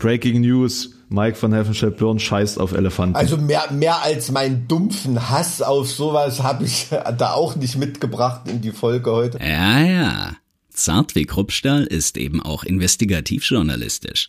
Breaking 0.00 0.40
News. 0.40 0.94
Mike 1.08 1.36
von 1.36 1.52
Helfenstedt 1.52 1.96
Birn 1.96 2.18
scheißt 2.18 2.58
auf 2.58 2.72
Elefanten. 2.72 3.16
Also 3.16 3.36
mehr, 3.36 3.70
mehr 3.72 4.02
als 4.02 4.30
meinen 4.30 4.66
dumpfen 4.66 5.30
Hass 5.30 5.60
auf 5.60 5.90
sowas 5.90 6.42
habe 6.42 6.64
ich 6.64 6.88
da 7.18 7.32
auch 7.32 7.56
nicht 7.56 7.76
mitgebracht 7.76 8.48
in 8.48 8.60
die 8.60 8.72
Folge 8.72 9.10
heute. 9.10 9.38
Ja, 9.38 9.80
ja. 9.80 10.36
Zart 10.70 11.14
wie 11.14 11.26
Kruppstahl 11.26 11.84
ist 11.84 12.16
eben 12.16 12.40
auch 12.40 12.64
investigativjournalistisch. 12.64 14.28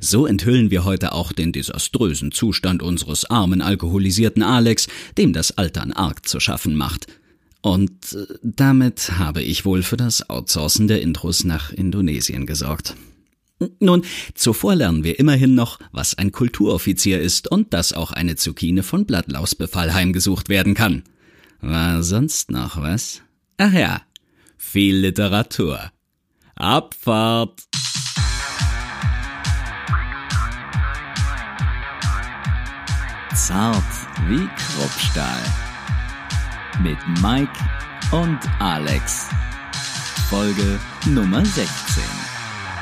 So 0.00 0.26
enthüllen 0.26 0.70
wir 0.70 0.84
heute 0.84 1.12
auch 1.12 1.32
den 1.32 1.52
desaströsen 1.52 2.32
Zustand 2.32 2.82
unseres 2.82 3.26
armen 3.26 3.60
alkoholisierten 3.60 4.42
Alex, 4.42 4.88
dem 5.18 5.32
das 5.32 5.56
Altern 5.58 5.92
arg 5.92 6.26
zu 6.26 6.40
schaffen 6.40 6.76
macht. 6.76 7.06
Und 7.60 7.90
äh, 8.14 8.34
damit 8.42 9.18
habe 9.18 9.42
ich 9.42 9.64
wohl 9.64 9.82
für 9.82 9.96
das 9.96 10.30
Outsourcen 10.30 10.88
der 10.88 11.02
Intros 11.02 11.44
nach 11.44 11.72
Indonesien 11.72 12.46
gesorgt. 12.46 12.94
Nun, 13.80 14.04
zuvor 14.34 14.74
lernen 14.74 15.02
wir 15.02 15.18
immerhin 15.18 15.54
noch, 15.54 15.78
was 15.90 16.18
ein 16.18 16.30
Kulturoffizier 16.30 17.20
ist 17.20 17.50
und 17.50 17.72
dass 17.72 17.94
auch 17.94 18.12
eine 18.12 18.36
Zucchine 18.36 18.82
von 18.82 19.06
Blattlausbefall 19.06 19.94
heimgesucht 19.94 20.48
werden 20.48 20.74
kann. 20.74 21.04
War 21.60 22.02
sonst 22.02 22.50
noch 22.50 22.80
was? 22.80 23.22
Ach 23.56 23.72
ja, 23.72 24.02
viel 24.58 24.96
Literatur. 24.96 25.90
Abfahrt! 26.54 27.62
Zart 33.34 33.84
wie 34.28 34.46
Kruppstahl. 34.56 35.42
Mit 36.82 36.98
Mike 37.22 37.52
und 38.12 38.38
Alex. 38.60 39.28
Folge 40.28 40.78
Nummer 41.06 41.44
16. 41.44 42.25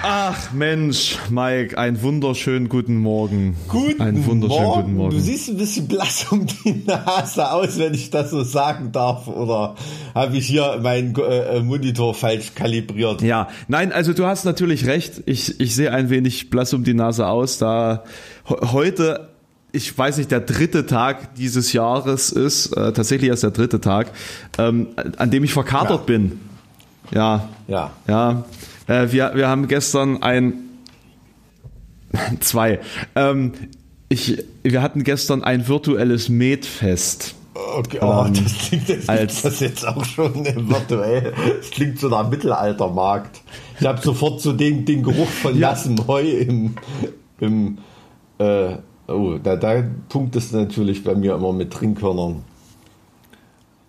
Ach 0.06 0.52
Mensch, 0.52 1.16
Mike, 1.30 1.78
einen 1.78 2.02
wunderschönen 2.02 2.68
guten 2.68 2.98
Morgen. 2.98 3.56
Guten 3.68 4.02
einen 4.02 4.26
wunderschönen 4.26 4.62
Morgen. 4.66 4.82
guten 4.82 4.96
Morgen. 4.98 5.10
Du 5.16 5.18
siehst 5.22 5.48
ein 5.48 5.56
bisschen 5.56 5.88
blass 5.88 6.26
um 6.30 6.44
die 6.46 6.82
Nase 6.86 7.50
aus, 7.50 7.78
wenn 7.78 7.94
ich 7.94 8.10
das 8.10 8.28
so 8.30 8.42
sagen 8.42 8.92
darf. 8.92 9.28
Oder 9.28 9.76
habe 10.14 10.36
ich 10.36 10.46
hier 10.46 10.78
meinen 10.82 11.14
äh, 11.16 11.60
Monitor 11.60 12.12
falsch 12.12 12.54
kalibriert? 12.54 13.22
Ja, 13.22 13.48
nein, 13.66 13.92
also 13.92 14.12
du 14.12 14.26
hast 14.26 14.44
natürlich 14.44 14.84
recht. 14.86 15.22
Ich, 15.24 15.58
ich 15.58 15.74
sehe 15.74 15.90
ein 15.90 16.10
wenig 16.10 16.50
blass 16.50 16.74
um 16.74 16.84
die 16.84 16.92
Nase 16.94 17.26
aus, 17.26 17.56
da 17.56 18.04
heute 18.46 19.30
ich 19.72 19.96
weiß 19.98 20.18
nicht, 20.18 20.30
der 20.30 20.38
dritte 20.40 20.84
Tag 20.86 21.34
dieses 21.34 21.72
Jahres 21.72 22.30
ist, 22.30 22.66
äh, 22.76 22.92
tatsächlich 22.92 23.30
erst 23.30 23.42
der 23.42 23.50
dritte 23.52 23.80
Tag, 23.80 24.12
ähm, 24.58 24.88
an 25.16 25.30
dem 25.32 25.42
ich 25.44 25.52
verkatert 25.54 25.90
Ja. 26.00 26.04
bin. 26.06 26.40
Ja. 27.10 27.48
Ja. 27.66 27.90
Ja. 28.06 28.44
Äh, 28.86 29.12
wir, 29.12 29.32
wir 29.34 29.48
haben 29.48 29.68
gestern 29.68 30.22
ein 30.22 30.54
zwei. 32.40 32.80
Ähm, 33.16 33.52
ich, 34.08 34.44
wir 34.62 34.82
hatten 34.82 35.02
gestern 35.04 35.42
ein 35.42 35.66
virtuelles 35.66 36.28
Metfest. 36.28 37.34
Okay, 37.54 37.98
oh, 38.00 38.24
Ähm, 38.26 38.34
das 38.34 38.52
klingt 38.58 38.88
jetzt, 38.88 39.08
als- 39.08 39.42
das 39.42 39.60
jetzt 39.60 39.86
auch 39.86 40.04
schon 40.04 40.34
virtuell. 40.68 41.32
Das 41.58 41.70
klingt 41.70 41.98
so 41.98 42.08
nach 42.08 42.28
Mittelaltermarkt. 42.28 43.40
Ich 43.80 43.86
habe 43.86 44.00
sofort 44.02 44.40
so 44.40 44.52
den, 44.52 44.84
den 44.84 45.02
Geruch 45.02 45.28
von 45.28 45.58
Ja. 45.58 45.70
nassem 45.70 46.06
Heu 46.06 46.22
im, 46.22 46.74
im 47.40 47.78
äh, 48.38 48.76
oh, 49.08 49.38
da, 49.42 49.56
da 49.56 49.82
punkt 50.08 50.36
es 50.36 50.52
natürlich 50.52 51.02
bei 51.04 51.14
mir 51.14 51.34
immer 51.34 51.52
mit 51.52 51.72
Trinkhörnern. 51.72 52.42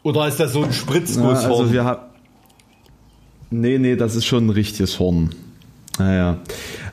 Oder 0.03 0.27
ist 0.27 0.39
das 0.39 0.53
so 0.53 0.59
ein 0.61 0.65
Ja, 0.67 0.73
Spritzgusshorn? 0.73 1.51
also 1.61 1.73
wir 1.73 1.83
haben. 1.83 2.01
Nee, 3.61 3.77
nee, 3.77 3.95
das 3.95 4.15
ist 4.15 4.25
schon 4.25 4.47
ein 4.47 4.49
richtiges 4.49 4.99
Horn. 4.99 5.31
Naja. 5.97 6.39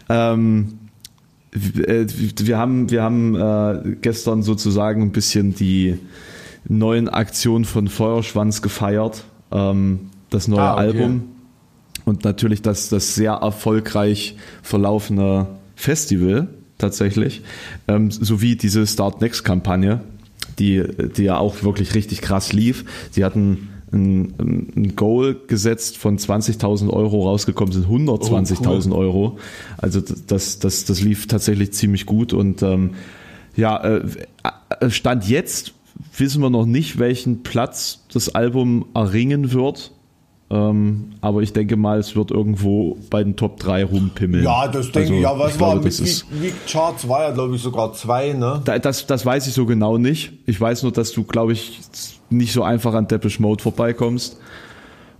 Ähm, 0.09 0.79
äh, 1.53 2.07
wir 2.39 2.59
haben, 2.59 2.91
wir 2.91 3.03
haben 3.03 3.35
äh, 3.35 3.97
gestern 4.01 4.43
sozusagen 4.43 5.03
ein 5.03 5.13
bisschen 5.13 5.55
die 5.55 5.99
neuen 6.69 7.09
Aktionen 7.09 7.65
von 7.65 7.89
Feuerschwanz 7.89 8.63
gefeiert. 8.63 9.25
Ähm, 9.51 10.11
das 10.31 10.49
neue 10.49 10.61
Ah, 10.63 10.75
okay. 10.75 10.83
Album. 10.83 11.23
Und 12.05 12.25
natürlich 12.25 12.63
das, 12.63 12.89
das 12.89 13.15
sehr 13.15 13.33
erfolgreich 13.33 14.37
verlaufene 14.63 15.47
Festival 15.77 16.49
tatsächlich. 16.79 17.43
Ähm, 17.87 18.11
sowie 18.11 18.57
diese 18.57 18.87
Start 18.87 19.21
Next 19.21 19.45
Kampagne, 19.45 20.01
die, 20.59 20.83
die 21.17 21.25
ja 21.25 21.37
auch 21.37 21.63
wirklich 21.63 21.95
richtig 21.95 22.23
krass 22.23 22.53
lief. 22.53 22.85
Sie 23.11 23.25
hatten 23.25 23.69
ein, 23.93 24.35
ein 24.75 24.97
Goal 24.97 25.37
gesetzt 25.47 25.99
von 25.99 26.19
20.000 26.19 26.89
Euro, 26.91 27.29
rausgekommen 27.29 27.73
sind 27.73 27.87
120.000 27.87 28.93
Oh, 28.93 28.97
Euro. 28.97 29.39
Also 29.79 30.01
das, 30.01 30.59
das, 30.59 30.85
das 30.87 31.01
lief 31.03 31.27
tatsächlich 31.27 31.73
ziemlich 31.73 32.07
gut 32.07 32.33
und 32.33 32.63
ähm, 32.63 32.93
ja, 33.55 33.77
äh, 33.83 34.91
Stand 34.91 35.29
jetzt 35.29 35.75
wissen 36.17 36.41
wir 36.43 36.49
noch 36.51 36.65
nicht, 36.67 36.99
welchen 36.99 37.43
Platz 37.43 38.01
das 38.13 38.35
Album 38.35 38.87
erringen 38.95 39.53
wird. 39.53 39.93
Ähm, 40.51 41.11
aber 41.23 41.41
ich 41.43 41.53
denke 41.55 41.77
mal, 41.77 41.99
es 41.99 42.15
wird 42.15 42.31
irgendwo 42.31 42.99
bei 43.09 43.25
den 43.25 43.37
Top 43.37 43.59
3 43.61 43.85
rumpimmeln. 43.85 44.45
ja, 44.45 44.69
das 44.69 44.87
denke 44.93 45.01
Also, 45.01 45.15
ich. 45.15 45.21
Ja, 45.23 45.39
was 45.39 45.55
ich 45.55 45.61
war 45.61 45.71
glaube, 45.73 45.85
mit 45.89 46.25
Week, 46.43 46.55
Charts? 46.67 47.09
War 47.09 47.23
ja, 47.23 47.31
glaube 47.31 47.57
ich, 47.57 47.63
sogar 47.63 47.93
zwei, 47.95 48.33
ne? 48.35 48.61
da- 48.65 48.79
das, 48.79 49.07
das 49.07 49.25
weiß 49.25 49.47
ich 49.47 49.55
so 49.55 49.65
genau 49.65 49.97
nicht. 49.97 50.33
Ich 50.45 50.61
weiß 50.61 50.83
nur, 50.83 50.93
dass 50.93 51.13
du, 51.13 51.25
glaube 51.25 51.53
ich, 51.55 51.81
nicht 52.33 52.53
so 52.53 52.63
einfach 52.63 52.95
an 52.95 53.09
Depeche 53.09 53.41
Mode 53.41 53.63
vorbeikommst. 53.63 54.39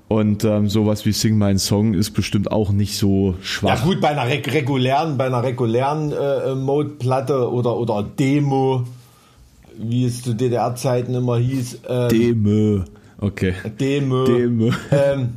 Und 0.09 0.45
ähm, 0.45 0.69
sowas 0.69 1.07
wie 1.07 1.13
Sing 1.13 1.39
My 1.39 1.59
Song 1.59 1.95
ist 1.95 2.11
bestimmt 2.11 2.53
auch 2.53 2.71
nicht 2.71 2.99
so 2.99 3.31
Ja 3.39 3.45
schwach. 3.45 3.85
gut, 3.85 4.01
bei 4.01 4.09
einer 4.09 4.27
reg 4.27 4.53
regulären, 4.53 5.17
bei 5.17 5.25
einer 5.27 5.43
regulären 5.43 6.13
äh, 6.13 6.55
Mode-Platte 6.55 7.51
oder, 7.51 7.79
oder 7.79 8.03
Demo, 8.03 8.85
wie 9.79 10.05
es 10.05 10.23
zu 10.23 10.35
DDR-Zeiten 10.35 11.15
immer 11.15 11.39
hieß. 11.39 11.81
Ähm, 11.89 12.09
Deme. 12.11 12.85
Okay. 13.19 13.55
Demo. 13.81 14.25
Deme. 14.25 14.73
Ähm, 14.91 15.29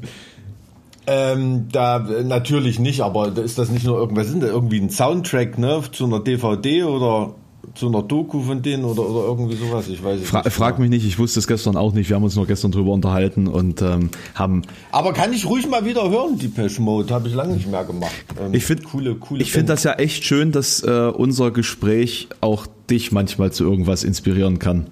ähm, 1.07 1.67
da 1.71 2.05
äh, 2.09 2.23
natürlich 2.23 2.79
nicht, 2.79 3.01
aber 3.01 3.31
da 3.31 3.41
ist 3.43 3.57
das 3.57 3.69
nicht 3.69 3.85
nur 3.85 3.97
irgendwas, 3.97 4.27
sind 4.27 4.43
da 4.43 4.47
irgendwie 4.47 4.79
ein 4.81 4.89
Soundtrack, 4.89 5.57
ne, 5.57 5.81
zu 5.91 6.05
einer 6.05 6.19
DVD 6.19 6.83
oder 6.83 7.35
zu 7.75 7.87
einer 7.87 8.01
Doku 8.03 8.41
von 8.41 8.61
denen 8.61 8.85
oder, 8.85 9.01
oder 9.07 9.25
irgendwie 9.27 9.55
sowas, 9.55 9.87
ich 9.87 10.03
weiß 10.03 10.21
es 10.21 10.29
Fra 10.29 10.41
nicht. 10.43 10.53
frag 10.53 10.79
mich 10.79 10.89
nicht, 10.89 11.05
ich 11.05 11.19
wusste 11.19 11.39
es 11.39 11.47
gestern 11.47 11.75
auch 11.77 11.93
nicht. 11.93 12.09
Wir 12.09 12.15
haben 12.15 12.23
uns 12.23 12.35
nur 12.35 12.47
gestern 12.47 12.71
drüber 12.71 12.91
unterhalten 12.93 13.47
und 13.47 13.81
ähm, 13.81 14.09
haben 14.33 14.61
Aber 14.91 15.13
kann 15.13 15.33
ich 15.33 15.45
ruhig 15.45 15.67
mal 15.67 15.85
wieder 15.85 16.09
hören, 16.09 16.37
die 16.39 16.47
Pesh 16.47 16.79
Mode, 16.79 17.13
habe 17.13 17.27
ich 17.27 17.33
lange 17.33 17.53
nicht 17.55 17.69
mehr 17.69 17.83
gemacht. 17.83 18.11
Ähm, 18.41 18.53
Ich 18.53 18.65
finde 18.65 18.83
coole, 18.83 19.15
coole 19.15 19.41
Ich 19.41 19.51
finde 19.51 19.73
das 19.73 19.83
ja 19.83 19.93
echt 19.93 20.23
schön, 20.23 20.51
dass 20.51 20.81
äh, 20.83 21.11
unser 21.13 21.51
Gespräch 21.51 22.29
auch 22.41 22.65
dich 22.89 23.11
manchmal 23.11 23.51
zu 23.51 23.63
irgendwas 23.65 24.03
inspirieren 24.03 24.57
kann. 24.59 24.87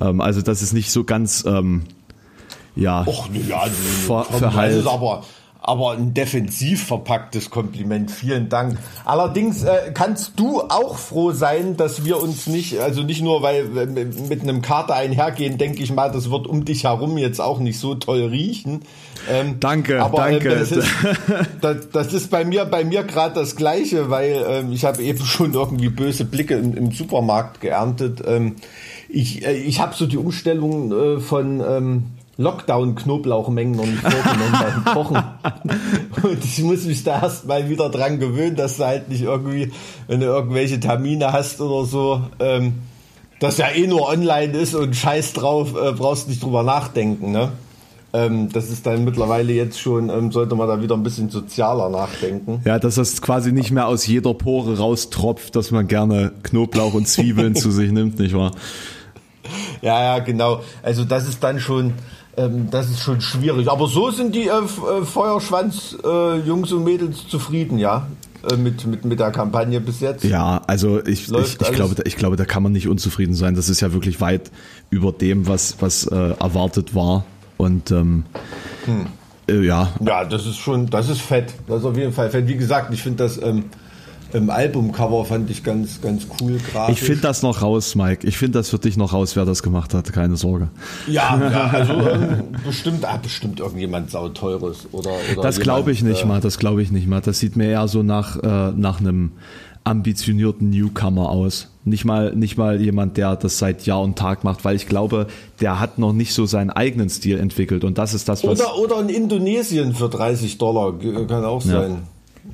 Ähm, 0.00 0.20
also 0.20 0.40
das 0.42 0.62
ist 0.62 0.72
nicht 0.72 0.90
so 0.90 1.04
ganz 1.04 1.44
ähm, 1.46 1.82
ja 2.74 3.06
Och, 3.06 3.28
ja, 3.48 3.64
Ver- 4.06 4.26
komm, 4.30 4.38
verheilt. 4.38 4.72
das 4.74 4.80
ist 4.80 4.86
aber, 4.86 5.24
aber 5.66 5.92
ein 5.92 6.14
defensiv 6.14 6.84
verpacktes 6.84 7.50
Kompliment. 7.50 8.10
Vielen 8.10 8.48
Dank. 8.48 8.78
Allerdings 9.04 9.64
äh, 9.64 9.90
kannst 9.92 10.38
du 10.38 10.62
auch 10.62 10.96
froh 10.96 11.32
sein, 11.32 11.76
dass 11.76 12.04
wir 12.04 12.22
uns 12.22 12.46
nicht, 12.46 12.78
also 12.78 13.02
nicht 13.02 13.22
nur, 13.22 13.42
weil 13.42 13.74
wir 13.74 13.86
mit 14.06 14.42
einem 14.42 14.62
Kater 14.62 14.94
einhergehen, 14.94 15.58
denke 15.58 15.82
ich 15.82 15.92
mal, 15.92 16.10
das 16.10 16.30
wird 16.30 16.46
um 16.46 16.64
dich 16.64 16.84
herum 16.84 17.18
jetzt 17.18 17.40
auch 17.40 17.58
nicht 17.58 17.80
so 17.80 17.94
toll 17.96 18.26
riechen. 18.26 18.82
Ähm, 19.28 19.56
Danke, 19.58 20.02
aber, 20.02 20.18
danke. 20.18 20.52
Ähm, 20.52 20.58
das, 20.60 20.72
ist, 20.72 20.88
das, 21.60 21.90
das 21.90 22.12
ist 22.12 22.30
bei 22.30 22.44
mir, 22.44 22.64
bei 22.64 22.84
mir 22.84 23.02
gerade 23.02 23.34
das 23.34 23.56
Gleiche, 23.56 24.08
weil 24.08 24.44
ähm, 24.48 24.72
ich 24.72 24.84
habe 24.84 25.02
eben 25.02 25.24
schon 25.24 25.52
irgendwie 25.52 25.88
böse 25.88 26.24
Blicke 26.24 26.54
im, 26.54 26.76
im 26.76 26.92
Supermarkt 26.92 27.60
geerntet. 27.60 28.22
Ähm, 28.24 28.56
ich 29.08 29.44
äh, 29.44 29.54
ich 29.54 29.80
habe 29.80 29.94
so 29.94 30.06
die 30.06 30.18
Umstellung 30.18 30.92
äh, 30.92 31.20
von 31.20 31.60
ähm, 31.60 32.04
Lockdown-Knoblauchmengen 32.38 33.76
noch 33.76 33.86
nicht 33.86 34.02
vorgenommen 34.02 34.52
beim 34.52 34.84
Kochen. 34.94 35.22
Und 36.22 36.44
ich 36.44 36.62
muss 36.62 36.84
mich 36.84 37.02
da 37.02 37.22
erst 37.22 37.46
mal 37.46 37.68
wieder 37.70 37.88
dran 37.88 38.20
gewöhnen, 38.20 38.56
dass 38.56 38.76
du 38.76 38.84
halt 38.84 39.08
nicht 39.08 39.22
irgendwie, 39.22 39.72
wenn 40.06 40.20
du 40.20 40.26
irgendwelche 40.26 40.78
Termine 40.78 41.32
hast 41.32 41.60
oder 41.60 41.86
so, 41.86 42.22
ähm, 42.38 42.74
das 43.40 43.58
ja 43.58 43.68
eh 43.68 43.86
nur 43.86 44.08
online 44.08 44.52
ist 44.56 44.74
und 44.74 44.94
scheiß 44.94 45.32
drauf, 45.34 45.74
äh, 45.74 45.92
brauchst 45.92 46.28
nicht 46.28 46.42
drüber 46.42 46.62
nachdenken, 46.62 47.32
ne? 47.32 47.52
Ähm, 48.12 48.50
das 48.50 48.70
ist 48.70 48.86
dann 48.86 49.04
mittlerweile 49.04 49.52
jetzt 49.52 49.78
schon, 49.78 50.08
ähm, 50.08 50.32
sollte 50.32 50.54
man 50.54 50.68
da 50.68 50.80
wieder 50.80 50.94
ein 50.94 51.02
bisschen 51.02 51.28
sozialer 51.28 51.90
nachdenken. 51.90 52.60
ja, 52.64 52.78
dass 52.78 52.94
das 52.94 53.20
quasi 53.20 53.52
nicht 53.52 53.72
mehr 53.72 53.88
aus 53.88 54.06
jeder 54.06 54.32
Pore 54.32 54.78
raustropft, 54.78 55.54
dass 55.56 55.70
man 55.70 55.86
gerne 55.86 56.32
Knoblauch 56.42 56.94
und 56.94 57.06
Zwiebeln 57.08 57.54
zu 57.56 57.70
sich 57.70 57.90
nimmt, 57.92 58.18
nicht 58.18 58.34
wahr? 58.34 58.52
Ja, 59.82 60.02
ja, 60.02 60.18
genau. 60.20 60.60
Also 60.82 61.04
das 61.04 61.28
ist 61.28 61.42
dann 61.42 61.60
schon, 61.60 61.92
ähm, 62.36 62.68
das 62.70 62.90
ist 62.90 63.00
schon 63.00 63.20
schwierig. 63.20 63.68
Aber 63.70 63.86
so 63.86 64.10
sind 64.10 64.34
die 64.34 64.48
äh, 64.48 64.64
F- 64.64 64.80
äh, 65.02 65.04
Feuerschwanz-Jungs 65.04 66.72
und 66.72 66.84
Mädels 66.84 67.26
zufrieden, 67.28 67.78
ja, 67.78 68.06
äh, 68.50 68.56
mit, 68.56 68.86
mit, 68.86 69.04
mit 69.04 69.20
der 69.20 69.30
Kampagne 69.30 69.80
bis 69.80 70.00
jetzt. 70.00 70.24
Ja, 70.24 70.62
also 70.66 71.00
ich, 71.04 71.22
ich, 71.22 71.28
Läuft 71.28 71.62
ich, 71.62 71.72
glaube, 71.72 71.94
da- 71.94 72.02
ich 72.06 72.16
glaube, 72.16 72.36
da 72.36 72.44
kann 72.44 72.62
man 72.62 72.72
nicht 72.72 72.88
unzufrieden 72.88 73.34
sein. 73.34 73.54
Das 73.54 73.68
ist 73.68 73.80
ja 73.80 73.92
wirklich 73.92 74.20
weit 74.20 74.50
über 74.90 75.12
dem, 75.12 75.46
was, 75.46 75.76
was 75.80 76.06
äh, 76.06 76.14
erwartet 76.38 76.94
war. 76.94 77.24
Und 77.56 77.90
ähm, 77.90 78.24
äh, 79.48 79.64
ja, 79.64 79.92
Ja, 80.04 80.24
das 80.24 80.46
ist 80.46 80.56
schon, 80.58 80.88
das 80.90 81.08
ist 81.08 81.20
fett. 81.22 81.54
Das 81.66 81.80
ist 81.80 81.84
auf 81.86 81.96
jeden 81.96 82.12
Fall 82.12 82.28
fett. 82.30 82.46
Wie 82.48 82.56
gesagt, 82.56 82.92
ich 82.92 83.02
finde 83.02 83.24
das, 83.24 83.40
ähm, 83.42 83.64
im 84.32 84.50
Albumcover 84.50 85.24
fand 85.24 85.50
ich 85.50 85.62
ganz, 85.62 86.00
ganz 86.00 86.26
cool 86.40 86.58
grafisch. 86.58 87.00
Ich 87.00 87.02
finde 87.02 87.22
das 87.22 87.42
noch 87.42 87.62
raus, 87.62 87.94
Mike. 87.94 88.26
Ich 88.26 88.36
finde 88.36 88.58
das 88.58 88.70
für 88.70 88.78
dich 88.78 88.96
noch 88.96 89.12
raus, 89.12 89.36
wer 89.36 89.44
das 89.44 89.62
gemacht 89.62 89.94
hat. 89.94 90.12
Keine 90.12 90.36
Sorge. 90.36 90.68
Ja, 91.06 91.38
ja 91.50 91.66
also 91.68 91.92
ähm, 91.92 92.44
bestimmt, 92.64 93.04
ah, 93.04 93.18
bestimmt 93.22 93.60
irgendjemand 93.60 94.10
sauteures 94.10 94.86
oder, 94.92 95.10
oder 95.32 95.42
Das 95.42 95.60
glaube 95.60 95.92
ich 95.92 96.02
nicht 96.02 96.22
äh, 96.22 96.26
mal. 96.26 96.40
Das 96.40 96.58
glaube 96.58 96.82
ich 96.82 96.90
nicht 96.90 97.06
mal. 97.06 97.20
Das 97.20 97.38
sieht 97.38 97.56
mir 97.56 97.68
eher 97.68 97.88
so 97.88 98.02
nach 98.02 98.36
äh, 98.42 98.72
nach 98.72 99.00
einem 99.00 99.32
ambitionierten 99.86 100.70
Newcomer 100.70 101.30
aus. 101.30 101.68
Nicht 101.84 102.04
mal, 102.04 102.34
nicht 102.34 102.58
mal 102.58 102.80
jemand, 102.80 103.16
der 103.16 103.36
das 103.36 103.58
seit 103.58 103.86
Jahr 103.86 104.02
und 104.02 104.18
Tag 104.18 104.42
macht, 104.42 104.64
weil 104.64 104.74
ich 104.74 104.88
glaube, 104.88 105.28
der 105.60 105.78
hat 105.78 105.98
noch 105.98 106.12
nicht 106.12 106.34
so 106.34 106.44
seinen 106.44 106.70
eigenen 106.70 107.08
Stil 107.08 107.38
entwickelt 107.38 107.84
und 107.84 107.96
das 107.96 108.12
ist 108.12 108.28
das, 108.28 108.44
was. 108.44 108.60
Oder, 108.60 108.76
oder 108.76 109.00
in 109.00 109.08
Indonesien 109.08 109.94
für 109.94 110.08
30 110.08 110.58
Dollar, 110.58 110.94
kann 110.98 111.44
auch 111.44 111.62
sein. 111.62 111.90
Ja. 111.90 111.98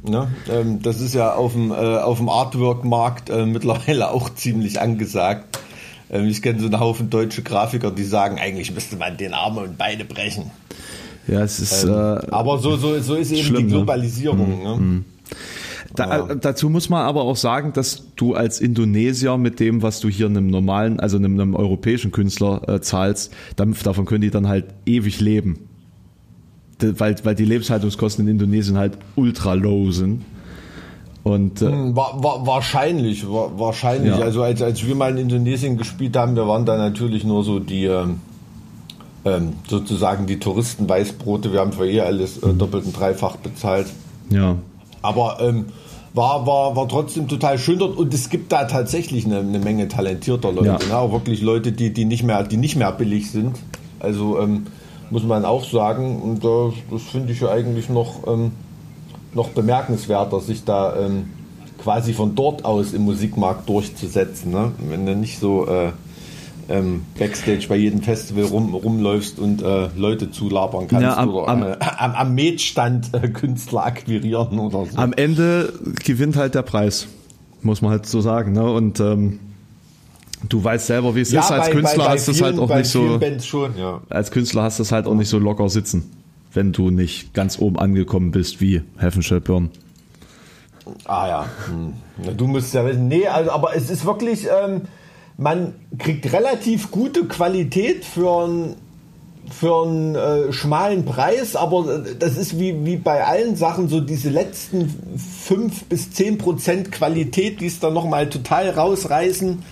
Ähm, 0.04 0.82
das 0.82 1.00
ist 1.00 1.14
ja 1.14 1.34
auf 1.34 1.52
dem, 1.52 1.70
äh, 1.70 1.74
auf 1.74 2.18
dem 2.18 2.28
Artwork-Markt 2.28 3.30
äh, 3.30 3.46
mittlerweile 3.46 4.10
auch 4.10 4.30
ziemlich 4.34 4.80
angesagt. 4.80 5.58
Ähm, 6.10 6.26
ich 6.26 6.42
kenne 6.42 6.60
so 6.60 6.66
einen 6.66 6.80
Haufen 6.80 7.10
deutsche 7.10 7.42
Grafiker, 7.42 7.90
die 7.90 8.04
sagen, 8.04 8.38
eigentlich 8.38 8.72
müsste 8.74 8.96
man 8.96 9.16
den 9.16 9.34
Arme 9.34 9.60
und 9.60 9.78
Beine 9.78 10.04
brechen. 10.04 10.50
Ja, 11.28 11.42
es 11.42 11.60
ist. 11.60 11.84
Ähm, 11.84 11.90
äh, 11.90 12.30
aber 12.30 12.58
so, 12.58 12.76
so, 12.76 12.98
so 13.00 13.14
ist 13.14 13.30
eben 13.30 13.42
schlimm, 13.42 13.56
die 13.58 13.62
ne? 13.64 13.70
Globalisierung. 13.70 14.62
Ne? 14.62 14.76
Mhm. 14.76 14.94
Ne? 14.94 15.04
Da, 15.94 16.08
ja. 16.08 16.30
Äh, 16.30 16.36
dazu 16.38 16.68
muss 16.68 16.88
man 16.88 17.02
aber 17.02 17.22
auch 17.22 17.36
sagen, 17.36 17.72
dass 17.72 18.04
du 18.16 18.34
als 18.34 18.60
Indonesier 18.60 19.36
mit 19.36 19.60
dem, 19.60 19.82
was 19.82 20.00
du 20.00 20.08
hier 20.08 20.26
einem 20.26 20.46
normalen, 20.46 21.00
also 21.00 21.16
einem, 21.16 21.38
einem 21.38 21.54
europäischen 21.54 22.12
Künstler 22.12 22.68
äh, 22.68 22.80
zahlst, 22.80 23.32
dann, 23.56 23.76
davon 23.84 24.04
können 24.04 24.22
die 24.22 24.30
dann 24.30 24.48
halt 24.48 24.66
ewig 24.86 25.20
leben. 25.20 25.68
Weil, 26.82 27.16
weil 27.22 27.34
die 27.34 27.44
Lebenshaltungskosten 27.44 28.26
in 28.26 28.32
Indonesien 28.32 28.76
halt 28.76 28.98
ultra 29.16 29.54
low 29.54 29.90
sind. 29.90 30.22
Und, 31.24 31.62
äh, 31.62 31.66
hm, 31.66 31.94
war, 31.94 32.22
war, 32.22 32.46
wahrscheinlich, 32.46 33.28
war, 33.28 33.58
wahrscheinlich. 33.58 34.16
Ja. 34.16 34.24
Also 34.24 34.42
als, 34.42 34.60
als 34.60 34.84
wir 34.84 34.94
mal 34.94 35.12
in 35.12 35.18
Indonesien 35.18 35.76
gespielt 35.76 36.16
haben, 36.16 36.34
wir 36.34 36.48
waren 36.48 36.66
da 36.66 36.76
natürlich 36.76 37.24
nur 37.24 37.44
so 37.44 37.60
die 37.60 37.84
ähm, 37.84 38.20
ähm 39.24 39.52
sozusagen 39.68 40.26
die 40.26 40.40
Touristenweißbrote. 40.40 41.52
Wir 41.52 41.60
haben 41.60 41.72
für 41.72 41.88
eh 41.88 42.00
alles 42.00 42.38
äh, 42.42 42.52
doppelt 42.52 42.86
und 42.86 42.98
dreifach 42.98 43.36
bezahlt. 43.36 43.86
Ja. 44.30 44.56
Aber 45.00 45.38
ähm, 45.40 45.66
war, 46.14 46.46
war, 46.46 46.76
war 46.76 46.88
trotzdem 46.88 47.28
total 47.28 47.58
schön 47.58 47.78
dort 47.78 47.96
und 47.96 48.12
es 48.12 48.28
gibt 48.28 48.52
da 48.52 48.64
tatsächlich 48.64 49.24
eine, 49.24 49.38
eine 49.38 49.58
Menge 49.58 49.88
talentierter 49.88 50.52
Leute, 50.52 50.66
ja. 50.66 50.88
ne? 50.88 50.96
auch 50.96 51.12
wirklich 51.12 51.40
Leute, 51.40 51.72
die, 51.72 51.92
die, 51.92 52.04
nicht 52.04 52.22
mehr, 52.22 52.42
die 52.42 52.56
nicht 52.56 52.76
mehr 52.76 52.92
billig 52.92 53.30
sind. 53.30 53.58
Also 53.98 54.38
ähm, 54.38 54.66
muss 55.12 55.24
man 55.24 55.44
auch 55.44 55.64
sagen, 55.64 56.22
und 56.22 56.42
das, 56.42 56.72
das 56.90 57.02
finde 57.02 57.32
ich 57.32 57.40
ja 57.40 57.50
eigentlich 57.50 57.90
noch, 57.90 58.26
ähm, 58.26 58.52
noch 59.34 59.50
bemerkenswerter, 59.50 60.40
sich 60.40 60.64
da 60.64 60.96
ähm, 60.96 61.28
quasi 61.78 62.14
von 62.14 62.34
dort 62.34 62.64
aus 62.64 62.94
im 62.94 63.02
Musikmarkt 63.02 63.68
durchzusetzen. 63.68 64.50
Ne? 64.50 64.72
Wenn 64.88 65.04
du 65.04 65.14
nicht 65.14 65.38
so 65.38 65.66
äh, 65.66 65.90
ähm, 66.70 67.02
Backstage 67.18 67.66
bei 67.68 67.76
jedem 67.76 68.00
Festival 68.00 68.44
rum, 68.44 68.74
rumläufst 68.74 69.38
und 69.38 69.60
äh, 69.60 69.88
Leute 69.96 70.30
zulabern 70.30 70.88
kannst 70.88 71.02
ja, 71.02 71.18
am, 71.18 71.28
oder 71.28 71.48
am, 71.48 71.62
äh, 71.62 71.76
am, 71.98 72.14
am 72.14 72.34
Metstand 72.34 73.10
äh, 73.12 73.28
Künstler 73.28 73.84
akquirieren 73.84 74.58
oder 74.58 74.86
so. 74.86 74.96
Am 74.96 75.12
Ende 75.12 75.74
gewinnt 76.04 76.36
halt 76.36 76.54
der 76.54 76.62
Preis, 76.62 77.06
muss 77.60 77.82
man 77.82 77.90
halt 77.90 78.06
so 78.06 78.22
sagen. 78.22 78.52
Ne? 78.52 78.64
Und 78.64 78.98
ähm, 78.98 79.40
du 80.48 80.62
weißt 80.62 80.86
selber, 80.86 81.14
wie 81.14 81.20
es 81.20 81.32
ja, 81.32 81.40
ist. 81.40 81.50
Als 81.50 81.66
bei, 81.66 81.72
Künstler 81.72 81.98
bei, 81.98 82.04
bei 82.04 82.14
hast 82.14 82.28
du 82.28 82.32
es 82.32 82.42
halt 82.42 82.58
auch 82.58 82.74
nicht 82.74 82.90
so. 82.90 83.20
Schon, 83.40 83.76
ja. 83.76 84.00
Als 84.08 84.30
Künstler 84.30 84.62
hast 84.62 84.78
du 84.78 84.82
es 84.82 84.92
halt 84.92 85.06
auch 85.06 85.14
nicht 85.14 85.28
so 85.28 85.38
locker 85.38 85.68
sitzen, 85.68 86.10
wenn 86.52 86.72
du 86.72 86.90
nicht 86.90 87.34
ganz 87.34 87.58
oben 87.58 87.78
angekommen 87.78 88.30
bist 88.30 88.60
wie 88.60 88.82
Burn. 89.44 89.70
Ah 91.04 91.28
ja, 91.28 91.46
hm. 91.68 92.36
du 92.36 92.46
musst 92.46 92.74
ja 92.74 92.84
wissen. 92.84 93.08
Nee, 93.08 93.28
also, 93.28 93.50
aber 93.50 93.76
es 93.76 93.90
ist 93.90 94.04
wirklich. 94.04 94.46
Ähm, 94.46 94.82
man 95.38 95.74
kriegt 95.98 96.30
relativ 96.32 96.90
gute 96.90 97.24
Qualität 97.24 98.04
für 98.04 98.44
einen 98.44 98.76
für 99.50 99.84
einen 99.84 100.14
äh, 100.14 100.52
schmalen 100.52 101.04
Preis, 101.04 101.56
aber 101.56 102.04
das 102.18 102.38
ist 102.38 102.58
wie, 102.58 102.86
wie 102.86 102.96
bei 102.96 103.24
allen 103.24 103.56
Sachen 103.56 103.88
so 103.88 104.00
diese 104.00 104.30
letzten 104.30 104.88
5 104.88 105.84
bis 105.84 106.10
10 106.12 106.38
Prozent 106.38 106.92
Qualität, 106.92 107.60
die 107.60 107.66
es 107.66 107.80
dann 107.80 107.92
nochmal 107.92 108.28
total 108.30 108.70
rausreißen, 108.70 109.62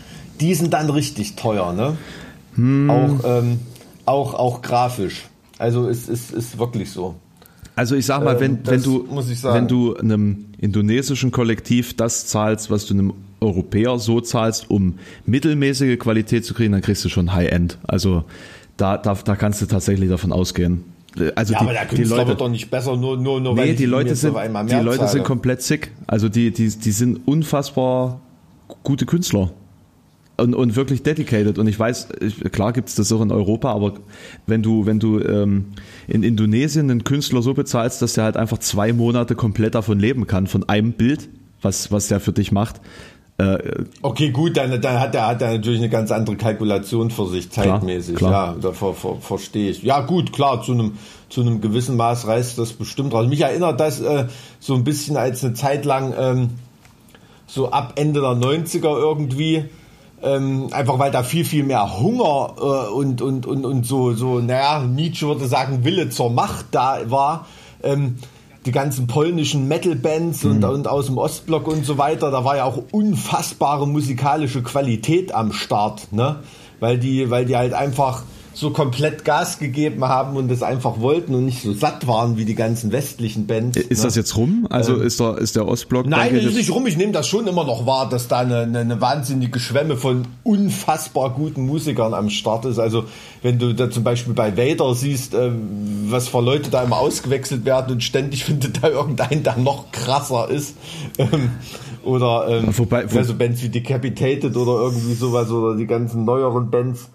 die 0.40 0.54
sind 0.54 0.72
dann 0.72 0.90
richtig 0.90 1.36
teuer, 1.36 1.72
ne? 1.72 1.96
Hm. 2.54 2.90
Auch, 2.90 3.24
ähm, 3.24 3.60
auch, 4.06 4.34
auch 4.34 4.62
grafisch. 4.62 5.28
Also 5.58 5.88
es 5.88 6.08
ist, 6.08 6.32
ist 6.32 6.58
wirklich 6.58 6.90
so. 6.90 7.14
Also 7.76 7.94
ich 7.94 8.06
sag 8.06 8.24
mal, 8.24 8.40
wenn, 8.40 8.52
ähm, 8.52 8.60
wenn 8.64 8.82
du 8.82 9.08
wenn 9.08 9.68
du 9.68 9.96
einem 9.96 10.46
indonesischen 10.58 11.30
Kollektiv 11.30 11.96
das 11.96 12.26
zahlst, 12.26 12.70
was 12.70 12.86
du 12.86 12.94
einem 12.94 13.14
Europäer 13.40 13.98
so 13.98 14.20
zahlst, 14.20 14.68
um 14.70 14.98
mittelmäßige 15.24 15.98
Qualität 15.98 16.44
zu 16.44 16.54
kriegen, 16.54 16.72
dann 16.72 16.82
kriegst 16.82 17.04
du 17.04 17.08
schon 17.08 17.32
High-End. 17.32 17.78
Also 17.86 18.24
da, 18.76 18.98
da, 18.98 19.14
da 19.14 19.36
kannst 19.36 19.62
du 19.62 19.66
tatsächlich 19.66 20.10
davon 20.10 20.32
ausgehen. 20.32 20.84
Also 21.34 21.54
ja, 21.54 21.58
die, 21.58 21.64
aber 21.64 21.72
der 21.72 21.86
Künstler 21.86 22.04
die 22.04 22.10
Leute, 22.10 22.28
wird 22.28 22.40
doch 22.40 22.48
nicht 22.48 22.70
besser, 22.70 22.96
nur, 22.96 23.16
nur, 23.16 23.40
nur 23.40 23.54
nee, 23.54 23.60
weil 23.60 23.74
die 23.74 23.86
Leute 23.86 24.14
sind, 24.14 24.36
die 24.68 24.74
Leute 24.74 25.08
sind 25.08 25.24
komplett 25.24 25.62
sick. 25.62 25.90
Also 26.06 26.28
die, 26.28 26.50
die, 26.50 26.68
die 26.68 26.92
sind 26.92 27.26
unfassbar 27.26 28.20
gute 28.82 29.06
Künstler 29.06 29.50
und, 30.40 30.54
und 30.54 30.76
wirklich 30.76 31.02
dedicated. 31.02 31.58
Und 31.58 31.66
ich 31.66 31.78
weiß, 31.78 32.08
klar 32.52 32.72
gibt 32.72 32.88
es 32.88 32.94
das 32.94 33.12
auch 33.12 33.20
in 33.20 33.30
Europa, 33.30 33.72
aber 33.72 33.94
wenn 34.46 34.62
du, 34.62 34.86
wenn 34.86 34.98
du 34.98 35.20
ähm, 35.20 35.66
in 36.08 36.22
Indonesien 36.22 36.90
einen 36.90 37.04
Künstler 37.04 37.42
so 37.42 37.54
bezahlst, 37.54 38.02
dass 38.02 38.14
der 38.14 38.24
halt 38.24 38.36
einfach 38.36 38.58
zwei 38.58 38.92
Monate 38.92 39.34
komplett 39.34 39.74
davon 39.74 39.98
leben 39.98 40.26
kann, 40.26 40.46
von 40.46 40.68
einem 40.68 40.92
Bild, 40.92 41.28
was, 41.62 41.92
was 41.92 42.08
der 42.08 42.20
für 42.20 42.32
dich 42.32 42.52
macht, 42.52 42.80
äh, 43.40 43.84
okay, 44.02 44.30
gut, 44.30 44.58
dann, 44.58 44.82
dann 44.82 45.00
hat 45.00 45.14
er 45.14 45.26
hat 45.26 45.40
er 45.40 45.52
natürlich 45.54 45.78
eine 45.78 45.88
ganz 45.88 46.12
andere 46.12 46.36
Kalkulation 46.36 47.10
für 47.10 47.26
sich 47.26 47.50
zeitmäßig. 47.50 48.16
Klar, 48.16 48.30
klar. 48.30 48.54
Ja, 48.56 48.60
da 48.60 48.72
ver, 48.72 48.92
ver, 48.92 49.16
verstehe 49.18 49.70
ich. 49.70 49.82
Ja, 49.82 50.00
gut, 50.00 50.32
klar, 50.32 50.62
zu 50.62 50.72
einem 50.72 50.98
zu 51.30 51.40
einem 51.40 51.62
gewissen 51.62 51.96
Maß 51.96 52.26
reißt 52.26 52.58
das 52.58 52.74
bestimmt 52.74 53.14
raus. 53.14 53.28
Mich 53.28 53.40
erinnert 53.40 53.80
das 53.80 54.00
äh, 54.00 54.26
so 54.58 54.74
ein 54.74 54.84
bisschen 54.84 55.16
als 55.16 55.42
eine 55.42 55.54
Zeit 55.54 55.86
lang 55.86 56.12
ähm, 56.18 56.50
so 57.46 57.70
ab 57.70 57.94
Ende 57.96 58.20
der 58.20 58.30
90er 58.30 58.98
irgendwie. 58.98 59.64
Ähm, 60.22 60.68
einfach 60.72 60.98
weil 60.98 61.10
da 61.10 61.22
viel, 61.22 61.44
viel 61.44 61.64
mehr 61.64 61.98
Hunger 61.98 62.54
äh, 62.58 62.92
und, 62.92 63.22
und, 63.22 63.46
und, 63.46 63.64
und 63.64 63.86
so, 63.86 64.12
so, 64.12 64.40
naja, 64.40 64.80
Nietzsche 64.80 65.26
würde 65.26 65.46
sagen, 65.46 65.84
Wille 65.84 66.10
zur 66.10 66.30
Macht 66.30 66.66
da 66.72 66.98
war. 67.10 67.46
Ähm, 67.82 68.16
die 68.66 68.72
ganzen 68.72 69.06
polnischen 69.06 69.68
Metal-Bands 69.68 70.44
mhm. 70.44 70.50
und, 70.50 70.64
und 70.64 70.88
aus 70.88 71.06
dem 71.06 71.16
Ostblock 71.16 71.66
und 71.66 71.86
so 71.86 71.96
weiter, 71.96 72.30
da 72.30 72.44
war 72.44 72.56
ja 72.56 72.64
auch 72.64 72.78
unfassbare 72.92 73.88
musikalische 73.88 74.62
Qualität 74.62 75.34
am 75.34 75.52
Start, 75.52 76.12
ne? 76.12 76.36
Weil 76.78 76.98
die, 76.98 77.30
weil 77.30 77.46
die 77.46 77.56
halt 77.56 77.74
einfach 77.74 78.22
so 78.52 78.70
komplett 78.70 79.24
Gas 79.24 79.58
gegeben 79.58 80.04
haben 80.04 80.36
und 80.36 80.48
das 80.48 80.62
einfach 80.62 81.00
wollten 81.00 81.34
und 81.34 81.44
nicht 81.44 81.62
so 81.62 81.72
satt 81.72 82.06
waren 82.06 82.36
wie 82.36 82.44
die 82.44 82.54
ganzen 82.54 82.90
westlichen 82.92 83.46
Bands. 83.46 83.76
Ist 83.76 83.98
ne? 83.98 84.04
das 84.04 84.16
jetzt 84.16 84.36
rum? 84.36 84.66
Also 84.70 84.96
ähm, 84.96 85.02
ist, 85.02 85.20
der, 85.20 85.38
ist 85.38 85.56
der 85.56 85.68
Ostblock? 85.68 86.06
Nein, 86.06 86.34
ist 86.34 86.56
nicht 86.56 86.70
rum. 86.70 86.86
Ich 86.86 86.96
nehme 86.96 87.12
das 87.12 87.28
schon 87.28 87.46
immer 87.46 87.64
noch 87.64 87.86
wahr, 87.86 88.08
dass 88.08 88.28
da 88.28 88.40
eine, 88.40 88.60
eine, 88.60 88.80
eine, 88.80 89.00
wahnsinnige 89.00 89.60
Schwemme 89.60 89.96
von 89.96 90.26
unfassbar 90.42 91.30
guten 91.30 91.66
Musikern 91.66 92.12
am 92.12 92.28
Start 92.28 92.64
ist. 92.64 92.78
Also 92.78 93.04
wenn 93.42 93.58
du 93.58 93.72
da 93.74 93.90
zum 93.90 94.02
Beispiel 94.02 94.34
bei 94.34 94.56
Vader 94.56 94.94
siehst, 94.94 95.34
ähm, 95.34 96.08
was 96.08 96.28
für 96.28 96.40
Leute 96.40 96.70
da 96.70 96.82
immer 96.82 96.98
ausgewechselt 96.98 97.64
werden 97.64 97.92
und 97.92 98.02
ständig 98.02 98.44
findet 98.50 98.82
da 98.82 98.88
irgendein, 98.88 99.42
der 99.42 99.56
noch 99.58 99.92
krasser 99.92 100.50
ist. 100.50 100.76
Ähm, 101.18 101.50
oder 102.02 102.46
ähm, 102.48 102.76
Wobei, 102.76 103.12
wo, 103.12 103.18
also 103.18 103.34
Bands 103.34 103.62
wie 103.62 103.68
Decapitated 103.68 104.56
oder 104.56 104.82
irgendwie 104.82 105.14
sowas 105.14 105.50
oder 105.50 105.76
die 105.76 105.86
ganzen 105.86 106.24
neueren 106.24 106.70
Bands 106.70 107.10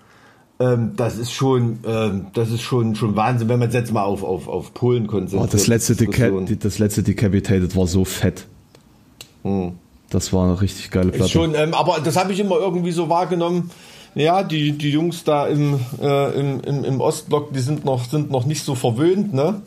ähm, 0.60 0.94
das 0.96 1.18
ist 1.18 1.32
schon, 1.32 1.80
ähm, 1.86 2.28
das 2.34 2.50
ist 2.50 2.62
schon, 2.62 2.96
schon 2.96 3.16
Wahnsinn, 3.16 3.50
wenn 3.50 3.60
man 3.60 3.72
jetzt 3.72 3.92
mal 3.92 4.04
auf, 4.04 4.24
auf, 4.24 4.48
auf 4.48 4.74
Polen 4.74 5.06
konzentriert. 5.08 5.50
Oh, 5.50 5.52
das, 5.52 5.68
letzte 5.68 5.96
das 5.96 6.80
letzte 6.80 7.04
Decapitated 7.04 7.76
war 7.76 7.88
so 7.88 8.06
fett. 8.06 8.46
Hm. 9.44 9.74
Das 10.10 10.32
war 10.32 10.46
eine 10.46 10.62
richtig 10.62 10.92
geile 10.92 11.12
Platte. 11.12 11.32
schon, 11.32 11.56
ähm, 11.56 11.74
aber 11.74 12.00
das 12.04 12.16
habe 12.16 12.32
ich 12.32 12.40
immer 12.40 12.58
irgendwie 12.58 12.92
so 12.92 13.10
wahrgenommen. 13.10 13.72
Ja, 14.14 14.44
die, 14.44 14.72
die 14.72 14.92
Jungs 14.92 15.26
da 15.26 15.46
im, 15.46 15.78
äh, 16.02 16.40
im, 16.40 16.62
im, 16.62 16.84
im 16.86 17.02
Ostblock, 17.02 17.52
die 17.52 17.60
sind 17.60 17.84
noch, 17.84 18.06
sind 18.06 18.32
noch 18.32 18.46
nicht 18.46 18.64
so 18.64 18.76
verwöhnt, 18.76 19.34
ne? 19.34 19.62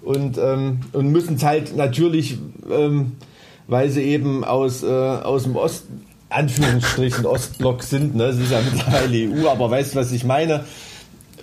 Und, 0.00 0.38
ähm, 0.38 0.80
und 0.92 1.08
müssen 1.08 1.36
es 1.36 1.44
halt 1.44 1.76
natürlich, 1.76 2.38
ähm, 2.70 3.12
weil 3.66 3.90
sie 3.90 4.02
eben 4.02 4.42
aus, 4.42 4.82
äh, 4.82 4.86
aus 4.86 5.42
dem 5.42 5.56
Osten 5.56 6.02
Anführungsstrichen 6.28 7.26
Ostblock 7.26 7.82
sind, 7.82 8.14
ne? 8.16 8.24
Es 8.24 8.38
ist 8.38 8.50
ja 8.50 8.60
mittlerweile 8.60 9.28
EU, 9.28 9.48
aber 9.48 9.70
weißt 9.70 9.94
du, 9.94 9.98
was 9.98 10.12
ich 10.12 10.24
meine? 10.24 10.64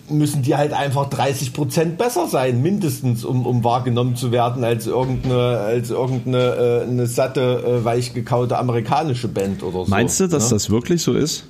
Müssen 0.09 0.41
die 0.41 0.55
halt 0.55 0.73
einfach 0.73 1.09
30 1.09 1.53
Prozent 1.53 1.97
besser 1.97 2.27
sein, 2.27 2.61
mindestens, 2.61 3.23
um, 3.23 3.45
um 3.45 3.63
wahrgenommen 3.63 4.17
zu 4.17 4.31
werden, 4.31 4.63
als 4.63 4.85
irgendeine, 4.85 5.59
als 5.59 5.89
irgendeine 5.89 6.83
äh, 6.83 6.83
eine 6.83 7.07
satte, 7.07 7.63
äh, 7.81 7.85
weich 7.85 8.13
gekaute 8.13 8.57
amerikanische 8.57 9.29
Band 9.29 9.63
oder 9.63 9.85
so. 9.85 9.89
Meinst 9.89 10.19
du, 10.19 10.27
dass 10.27 10.49
ne? 10.49 10.55
das 10.55 10.69
wirklich 10.69 11.01
so 11.01 11.13
ist? 11.13 11.45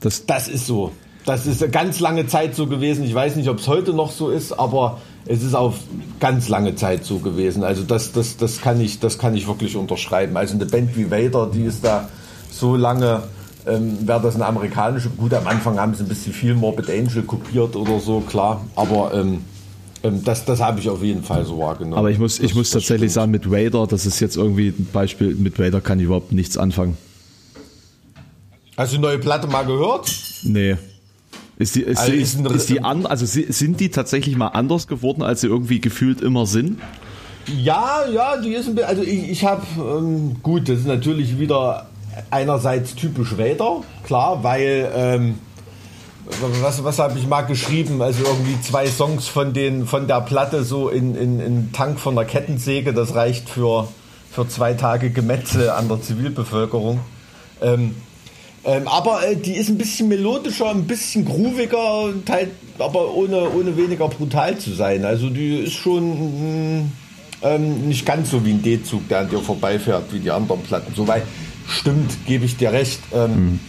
Das, 0.00 0.24
das 0.24 0.48
ist 0.48 0.66
so. 0.66 0.92
Das 1.26 1.46
ist 1.46 1.62
eine 1.62 1.70
ganz 1.70 2.00
lange 2.00 2.26
Zeit 2.26 2.54
so 2.54 2.66
gewesen. 2.66 3.04
Ich 3.04 3.14
weiß 3.14 3.36
nicht, 3.36 3.48
ob 3.48 3.58
es 3.58 3.68
heute 3.68 3.92
noch 3.92 4.10
so 4.10 4.30
ist, 4.30 4.52
aber 4.52 4.98
es 5.26 5.42
ist 5.42 5.54
auf 5.54 5.76
ganz 6.18 6.48
lange 6.48 6.74
Zeit 6.74 7.04
so 7.04 7.18
gewesen. 7.18 7.62
Also 7.62 7.82
das, 7.82 8.12
das, 8.12 8.36
das, 8.36 8.60
kann 8.60 8.80
ich, 8.80 8.98
das 8.98 9.18
kann 9.18 9.36
ich 9.36 9.46
wirklich 9.46 9.76
unterschreiben. 9.76 10.36
Also 10.36 10.54
eine 10.54 10.66
Band 10.66 10.96
wie 10.96 11.10
Vader, 11.10 11.48
die 11.52 11.64
ist 11.64 11.84
da 11.84 12.08
so 12.52 12.76
lange, 12.76 13.22
ähm, 13.66 14.06
wäre 14.06 14.20
das 14.20 14.34
eine 14.34 14.46
amerikanische, 14.46 15.08
gut, 15.10 15.34
am 15.34 15.46
Anfang 15.46 15.78
haben 15.78 15.94
sie 15.94 16.02
ein 16.04 16.08
bisschen 16.08 16.32
viel 16.32 16.54
Morbid 16.54 16.90
Angel 16.90 17.22
kopiert 17.22 17.76
oder 17.76 17.98
so, 17.98 18.20
klar, 18.20 18.64
aber 18.76 19.12
ähm, 19.14 19.44
ähm 20.02 20.22
das, 20.24 20.44
das 20.44 20.60
habe 20.60 20.80
ich 20.80 20.88
auf 20.88 21.02
jeden 21.02 21.22
Fall 21.22 21.44
so 21.44 21.58
wahrgenommen. 21.58 21.98
Aber 21.98 22.10
ich 22.10 22.18
muss, 22.18 22.38
ich 22.38 22.54
muss 22.54 22.70
tatsächlich 22.70 23.12
sagen, 23.12 23.30
mit 23.30 23.50
Vader, 23.50 23.86
das 23.86 24.06
ist 24.06 24.20
jetzt 24.20 24.36
irgendwie 24.36 24.68
ein 24.68 24.88
Beispiel, 24.92 25.34
mit 25.34 25.58
Vader 25.58 25.80
kann 25.80 25.98
ich 25.98 26.06
überhaupt 26.06 26.32
nichts 26.32 26.56
anfangen. 26.56 26.96
Hast 28.76 28.92
du 28.92 28.96
die 28.96 29.02
neue 29.02 29.18
Platte 29.18 29.46
mal 29.46 29.64
gehört? 29.64 30.10
Nee. 30.42 30.76
Ist 31.58 31.76
die, 31.76 31.82
ist, 31.82 31.98
also 31.98 32.12
ist, 32.12 32.40
ist, 32.40 32.50
ist 32.50 32.68
die 32.70 32.82
an, 32.82 33.06
also 33.06 33.26
sind 33.26 33.78
die 33.78 33.90
tatsächlich 33.90 34.36
mal 34.36 34.48
anders 34.48 34.88
geworden, 34.88 35.22
als 35.22 35.42
sie 35.42 35.46
irgendwie 35.46 35.80
gefühlt 35.80 36.20
immer 36.20 36.46
sind? 36.46 36.80
Ja, 37.46 38.06
ja, 38.12 38.40
die 38.40 38.54
ist 38.54 38.68
ein 38.68 38.74
bisschen, 38.74 38.88
also 38.88 39.02
ich, 39.02 39.30
ich 39.30 39.44
habe, 39.44 39.62
ähm, 39.76 40.36
gut, 40.42 40.68
das 40.68 40.80
ist 40.80 40.86
natürlich 40.86 41.38
wieder 41.38 41.86
einerseits 42.30 42.94
typisch 42.94 43.36
Vader, 43.38 43.82
klar, 44.04 44.42
weil, 44.42 44.90
ähm, 44.94 45.38
was, 46.60 46.84
was 46.84 46.98
habe 46.98 47.18
ich 47.18 47.26
mal 47.26 47.42
geschrieben? 47.42 48.00
Also 48.00 48.24
irgendwie 48.24 48.60
zwei 48.60 48.86
Songs 48.86 49.26
von, 49.28 49.52
den, 49.52 49.86
von 49.86 50.06
der 50.06 50.20
Platte 50.20 50.64
so 50.64 50.88
in, 50.88 51.14
in, 51.14 51.40
in 51.40 51.72
Tank 51.72 51.98
von 51.98 52.14
der 52.14 52.24
Kettensäge, 52.24 52.92
das 52.92 53.14
reicht 53.14 53.48
für, 53.48 53.88
für 54.30 54.48
zwei 54.48 54.74
Tage 54.74 55.10
Gemetzel 55.10 55.70
an 55.70 55.88
der 55.88 56.00
Zivilbevölkerung. 56.00 57.00
Ähm, 57.60 57.94
ähm, 58.64 58.86
aber 58.86 59.26
äh, 59.26 59.36
die 59.36 59.54
ist 59.54 59.68
ein 59.68 59.78
bisschen 59.78 60.08
melodischer, 60.08 60.70
ein 60.70 60.86
bisschen 60.86 61.24
grooviger, 61.24 62.12
halt, 62.28 62.50
aber 62.78 63.12
ohne, 63.12 63.50
ohne 63.50 63.76
weniger 63.76 64.08
brutal 64.08 64.56
zu 64.58 64.72
sein. 64.72 65.04
Also 65.04 65.30
die 65.30 65.58
ist 65.58 65.72
schon 65.72 66.78
mm, 66.78 66.92
ähm, 67.42 67.88
nicht 67.88 68.06
ganz 68.06 68.30
so 68.30 68.44
wie 68.44 68.52
ein 68.52 68.62
D-Zug, 68.62 69.08
der 69.08 69.20
an 69.20 69.30
dir 69.30 69.40
vorbeifährt, 69.40 70.12
wie 70.12 70.20
die 70.20 70.30
anderen 70.30 70.62
Platten. 70.62 70.94
Soweit 70.94 71.24
stimmt, 71.68 72.26
gebe 72.26 72.44
ich 72.44 72.56
dir 72.56 72.72
recht. 72.72 73.00
Ähm, 73.12 73.30
mhm. 73.30 73.60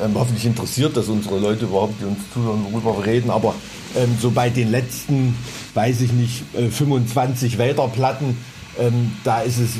ähm, 0.00 0.10
hoffentlich 0.14 0.46
interessiert 0.46 0.96
das 0.96 1.08
unsere 1.08 1.38
Leute 1.38 1.66
überhaupt, 1.66 2.00
die 2.00 2.06
uns 2.06 2.18
zuhören, 2.32 2.64
worüber 2.70 2.98
wir 2.98 3.06
reden. 3.06 3.30
Aber 3.30 3.54
ähm, 3.96 4.16
so 4.20 4.30
bei 4.30 4.50
den 4.50 4.70
letzten, 4.70 5.34
weiß 5.74 6.00
ich 6.02 6.12
nicht, 6.12 6.42
äh, 6.54 6.68
25 6.68 7.58
Vader-Platten, 7.58 8.36
ähm, 8.78 9.12
da 9.24 9.40
ist 9.40 9.58
es 9.58 9.70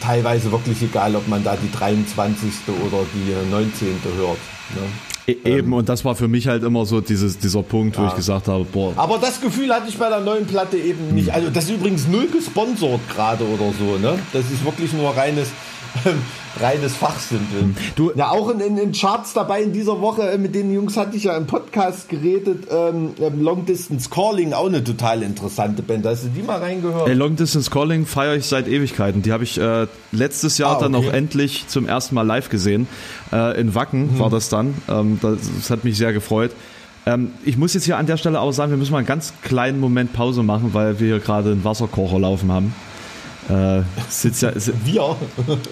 teilweise 0.00 0.50
wirklich 0.50 0.82
egal, 0.82 1.14
ob 1.14 1.28
man 1.28 1.44
da 1.44 1.56
die 1.56 1.70
23. 1.70 2.52
oder 2.86 3.04
die 3.14 3.50
19. 3.50 3.88
hört. 4.16 4.38
Ne? 4.74 4.82
E 5.26 5.36
eben, 5.44 5.72
und 5.72 5.88
das 5.88 6.04
war 6.04 6.16
für 6.16 6.28
mich 6.28 6.48
halt 6.48 6.64
immer 6.64 6.86
so 6.86 7.00
dieses, 7.00 7.38
dieser 7.38 7.62
Punkt, 7.62 7.98
wo 7.98 8.02
ja. 8.02 8.08
ich 8.08 8.14
gesagt 8.14 8.48
habe, 8.48 8.64
boah. 8.64 8.92
Aber 8.96 9.18
das 9.18 9.40
Gefühl 9.40 9.72
hatte 9.72 9.88
ich 9.88 9.98
bei 9.98 10.08
der 10.08 10.20
neuen 10.20 10.46
Platte 10.46 10.76
eben 10.76 11.14
nicht. 11.14 11.28
Hm. 11.28 11.34
Also 11.34 11.50
das 11.50 11.64
ist 11.64 11.70
übrigens 11.70 12.08
null 12.08 12.28
gesponsert 12.28 13.00
gerade 13.14 13.44
oder 13.44 13.72
so, 13.78 13.98
ne? 13.98 14.18
Das 14.32 14.44
ist 14.50 14.64
wirklich 14.64 14.92
nur 14.92 15.14
reines 15.16 15.48
reines 16.58 16.96
Fachsimpeln. 16.96 17.76
Du, 17.96 18.12
ja, 18.14 18.30
auch 18.30 18.50
in, 18.50 18.60
in, 18.60 18.78
in, 18.78 18.92
Charts 18.92 19.32
dabei 19.32 19.62
in 19.62 19.72
dieser 19.72 20.00
Woche, 20.00 20.22
äh, 20.30 20.38
mit 20.38 20.54
den 20.54 20.72
Jungs 20.72 20.96
hatte 20.96 21.16
ich 21.16 21.24
ja 21.24 21.36
im 21.36 21.46
Podcast 21.46 22.08
geredet, 22.08 22.66
ähm, 22.70 23.12
ähm, 23.20 23.42
Long 23.42 23.66
Distance 23.66 24.10
Calling, 24.10 24.52
auch 24.52 24.66
eine 24.66 24.82
total 24.82 25.22
interessante 25.22 25.82
Band. 25.82 26.06
Hast 26.06 26.24
du 26.24 26.28
die 26.28 26.42
mal 26.42 26.58
reingehört? 26.58 27.06
Hey, 27.06 27.14
Long 27.14 27.36
Distance 27.36 27.70
Calling 27.70 28.06
feiere 28.06 28.36
ich 28.36 28.46
seit 28.46 28.68
Ewigkeiten. 28.68 29.22
Die 29.22 29.32
habe 29.32 29.44
ich 29.44 29.58
äh, 29.60 29.86
letztes 30.12 30.58
Jahr 30.58 30.72
ah, 30.72 30.74
okay. 30.76 30.84
dann 30.84 30.94
auch 30.94 31.12
endlich 31.12 31.68
zum 31.68 31.86
ersten 31.86 32.14
Mal 32.14 32.26
live 32.26 32.48
gesehen. 32.48 32.88
Äh, 33.32 33.60
in 33.60 33.74
Wacken 33.74 34.14
mhm. 34.14 34.18
war 34.18 34.30
das 34.30 34.48
dann. 34.48 34.74
Ähm, 34.88 35.18
das, 35.22 35.38
das, 35.56 35.70
hat 35.70 35.84
mich 35.84 35.96
sehr 35.96 36.12
gefreut. 36.12 36.50
Ähm, 37.06 37.30
ich 37.44 37.56
muss 37.56 37.74
jetzt 37.74 37.84
hier 37.84 37.96
an 37.96 38.06
der 38.06 38.16
Stelle 38.16 38.40
auch 38.40 38.52
sagen, 38.52 38.70
wir 38.70 38.76
müssen 38.76 38.92
mal 38.92 38.98
einen 38.98 39.06
ganz 39.06 39.32
kleinen 39.42 39.80
Moment 39.80 40.12
Pause 40.12 40.42
machen, 40.42 40.74
weil 40.74 41.00
wir 41.00 41.06
hier 41.06 41.18
gerade 41.20 41.52
einen 41.52 41.64
Wasserkocher 41.64 42.18
laufen 42.18 42.52
haben. 42.52 42.74
Äh, 43.50 43.82
sitzt 44.08 44.42
ja, 44.42 44.52
Wir? 44.84 45.16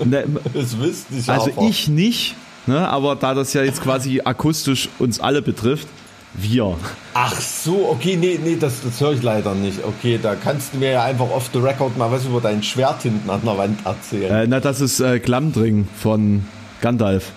Ne, 0.04 0.24
das 0.52 0.78
wüsste 0.78 1.14
ich 1.16 1.28
Also 1.28 1.50
aber. 1.52 1.62
ich 1.68 1.88
nicht, 1.88 2.34
ne, 2.66 2.88
aber 2.88 3.16
da 3.16 3.34
das 3.34 3.52
ja 3.52 3.62
jetzt 3.62 3.82
quasi 3.82 4.20
akustisch 4.24 4.88
uns 4.98 5.20
alle 5.20 5.42
betrifft, 5.42 5.86
wir. 6.34 6.76
Ach 7.14 7.40
so, 7.40 7.88
okay, 7.90 8.16
nee, 8.16 8.38
nee, 8.42 8.56
das, 8.56 8.82
das 8.82 9.00
höre 9.00 9.12
ich 9.12 9.22
leider 9.22 9.54
nicht. 9.54 9.78
Okay, 9.84 10.18
da 10.22 10.34
kannst 10.34 10.74
du 10.74 10.78
mir 10.78 10.92
ja 10.92 11.04
einfach 11.04 11.30
off 11.30 11.50
the 11.52 11.58
record 11.58 11.96
mal 11.96 12.10
was 12.10 12.24
über 12.26 12.40
dein 12.40 12.62
Schwert 12.62 13.02
hinten 13.02 13.28
an 13.30 13.40
der 13.44 13.56
Wand 13.58 13.86
erzählen. 13.86 14.30
Äh, 14.32 14.46
na, 14.46 14.60
das 14.60 14.80
ist 14.80 15.00
äh, 15.00 15.18
Glamdring 15.18 15.88
von 15.96 16.44
Gandalf. 16.80 17.32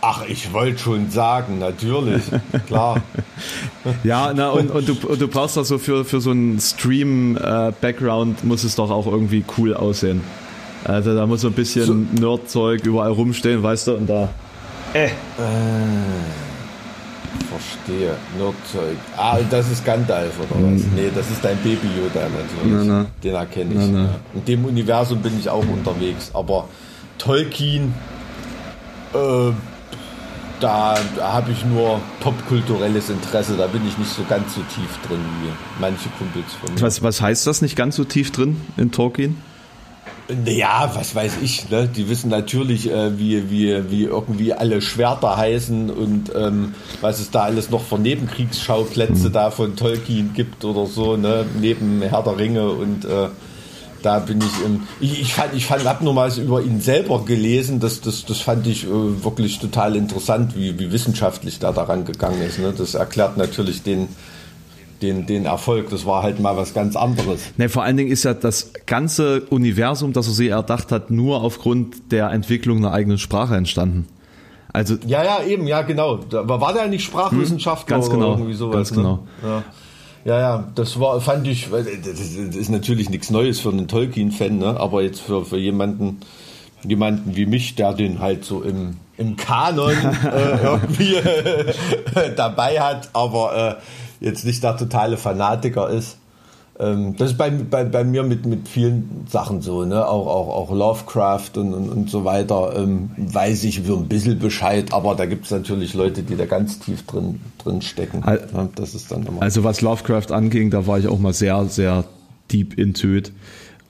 Ach, 0.00 0.22
ich 0.28 0.52
wollte 0.52 0.78
schon 0.78 1.10
sagen, 1.10 1.58
natürlich, 1.58 2.22
klar. 2.66 3.02
ja, 4.04 4.32
na, 4.34 4.50
und, 4.50 4.70
und, 4.70 4.88
du, 4.88 4.94
und 5.08 5.20
du 5.20 5.26
brauchst 5.26 5.56
doch 5.56 5.64
so 5.64 5.78
für, 5.78 6.04
für 6.04 6.20
so 6.20 6.30
einen 6.30 6.60
Stream-Background, 6.60 8.42
äh, 8.42 8.46
muss 8.46 8.62
es 8.62 8.76
doch 8.76 8.90
auch 8.90 9.06
irgendwie 9.06 9.44
cool 9.56 9.74
aussehen. 9.74 10.20
Also 10.84 11.16
da 11.16 11.26
muss 11.26 11.40
so 11.40 11.48
ein 11.48 11.54
bisschen 11.54 12.08
so. 12.14 12.20
Nerdzeug 12.20 12.86
überall 12.86 13.10
rumstehen, 13.10 13.62
weißt 13.62 13.88
du, 13.88 13.94
und 13.96 14.08
da. 14.08 14.28
Äh. 14.94 15.06
äh 15.06 15.10
verstehe, 17.48 18.14
Nerdzeug. 18.38 18.96
Ah, 19.16 19.38
das 19.50 19.70
ist 19.70 19.84
Gandalf 19.84 20.32
oder 20.38 20.62
was? 20.62 20.82
Mhm. 20.82 20.92
Nee, 20.94 21.10
das 21.14 21.30
ist 21.30 21.44
dein 21.44 21.56
Baby 21.58 21.88
Yoda 21.96 22.28
natürlich. 22.28 22.86
Na, 22.86 23.02
na. 23.02 23.06
Den 23.22 23.34
erkenne 23.34 23.74
ich. 23.74 23.90
Na, 23.90 24.08
In 24.34 24.44
dem 24.44 24.64
Universum 24.64 25.20
bin 25.20 25.38
ich 25.38 25.48
auch 25.48 25.66
unterwegs, 25.66 26.30
aber 26.34 26.68
Tolkien. 27.18 27.94
Äh, 29.14 29.52
da, 30.60 30.96
da 31.16 31.32
habe 31.32 31.52
ich 31.52 31.64
nur 31.64 32.00
popkulturelles 32.20 33.10
Interesse, 33.10 33.56
da 33.56 33.66
bin 33.66 33.86
ich 33.86 33.96
nicht 33.98 34.10
so 34.10 34.22
ganz 34.28 34.54
so 34.54 34.60
tief 34.62 34.98
drin 35.06 35.20
wie 35.42 35.80
manche 35.80 36.08
Kumpels 36.18 36.54
von 36.54 36.74
mir. 36.74 36.80
Was, 36.80 37.02
was 37.02 37.20
heißt 37.20 37.46
das 37.46 37.62
nicht 37.62 37.76
ganz 37.76 37.96
so 37.96 38.04
tief 38.04 38.30
drin 38.32 38.60
in 38.76 38.90
Tolkien? 38.92 39.36
Naja, 40.44 40.90
was 40.94 41.14
weiß 41.14 41.38
ich, 41.42 41.70
ne? 41.70 41.88
Die 41.88 42.10
wissen 42.10 42.28
natürlich, 42.28 42.90
äh, 42.90 43.18
wie, 43.18 43.50
wie, 43.50 43.90
wie 43.90 44.04
irgendwie 44.04 44.52
alle 44.52 44.82
Schwerter 44.82 45.38
heißen 45.38 45.88
und 45.88 46.30
ähm, 46.34 46.74
was 47.00 47.18
es 47.18 47.30
da 47.30 47.44
alles 47.44 47.70
noch 47.70 47.82
für 47.82 47.98
Nebenkriegsschauplätze 47.98 49.28
mhm. 49.28 49.32
da 49.32 49.50
von 49.50 49.74
Tolkien 49.74 50.34
gibt 50.34 50.66
oder 50.66 50.84
so, 50.84 51.16
ne? 51.16 51.46
Neben 51.58 52.02
Herr 52.02 52.22
der 52.22 52.36
Ringe 52.36 52.68
und 52.68 53.06
äh, 53.06 53.28
da 54.08 54.20
bin 54.20 54.38
ich, 54.38 54.64
ähm, 54.64 54.80
ich, 55.00 55.20
ich 55.20 55.34
fand, 55.34 55.52
ich 55.52 55.66
fand, 55.66 55.84
hab 55.84 56.00
nur 56.00 56.14
mal 56.14 56.32
über 56.38 56.62
ihn 56.62 56.80
selber 56.80 57.26
gelesen, 57.26 57.78
das, 57.78 58.00
das, 58.00 58.24
das 58.24 58.40
fand 58.40 58.66
ich 58.66 58.84
äh, 58.84 58.88
wirklich 58.88 59.58
total 59.58 59.96
interessant, 59.96 60.56
wie, 60.56 60.78
wie 60.78 60.90
wissenschaftlich 60.90 61.58
da 61.58 61.72
daran 61.72 62.06
gegangen 62.06 62.40
ist. 62.40 62.58
Ne? 62.58 62.72
Das 62.76 62.94
erklärt 62.94 63.36
natürlich 63.36 63.82
den, 63.82 64.08
den, 65.02 65.26
den 65.26 65.44
Erfolg. 65.44 65.90
Das 65.90 66.06
war 66.06 66.22
halt 66.22 66.40
mal 66.40 66.56
was 66.56 66.72
ganz 66.72 66.96
anderes. 66.96 67.42
Ne, 67.58 67.68
vor 67.68 67.82
allen 67.82 67.98
Dingen 67.98 68.10
ist 68.10 68.24
ja 68.24 68.32
das 68.32 68.72
ganze 68.86 69.42
Universum, 69.50 70.14
das 70.14 70.26
er 70.26 70.32
sich 70.32 70.48
erdacht 70.48 70.90
hat, 70.90 71.10
nur 71.10 71.42
aufgrund 71.42 72.10
der 72.10 72.30
Entwicklung 72.30 72.78
einer 72.78 72.92
eigenen 72.92 73.18
Sprache 73.18 73.56
entstanden. 73.56 74.06
Also 74.72 74.96
ja, 75.06 75.22
ja, 75.22 75.42
eben, 75.42 75.66
ja, 75.66 75.82
genau. 75.82 76.20
Aber 76.32 76.62
war 76.62 76.72
der 76.72 76.88
nicht 76.88 77.04
Sprachwissenschaftler 77.04 77.96
hm, 77.96 78.00
ganz 78.00 78.10
genau, 78.10 78.28
oder 78.28 78.38
irgendwie 78.38 78.54
sowas? 78.54 78.74
Ganz 78.74 78.92
genau. 78.94 79.26
Ne? 79.42 79.48
Ja. 79.48 79.64
Ja, 80.28 80.38
ja, 80.38 80.64
das 80.74 81.00
war, 81.00 81.18
fand 81.22 81.48
ich, 81.48 81.70
das 81.70 82.20
ist 82.54 82.68
natürlich 82.68 83.08
nichts 83.08 83.30
Neues 83.30 83.60
für 83.60 83.70
einen 83.70 83.88
Tolkien-Fan, 83.88 84.58
ne? 84.58 84.78
aber 84.78 85.00
jetzt 85.00 85.22
für, 85.22 85.46
für 85.46 85.56
jemanden, 85.56 86.20
jemanden 86.86 87.34
wie 87.34 87.46
mich, 87.46 87.76
der 87.76 87.94
den 87.94 88.20
halt 88.20 88.44
so 88.44 88.60
im, 88.62 88.98
im 89.16 89.38
Kanon 89.38 89.94
äh, 89.94 90.62
irgendwie 90.62 91.14
äh, 91.14 91.72
dabei 92.36 92.78
hat, 92.78 93.08
aber 93.14 93.78
äh, 94.20 94.22
jetzt 94.22 94.44
nicht 94.44 94.62
der 94.62 94.76
totale 94.76 95.16
Fanatiker 95.16 95.88
ist, 95.88 96.18
ähm, 96.80 97.16
das 97.16 97.32
ist 97.32 97.38
bei, 97.38 97.50
bei, 97.50 97.84
bei 97.84 98.04
mir 98.04 98.22
mit, 98.22 98.46
mit 98.46 98.68
vielen 98.68 99.26
Sachen 99.28 99.62
so, 99.62 99.84
ne? 99.84 100.06
auch, 100.06 100.26
auch, 100.26 100.48
auch 100.54 100.70
Lovecraft 100.70 101.50
und, 101.56 101.74
und, 101.74 101.88
und 101.88 102.10
so 102.10 102.24
weiter, 102.24 102.72
ähm, 102.76 103.10
weiß 103.16 103.64
ich 103.64 103.82
so 103.84 103.96
ein 103.96 104.06
bisschen 104.06 104.38
Bescheid, 104.38 104.92
aber 104.92 105.16
da 105.16 105.26
gibt 105.26 105.46
es 105.46 105.50
natürlich 105.50 105.94
Leute, 105.94 106.22
die 106.22 106.36
da 106.36 106.46
ganz 106.46 106.78
tief 106.78 107.04
drin, 107.04 107.40
drin 107.58 107.82
stecken. 107.82 108.22
Ja, 108.24 108.68
das 108.76 108.94
ist 108.94 109.10
dann 109.10 109.26
immer 109.26 109.42
also 109.42 109.64
was 109.64 109.80
Lovecraft 109.80 110.30
anging, 110.30 110.70
da 110.70 110.86
war 110.86 110.98
ich 110.98 111.08
auch 111.08 111.18
mal 111.18 111.32
sehr, 111.32 111.64
sehr 111.66 112.04
deep 112.52 112.78
into 112.78 113.08
it. 113.08 113.32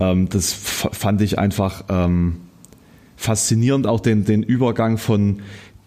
Ähm, 0.00 0.30
das 0.30 0.52
fand 0.52 1.20
ich 1.20 1.38
einfach 1.38 1.84
ähm, 1.90 2.36
faszinierend, 3.16 3.86
auch 3.86 4.00
den, 4.00 4.24
den 4.24 4.42
Übergang 4.42 4.96
von 4.96 5.40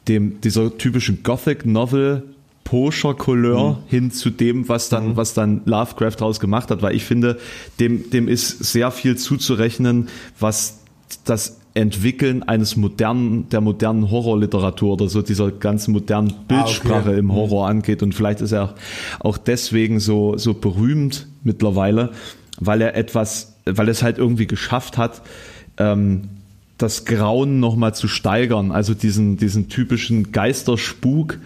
dem, 0.07 0.39
dieser 0.41 0.77
typischen 0.77 1.23
Gothic 1.23 1.65
Poscher 2.63 3.13
Couleur 3.15 3.71
mhm. 3.71 3.77
hin 3.87 4.11
zu 4.11 4.29
dem, 4.29 4.69
was 4.69 4.89
dann, 4.89 5.09
mhm. 5.09 5.17
was 5.17 5.33
dann 5.33 5.61
Lovecraft 5.65 6.15
daraus 6.19 6.39
gemacht 6.39 6.71
hat, 6.71 6.81
weil 6.81 6.95
ich 6.95 7.03
finde, 7.03 7.37
dem, 7.79 8.09
dem 8.09 8.27
ist 8.27 8.63
sehr 8.63 8.91
viel 8.91 9.17
zuzurechnen, 9.17 10.09
was 10.39 10.79
das 11.25 11.57
Entwickeln 11.73 12.43
eines 12.43 12.75
modernen, 12.75 13.47
der 13.49 13.61
modernen 13.61 14.11
Horrorliteratur 14.11 14.93
oder 14.93 15.07
so 15.07 15.21
dieser 15.21 15.51
ganzen 15.51 15.93
modernen 15.93 16.33
Bildsprache 16.47 16.95
ah, 16.95 17.09
okay. 17.11 17.19
im 17.19 17.25
mhm. 17.25 17.33
Horror 17.33 17.67
angeht. 17.67 18.03
Und 18.03 18.13
vielleicht 18.13 18.41
ist 18.41 18.51
er 18.51 18.75
auch 19.19 19.37
deswegen 19.37 19.99
so, 19.99 20.37
so 20.37 20.53
berühmt 20.53 21.27
mittlerweile, 21.43 22.09
weil 22.59 22.81
er 22.81 22.95
etwas, 22.95 23.55
weil 23.65 23.87
es 23.87 24.03
halt 24.03 24.17
irgendwie 24.17 24.47
geschafft 24.47 24.97
hat, 24.97 25.21
ähm, 25.77 26.23
das 26.77 27.05
Grauen 27.05 27.59
nochmal 27.59 27.95
zu 27.95 28.07
steigern, 28.07 28.71
also 28.71 28.93
diesen, 28.93 29.37
diesen 29.37 29.69
typischen 29.69 30.31
Geisterspuk, 30.31 31.37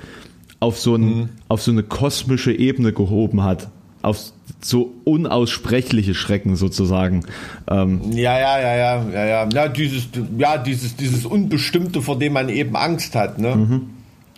auf 0.59 0.79
so, 0.79 0.95
ein, 0.95 1.01
mhm. 1.01 1.29
auf 1.47 1.61
so 1.61 1.71
eine 1.71 1.83
kosmische 1.83 2.51
Ebene 2.53 2.93
gehoben 2.93 3.43
hat. 3.43 3.69
auf 4.01 4.19
so 4.61 4.93
unaussprechliche 5.03 6.13
Schrecken 6.13 6.55
sozusagen. 6.55 7.25
Ähm, 7.69 8.11
ja, 8.11 8.39
ja, 8.39 8.59
ja, 8.59 8.75
ja, 8.75 9.09
ja, 9.11 9.25
ja. 9.25 9.49
Ja, 9.51 9.67
dieses, 9.67 10.07
ja, 10.37 10.57
dieses, 10.57 10.95
dieses 10.95 11.25
Unbestimmte, 11.25 12.01
vor 12.01 12.17
dem 12.17 12.33
man 12.33 12.49
eben 12.49 12.75
Angst 12.75 13.15
hat, 13.15 13.39
ne? 13.39 13.55
Mhm. 13.55 13.81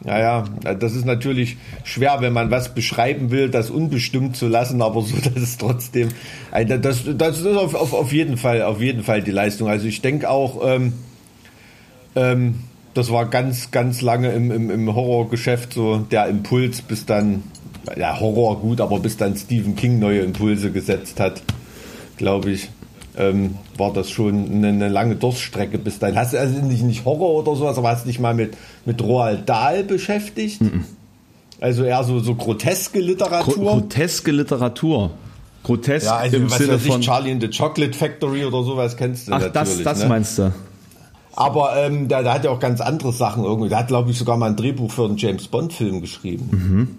Ja, 0.06 0.20
ja, 0.20 0.74
das 0.76 0.94
ist 0.96 1.06
natürlich 1.06 1.58
schwer, 1.84 2.18
wenn 2.20 2.32
man 2.32 2.52
was 2.52 2.76
beschreiben 2.76 3.32
will, 3.32 3.50
das 3.50 3.72
unbestimmt 3.72 4.38
zu 4.38 4.48
lassen, 4.48 4.82
aber 4.82 5.02
so, 5.02 5.16
dass 5.24 5.42
es 5.42 5.58
trotzdem, 5.58 6.10
das, 6.52 7.04
das 7.18 7.40
ist 7.40 7.48
auf, 7.48 7.74
auf, 7.74 7.94
auf 7.94 8.14
jeden 8.14 8.38
Fall, 8.38 8.62
auf 8.62 8.80
jeden 8.80 9.04
Fall 9.04 9.24
die 9.24 9.32
Leistung. 9.32 9.68
Also 9.70 9.88
ich 9.88 10.02
denke 10.02 10.30
auch, 10.30 10.62
ähm, 10.64 10.94
ähm, 12.16 12.56
das 12.98 13.12
war 13.12 13.28
ganz, 13.28 13.70
ganz 13.70 14.02
lange 14.02 14.32
im, 14.32 14.52
im, 14.52 14.72
im 14.72 14.96
Horrorgeschäft 14.96 15.74
so 15.74 15.98
der 15.98 16.28
Impuls, 16.28 16.82
bis 16.82 17.06
dann, 17.06 17.44
ja, 17.96 18.20
Horror 18.20 18.60
gut, 18.60 18.82
aber 18.82 19.00
bis 19.00 19.18
dann 19.18 19.36
Stephen 19.36 19.76
King 19.76 20.00
neue 20.00 20.22
Impulse 20.22 20.72
gesetzt 20.72 21.20
hat, 21.20 21.44
glaube 22.18 22.52
ich, 22.52 22.70
ähm, 23.16 23.56
war 23.78 23.94
das 23.94 24.10
schon 24.10 24.52
eine, 24.52 24.70
eine, 24.70 24.90
lange 24.90 25.16
Durststrecke 25.16 25.78
bis 25.78 26.00
dann. 26.00 26.16
Hast 26.16 26.34
du 26.34 26.40
also 26.40 26.60
nicht, 26.60 26.84
nicht 26.84 27.06
Horror 27.06 27.36
oder 27.36 27.56
sowas, 27.56 27.78
aber 27.78 27.90
hast 27.90 28.06
du 28.06 28.08
dich 28.08 28.20
mal 28.20 28.34
mit, 28.34 28.58
mit 28.86 29.02
Roald 29.02 29.48
Dahl 29.48 29.84
beschäftigt? 29.84 30.62
Mm 30.62 30.82
Also 31.60 31.84
eher 31.84 32.04
so, 32.04 32.20
so 32.20 32.36
groteske 32.36 33.00
Literatur? 33.00 33.56
Groteske 33.56 34.32
Literatur. 34.32 35.12
Grotesk 35.64 36.06
ja, 36.06 36.18
also, 36.18 36.38
im 36.38 36.50
Sinne 36.50 36.80
von 36.80 37.02
Charlie 37.02 37.32
in 37.32 37.42
the 37.42 37.50
Chocolate 37.50 37.94
Factory 37.94 38.46
oder 38.46 38.64
sowas 38.64 38.96
kennst 38.96 39.28
du 39.28 39.34
Ach, 39.34 39.52
das, 39.52 39.84
das 39.84 40.00
ne? 40.00 40.08
meinst 40.08 40.40
du? 40.40 40.54
Aber 41.38 41.78
ähm, 41.78 42.08
der, 42.08 42.24
der, 42.24 42.34
hat 42.34 42.46
ja 42.46 42.50
auch 42.50 42.60
ganz 42.60 42.82
andere 42.82 43.14
Sachen 43.14 43.44
irgendwie. 43.44 43.70
Der 43.70 43.78
hat, 43.78 43.90
glaube 43.90 44.10
ich, 44.10 44.18
sogar 44.18 44.38
mal 44.38 44.50
ein 44.50 44.56
Drehbuch 44.56 44.92
für 44.92 45.06
einen 45.06 45.18
James 45.18 45.48
Bond-Film 45.48 46.02
geschrieben. 46.02 46.50
Mhm. 46.52 46.98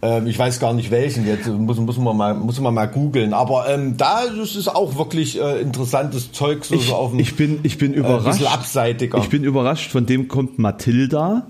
Ähm, 0.00 0.26
ich 0.26 0.38
weiß 0.38 0.58
gar 0.60 0.72
nicht 0.72 0.90
welchen 0.90 1.26
jetzt, 1.26 1.46
muss, 1.46 1.76
muss 1.76 1.98
man 1.98 2.16
mal, 2.16 2.32
muss 2.32 2.58
man 2.58 2.72
mal 2.72 2.86
googeln. 2.86 3.34
Aber 3.34 3.68
ähm, 3.68 3.98
da 3.98 4.20
ist 4.20 4.56
es 4.56 4.66
auch 4.66 4.96
wirklich 4.96 5.38
äh, 5.38 5.60
interessantes 5.60 6.32
Zeug. 6.32 6.64
So, 6.64 6.76
ich, 6.76 6.86
so 6.86 6.94
auf 6.94 7.10
dem, 7.10 7.20
ich 7.20 7.36
bin, 7.36 7.60
ich 7.64 7.76
bin 7.76 7.92
überrascht. 7.92 8.40
Äh, 8.40 8.46
abseitiger. 8.46 9.18
Ich 9.18 9.28
bin 9.28 9.44
überrascht. 9.44 9.90
Von 9.90 10.06
dem 10.06 10.28
kommt 10.28 10.58
Mathilda, 10.58 11.46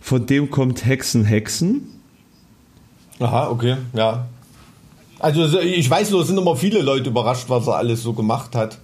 von 0.00 0.26
dem 0.26 0.50
kommt 0.50 0.84
Hexen, 0.84 1.24
Hexen. 1.24 1.88
Aha, 3.18 3.48
okay, 3.48 3.78
ja. 3.94 4.26
Also 5.20 5.58
ich 5.58 5.88
weiß 5.88 6.10
nur, 6.10 6.20
es 6.20 6.26
sind 6.26 6.36
immer 6.36 6.54
viele 6.54 6.82
Leute 6.82 7.08
überrascht, 7.08 7.46
was 7.48 7.66
er 7.66 7.76
alles 7.76 8.02
so 8.02 8.12
gemacht 8.12 8.54
hat. 8.54 8.76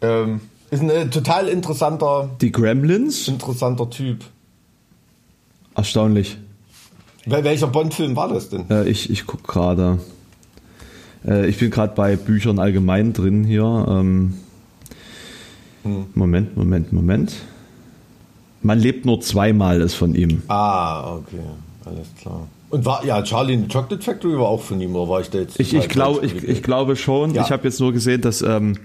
Ähm, 0.00 0.40
ist 0.70 0.82
ein 0.82 0.90
äh, 0.90 1.08
total 1.08 1.48
interessanter. 1.48 2.30
Die 2.40 2.52
Gremlins? 2.52 3.28
Interessanter 3.28 3.90
Typ. 3.90 4.24
Erstaunlich. 5.74 6.36
Wel 7.26 7.44
welcher 7.44 7.66
Bond-Film 7.66 8.16
war 8.16 8.28
das 8.28 8.48
denn? 8.48 8.68
Äh, 8.70 8.88
ich 8.88 9.10
ich 9.10 9.26
gucke 9.26 9.44
gerade. 9.44 9.98
Äh, 11.26 11.48
ich 11.48 11.58
bin 11.58 11.70
gerade 11.70 11.94
bei 11.94 12.16
Büchern 12.16 12.58
allgemein 12.58 13.12
drin 13.12 13.44
hier. 13.44 13.86
Ähm, 13.88 14.34
hm. 15.82 16.06
Moment, 16.14 16.56
Moment, 16.56 16.92
Moment. 16.92 17.32
Man 18.62 18.78
lebt 18.78 19.06
nur 19.06 19.20
zweimal 19.20 19.80
ist 19.80 19.94
von 19.94 20.14
ihm. 20.14 20.42
Ah, 20.48 21.14
okay, 21.14 21.40
alles 21.84 22.08
klar. 22.20 22.46
Und 22.68 22.84
war 22.84 23.04
ja 23.04 23.22
Charlie 23.22 23.54
in 23.54 23.62
the 23.62 23.68
Chocolate 23.68 24.02
Factory 24.02 24.38
war 24.38 24.48
auch 24.48 24.62
von 24.62 24.80
ihm, 24.80 24.94
oder 24.94 25.08
war 25.08 25.20
ich 25.20 25.30
da 25.30 25.38
jetzt? 25.38 25.58
Ich, 25.58 25.74
ich, 25.74 25.88
glaub, 25.88 26.22
ich, 26.22 26.44
ich 26.44 26.62
glaube 26.62 26.94
schon. 26.96 27.34
Ja. 27.34 27.42
Ich 27.42 27.50
habe 27.50 27.64
jetzt 27.64 27.80
nur 27.80 27.92
gesehen, 27.92 28.20
dass 28.20 28.42
ähm, 28.42 28.76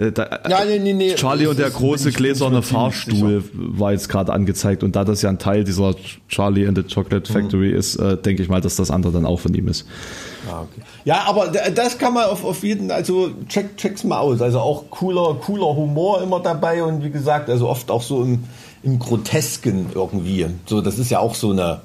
äh, 0.00 0.12
da, 0.12 0.40
ja, 0.48 0.64
nee, 0.64 0.78
nee, 0.78 0.94
nee. 0.94 1.14
Charlie 1.14 1.46
und 1.46 1.58
der 1.58 1.68
große 1.68 2.10
gläserne 2.12 2.62
Fahrstuhl 2.62 3.44
war 3.52 3.92
jetzt 3.92 4.08
gerade 4.08 4.32
angezeigt 4.32 4.82
und 4.82 4.96
da 4.96 5.04
das 5.04 5.20
ja 5.20 5.28
ein 5.28 5.38
Teil 5.38 5.62
dieser 5.64 5.94
Charlie 6.28 6.66
and 6.66 6.78
the 6.78 6.82
Chocolate 6.82 7.30
mhm. 7.30 7.36
Factory 7.36 7.72
mhm. 7.72 7.76
ist, 7.76 7.96
äh, 7.96 8.16
denke 8.16 8.42
ich 8.42 8.48
mal, 8.48 8.62
dass 8.62 8.76
das 8.76 8.90
andere 8.90 9.12
dann 9.12 9.26
auch 9.26 9.40
von 9.40 9.52
ihm 9.52 9.68
ist. 9.68 9.86
Ah, 10.50 10.62
okay. 10.62 10.80
Ja, 11.04 11.24
aber 11.26 11.48
das 11.48 11.98
kann 11.98 12.14
man 12.14 12.24
auf, 12.24 12.44
auf 12.44 12.62
jeden, 12.62 12.90
also 12.90 13.30
check, 13.48 13.76
check's 13.76 14.02
mal 14.04 14.20
aus. 14.20 14.40
Also 14.40 14.60
auch 14.60 14.84
cooler, 14.90 15.34
cooler 15.34 15.76
Humor 15.76 16.22
immer 16.22 16.40
dabei 16.40 16.82
und 16.82 17.04
wie 17.04 17.10
gesagt, 17.10 17.50
also 17.50 17.68
oft 17.68 17.90
auch 17.90 18.02
so 18.02 18.22
im, 18.22 18.44
im 18.82 18.98
Grotesken 18.98 19.86
irgendwie. 19.94 20.46
So, 20.64 20.80
das 20.80 20.98
ist 20.98 21.10
ja 21.10 21.18
auch 21.18 21.34
so 21.34 21.50
eine, 21.50 21.82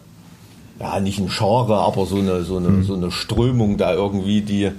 ja, 0.79 1.01
nicht 1.01 1.19
ein 1.19 1.29
Genre, 1.29 1.79
aber 1.79 2.05
so 2.05 2.17
eine, 2.17 2.43
so 2.43 2.57
eine, 2.57 2.69
mhm. 2.69 2.83
so 2.83 2.95
eine 2.95 3.11
Strömung 3.11 3.77
da 3.77 3.93
irgendwie, 3.93 4.41
die, 4.41 4.71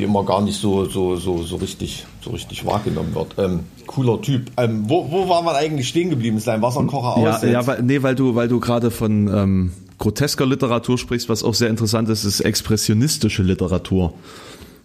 die 0.00 0.04
immer 0.04 0.24
gar 0.24 0.40
nicht 0.40 0.58
so, 0.58 0.86
so, 0.86 1.16
so, 1.16 1.42
so 1.42 1.56
richtig, 1.56 2.06
so 2.22 2.30
richtig 2.30 2.64
wahrgenommen 2.64 3.14
wird. 3.14 3.34
Ähm, 3.38 3.60
cooler 3.86 4.20
Typ. 4.20 4.50
Ähm, 4.56 4.84
wo, 4.88 5.10
wo 5.10 5.28
war 5.28 5.42
man 5.42 5.54
eigentlich 5.54 5.88
stehen 5.88 6.10
geblieben? 6.10 6.38
Ist 6.38 6.46
dein 6.46 6.62
Wasserkocher 6.62 7.20
ja, 7.22 7.36
aus? 7.36 7.42
Ja, 7.42 7.66
weil, 7.66 7.82
nee, 7.82 8.02
weil 8.02 8.14
du, 8.14 8.34
weil 8.34 8.48
du 8.48 8.58
gerade 8.58 8.90
von 8.90 9.28
ähm, 9.28 9.72
grotesker 9.98 10.46
Literatur 10.46 10.96
sprichst, 10.96 11.28
was 11.28 11.44
auch 11.44 11.54
sehr 11.54 11.68
interessant 11.68 12.08
ist, 12.08 12.24
ist 12.24 12.40
expressionistische 12.40 13.42
Literatur. 13.42 14.14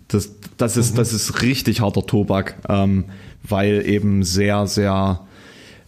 Das, 0.09 0.31
das 0.57 0.77
ist, 0.77 0.93
mhm. 0.93 0.97
das 0.97 1.13
ist 1.13 1.41
richtig 1.41 1.81
harter 1.81 2.05
Tobak, 2.05 2.57
ähm, 2.67 3.05
weil 3.47 3.87
eben 3.87 4.23
sehr, 4.23 4.67
sehr, 4.67 5.21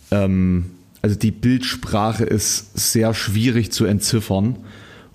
ähm, 0.09 0.71
also 1.01 1.17
die 1.17 1.31
Bildsprache 1.31 2.23
ist 2.23 2.77
sehr 2.77 3.13
schwierig 3.13 3.71
zu 3.71 3.85
entziffern. 3.85 4.55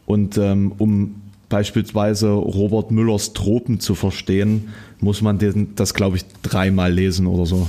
Und 0.04 0.36
ähm, 0.36 0.72
um 0.76 1.21
beispielsweise 1.52 2.30
Robert 2.30 2.90
Müllers 2.90 3.34
Tropen 3.34 3.78
zu 3.78 3.94
verstehen, 3.94 4.72
muss 5.00 5.20
man 5.20 5.38
den, 5.38 5.74
das, 5.76 5.92
glaube 5.92 6.16
ich, 6.16 6.24
dreimal 6.42 6.90
lesen 6.90 7.26
oder 7.26 7.44
so. 7.44 7.68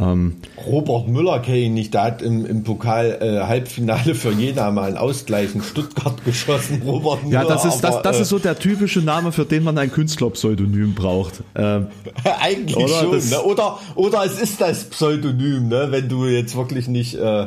Ähm, 0.00 0.38
Robert 0.66 1.06
Müller 1.06 1.38
kenne 1.38 1.58
ich 1.58 1.70
nicht, 1.70 1.94
der 1.94 2.02
hat 2.02 2.22
im, 2.22 2.44
im 2.44 2.64
Pokal 2.64 3.18
äh, 3.20 3.46
Halbfinale 3.46 4.16
für 4.16 4.32
Jena 4.32 4.72
mal 4.72 4.88
einen 4.88 4.96
Ausgleich 4.96 5.54
in 5.54 5.62
Stuttgart 5.62 6.24
geschossen, 6.24 6.82
Robert 6.84 7.22
Müller. 7.22 7.42
Ja, 7.42 7.48
das 7.48 7.64
ist, 7.64 7.84
aber, 7.84 7.96
das, 7.96 8.02
das 8.02 8.18
äh, 8.18 8.22
ist 8.22 8.28
so 8.30 8.40
der 8.40 8.58
typische 8.58 9.00
Name, 9.00 9.30
für 9.30 9.44
den 9.44 9.62
man 9.62 9.78
ein 9.78 9.92
Künstlerpseudonym 9.92 10.94
braucht. 10.94 11.44
Ähm, 11.54 11.86
Eigentlich 12.40 12.76
oder? 12.76 12.88
schon, 12.88 13.12
das, 13.12 13.30
ne? 13.30 13.40
oder, 13.42 13.78
oder 13.94 14.24
es 14.24 14.40
ist 14.40 14.60
das 14.60 14.82
Pseudonym, 14.84 15.68
ne? 15.68 15.88
wenn 15.90 16.08
du 16.08 16.26
jetzt 16.26 16.56
wirklich 16.56 16.88
nicht, 16.88 17.14
äh, 17.14 17.46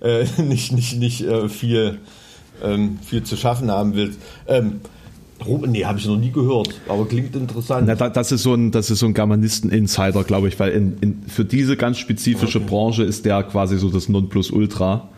äh, 0.00 0.26
nicht, 0.42 0.70
nicht, 0.70 0.96
nicht 0.96 1.22
äh, 1.22 1.48
viel 1.48 1.98
ähm, 2.62 2.98
viel 3.04 3.22
zu 3.22 3.36
schaffen 3.36 3.70
haben 3.70 3.94
willst. 3.94 4.18
Ähm, 4.46 4.80
Nee, 5.66 5.84
habe 5.84 5.98
ich 5.98 6.06
noch 6.06 6.16
nie 6.16 6.30
gehört, 6.30 6.68
aber 6.88 7.06
klingt 7.06 7.34
interessant. 7.34 7.88
Na, 7.88 8.08
das 8.08 8.30
ist 8.30 8.44
so 8.44 8.54
ein, 8.54 8.70
das 8.70 8.90
ist 8.90 9.00
so 9.00 9.06
ein 9.06 9.14
Germanisten-Insider, 9.14 10.22
glaube 10.24 10.46
ich, 10.48 10.60
weil 10.60 10.70
in, 10.70 10.98
in, 11.00 11.22
für 11.26 11.44
diese 11.44 11.76
ganz 11.76 11.98
spezifische 11.98 12.58
okay. 12.58 12.68
Branche 12.68 13.02
ist 13.02 13.24
der 13.24 13.42
quasi 13.42 13.76
so 13.76 13.90
das 13.90 14.08
Nonplusultra. 14.08 15.08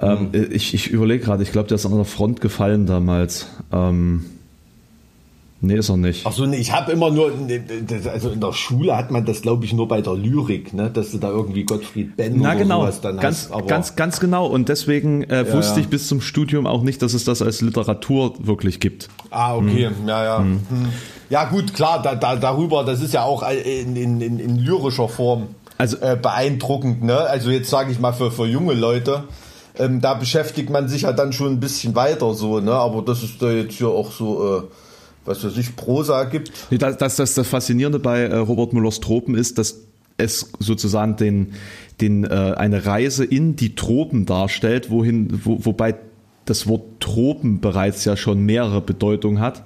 Ähm, 0.00 0.30
mhm. 0.32 0.46
Ich, 0.50 0.74
ich 0.74 0.88
überlege 0.88 1.24
gerade, 1.24 1.42
ich 1.42 1.52
glaube, 1.52 1.68
der 1.68 1.76
ist 1.76 1.86
an 1.86 1.94
der 1.94 2.04
Front 2.04 2.40
gefallen 2.40 2.86
damals. 2.86 3.48
Ähm, 3.72 4.24
Nee, 5.64 5.76
ist 5.76 5.88
er 5.88 5.96
nicht. 5.96 6.26
Ach 6.26 6.32
so, 6.32 6.44
nee, 6.44 6.56
ich 6.56 6.72
habe 6.72 6.92
immer 6.92 7.10
nur, 7.10 7.32
also 8.12 8.28
in 8.28 8.40
der 8.40 8.52
Schule 8.52 8.96
hat 8.96 9.10
man 9.10 9.24
das, 9.24 9.40
glaube 9.40 9.64
ich, 9.64 9.72
nur 9.72 9.88
bei 9.88 10.02
der 10.02 10.14
Lyrik, 10.14 10.74
ne, 10.74 10.90
dass 10.90 11.10
du 11.10 11.18
da 11.18 11.30
irgendwie 11.30 11.64
Gottfried 11.64 12.16
Benn 12.16 12.34
Na, 12.36 12.50
oder 12.50 12.58
genau. 12.58 12.80
sowas 12.82 13.00
dann 13.00 13.16
ganz, 13.18 13.44
hast. 13.44 13.52
Aber 13.52 13.66
ganz, 13.66 13.96
ganz 13.96 14.20
genau. 14.20 14.46
Und 14.46 14.68
deswegen 14.68 15.22
äh, 15.24 15.50
wusste 15.52 15.76
ja. 15.76 15.80
ich 15.80 15.88
bis 15.88 16.06
zum 16.06 16.20
Studium 16.20 16.66
auch 16.66 16.82
nicht, 16.82 17.00
dass 17.00 17.14
es 17.14 17.24
das 17.24 17.40
als 17.40 17.62
Literatur 17.62 18.34
wirklich 18.38 18.78
gibt. 18.78 19.08
Ah, 19.30 19.56
okay, 19.56 19.86
hm. 19.86 20.06
ja, 20.06 20.24
ja. 20.24 20.38
Hm. 20.38 20.60
hm. 20.68 20.88
Ja, 21.30 21.44
gut, 21.44 21.72
klar, 21.72 22.02
da, 22.02 22.14
da, 22.14 22.36
darüber, 22.36 22.84
das 22.84 23.00
ist 23.00 23.14
ja 23.14 23.24
auch 23.24 23.42
in, 23.50 23.96
in, 23.96 24.20
in, 24.20 24.38
in 24.38 24.56
lyrischer 24.56 25.08
Form 25.08 25.48
also, 25.78 25.96
äh, 25.96 26.16
beeindruckend, 26.20 27.02
ne? 27.02 27.16
Also 27.16 27.50
jetzt 27.50 27.70
sage 27.70 27.90
ich 27.90 27.98
mal 27.98 28.12
für, 28.12 28.30
für 28.30 28.46
junge 28.46 28.74
Leute. 28.74 29.24
Ähm, 29.76 30.00
da 30.00 30.14
beschäftigt 30.14 30.70
man 30.70 30.88
sich 30.88 31.02
ja 31.02 31.12
dann 31.12 31.32
schon 31.32 31.52
ein 31.52 31.60
bisschen 31.60 31.96
weiter 31.96 32.34
so, 32.34 32.60
ne? 32.60 32.72
Aber 32.72 33.02
das 33.02 33.22
ist 33.22 33.42
da 33.42 33.50
jetzt 33.50 33.80
ja 33.80 33.88
auch 33.88 34.12
so 34.12 34.58
äh, 34.58 34.62
was 35.24 35.38
für 35.38 35.50
sich 35.50 35.76
Prosa 35.76 36.24
gibt. 36.24 36.52
Nee, 36.70 36.78
das, 36.78 36.96
das, 36.98 37.16
das, 37.16 37.34
das 37.34 37.46
Faszinierende 37.46 37.98
bei 37.98 38.22
äh, 38.22 38.36
Robert 38.36 38.72
Müllers 38.72 39.00
Tropen 39.00 39.34
ist, 39.34 39.58
dass 39.58 39.80
es 40.16 40.52
sozusagen 40.58 41.16
den, 41.16 41.52
den, 42.00 42.24
äh, 42.24 42.28
eine 42.56 42.86
Reise 42.86 43.24
in 43.24 43.56
die 43.56 43.74
Tropen 43.74 44.26
darstellt, 44.26 44.90
wohin, 44.90 45.40
wo, 45.44 45.64
wobei 45.64 45.96
das 46.44 46.66
Wort 46.66 47.00
Tropen 47.00 47.60
bereits 47.60 48.04
ja 48.04 48.16
schon 48.16 48.40
mehrere 48.40 48.80
Bedeutungen 48.80 49.40
hat. 49.40 49.62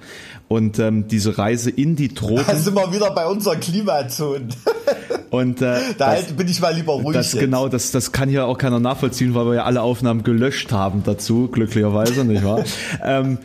Und 0.46 0.78
ähm, 0.78 1.08
diese 1.08 1.36
Reise 1.36 1.68
in 1.68 1.94
die 1.94 2.08
Tropen. 2.08 2.44
Da 2.46 2.56
sind 2.56 2.74
wir 2.74 2.90
wieder 2.90 3.10
bei 3.10 3.26
unseren 3.26 3.60
Klimazonen. 3.60 4.48
Und 5.30 5.60
äh, 5.60 5.78
da 5.98 6.14
das, 6.14 6.32
bin 6.32 6.48
ich 6.48 6.58
mal 6.60 6.74
lieber 6.74 6.94
ruhig. 6.94 7.14
Das 7.14 7.34
jetzt. 7.34 7.40
genau, 7.40 7.68
das, 7.68 7.90
das 7.90 8.12
kann 8.12 8.30
hier 8.30 8.46
auch 8.46 8.56
keiner 8.56 8.80
nachvollziehen, 8.80 9.34
weil 9.34 9.44
wir 9.44 9.54
ja 9.56 9.64
alle 9.64 9.82
Aufnahmen 9.82 10.22
gelöscht 10.22 10.72
haben 10.72 11.02
dazu, 11.04 11.48
glücklicherweise, 11.48 12.24
nicht 12.24 12.44
wahr? 12.44 12.64
ähm, 13.04 13.36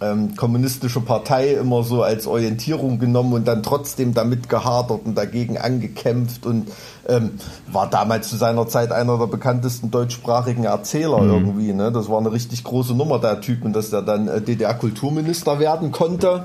ähm, 0.00 0.36
kommunistische 0.36 1.00
Partei 1.00 1.52
immer 1.54 1.82
so 1.82 2.02
als 2.02 2.26
Orientierung 2.26 2.98
genommen 2.98 3.32
und 3.32 3.48
dann 3.48 3.62
trotzdem 3.62 4.14
damit 4.14 4.48
gehadert 4.48 5.00
und 5.04 5.16
dagegen 5.16 5.58
angekämpft 5.58 6.46
und 6.46 6.68
ähm, 7.08 7.32
war 7.70 7.88
damals 7.90 8.28
zu 8.28 8.36
seiner 8.36 8.66
Zeit 8.68 8.92
einer 8.92 9.18
der 9.18 9.26
bekanntesten 9.26 9.90
deutschsprachigen 9.90 10.64
Erzähler 10.64 11.20
mhm. 11.20 11.30
irgendwie. 11.30 11.72
Ne? 11.72 11.90
Das 11.90 12.08
war 12.08 12.18
eine 12.18 12.32
richtig 12.32 12.64
große 12.64 12.94
Nummer, 12.94 13.18
der 13.18 13.40
Typ, 13.40 13.64
und 13.64 13.72
dass 13.72 13.90
der 13.90 14.02
dann 14.02 14.28
äh, 14.28 14.40
DDR-Kulturminister 14.40 15.58
werden 15.58 15.90
konnte. 15.90 16.44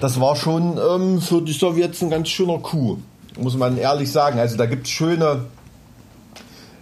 Das 0.00 0.20
war 0.20 0.36
schon 0.36 0.78
ähm, 0.78 1.20
für 1.20 1.42
die 1.42 1.52
Sowjets 1.52 2.02
ein 2.02 2.10
ganz 2.10 2.28
schöner 2.28 2.58
Coup 2.58 2.98
muss 3.38 3.56
man 3.56 3.76
ehrlich 3.76 4.10
sagen. 4.10 4.38
Also 4.38 4.56
da 4.56 4.66
gibt 4.66 4.86
es 4.86 4.92
schöne, 4.92 5.44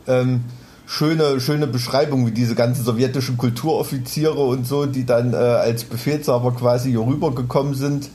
ähm, 0.06 0.44
schöne, 0.86 1.40
schöne 1.40 1.66
Beschreibungen, 1.66 2.26
wie 2.26 2.32
diese 2.32 2.54
ganzen 2.54 2.84
sowjetischen 2.84 3.36
Kulturoffiziere 3.36 4.40
und 4.40 4.66
so, 4.66 4.86
die 4.86 5.06
dann 5.06 5.32
äh, 5.32 5.36
als 5.36 5.84
Befehlshaber 5.84 6.52
quasi 6.52 6.90
hier 6.90 7.00
rübergekommen 7.00 7.74
sind 7.74 8.10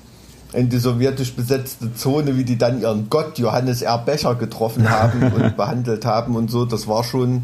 in 0.54 0.70
die 0.70 0.78
sowjetisch 0.78 1.34
besetzte 1.34 1.94
Zone, 1.96 2.38
wie 2.38 2.44
die 2.44 2.58
dann 2.58 2.80
ihren 2.82 3.10
Gott 3.10 3.38
Johannes 3.38 3.82
R. 3.82 3.98
Becher 3.98 4.36
getroffen 4.36 4.90
haben 4.90 5.22
und 5.22 5.58
behandelt 5.58 6.06
haben 6.06 6.36
und 6.36 6.50
so. 6.50 6.66
Das 6.66 6.88
war 6.88 7.04
schon, 7.04 7.44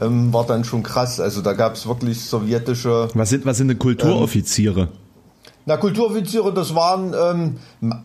ähm, 0.00 0.32
war 0.32 0.46
dann 0.46 0.64
schon 0.64 0.82
krass. 0.82 1.20
Also 1.20 1.42
da 1.42 1.52
gab 1.52 1.74
es 1.74 1.86
wirklich 1.86 2.24
sowjetische. 2.24 3.08
Was 3.14 3.30
sind, 3.30 3.46
was 3.46 3.56
sind 3.56 3.68
denn 3.68 3.78
Kulturoffiziere? 3.78 4.80
Ähm, 4.80 4.88
na, 5.66 5.76
Kulturoffiziere, 5.76 6.52
das 6.52 6.74
waren 6.74 7.14
ähm, 7.14 7.56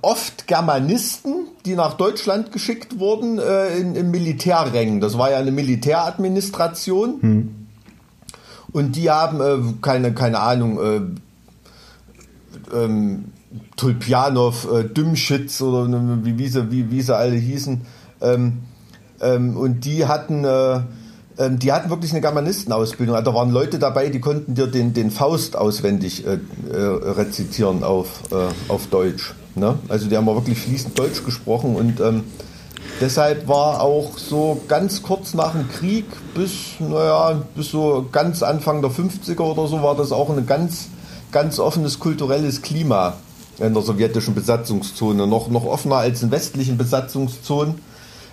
oft 0.02 0.48
Germanisten, 0.48 1.48
die 1.66 1.76
nach 1.76 1.94
Deutschland 1.94 2.52
geschickt 2.52 3.00
wurden 3.00 3.40
äh, 3.40 3.78
in, 3.78 3.96
in 3.96 4.12
Militärrängen. 4.12 5.00
Das 5.00 5.18
war 5.18 5.32
ja 5.32 5.38
eine 5.38 5.52
Militäradministration. 5.52 7.22
Hm. 7.22 7.56
Und 8.72 8.96
die 8.98 9.10
haben 9.10 9.40
äh, 9.40 9.74
keine, 9.82 10.14
keine 10.14 10.40
Ahnung, 10.40 10.80
äh, 10.80 11.02
ähm, 12.76 13.26
Tulpianov, 13.78 14.68
äh, 14.72 14.84
Dümschitz 14.84 15.62
oder 15.62 15.88
wie, 16.24 16.38
wie, 16.38 16.48
sie, 16.48 16.72
wie, 16.72 16.92
wie 16.92 17.02
sie 17.02 17.16
alle 17.16 17.36
hießen. 17.36 17.82
Ähm, 18.22 18.64
ähm, 19.22 19.56
und 19.56 19.86
die 19.86 20.06
hatten 20.06 20.44
äh, 20.44 20.82
ähm, 21.38 21.60
die 21.60 21.72
hatten 21.72 21.90
wirklich 21.90 22.12
eine 22.12 22.22
Germanistenausbildung. 22.22 23.16
Also 23.16 23.32
da 23.32 23.38
waren 23.38 23.52
Leute 23.52 23.80
dabei, 23.80 24.10
die 24.10 24.20
konnten 24.20 24.56
dir 24.56 24.68
den, 24.68 24.94
den 24.94 25.12
Faust 25.12 25.56
auswendig 25.56 26.26
äh, 26.26 26.40
äh, 26.72 26.78
rezitieren 26.78 27.84
auf, 27.84 28.08
äh, 28.32 28.72
auf 28.72 28.88
Deutsch. 28.88 29.34
Ne? 29.56 29.78
Also 29.90 30.08
die 30.08 30.16
haben 30.16 30.26
wirklich 30.28 30.60
fließend 30.60 30.98
Deutsch 30.98 31.24
gesprochen 31.24 31.76
und 31.76 32.00
ähm, 32.00 32.24
deshalb 33.02 33.48
war 33.48 33.82
auch 33.82 34.18
so 34.18 34.62
ganz 34.68 35.02
kurz 35.02 35.34
nach 35.34 35.52
dem 35.52 35.70
Krieg 35.70 36.06
bis, 36.34 36.80
naja, 36.80 37.42
bis 37.56 37.70
so 37.70 38.06
ganz 38.12 38.44
Anfang 38.44 38.82
der 38.82 38.92
50er 38.92 39.42
oder 39.42 39.68
so 39.68 39.82
war 39.82 39.96
das 39.96 40.12
auch 40.12 40.30
ein 40.30 40.46
ganz, 40.46 40.88
ganz 41.32 41.60
offenes 41.60 42.00
kulturelles 42.00 42.62
Klima 42.62 43.14
in 43.60 43.74
der 43.74 43.84
sowjetischen 43.84 44.36
Besatzungszone. 44.36 45.28
Noch, 45.28 45.50
noch 45.50 45.66
offener 45.66 45.98
als 45.98 46.22
in 46.24 46.32
westlichen 46.32 46.78
Besatzungszonen 46.78 47.76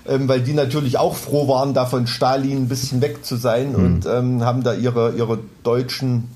ähm, 0.09 0.29
weil 0.29 0.41
die 0.41 0.53
natürlich 0.53 0.99
auch 0.99 1.15
froh 1.15 1.49
waren, 1.49 1.75
da 1.75 1.87
von 1.87 2.07
Stalin 2.07 2.65
ein 2.65 2.69
bisschen 2.69 3.01
weg 3.01 3.25
zu 3.25 3.37
sein 3.37 3.71
mhm. 3.71 3.75
und 3.75 4.07
ähm, 4.07 4.45
haben 4.45 4.63
da 4.63 4.75
ihre, 4.75 5.13
ihre 5.13 5.39
deutschen. 5.63 6.29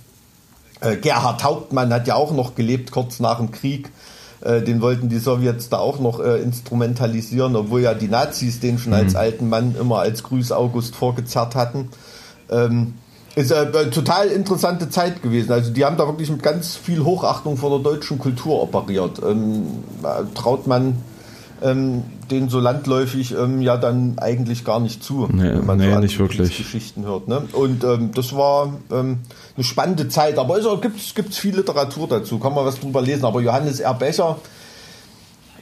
Äh, 0.80 0.96
Gerhard 0.96 1.42
Hauptmann 1.42 1.92
hat 1.92 2.06
ja 2.06 2.14
auch 2.14 2.32
noch 2.32 2.54
gelebt 2.54 2.90
kurz 2.90 3.18
nach 3.20 3.38
dem 3.38 3.50
Krieg. 3.50 3.90
Äh, 4.42 4.62
den 4.62 4.80
wollten 4.82 5.08
die 5.08 5.18
Sowjets 5.18 5.68
da 5.68 5.78
auch 5.78 5.98
noch 5.98 6.20
äh, 6.20 6.40
instrumentalisieren, 6.42 7.56
obwohl 7.56 7.80
ja 7.80 7.94
die 7.94 8.08
Nazis 8.08 8.60
den 8.60 8.78
schon 8.78 8.92
mhm. 8.92 8.98
als 8.98 9.16
alten 9.16 9.48
Mann 9.48 9.74
immer 9.80 9.98
als 9.98 10.22
Grüß 10.22 10.52
August 10.52 10.94
vorgezerrt 10.94 11.54
hatten. 11.54 11.88
Ähm, 12.50 12.94
ist 13.34 13.52
eine 13.52 13.70
äh, 13.70 13.90
total 13.90 14.28
interessante 14.28 14.88
Zeit 14.88 15.22
gewesen. 15.22 15.52
Also 15.52 15.70
die 15.70 15.84
haben 15.84 15.96
da 15.96 16.06
wirklich 16.06 16.30
mit 16.30 16.42
ganz 16.42 16.76
viel 16.76 17.04
Hochachtung 17.04 17.56
vor 17.56 17.70
der 17.70 17.80
deutschen 17.80 18.18
Kultur 18.18 18.62
operiert. 18.62 19.20
Ähm, 19.26 19.66
traut 20.34 20.66
man 20.66 20.96
ähm, 21.62 22.02
den 22.30 22.48
so 22.48 22.60
landläufig 22.60 23.32
ähm, 23.32 23.60
ja 23.60 23.76
dann 23.76 24.18
eigentlich 24.18 24.64
gar 24.64 24.80
nicht 24.80 25.02
zu, 25.02 25.28
nee, 25.30 25.42
wenn 25.42 25.66
man 25.66 25.78
nee, 25.78 25.92
so 25.92 26.00
nicht 26.00 26.18
wirklich. 26.18 26.56
Geschichten 26.56 27.04
hört. 27.04 27.28
Ne? 27.28 27.42
Und 27.52 27.84
ähm, 27.84 28.10
das 28.14 28.34
war 28.34 28.74
ähm, 28.90 29.18
eine 29.56 29.64
spannende 29.64 30.08
Zeit, 30.08 30.38
aber 30.38 30.58
es 30.58 30.66
gibt 30.80 31.14
gibt's 31.14 31.38
viel 31.38 31.56
Literatur 31.56 32.08
dazu, 32.08 32.38
kann 32.38 32.54
man 32.54 32.64
was 32.64 32.80
drüber 32.80 33.02
lesen. 33.02 33.24
Aber 33.24 33.40
Johannes 33.40 33.80
R. 33.80 33.94
Becher, 33.94 34.38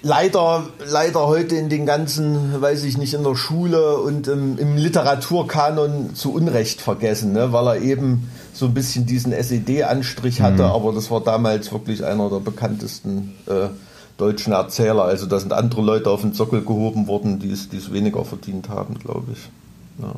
leider, 0.05 0.64
leider 0.87 1.27
heute 1.27 1.57
in 1.57 1.68
den 1.68 1.87
ganzen, 1.87 2.61
weiß 2.61 2.85
ich 2.85 2.98
nicht, 2.98 3.14
in 3.14 3.24
der 3.24 3.35
Schule 3.35 3.96
und 3.96 4.29
im, 4.29 4.59
im 4.59 4.77
Literaturkanon 4.77 6.14
zu 6.14 6.33
Unrecht 6.33 6.81
vergessen, 6.81 7.33
ne? 7.33 7.53
weil 7.53 7.66
er 7.66 7.77
eben 7.81 8.31
so 8.53 8.66
ein 8.66 8.74
bisschen 8.74 9.07
diesen 9.07 9.33
SED-Anstrich 9.33 10.40
hatte, 10.40 10.64
mhm. 10.64 10.70
aber 10.70 10.92
das 10.92 11.11
war 11.11 11.20
damals 11.20 11.72
wirklich 11.72 12.05
einer 12.05 12.31
der 12.31 12.38
bekanntesten 12.38 13.35
äh, 13.46 13.68
deutschen 14.16 14.53
Erzähler. 14.53 15.05
Also 15.05 15.27
da 15.27 15.38
sind 15.38 15.53
andere 15.53 15.83
Leute 15.83 16.11
auf 16.11 16.20
den 16.20 16.33
Sockel 16.33 16.62
gehoben 16.62 17.07
worden, 17.07 17.38
die 17.38 17.50
es, 17.50 17.68
die 17.68 17.79
es 17.79 17.92
weniger 17.92 18.24
verdient 18.24 18.68
haben, 18.68 18.98
glaube 18.98 19.33
ich. 19.33 19.38
Ja. 20.03 20.14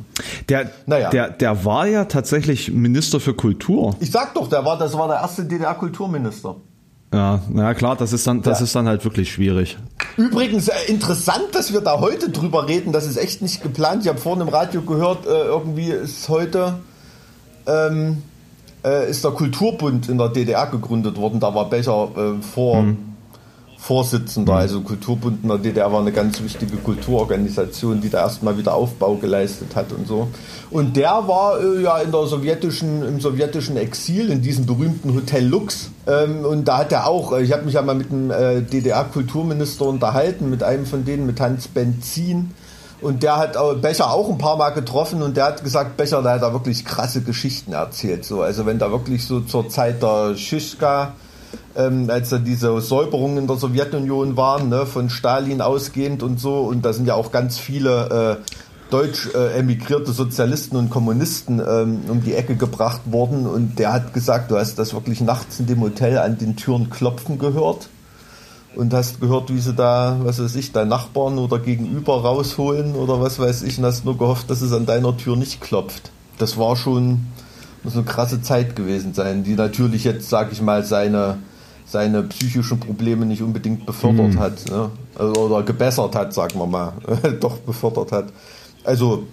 Der, 0.49 0.71
naja. 0.87 1.11
der, 1.11 1.31
der 1.31 1.65
war 1.65 1.87
ja 1.87 2.07
tatsächlich 2.07 2.73
Minister 2.73 3.21
für 3.21 3.35
Kultur. 3.35 3.95
Ich 4.01 4.11
sag 4.11 4.35
doch, 4.35 4.49
der 4.49 4.65
war, 4.65 4.79
das 4.79 4.97
war 4.97 5.09
der 5.09 5.19
erste 5.19 5.45
DDR-Kulturminister. 5.45 6.57
Ja, 7.13 7.41
na 7.51 7.73
klar, 7.75 7.97
das 7.97 8.13
ist 8.13 8.27
dann, 8.27 8.43
das 8.43 8.59
ja. 8.59 8.65
ist 8.65 8.75
dann 8.75 8.89
halt 8.89 9.05
wirklich 9.05 9.33
schwierig. 9.33 9.79
Übrigens 10.17 10.69
äh, 10.69 10.73
interessant, 10.89 11.47
dass 11.53 11.73
wir 11.73 11.81
da 11.81 12.01
heute 12.01 12.31
drüber 12.31 12.69
reden. 12.69 12.93
Das 12.93 13.07
ist 13.07 13.17
echt 13.17 13.43
nicht 13.43 13.63
geplant. 13.63 14.03
Ich 14.03 14.09
habe 14.09 14.19
vorhin 14.19 14.43
im 14.43 14.49
Radio 14.49 14.83
gehört, 14.83 15.27
äh, 15.27 15.45
irgendwie 15.45 15.91
ist 15.91 16.29
heute 16.29 16.81
ähm, 17.67 18.23
äh, 18.85 19.09
ist 19.09 19.25
der 19.25 19.31
Kulturbund 19.31 20.09
in 20.09 20.19
der 20.19 20.31
DDR 20.31 20.67
gegründet 20.67 21.17
worden. 21.17 21.39
Da 21.39 21.55
war 21.55 21.71
Becher 21.71 22.09
äh, 22.17 22.43
vor. 22.43 22.79
Hm 22.79 23.16
Vorsitzender, 23.87 24.55
mhm. 24.55 24.59
also 24.59 24.81
Kulturbund 24.81 25.45
in 25.45 25.49
der 25.49 25.59
DDR 25.59 25.93
war 25.93 26.01
eine 26.01 26.11
ganz 26.11 26.43
wichtige 26.43 26.77
Kulturorganisation, 26.77 28.01
die 28.01 28.11
da 28.11 28.23
erstmal 28.23 28.59
wieder 28.59 28.75
Aufbau 28.75 29.15
geleistet 29.15 29.77
hat 29.77 29.93
und 29.93 30.09
so. 30.09 30.27
Und 30.73 30.97
der 30.97 31.29
war 31.29 31.61
äh, 31.61 31.83
ja 31.83 31.99
in 31.99 32.11
der 32.11 32.27
sowjetischen, 32.27 33.07
im 33.07 33.21
sowjetischen 33.21 33.77
Exil, 33.77 34.31
in 34.31 34.43
diesem 34.43 34.67
berühmten 34.67 35.15
Hotel 35.15 35.47
Lux. 35.47 35.91
Ähm, 36.09 36.45
und 36.45 36.67
da 36.67 36.79
hat 36.79 36.91
er 36.91 37.07
auch, 37.07 37.33
äh, 37.33 37.43
ich 37.43 37.53
habe 37.53 37.63
mich 37.63 37.75
ja 37.75 37.83
mal 37.83 37.95
mit 37.95 38.11
einem 38.11 38.33
äh, 38.33 38.61
DDR-Kulturminister 38.61 39.85
unterhalten, 39.85 40.51
mit 40.51 40.65
einem 40.65 40.85
von 40.85 41.05
denen, 41.05 41.25
mit 41.25 41.41
Hans 41.41 41.69
Benzin. 41.69 42.51
Und 43.01 43.23
der 43.23 43.37
hat 43.37 43.57
Becher 43.83 44.11
auch 44.11 44.29
ein 44.31 44.39
paar 44.39 44.57
Mal 44.57 44.71
getroffen 44.71 45.23
und 45.23 45.37
der 45.37 45.45
hat 45.45 45.63
gesagt, 45.63 45.97
Becher, 45.97 46.23
der 46.23 46.33
hat 46.33 46.43
da 46.43 46.53
wirklich 46.53 46.85
krasse 46.85 47.21
Geschichten 47.21 47.73
erzählt. 47.73 48.25
So. 48.25 48.43
Also 48.43 48.67
wenn 48.67 48.81
da 48.81 48.91
wirklich 48.91 49.25
so 49.25 49.41
zur 49.41 49.69
Zeit 49.69 50.03
der 50.03 50.35
Schischka 50.35 51.13
ähm, 51.77 52.09
als 52.11 52.31
da 52.31 52.39
diese 52.39 52.81
Säuberungen 52.81 53.39
in 53.39 53.47
der 53.47 53.57
Sowjetunion 53.57 54.37
waren, 54.37 54.69
ne, 54.69 54.87
von 54.87 55.11
Stalin 55.11 55.61
ausgehend 55.61 56.23
und 56.23 56.41
so. 56.41 56.61
Und 56.61 56.85
da 56.85 56.93
sind 56.93 57.07
ja 57.07 57.15
auch 57.15 57.33
ganz 57.33 57.59
viele 57.59 58.41
äh, 58.41 58.53
deutsch 58.91 59.29
äh, 59.35 59.59
emigrierte 59.59 60.13
Sozialisten 60.13 60.77
und 60.77 60.91
Kommunisten 60.91 61.61
ähm, 61.61 62.01
um 62.09 62.23
die 62.23 62.35
Ecke 62.35 62.57
gebracht 62.57 63.03
worden. 63.07 63.47
Und 63.47 63.79
der 63.79 63.93
hat 63.93 64.15
gesagt, 64.15 64.51
du 64.51 64.57
hast 64.57 64.79
das 64.79 64.95
wirklich 64.95 65.21
nachts 65.21 65.61
in 65.61 65.67
dem 65.67 65.81
Hotel 65.81 66.19
an 66.19 66.39
den 66.39 66.57
Türen 66.57 66.91
klopfen 66.91 67.39
gehört. 67.39 67.89
Und 68.75 68.93
hast 68.93 69.21
gehört, 69.21 69.53
wie 69.53 69.59
sie 69.59 69.73
da, 69.73 70.19
was 70.21 70.39
weiß 70.43 70.55
ich, 70.57 70.71
deinen 70.73 70.89
Nachbarn 70.89 71.39
oder 71.39 71.59
gegenüber 71.59 72.21
rausholen 72.21 72.95
oder 72.95 73.23
was 73.23 73.39
weiß 73.39 73.63
ich, 73.63 73.79
und 73.79 73.85
hast 73.85 74.05
nur 74.05 74.19
gehofft, 74.19 74.51
dass 74.51 74.61
es 74.61 74.73
an 74.73 74.85
deiner 74.85 75.17
Tür 75.17 75.35
nicht 75.35 75.63
klopft. 75.63 76.11
Das 76.37 76.59
war 76.59 76.77
schon, 76.77 77.27
muss 77.85 77.95
eine 77.95 78.05
krasse 78.05 78.43
Zeit 78.43 78.77
gewesen 78.77 79.15
sein, 79.15 79.45
die 79.45 79.55
natürlich 79.55 80.05
jetzt, 80.05 80.29
sag 80.29 80.53
ich 80.53 80.61
mal, 80.61 80.85
seine, 80.85 81.39
seine 81.87 82.23
psychischen 82.25 82.81
Probleme 82.81 83.25
nicht 83.27 83.43
unbedingt 83.43 83.87
befördert 83.87 84.35
mhm. 84.35 84.39
hat. 84.39 84.71
Ne? 84.71 84.91
Also, 85.15 85.41
oder 85.41 85.63
gebessert 85.63 86.15
hat, 86.15 86.35
sagen 86.35 86.59
wir 86.59 86.67
mal. 86.67 86.93
Doch 87.41 87.59
befördert 87.59 88.13
hat. 88.13 88.27
Also, 88.85 89.27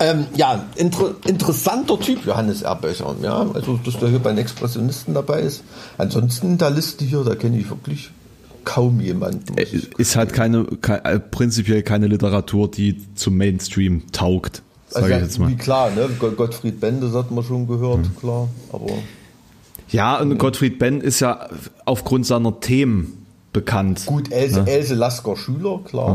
ähm, 0.00 0.26
ja, 0.34 0.64
inter 0.74 1.14
interessanter 1.26 2.00
Typ, 2.00 2.26
Johannes 2.26 2.62
Erböcher. 2.62 3.14
Ja, 3.22 3.46
also, 3.54 3.78
dass 3.84 3.98
der 3.98 4.08
hier 4.08 4.18
bei 4.18 4.30
den 4.30 4.38
Expressionisten 4.38 5.14
dabei 5.14 5.42
ist. 5.42 5.62
Ansonsten 5.98 6.52
in 6.52 6.58
der 6.58 6.70
Liste 6.70 7.04
hier, 7.04 7.22
da 7.22 7.34
kenne 7.34 7.58
ich 7.58 7.70
wirklich 7.70 8.10
kaum 8.64 9.00
jemanden. 9.00 9.56
Äh, 9.56 9.66
ist 9.98 10.16
halt 10.16 10.32
keine, 10.32 10.64
keine, 10.80 11.04
äh, 11.04 11.20
prinzipiell 11.20 11.82
keine 11.82 12.08
Literatur, 12.08 12.70
die 12.70 13.04
zum 13.14 13.36
Mainstream 13.36 14.02
taugt. 14.10 14.62
Sag 14.88 15.04
also, 15.04 15.14
ich 15.14 15.22
jetzt 15.22 15.38
mal. 15.38 15.48
Wie 15.50 15.56
klar, 15.56 15.90
ne? 15.90 16.08
Gottfried 16.18 16.80
Benn, 16.80 17.00
das 17.00 17.12
hat 17.12 17.30
man 17.30 17.44
schon 17.44 17.66
gehört, 17.66 17.98
mhm. 17.98 18.16
klar. 18.18 18.48
Aber. 18.72 18.92
Ja, 19.94 20.18
und 20.18 20.38
Gottfried 20.38 20.80
Benn 20.80 21.00
ist 21.00 21.20
ja 21.20 21.48
aufgrund 21.84 22.26
seiner 22.26 22.58
Themen 22.58 23.26
bekannt. 23.52 24.06
Gut, 24.06 24.32
Else, 24.32 24.62
ne? 24.62 24.68
Else 24.68 24.92
Lasker 24.92 25.36
Schüler, 25.36 25.82
klar. 25.84 26.08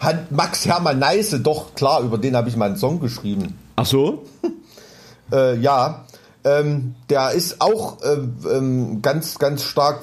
Ja. 0.00 0.06
Hat 0.08 0.32
Max 0.32 0.66
Hermann 0.66 0.98
Neise, 0.98 1.38
doch, 1.38 1.76
klar, 1.76 2.02
über 2.02 2.18
den 2.18 2.34
habe 2.34 2.48
ich 2.48 2.56
mal 2.56 2.64
einen 2.64 2.76
Song 2.76 2.98
geschrieben. 2.98 3.56
Ach 3.76 3.86
so? 3.86 4.24
äh, 5.32 5.56
ja, 5.60 6.04
ähm, 6.42 6.96
der 7.10 7.30
ist 7.30 7.60
auch 7.60 7.98
ähm, 8.04 8.34
ähm, 8.52 9.02
ganz, 9.02 9.38
ganz 9.38 9.62
stark 9.62 10.02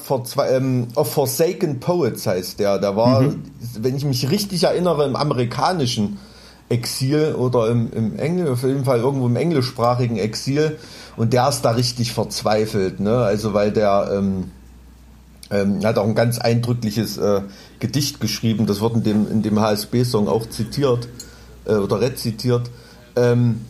ähm, 0.49 0.87
Forsaken 0.93 1.81
Poets 1.81 2.25
heißt 2.25 2.61
der. 2.61 2.79
Der 2.79 2.95
war, 2.95 3.19
mhm. 3.19 3.43
wenn 3.81 3.97
ich 3.97 4.05
mich 4.05 4.31
richtig 4.31 4.63
erinnere, 4.63 5.05
im 5.05 5.17
amerikanischen 5.17 6.19
Exil 6.69 7.35
oder 7.37 7.67
im, 7.67 7.91
im 7.91 8.17
Englisch, 8.17 8.49
auf 8.49 8.63
jeden 8.63 8.85
Fall 8.85 8.99
irgendwo 8.99 9.25
im 9.25 9.35
englischsprachigen 9.35 10.15
Exil. 10.15 10.77
Und 11.19 11.33
der 11.33 11.49
ist 11.49 11.63
da 11.63 11.71
richtig 11.71 12.13
verzweifelt, 12.13 13.01
ne? 13.01 13.17
Also 13.17 13.53
weil 13.53 13.73
der 13.73 14.09
ähm, 14.13 14.51
ähm, 15.51 15.83
hat 15.83 15.97
auch 15.97 16.05
ein 16.05 16.15
ganz 16.15 16.39
eindrückliches 16.39 17.17
äh, 17.17 17.41
Gedicht 17.79 18.21
geschrieben, 18.21 18.67
das 18.67 18.79
wird 18.79 18.93
in 18.93 19.03
dem, 19.03 19.29
in 19.29 19.41
dem 19.41 19.59
HSB-Song 19.59 20.29
auch 20.29 20.47
zitiert 20.47 21.09
äh, 21.65 21.73
oder 21.73 21.99
rezitiert. 21.99 22.71
Ähm, 23.17 23.65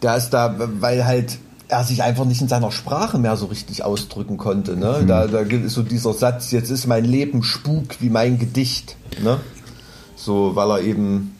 der 0.00 0.16
ist 0.16 0.30
da, 0.30 0.54
weil 0.56 1.04
halt 1.04 1.38
er 1.66 1.82
sich 1.82 2.04
einfach 2.04 2.24
nicht 2.24 2.40
in 2.40 2.46
seiner 2.46 2.70
Sprache 2.70 3.18
mehr 3.18 3.36
so 3.36 3.46
richtig 3.46 3.82
ausdrücken 3.82 4.36
konnte. 4.36 4.76
Ne? 4.76 5.00
Mhm. 5.02 5.06
Da, 5.08 5.26
da 5.26 5.40
ist 5.40 5.74
so 5.74 5.82
dieser 5.82 6.12
Satz, 6.12 6.52
jetzt 6.52 6.70
ist 6.70 6.86
mein 6.86 7.04
Leben 7.04 7.42
Spuk 7.42 8.00
wie 8.00 8.10
mein 8.10 8.38
Gedicht. 8.38 8.94
Ne? 9.24 9.40
So, 10.14 10.54
weil 10.54 10.70
er 10.70 10.80
eben, 10.82 11.34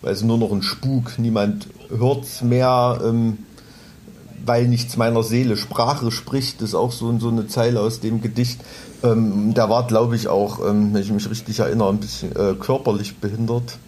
weil 0.00 0.12
es 0.12 0.22
nur 0.22 0.38
noch 0.38 0.52
ein 0.52 0.62
Spuk, 0.62 1.18
niemand 1.18 1.66
hört 1.90 2.22
es 2.22 2.40
mehr, 2.40 3.00
ähm, 3.04 3.38
weil 4.48 4.66
nichts 4.66 4.96
meiner 4.96 5.22
Seele 5.22 5.56
Sprache 5.56 6.10
spricht, 6.10 6.62
ist 6.62 6.74
auch 6.74 6.90
so, 6.90 7.16
so 7.18 7.28
eine 7.28 7.46
Zeile 7.46 7.80
aus 7.80 8.00
dem 8.00 8.20
Gedicht. 8.20 8.60
Ähm, 9.04 9.54
der 9.54 9.70
war, 9.70 9.86
glaube 9.86 10.16
ich, 10.16 10.26
auch, 10.26 10.58
ähm, 10.66 10.92
wenn 10.92 11.02
ich 11.02 11.12
mich 11.12 11.30
richtig 11.30 11.60
erinnere, 11.60 11.90
ein 11.90 11.98
bisschen 11.98 12.32
äh, 12.34 12.54
körperlich 12.54 13.18
behindert. 13.18 13.78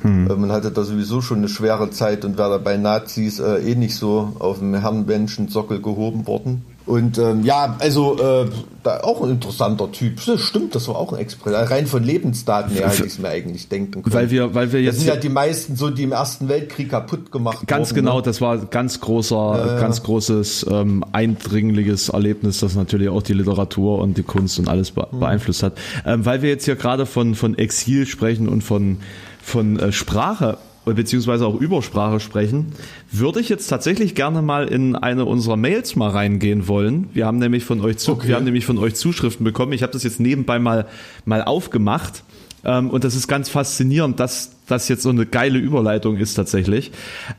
Hm. 0.00 0.28
Äh, 0.30 0.34
man 0.34 0.50
hatte 0.50 0.72
da 0.72 0.82
sowieso 0.82 1.20
schon 1.20 1.38
eine 1.38 1.48
schwere 1.48 1.90
Zeit 1.90 2.24
und 2.24 2.38
wäre 2.38 2.50
da 2.50 2.58
bei 2.58 2.76
Nazis 2.76 3.38
äh, 3.38 3.58
eh 3.58 3.74
nicht 3.76 3.94
so 3.94 4.32
auf 4.38 4.58
dem 4.58 4.74
Herrenmenschensockel 4.74 5.80
gehoben 5.80 6.26
worden. 6.26 6.64
Und 6.86 7.18
ähm, 7.18 7.42
ja, 7.42 7.76
also 7.80 8.16
äh, 8.16 8.48
da 8.84 9.00
auch 9.00 9.20
ein 9.22 9.30
interessanter 9.30 9.90
Typ. 9.90 10.24
Das 10.24 10.40
stimmt, 10.40 10.76
das 10.76 10.86
war 10.86 10.94
auch 10.94 11.12
ein 11.12 11.18
Express. 11.18 11.70
Rein 11.70 11.88
von 11.88 12.04
Lebensdaten 12.04 12.72
her 12.72 12.88
hätte 12.88 13.04
ich 13.04 13.14
es 13.14 13.18
mir 13.18 13.28
eigentlich 13.28 13.68
denken 13.68 14.04
können. 14.04 14.14
Weil 14.14 14.30
wir, 14.30 14.54
weil 14.54 14.72
wir 14.72 14.80
jetzt 14.80 14.98
das 14.98 15.04
sind 15.04 15.08
ja 15.12 15.20
die 15.20 15.28
meisten 15.28 15.74
so, 15.74 15.90
die 15.90 16.04
im 16.04 16.12
Ersten 16.12 16.48
Weltkrieg 16.48 16.90
kaputt 16.90 17.32
gemacht 17.32 17.66
Ganz 17.66 17.90
wurden, 17.90 17.96
genau, 17.96 18.16
ne? 18.18 18.22
das 18.22 18.40
war 18.40 18.58
ganz 18.58 19.00
großer, 19.00 19.78
äh, 19.78 19.80
ganz 19.80 20.04
großes 20.04 20.66
ähm, 20.70 21.04
eindringliches 21.10 22.10
Erlebnis, 22.10 22.60
das 22.60 22.76
natürlich 22.76 23.08
auch 23.08 23.22
die 23.22 23.32
Literatur 23.32 23.98
und 23.98 24.16
die 24.16 24.22
Kunst 24.22 24.60
und 24.60 24.68
alles 24.68 24.92
be 24.92 25.08
mhm. 25.10 25.18
beeinflusst 25.18 25.64
hat. 25.64 25.72
Ähm, 26.04 26.24
weil 26.24 26.42
wir 26.42 26.50
jetzt 26.50 26.66
hier 26.66 26.76
gerade 26.76 27.04
von 27.04 27.34
von 27.34 27.58
Exil 27.58 28.06
sprechen 28.06 28.48
und 28.48 28.62
von 28.62 28.98
von 29.42 29.76
äh, 29.80 29.90
Sprache 29.90 30.58
beziehungsweise 30.94 31.46
auch 31.46 31.60
Übersprache 31.60 32.20
sprechen, 32.20 32.66
würde 33.10 33.40
ich 33.40 33.48
jetzt 33.48 33.66
tatsächlich 33.66 34.14
gerne 34.14 34.42
mal 34.42 34.68
in 34.68 34.94
eine 34.94 35.24
unserer 35.24 35.56
Mails 35.56 35.96
mal 35.96 36.10
reingehen 36.10 36.68
wollen. 36.68 37.08
Wir 37.12 37.26
haben 37.26 37.38
nämlich 37.38 37.64
von 37.64 37.80
euch, 37.80 37.98
zu, 37.98 38.12
okay. 38.12 38.28
wir 38.28 38.36
haben 38.36 38.44
nämlich 38.44 38.66
von 38.66 38.78
euch 38.78 38.94
Zuschriften 38.94 39.44
bekommen. 39.44 39.72
Ich 39.72 39.82
habe 39.82 39.92
das 39.92 40.04
jetzt 40.04 40.20
nebenbei 40.20 40.58
mal, 40.58 40.86
mal 41.24 41.42
aufgemacht. 41.42 42.22
Ähm, 42.64 42.90
und 42.90 43.04
das 43.04 43.14
ist 43.14 43.28
ganz 43.28 43.48
faszinierend, 43.48 44.20
dass 44.20 44.52
das 44.66 44.88
jetzt 44.88 45.02
so 45.02 45.10
eine 45.10 45.26
geile 45.26 45.58
Überleitung 45.58 46.16
ist 46.16 46.34
tatsächlich. 46.34 46.92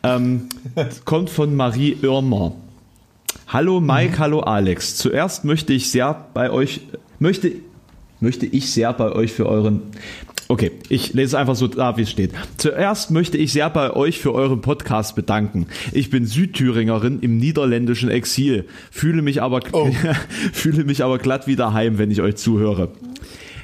Ähm, 0.04 0.50
kommt 1.06 1.30
von 1.30 1.56
Marie 1.56 1.98
Irmer. 2.02 2.54
Hallo 3.48 3.80
Mike, 3.80 4.14
mhm. 4.14 4.20
hallo 4.20 4.40
Alex. 4.42 4.98
Zuerst 4.98 5.46
möchte 5.46 5.72
ich 5.72 5.90
sehr 5.90 6.28
bei 6.34 6.52
euch, 6.52 6.82
möchte, 7.20 7.52
möchte 8.20 8.46
ich 8.46 8.72
sehr 8.72 8.92
bei 8.94 9.12
euch 9.12 9.32
für 9.32 9.48
euren, 9.48 9.82
Okay, 10.50 10.72
ich 10.88 11.14
lese 11.14 11.38
einfach 11.38 11.56
so 11.56 11.68
da, 11.68 11.98
wie 11.98 12.04
es 12.04 12.10
steht. 12.10 12.32
Zuerst 12.56 13.12
möchte 13.12 13.38
ich 13.38 13.52
sehr 13.52 13.70
bei 13.70 13.92
euch 13.92 14.20
für 14.20 14.34
euren 14.34 14.62
Podcast 14.62 15.14
bedanken. 15.16 15.68
Ich 15.92 16.10
bin 16.10 16.26
Südthüringerin 16.26 17.20
im 17.20 17.38
niederländischen 17.38 18.10
Exil, 18.10 18.66
fühle 18.90 19.22
mich 19.22 19.42
aber, 19.42 19.60
oh. 19.74 19.92
fühle 20.54 20.86
mich 20.86 21.04
aber 21.04 21.18
glatt 21.18 21.48
wieder 21.48 21.74
heim, 21.74 21.98
wenn 21.98 22.12
ich 22.12 22.22
euch 22.22 22.38
zuhöre. 22.38 22.90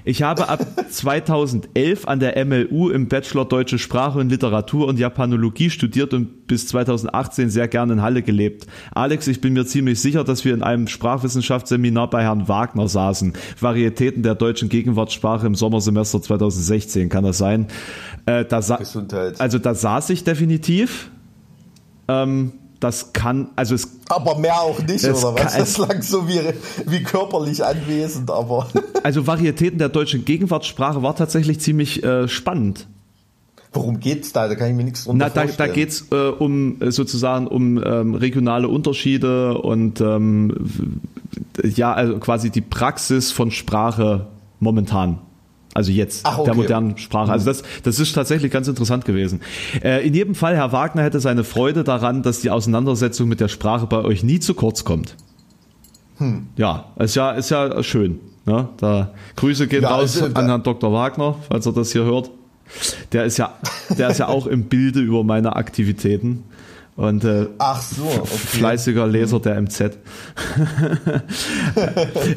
Ich 0.05 0.21
habe 0.21 0.49
ab 0.49 0.65
2011 0.89 2.07
an 2.07 2.19
der 2.19 2.43
MLU 2.45 2.89
im 2.89 3.07
Bachelor 3.07 3.45
Deutsche 3.45 3.79
Sprache 3.79 4.19
und 4.19 4.29
Literatur 4.29 4.87
und 4.87 4.99
Japanologie 4.99 5.69
studiert 5.69 6.13
und 6.13 6.47
bis 6.47 6.67
2018 6.67 7.49
sehr 7.49 7.67
gerne 7.69 7.93
in 7.93 8.01
Halle 8.01 8.21
gelebt. 8.21 8.67
Alex, 8.93 9.27
ich 9.27 9.39
bin 9.39 9.53
mir 9.53 9.65
ziemlich 9.65 10.01
sicher, 10.01 10.23
dass 10.23 10.43
wir 10.43 10.53
in 10.53 10.61
einem 10.61 10.87
Sprachwissenschaftsseminar 10.87 12.09
bei 12.09 12.23
Herrn 12.23 12.47
Wagner 12.49 12.87
saßen. 12.87 13.33
Varietäten 13.59 14.23
der 14.23 14.35
deutschen 14.35 14.67
Gegenwartssprache 14.67 15.47
im 15.47 15.55
Sommersemester 15.55 16.21
2016, 16.21 17.07
kann 17.07 17.23
das 17.23 17.37
sein? 17.37 17.67
Äh, 18.25 18.43
da 18.45 18.59
Gesundheit. 18.59 19.39
Also 19.39 19.57
da 19.57 19.73
saß 19.73 20.09
ich 20.09 20.23
definitiv. 20.23 21.11
Ähm, 22.09 22.51
das 22.83 23.13
kann, 23.13 23.49
also 23.55 23.75
es. 23.75 23.87
Aber 24.09 24.37
mehr 24.37 24.59
auch 24.61 24.79
nicht, 24.79 25.05
oder 25.05 25.35
was? 25.35 25.55
das 25.55 25.73
klang 25.75 26.01
so 26.01 26.27
wie, 26.27 26.41
wie 26.85 27.01
körperlich 27.01 27.63
anwesend, 27.63 28.29
aber. 28.29 28.67
also 29.03 29.25
Varietäten 29.25 29.79
der 29.79 29.89
deutschen 29.89 30.25
Gegenwartssprache 30.25 31.01
war 31.01 31.15
tatsächlich 31.15 31.59
ziemlich 31.59 32.03
äh, 32.03 32.27
spannend. 32.27 32.87
Worum 33.71 33.99
geht's 33.99 34.33
da? 34.33 34.47
Da 34.47 34.55
kann 34.55 34.69
ich 34.69 34.75
mir 34.75 34.83
nichts 34.83 35.05
drunter 35.05 35.25
Na, 35.25 35.29
da, 35.33 35.41
vorstellen. 35.41 35.69
Da 35.69 35.73
geht's 35.73 36.07
äh, 36.11 36.15
um 36.15 36.81
äh, 36.81 36.91
sozusagen 36.91 37.47
um 37.47 37.81
ähm, 37.83 38.13
regionale 38.13 38.67
Unterschiede 38.67 39.57
und 39.57 39.99
ähm, 40.01 41.01
ja, 41.63 41.93
also 41.93 42.19
quasi 42.19 42.51
die 42.51 42.61
Praxis 42.61 43.31
von 43.31 43.49
Sprache 43.49 44.27
momentan. 44.59 45.19
Also 45.73 45.91
jetzt, 45.91 46.25
Ach, 46.25 46.37
okay. 46.37 46.45
der 46.45 46.55
modernen 46.55 46.97
Sprache. 46.97 47.31
Also 47.31 47.45
das, 47.45 47.63
das 47.83 47.99
ist 47.99 48.13
tatsächlich 48.13 48.51
ganz 48.51 48.67
interessant 48.67 49.05
gewesen. 49.05 49.41
Äh, 49.83 50.05
in 50.05 50.13
jedem 50.13 50.35
Fall, 50.35 50.55
Herr 50.55 50.71
Wagner 50.71 51.03
hätte 51.03 51.19
seine 51.19 51.43
Freude 51.43 51.83
daran, 51.83 52.21
dass 52.21 52.41
die 52.41 52.51
Auseinandersetzung 52.51 53.27
mit 53.27 53.39
der 53.39 53.47
Sprache 53.47 53.87
bei 53.87 53.97
euch 53.97 54.23
nie 54.23 54.39
zu 54.39 54.53
kurz 54.53 54.83
kommt. 54.83 55.15
Hm. 56.17 56.47
Ja, 56.57 56.85
ist 56.99 57.15
ja, 57.15 57.31
ist 57.31 57.49
ja 57.49 57.81
schön. 57.81 58.19
Ne? 58.45 58.69
Da 58.77 59.13
Grüße 59.35 59.67
gehen 59.67 59.83
ja, 59.83 59.89
raus 59.89 60.21
also, 60.21 60.35
an 60.35 60.45
Herrn 60.45 60.63
Dr. 60.63 60.91
Wagner, 60.91 61.35
falls 61.49 61.65
er 61.65 61.73
das 61.73 61.91
hier 61.91 62.03
hört. 62.03 62.29
Der 63.11 63.25
ist 63.25 63.37
ja, 63.37 63.53
der 63.97 64.09
ist 64.09 64.19
ja 64.19 64.27
auch 64.27 64.47
im 64.47 64.65
Bilde 64.65 64.99
über 64.99 65.23
meine 65.23 65.55
Aktivitäten. 65.55 66.43
Und 66.95 67.23
äh, 67.23 67.47
Ach 67.57 67.81
so, 67.81 68.03
okay. 68.03 68.27
fleißiger 68.27 69.07
Leser 69.07 69.39
der 69.39 69.59
MZ. 69.59 69.79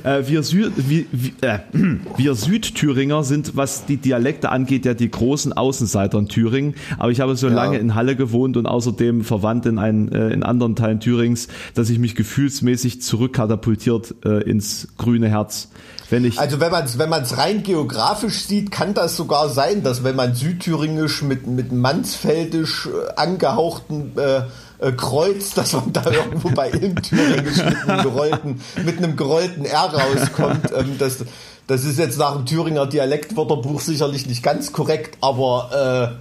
äh, 0.03 0.23
wir, 0.27 0.43
Sü 0.43 0.71
wie, 0.77 1.07
wie, 1.13 1.35
äh, 1.43 1.59
wir 2.17 2.35
Südthüringer 2.35 3.23
sind, 3.23 3.57
was 3.57 3.85
die 3.85 3.99
Dialekte 3.99 4.49
angeht, 4.49 4.87
ja 4.87 4.95
die 4.95 5.11
großen 5.11 5.53
Außenseiter 5.53 6.19
in 6.19 6.29
Thüringen. 6.29 6.75
Aber 6.97 7.11
ich 7.11 7.21
habe 7.21 7.37
so 7.37 7.49
ja. 7.49 7.55
lange 7.55 7.77
in 7.77 7.95
Halle 7.95 8.17
gewohnt 8.17 8.57
und 8.57 8.65
außerdem 8.65 9.25
verwandt 9.25 9.67
in, 9.67 9.79
einen, 9.79 10.11
äh, 10.11 10.31
in 10.31 10.43
anderen 10.43 10.75
Teilen 10.75 11.01
Thürings, 11.01 11.49
dass 11.75 11.91
ich 11.91 11.99
mich 11.99 12.15
gefühlsmäßig 12.15 13.03
zurückkatapultiert 13.03 14.15
äh, 14.25 14.43
ins 14.49 14.89
grüne 14.97 15.29
Herz. 15.29 15.69
Wenn 16.11 16.25
ich 16.25 16.39
also 16.39 16.61
wenn 16.61 16.71
man 16.71 16.85
es 16.85 16.99
wenn 16.99 17.09
man's 17.09 17.37
rein 17.37 17.63
geografisch 17.63 18.47
sieht, 18.47 18.71
kann 18.71 18.95
das 18.95 19.17
sogar 19.17 19.49
sein, 19.49 19.83
dass 19.83 20.05
wenn 20.05 20.17
man 20.17 20.35
südthüringisch 20.35 21.23
mit, 21.23 21.47
mit 21.47 21.73
mansfeldisch 21.73 22.87
äh, 22.87 23.15
angehauchten 23.17 24.17
äh, 24.17 24.43
äh, 24.79 24.93
Kreuz, 24.93 25.55
dass 25.55 25.73
man 25.73 25.93
da 25.93 26.11
irgendwo 26.11 26.51
bei 26.51 26.71
Ilmthüringisch 26.73 27.65
mit 27.65 27.89
einem 27.89 28.03
gerollten, 28.03 28.61
mit 28.85 28.99
einem 28.99 29.17
gerollten 29.17 29.65
R 29.65 29.93
rauskommt. 29.93 30.71
Ähm, 30.77 30.97
das, 30.99 31.25
das 31.67 31.85
ist 31.85 31.99
jetzt 31.99 32.19
nach 32.19 32.37
dem 32.37 32.47
Thüringer 32.47 32.87
Dialektwörterbuch 32.87 33.81
sicherlich 33.81 34.27
nicht 34.27 34.43
ganz 34.43 34.73
korrekt, 34.73 35.19
aber 35.21 36.19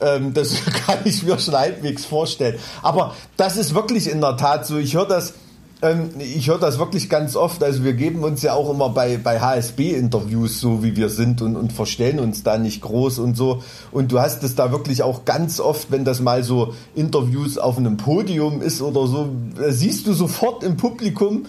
äh, 0.00 0.16
ähm, 0.16 0.34
das 0.34 0.54
kann 0.86 0.98
ich 1.04 1.22
mir 1.22 1.38
schon 1.38 1.54
halbwegs 1.54 2.04
vorstellen. 2.04 2.58
Aber 2.82 3.14
das 3.36 3.56
ist 3.56 3.74
wirklich 3.74 4.08
in 4.08 4.20
der 4.20 4.36
Tat 4.36 4.66
so. 4.66 4.78
Ich 4.78 4.94
höre 4.94 5.06
das 5.06 5.34
ich 6.18 6.48
höre 6.48 6.58
das 6.58 6.78
wirklich 6.78 7.08
ganz 7.08 7.36
oft. 7.36 7.62
Also 7.62 7.84
wir 7.84 7.94
geben 7.94 8.22
uns 8.22 8.42
ja 8.42 8.52
auch 8.52 8.68
immer 8.70 8.90
bei, 8.90 9.16
bei 9.16 9.40
HSB-Interviews 9.40 10.60
so, 10.60 10.82
wie 10.82 10.94
wir 10.94 11.08
sind 11.08 11.40
und, 11.40 11.56
und 11.56 11.72
verstellen 11.72 12.18
uns 12.18 12.42
da 12.42 12.58
nicht 12.58 12.82
groß 12.82 13.18
und 13.18 13.34
so. 13.34 13.62
Und 13.90 14.12
du 14.12 14.20
hast 14.20 14.42
es 14.42 14.54
da 14.54 14.72
wirklich 14.72 15.02
auch 15.02 15.24
ganz 15.24 15.58
oft, 15.58 15.90
wenn 15.90 16.04
das 16.04 16.20
mal 16.20 16.42
so 16.42 16.74
Interviews 16.94 17.56
auf 17.56 17.78
einem 17.78 17.96
Podium 17.96 18.60
ist 18.60 18.82
oder 18.82 19.06
so, 19.06 19.30
äh, 19.58 19.72
siehst 19.72 20.06
du 20.06 20.12
sofort 20.12 20.64
im 20.64 20.76
Publikum, 20.76 21.46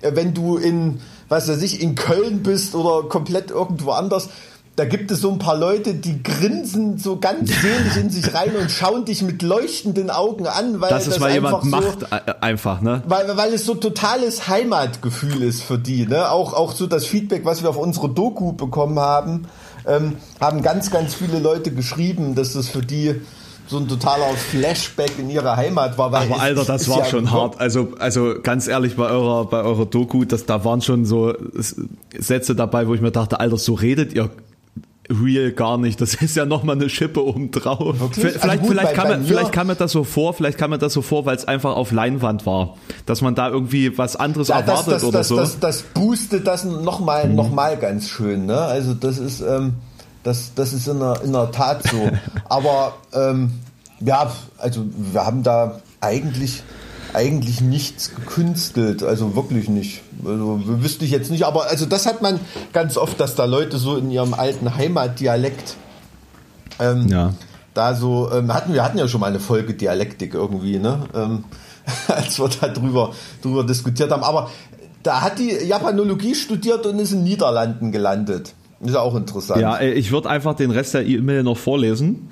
äh, 0.00 0.12
wenn 0.14 0.32
du 0.32 0.56
in, 0.56 1.00
was 1.28 1.46
weiß 1.46 1.60
ich, 1.60 1.82
in 1.82 1.96
Köln 1.96 2.42
bist 2.42 2.74
oder 2.74 3.06
komplett 3.06 3.50
irgendwo 3.50 3.90
anders, 3.90 4.30
da 4.76 4.84
gibt 4.84 5.10
es 5.10 5.22
so 5.22 5.30
ein 5.30 5.38
paar 5.38 5.56
Leute, 5.56 5.94
die 5.94 6.22
grinsen 6.22 6.98
so 6.98 7.16
ganz 7.16 7.50
selig 7.62 7.96
in 7.96 8.10
sich 8.10 8.34
rein 8.34 8.54
und 8.56 8.70
schauen 8.70 9.06
dich 9.06 9.22
mit 9.22 9.40
leuchtenden 9.42 10.10
Augen 10.10 10.46
an, 10.46 10.80
weil 10.82 10.90
das, 10.90 11.06
das 11.06 11.18
weil 11.18 11.32
einfach 11.32 11.64
jemand 11.64 11.84
so, 11.84 12.08
macht 12.08 12.26
äh, 12.26 12.34
einfach, 12.42 12.82
ne? 12.82 13.02
Weil, 13.08 13.36
weil 13.36 13.54
es 13.54 13.64
so 13.64 13.74
totales 13.74 14.48
Heimatgefühl 14.48 15.42
ist 15.42 15.62
für 15.62 15.78
die, 15.78 16.06
ne? 16.06 16.30
Auch, 16.30 16.52
auch 16.52 16.72
so 16.72 16.86
das 16.86 17.06
Feedback, 17.06 17.46
was 17.46 17.62
wir 17.62 17.70
auf 17.70 17.78
unsere 17.78 18.10
Doku 18.10 18.52
bekommen 18.52 19.00
haben, 19.00 19.48
ähm, 19.86 20.18
haben 20.40 20.60
ganz, 20.62 20.90
ganz 20.90 21.14
viele 21.14 21.38
Leute 21.38 21.72
geschrieben, 21.72 22.34
dass 22.34 22.54
es 22.54 22.68
für 22.68 22.82
die 22.82 23.14
so 23.68 23.78
ein 23.78 23.88
totaler 23.88 24.28
Flashback 24.34 25.18
in 25.18 25.28
ihre 25.28 25.56
Heimat 25.56 25.98
war. 25.98 26.14
Aber 26.14 26.40
Alter, 26.40 26.64
das 26.64 26.88
war 26.88 26.98
ja 26.98 27.04
schon 27.06 27.32
hart. 27.32 27.58
Also, 27.58 27.88
also 27.98 28.34
ganz 28.40 28.68
ehrlich, 28.68 28.94
bei 28.94 29.08
eurer, 29.08 29.46
bei 29.46 29.62
eurer 29.62 29.86
Doku, 29.86 30.24
das, 30.24 30.46
da 30.46 30.64
waren 30.64 30.82
schon 30.82 31.04
so 31.04 31.34
Sätze 32.16 32.54
dabei, 32.54 32.86
wo 32.86 32.94
ich 32.94 33.00
mir 33.00 33.10
dachte, 33.10 33.40
Alter, 33.40 33.56
so 33.56 33.74
redet 33.74 34.12
ihr 34.12 34.30
real 35.10 35.52
gar 35.52 35.78
nicht. 35.78 36.00
Das 36.00 36.14
ist 36.14 36.36
ja 36.36 36.44
nochmal 36.44 36.76
eine 36.76 36.88
Schippe 36.88 37.24
oben 37.24 37.50
drauf. 37.50 37.96
Vielleicht, 38.12 38.42
also 38.42 38.58
gut, 38.58 38.68
vielleicht, 38.70 38.94
kam, 38.94 39.08
bei, 39.08 39.18
mir, 39.18 39.24
vielleicht 39.24 39.52
kam 39.52 39.66
mir 39.68 39.76
das 39.76 39.92
so 39.92 40.04
vor, 40.04 40.34
vielleicht 40.34 40.58
kam 40.58 40.70
mir 40.70 40.78
das 40.78 40.92
so 40.92 41.02
vor, 41.02 41.26
weil 41.26 41.36
es 41.36 41.46
einfach 41.46 41.76
auf 41.76 41.92
Leinwand 41.92 42.46
war. 42.46 42.76
Dass 43.06 43.22
man 43.22 43.34
da 43.34 43.48
irgendwie 43.48 43.96
was 43.98 44.16
anderes 44.16 44.48
ja, 44.48 44.60
erwartet 44.60 44.86
das, 44.86 45.02
das, 45.02 45.04
oder 45.04 45.18
das, 45.18 45.28
so. 45.28 45.36
Das, 45.36 45.60
das, 45.60 45.82
boostet 45.82 46.46
das 46.46 46.64
nochmal 46.64 47.28
mhm. 47.28 47.34
noch 47.34 47.50
mal 47.50 47.76
ganz 47.76 48.08
schön. 48.08 48.46
Ne? 48.46 48.58
Also 48.58 48.94
das 48.94 49.18
ist, 49.18 49.40
ähm, 49.40 49.74
das, 50.22 50.52
das 50.54 50.72
ist 50.72 50.88
in 50.88 50.98
der, 50.98 51.22
in 51.22 51.32
der 51.32 51.50
Tat 51.52 51.82
so. 51.84 52.10
Aber 52.48 52.94
ähm, 53.12 53.52
ja, 54.00 54.30
also 54.58 54.84
wir 54.96 55.24
haben 55.24 55.42
da 55.42 55.80
eigentlich 56.00 56.62
eigentlich 57.16 57.62
nichts 57.62 58.14
gekünstelt, 58.14 59.02
also 59.02 59.34
wirklich 59.34 59.70
nicht. 59.70 60.02
Also 60.22 60.60
wüsste 60.66 61.06
ich 61.06 61.10
jetzt 61.10 61.30
nicht, 61.30 61.44
aber 61.44 61.70
also 61.70 61.86
das 61.86 62.04
hat 62.04 62.20
man 62.20 62.38
ganz 62.74 62.98
oft, 62.98 63.18
dass 63.18 63.34
da 63.34 63.46
Leute 63.46 63.78
so 63.78 63.96
in 63.96 64.10
ihrem 64.10 64.34
alten 64.34 64.76
Heimatdialekt 64.76 65.76
ähm, 66.78 67.08
ja. 67.08 67.32
da 67.72 67.94
so 67.94 68.30
ähm, 68.30 68.52
hatten 68.52 68.74
wir 68.74 68.84
hatten 68.84 68.98
ja 68.98 69.08
schon 69.08 69.22
mal 69.22 69.28
eine 69.28 69.40
Folge 69.40 69.72
Dialektik 69.72 70.34
irgendwie, 70.34 70.78
ne? 70.78 71.04
Ähm, 71.14 71.44
als 72.08 72.38
wir 72.38 72.50
da 72.60 72.68
drüber, 72.68 73.12
drüber 73.40 73.64
diskutiert 73.64 74.10
haben. 74.10 74.22
Aber 74.22 74.50
da 75.02 75.22
hat 75.22 75.38
die 75.38 75.52
Japanologie 75.66 76.34
studiert 76.34 76.84
und 76.84 76.98
ist 76.98 77.12
in 77.12 77.24
Niederlanden 77.24 77.92
gelandet. 77.92 78.54
Ist 78.80 78.96
auch 78.96 79.14
interessant. 79.14 79.62
Ja, 79.62 79.80
ich 79.80 80.12
würde 80.12 80.28
einfach 80.28 80.54
den 80.54 80.70
Rest 80.70 80.92
der 80.92 81.06
E-Mail 81.06 81.44
noch 81.44 81.56
vorlesen. 81.56 82.28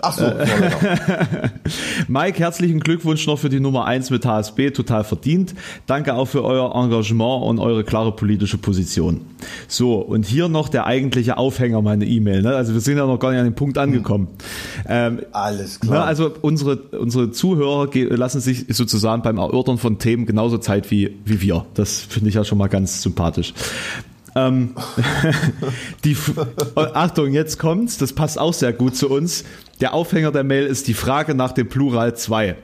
Ach 0.00 0.16
so, 0.16 0.24
äh, 0.24 0.46
Mike, 2.08 2.38
herzlichen 2.38 2.80
Glückwunsch 2.80 3.26
noch 3.26 3.38
für 3.38 3.48
die 3.48 3.60
Nummer 3.60 3.84
1 3.84 4.10
mit 4.10 4.24
HSB, 4.24 4.70
total 4.70 5.04
verdient. 5.04 5.54
Danke 5.86 6.14
auch 6.14 6.26
für 6.26 6.44
euer 6.44 6.74
Engagement 6.74 7.44
und 7.44 7.58
eure 7.58 7.84
klare 7.84 8.12
politische 8.12 8.58
Position. 8.58 9.22
So, 9.66 9.96
und 9.96 10.24
hier 10.26 10.48
noch 10.48 10.68
der 10.68 10.86
eigentliche 10.86 11.36
Aufhänger 11.36 11.82
meiner 11.82 12.04
E-Mail. 12.04 12.42
Ne? 12.42 12.54
Also 12.54 12.74
wir 12.74 12.80
sind 12.80 12.96
ja 12.96 13.06
noch 13.06 13.18
gar 13.18 13.30
nicht 13.30 13.40
an 13.40 13.46
den 13.46 13.54
Punkt 13.54 13.76
angekommen. 13.78 14.28
Ähm, 14.88 15.22
Alles 15.32 15.80
klar. 15.80 16.00
Ne, 16.00 16.04
also 16.04 16.32
unsere, 16.42 16.76
unsere 16.76 17.32
Zuhörer 17.32 17.88
lassen 18.16 18.40
sich 18.40 18.66
sozusagen 18.68 19.22
beim 19.22 19.38
Erörtern 19.38 19.78
von 19.78 19.98
Themen 19.98 20.26
genauso 20.26 20.58
Zeit 20.58 20.90
wie, 20.90 21.16
wie 21.24 21.40
wir. 21.40 21.66
Das 21.74 22.00
finde 22.00 22.28
ich 22.28 22.36
ja 22.36 22.44
schon 22.44 22.58
mal 22.58 22.68
ganz 22.68 23.02
sympathisch. 23.02 23.52
Ähm, 24.34 24.74
die, 26.04 26.16
Achtung, 26.74 27.32
jetzt 27.32 27.58
kommt's, 27.58 27.98
das 27.98 28.12
passt 28.12 28.38
auch 28.38 28.54
sehr 28.54 28.72
gut 28.72 28.96
zu 28.96 29.08
uns. 29.10 29.44
Der 29.80 29.94
Aufhänger 29.94 30.32
der 30.32 30.44
Mail 30.44 30.66
ist 30.66 30.88
die 30.88 30.94
Frage 30.94 31.34
nach 31.34 31.52
dem 31.52 31.68
Plural 31.68 32.16
2. 32.16 32.56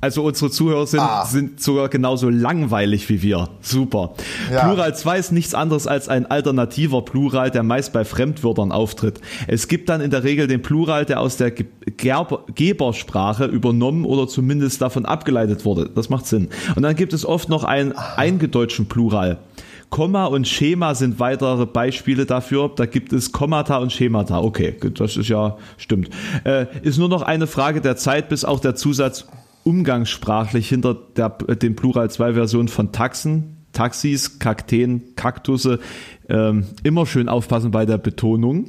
Also 0.00 0.22
unsere 0.22 0.48
Zuhörer 0.48 0.86
sind, 0.86 1.00
ah. 1.00 1.24
sind 1.24 1.60
sogar 1.60 1.88
genauso 1.88 2.28
langweilig 2.28 3.08
wie 3.08 3.20
wir. 3.20 3.48
Super. 3.60 4.12
Ja. 4.52 4.64
Plural 4.64 4.94
2 4.94 5.18
ist 5.18 5.32
nichts 5.32 5.54
anderes 5.54 5.88
als 5.88 6.08
ein 6.08 6.26
alternativer 6.26 7.02
Plural, 7.02 7.50
der 7.50 7.64
meist 7.64 7.92
bei 7.92 8.04
Fremdwörtern 8.04 8.70
auftritt. 8.70 9.20
Es 9.48 9.66
gibt 9.66 9.88
dann 9.88 10.00
in 10.00 10.12
der 10.12 10.22
Regel 10.22 10.46
den 10.46 10.62
Plural, 10.62 11.04
der 11.04 11.18
aus 11.20 11.36
der 11.36 11.50
Gerber 11.50 12.44
Gebersprache 12.54 13.46
übernommen 13.46 14.04
oder 14.04 14.28
zumindest 14.28 14.80
davon 14.82 15.04
abgeleitet 15.04 15.64
wurde. 15.64 15.90
Das 15.92 16.10
macht 16.10 16.26
Sinn. 16.26 16.48
Und 16.76 16.84
dann 16.84 16.94
gibt 16.94 17.12
es 17.12 17.26
oft 17.26 17.48
noch 17.48 17.64
einen 17.64 17.92
eingedeutschten 17.92 18.86
Plural. 18.86 19.38
Komma 19.90 20.26
und 20.26 20.46
Schema 20.46 20.94
sind 20.94 21.18
weitere 21.18 21.66
Beispiele 21.66 22.26
dafür. 22.26 22.70
Da 22.74 22.86
gibt 22.86 23.12
es 23.12 23.32
Kommata 23.32 23.78
und 23.78 23.92
Schemata. 23.92 24.40
Okay, 24.40 24.74
das 24.94 25.16
ist 25.16 25.28
ja, 25.28 25.56
stimmt. 25.76 26.10
Äh, 26.44 26.66
ist 26.82 26.98
nur 26.98 27.08
noch 27.08 27.22
eine 27.22 27.46
Frage 27.46 27.80
der 27.80 27.96
Zeit, 27.96 28.28
bis 28.28 28.44
auch 28.44 28.60
der 28.60 28.74
Zusatz 28.74 29.26
umgangssprachlich 29.64 30.68
hinter 30.68 30.96
der, 31.16 31.30
den 31.30 31.76
Plural 31.76 32.10
2 32.10 32.34
Versionen 32.34 32.68
von 32.68 32.92
Taxen, 32.92 33.58
Taxis, 33.72 34.38
Kakteen, 34.38 35.14
Kaktusse, 35.14 35.78
ähm, 36.28 36.64
immer 36.82 37.06
schön 37.06 37.28
aufpassen 37.28 37.70
bei 37.70 37.86
der 37.86 37.98
Betonung. 37.98 38.66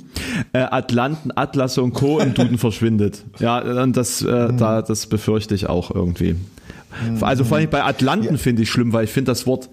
Äh, 0.54 0.60
Atlanten, 0.60 1.32
Atlasse 1.36 1.82
und 1.82 1.94
Co. 1.94 2.20
im 2.20 2.34
Duden 2.34 2.58
verschwindet. 2.60 3.26
Ja, 3.40 3.60
und 3.60 3.98
das, 3.98 4.22
äh, 4.22 4.50
mhm. 4.50 4.58
da, 4.58 4.82
das 4.82 5.08
befürchte 5.08 5.56
ich 5.56 5.68
auch 5.68 5.94
irgendwie. 5.94 6.34
Mhm. 6.34 7.24
Also 7.24 7.44
vor 7.44 7.58
allem 7.58 7.70
bei 7.70 7.84
Atlanten 7.84 8.36
ja. 8.36 8.38
finde 8.38 8.64
ich 8.64 8.70
schlimm, 8.70 8.94
weil 8.94 9.06
ich 9.06 9.12
finde 9.12 9.32
das 9.32 9.48
Wort 9.48 9.70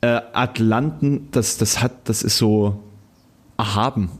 äh, 0.00 0.20
Atlanten, 0.32 1.28
das, 1.32 1.58
das 1.58 1.82
hat, 1.82 2.08
das 2.08 2.22
ist 2.22 2.38
so 2.38 2.82
erhaben. 3.56 4.10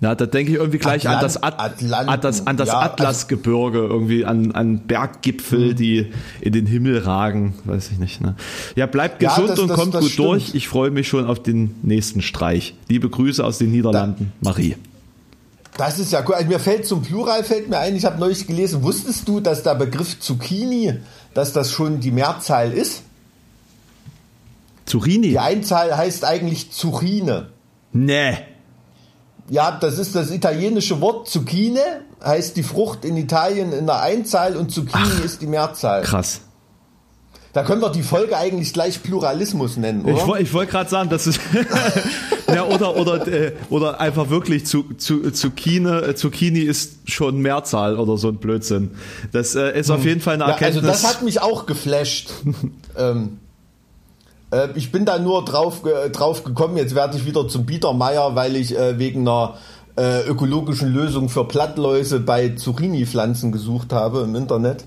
Ja, 0.00 0.14
da 0.14 0.26
denke 0.26 0.52
ich 0.52 0.58
irgendwie 0.58 0.78
gleich 0.78 1.08
Atlant, 1.08 1.16
an 1.16 1.22
das, 1.22 1.42
At 1.42 1.58
Atlanten, 1.58 2.20
das, 2.20 2.46
an 2.46 2.56
das 2.56 2.68
ja, 2.68 2.78
also 2.78 2.92
Atlasgebirge, 2.92 3.78
irgendwie 3.78 4.24
an, 4.24 4.52
an 4.52 4.86
Berggipfel, 4.86 5.72
mhm. 5.72 5.76
die 5.76 6.12
in 6.40 6.52
den 6.52 6.66
Himmel 6.66 6.98
ragen, 6.98 7.54
weiß 7.64 7.90
ich 7.90 7.98
nicht. 7.98 8.20
Ne? 8.20 8.36
Ja, 8.76 8.86
bleibt 8.86 9.18
gesund 9.18 9.48
ja, 9.48 9.54
das, 9.54 9.58
und 9.58 9.68
das, 9.68 9.76
kommt 9.76 9.94
das 9.94 10.02
gut 10.02 10.10
stimmt. 10.12 10.28
durch. 10.28 10.54
Ich 10.54 10.68
freue 10.68 10.92
mich 10.92 11.08
schon 11.08 11.26
auf 11.26 11.42
den 11.42 11.74
nächsten 11.82 12.22
Streich. 12.22 12.76
Liebe 12.88 13.08
Grüße 13.08 13.44
aus 13.44 13.58
den 13.58 13.72
Niederlanden, 13.72 14.32
Marie. 14.40 14.76
Das 15.76 15.98
ist 15.98 16.12
ja 16.12 16.24
cool. 16.28 16.34
Also 16.34 16.46
mir 16.46 16.60
fällt 16.60 16.86
zum 16.86 17.02
Plural 17.02 17.42
fällt 17.42 17.68
mir 17.68 17.78
ein, 17.78 17.96
ich 17.96 18.04
habe 18.04 18.20
neulich 18.20 18.46
gelesen, 18.46 18.82
wusstest 18.82 19.26
du, 19.26 19.40
dass 19.40 19.64
der 19.64 19.74
Begriff 19.74 20.20
Zucchini, 20.20 20.94
dass 21.34 21.52
das 21.52 21.72
schon 21.72 21.98
die 21.98 22.12
Mehrzahl 22.12 22.72
ist? 22.72 23.02
Zucchini? 24.88 25.30
Die 25.30 25.38
Einzahl 25.38 25.96
heißt 25.96 26.24
eigentlich 26.24 26.72
Zucchine. 26.72 27.48
Nee. 27.92 28.38
Ja, 29.50 29.78
das 29.78 29.98
ist 29.98 30.14
das 30.14 30.30
italienische 30.30 31.00
Wort 31.00 31.28
Zucchine, 31.28 31.80
heißt 32.22 32.56
die 32.56 32.62
Frucht 32.62 33.04
in 33.04 33.16
Italien 33.16 33.72
in 33.72 33.86
der 33.86 34.02
Einzahl 34.02 34.56
und 34.56 34.70
Zucchini 34.70 35.04
Ach, 35.20 35.24
ist 35.24 35.40
die 35.40 35.46
Mehrzahl. 35.46 36.02
Krass. 36.02 36.42
Da 37.54 37.64
können 37.64 37.80
wir 37.80 37.90
die 37.90 38.02
Folge 38.02 38.36
eigentlich 38.36 38.74
gleich 38.74 39.02
Pluralismus 39.02 39.78
nennen, 39.78 40.04
oder? 40.04 40.38
Ich, 40.38 40.52
wollte 40.52 40.70
gerade 40.70 40.90
sagen, 40.90 41.08
das 41.08 41.26
ist 41.26 41.40
ja 42.46 42.66
oder 42.66 42.94
oder 42.96 43.26
äh, 43.26 43.52
oder 43.70 44.00
einfach 44.00 44.28
wirklich 44.28 44.66
zu, 44.66 44.94
zu, 44.98 45.30
Zucchini, 45.30 45.88
äh, 45.88 46.14
Zucchini 46.14 46.60
ist 46.60 47.10
schon 47.10 47.38
Mehrzahl 47.38 47.98
oder 47.98 48.18
so 48.18 48.28
ein 48.28 48.36
Blödsinn. 48.36 48.90
Das 49.32 49.54
äh, 49.54 49.78
ist 49.78 49.90
auf 49.90 50.00
hm. 50.00 50.08
jeden 50.08 50.20
Fall 50.20 50.34
eine 50.34 50.44
Erkenntnis. 50.44 50.84
Ja, 50.84 50.90
also 50.90 51.02
das 51.04 51.16
hat 51.16 51.22
mich 51.22 51.40
auch 51.40 51.64
geflasht. 51.64 52.30
ähm, 52.98 53.38
äh, 54.50 54.68
ich 54.74 54.92
bin 54.92 55.04
da 55.04 55.18
nur 55.18 55.44
drauf, 55.44 55.82
drauf 56.12 56.44
gekommen, 56.44 56.76
jetzt 56.76 56.94
werde 56.94 57.16
ich 57.16 57.26
wieder 57.26 57.48
zum 57.48 57.66
Biedermeier, 57.66 58.34
weil 58.34 58.56
ich 58.56 58.76
äh, 58.76 58.98
wegen 58.98 59.26
einer 59.26 59.54
äh, 59.96 60.26
ökologischen 60.26 60.92
Lösung 60.92 61.28
für 61.28 61.44
Plattläuse 61.44 62.20
bei 62.20 62.50
Zucchini-Pflanzen 62.50 63.52
gesucht 63.52 63.92
habe 63.92 64.20
im 64.20 64.34
Internet. 64.34 64.84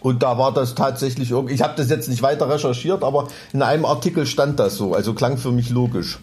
Und 0.00 0.22
da 0.22 0.38
war 0.38 0.52
das 0.52 0.74
tatsächlich 0.74 1.30
irgendwie, 1.30 1.54
ich 1.54 1.62
habe 1.62 1.74
das 1.76 1.90
jetzt 1.90 2.08
nicht 2.08 2.22
weiter 2.22 2.48
recherchiert, 2.48 3.04
aber 3.04 3.28
in 3.52 3.62
einem 3.62 3.84
Artikel 3.84 4.24
stand 4.26 4.58
das 4.58 4.76
so, 4.76 4.94
also 4.94 5.12
klang 5.12 5.36
für 5.36 5.52
mich 5.52 5.68
logisch. 5.70 6.18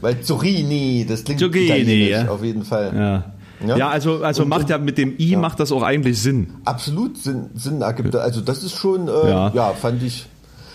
Weil 0.00 0.20
Zucchini, 0.20 1.04
das 1.08 1.24
klingt 1.24 1.40
Zucchini, 1.40 2.10
ja. 2.10 2.28
auf 2.28 2.44
jeden 2.44 2.64
Fall. 2.64 2.92
Ja. 2.94 3.24
Ja, 3.66 3.76
ja 3.76 3.88
also, 3.88 4.22
also 4.22 4.42
und, 4.42 4.48
macht 4.48 4.70
ja 4.70 4.78
mit 4.78 4.96
dem 4.96 5.18
I 5.18 5.32
ja. 5.32 5.38
macht 5.38 5.60
das 5.60 5.72
auch 5.72 5.82
eigentlich 5.82 6.20
Sinn. 6.20 6.54
Absolut 6.64 7.18
Sinn, 7.18 7.50
Sinn 7.54 7.82
ergibt. 7.82 8.14
Also 8.16 8.40
das 8.40 8.62
ist 8.62 8.74
schon, 8.76 9.08
äh, 9.08 9.30
ja. 9.30 9.52
ja, 9.52 9.70
fand 9.72 10.02
ich, 10.02 10.26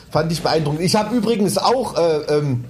Fand 0.09 0.31
ich 0.31 0.41
beeindruckend. 0.41 0.81
Ich 0.81 0.95
habe 0.95 1.15
übrigens 1.15 1.57
auch, 1.57 1.97
äh, 1.97 2.17
ähm, 2.29 2.65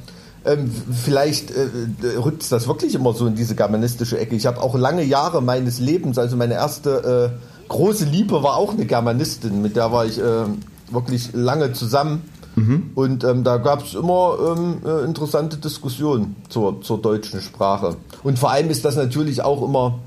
ähm, 0.45 0.71
vielleicht 1.03 1.51
äh, 1.51 2.17
rückt 2.17 2.51
das 2.51 2.67
wirklich 2.67 2.95
immer 2.95 3.13
so 3.13 3.27
in 3.27 3.35
diese 3.35 3.55
germanistische 3.55 4.19
Ecke. 4.19 4.35
Ich 4.35 4.45
habe 4.45 4.61
auch 4.61 4.75
lange 4.75 5.03
Jahre 5.03 5.41
meines 5.41 5.79
Lebens, 5.79 6.17
also 6.17 6.37
meine 6.37 6.53
erste 6.53 7.33
äh, 7.33 7.67
große 7.67 8.05
Liebe 8.05 8.43
war 8.43 8.55
auch 8.55 8.73
eine 8.73 8.85
Germanistin, 8.85 9.61
mit 9.61 9.75
der 9.75 9.91
war 9.91 10.05
ich 10.05 10.19
äh, 10.19 10.45
wirklich 10.91 11.33
lange 11.33 11.73
zusammen. 11.73 12.29
Mhm. 12.55 12.91
Und 12.95 13.23
ähm, 13.23 13.43
da 13.43 13.57
gab 13.57 13.83
es 13.83 13.95
immer 13.95 14.37
ähm, 14.55 14.77
äh, 14.85 15.03
interessante 15.03 15.57
Diskussionen 15.57 16.37
zur, 16.47 16.81
zur 16.81 17.01
deutschen 17.01 17.41
Sprache. 17.41 17.97
Und 18.23 18.39
vor 18.39 18.51
allem 18.51 18.69
ist 18.69 18.85
das 18.85 18.95
natürlich 18.95 19.41
auch 19.41 19.61
immer 19.61 19.99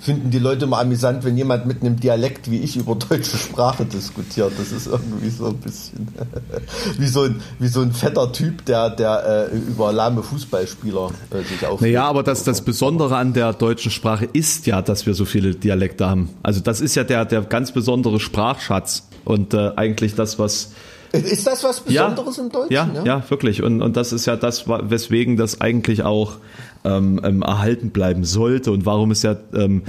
finden 0.00 0.30
die 0.30 0.38
Leute 0.38 0.64
immer 0.64 0.78
amüsant, 0.78 1.24
wenn 1.24 1.36
jemand 1.36 1.66
mit 1.66 1.82
einem 1.82 2.00
Dialekt 2.00 2.50
wie 2.50 2.58
ich 2.58 2.76
über 2.76 2.94
deutsche 2.94 3.36
Sprache 3.36 3.84
diskutiert. 3.84 4.52
Das 4.58 4.72
ist 4.72 4.86
irgendwie 4.86 5.28
so 5.28 5.46
ein 5.46 5.56
bisschen 5.58 6.08
wie 6.98 7.06
so 7.06 7.22
ein, 7.22 7.40
wie 7.58 7.68
so 7.68 7.82
ein 7.82 7.92
fetter 7.92 8.32
Typ, 8.32 8.64
der, 8.64 8.90
der 8.90 9.50
äh, 9.52 9.56
über 9.56 9.92
lahme 9.92 10.22
Fußballspieler 10.22 11.10
äh, 11.30 11.42
sich 11.42 11.64
aufregt. 11.66 11.82
Naja, 11.82 12.04
aber 12.04 12.22
das, 12.22 12.44
das 12.44 12.62
Besondere 12.62 13.16
an 13.16 13.34
der 13.34 13.52
deutschen 13.52 13.90
Sprache 13.90 14.28
ist 14.32 14.66
ja, 14.66 14.80
dass 14.80 15.06
wir 15.06 15.14
so 15.14 15.26
viele 15.26 15.54
Dialekte 15.54 16.08
haben. 16.08 16.30
Also 16.42 16.60
das 16.60 16.80
ist 16.80 16.94
ja 16.94 17.04
der, 17.04 17.26
der 17.26 17.42
ganz 17.42 17.72
besondere 17.72 18.20
Sprachschatz 18.20 19.06
und 19.24 19.52
äh, 19.52 19.72
eigentlich 19.76 20.14
das, 20.14 20.38
was 20.38 20.72
ist 21.12 21.46
das 21.46 21.64
was 21.64 21.80
Besonderes 21.80 22.36
ja, 22.36 22.42
im 22.42 22.50
Deutschen? 22.50 22.72
Ja, 22.72 22.90
ja, 22.94 23.04
ja, 23.04 23.30
wirklich. 23.30 23.62
Und, 23.62 23.82
und 23.82 23.96
das 23.96 24.12
ist 24.12 24.26
ja 24.26 24.36
das, 24.36 24.68
weswegen 24.68 25.36
das 25.36 25.60
eigentlich 25.60 26.04
auch 26.04 26.36
ähm, 26.84 27.20
ähm, 27.22 27.42
erhalten 27.42 27.90
bleiben 27.90 28.24
sollte 28.24 28.72
und 28.72 28.86
warum 28.86 29.10
es 29.10 29.22
ja 29.22 29.36
ähm, 29.54 29.82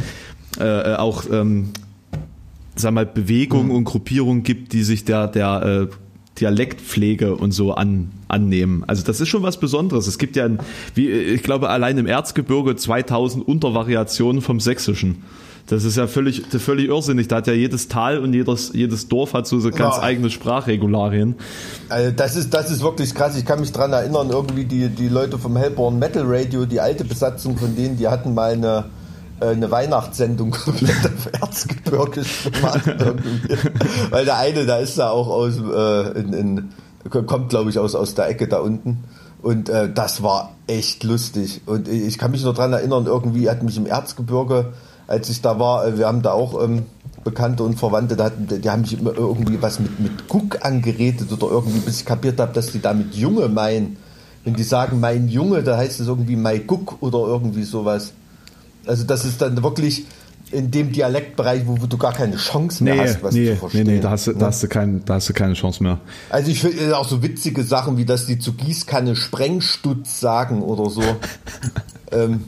äh, 0.59 0.95
auch 0.95 1.23
ähm, 1.31 1.71
sag 2.75 2.93
mal, 2.93 3.05
Bewegungen 3.05 3.67
mhm. 3.67 3.75
und 3.75 3.83
Gruppierungen 3.85 4.43
gibt, 4.43 4.73
die 4.73 4.83
sich 4.83 5.05
der, 5.05 5.27
der 5.27 5.89
äh, 5.89 5.95
Dialektpflege 6.39 7.35
und 7.35 7.51
so 7.51 7.73
an, 7.73 8.11
annehmen. 8.27 8.83
Also 8.87 9.03
das 9.03 9.21
ist 9.21 9.29
schon 9.29 9.43
was 9.43 9.59
Besonderes. 9.59 10.07
Es 10.07 10.17
gibt 10.17 10.35
ja, 10.35 10.49
wie 10.95 11.09
ich 11.09 11.43
glaube, 11.43 11.69
allein 11.69 11.97
im 11.97 12.07
Erzgebirge 12.07 12.75
2000 12.75 13.47
Untervariationen 13.47 14.41
vom 14.41 14.59
Sächsischen. 14.59 15.23
Das 15.71 15.85
ist 15.85 15.95
ja 15.95 16.05
völlig, 16.05 16.43
völlig 16.47 16.89
irrsinnig. 16.89 17.29
Da 17.29 17.37
hat 17.37 17.47
ja 17.47 17.53
jedes 17.53 17.87
Tal 17.87 18.19
und 18.19 18.33
jedes, 18.33 18.73
jedes 18.73 19.07
Dorf 19.07 19.33
hat 19.33 19.47
so, 19.47 19.57
so 19.61 19.69
ganz 19.69 19.95
ja. 19.95 20.03
eigene 20.03 20.29
Sprachregularien. 20.29 21.35
Also 21.87 22.11
das 22.11 22.35
ist, 22.35 22.53
das 22.53 22.69
ist 22.69 22.83
wirklich 22.83 23.15
krass. 23.15 23.37
Ich 23.37 23.45
kann 23.45 23.61
mich 23.61 23.71
dran 23.71 23.93
erinnern, 23.93 24.31
irgendwie 24.31 24.65
die, 24.65 24.89
die 24.89 25.07
Leute 25.07 25.37
vom 25.37 25.55
Hellborn 25.55 25.97
Metal 25.97 26.23
Radio, 26.25 26.65
die 26.65 26.81
alte 26.81 27.05
Besatzung 27.05 27.57
von 27.57 27.73
denen, 27.77 27.95
die 27.95 28.09
hatten 28.09 28.33
mal 28.33 28.51
eine, 28.51 28.83
äh, 29.39 29.45
eine 29.45 29.71
Weihnachtssendung 29.71 30.51
komplett 30.65 31.05
auf 31.05 31.41
Erzgebirgisch 31.41 32.49
gemacht. 32.51 32.81
Weil 34.09 34.25
der 34.25 34.39
eine, 34.39 34.65
da 34.65 34.75
ist 34.75 34.99
da 34.99 35.09
auch 35.11 35.29
aus, 35.29 35.53
äh, 35.57 36.19
in, 36.19 36.33
in, 36.33 36.69
kommt 37.09 37.47
glaube 37.47 37.69
ich 37.69 37.79
aus, 37.79 37.95
aus 37.95 38.13
der 38.13 38.27
Ecke 38.27 38.49
da 38.49 38.59
unten. 38.59 39.05
Und 39.41 39.69
äh, 39.69 39.89
das 39.89 40.21
war 40.21 40.51
echt 40.67 41.05
lustig. 41.05 41.61
Und 41.65 41.87
ich 41.87 42.17
kann 42.17 42.31
mich 42.31 42.43
noch 42.43 42.55
dran 42.55 42.73
erinnern, 42.73 43.05
irgendwie 43.05 43.49
hat 43.49 43.63
mich 43.63 43.77
im 43.77 43.85
Erzgebirge 43.85 44.73
als 45.11 45.29
ich 45.29 45.41
da 45.41 45.59
war, 45.59 45.85
äh, 45.85 45.97
wir 45.97 46.07
haben 46.07 46.21
da 46.21 46.31
auch 46.31 46.63
ähm, 46.63 46.85
Bekannte 47.23 47.63
und 47.63 47.77
Verwandte, 47.77 48.15
da 48.15 48.25
hatten, 48.25 48.47
die 48.47 48.69
haben 48.69 48.85
sich 48.85 48.99
immer 48.99 49.15
irgendwie 49.15 49.61
was 49.61 49.79
mit, 49.79 49.99
mit 49.99 50.27
Guck 50.27 50.65
angeredet 50.65 51.31
oder 51.31 51.51
irgendwie, 51.51 51.79
bis 51.79 51.99
ich 51.99 52.05
kapiert 52.05 52.39
habe, 52.39 52.53
dass 52.53 52.71
die 52.71 52.81
damit 52.81 53.13
Junge 53.13 53.47
meinen. 53.49 53.97
Wenn 54.43 54.55
die 54.55 54.63
sagen, 54.63 54.99
mein 54.99 55.27
Junge, 55.27 55.61
da 55.61 55.77
heißt 55.77 55.99
es 55.99 56.07
irgendwie 56.07 56.35
mein 56.35 56.65
Guck 56.65 56.97
oder 57.01 57.19
irgendwie 57.19 57.63
sowas. 57.63 58.13
Also 58.87 59.03
das 59.03 59.25
ist 59.25 59.41
dann 59.41 59.61
wirklich 59.61 60.05
in 60.51 60.71
dem 60.71 60.91
Dialektbereich, 60.91 61.63
wo, 61.65 61.75
du 61.77 61.97
gar 61.97 62.13
keine 62.13 62.35
Chance 62.35 62.83
mehr 62.83 62.95
nee, 62.95 63.01
hast, 63.01 63.23
was 63.23 63.33
nee, 63.33 63.51
zu 63.51 63.55
verstehen. 63.57 63.87
Nee, 63.87 63.93
nee, 63.95 63.99
da 63.99 64.09
hast, 64.11 64.27
du, 64.27 64.33
da, 64.33 64.47
hast 64.47 64.63
du 64.63 64.67
kein, 64.67 65.03
da 65.05 65.15
hast 65.15 65.29
du 65.29 65.33
keine 65.33 65.53
Chance 65.53 65.83
mehr. 65.83 65.99
Also 66.29 66.51
ich 66.51 66.61
finde 66.61 66.83
äh, 66.83 66.91
auch 66.93 67.07
so 67.07 67.23
witzige 67.23 67.63
Sachen, 67.63 67.97
wie 67.97 68.05
dass 68.05 68.25
die 68.25 68.39
zu 68.39 68.53
Gießkanne 68.53 69.15
Sprengstutz 69.15 70.19
sagen 70.19 70.61
oder 70.61 70.89
so. 70.89 71.01
ähm, 72.11 72.45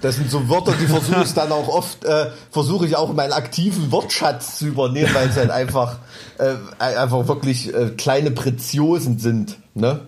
das 0.00 0.16
sind 0.16 0.30
so 0.30 0.48
Wörter, 0.48 0.74
die 0.78 0.86
versuche 0.86 1.22
ich 1.24 1.32
dann 1.32 1.50
auch 1.50 1.68
oft, 1.68 2.04
äh, 2.04 2.26
versuche 2.50 2.86
ich 2.86 2.96
auch 2.96 3.10
in 3.10 3.16
meinen 3.16 3.32
aktiven 3.32 3.90
Wortschatz 3.90 4.58
zu 4.58 4.66
übernehmen, 4.66 5.10
weil 5.14 5.28
es 5.28 5.36
halt 5.36 5.50
einfach, 5.50 5.96
äh, 6.38 6.54
einfach 6.78 7.26
wirklich 7.26 7.74
äh, 7.74 7.90
kleine 7.96 8.30
Preziosen 8.30 9.18
sind, 9.18 9.56
ne? 9.74 10.00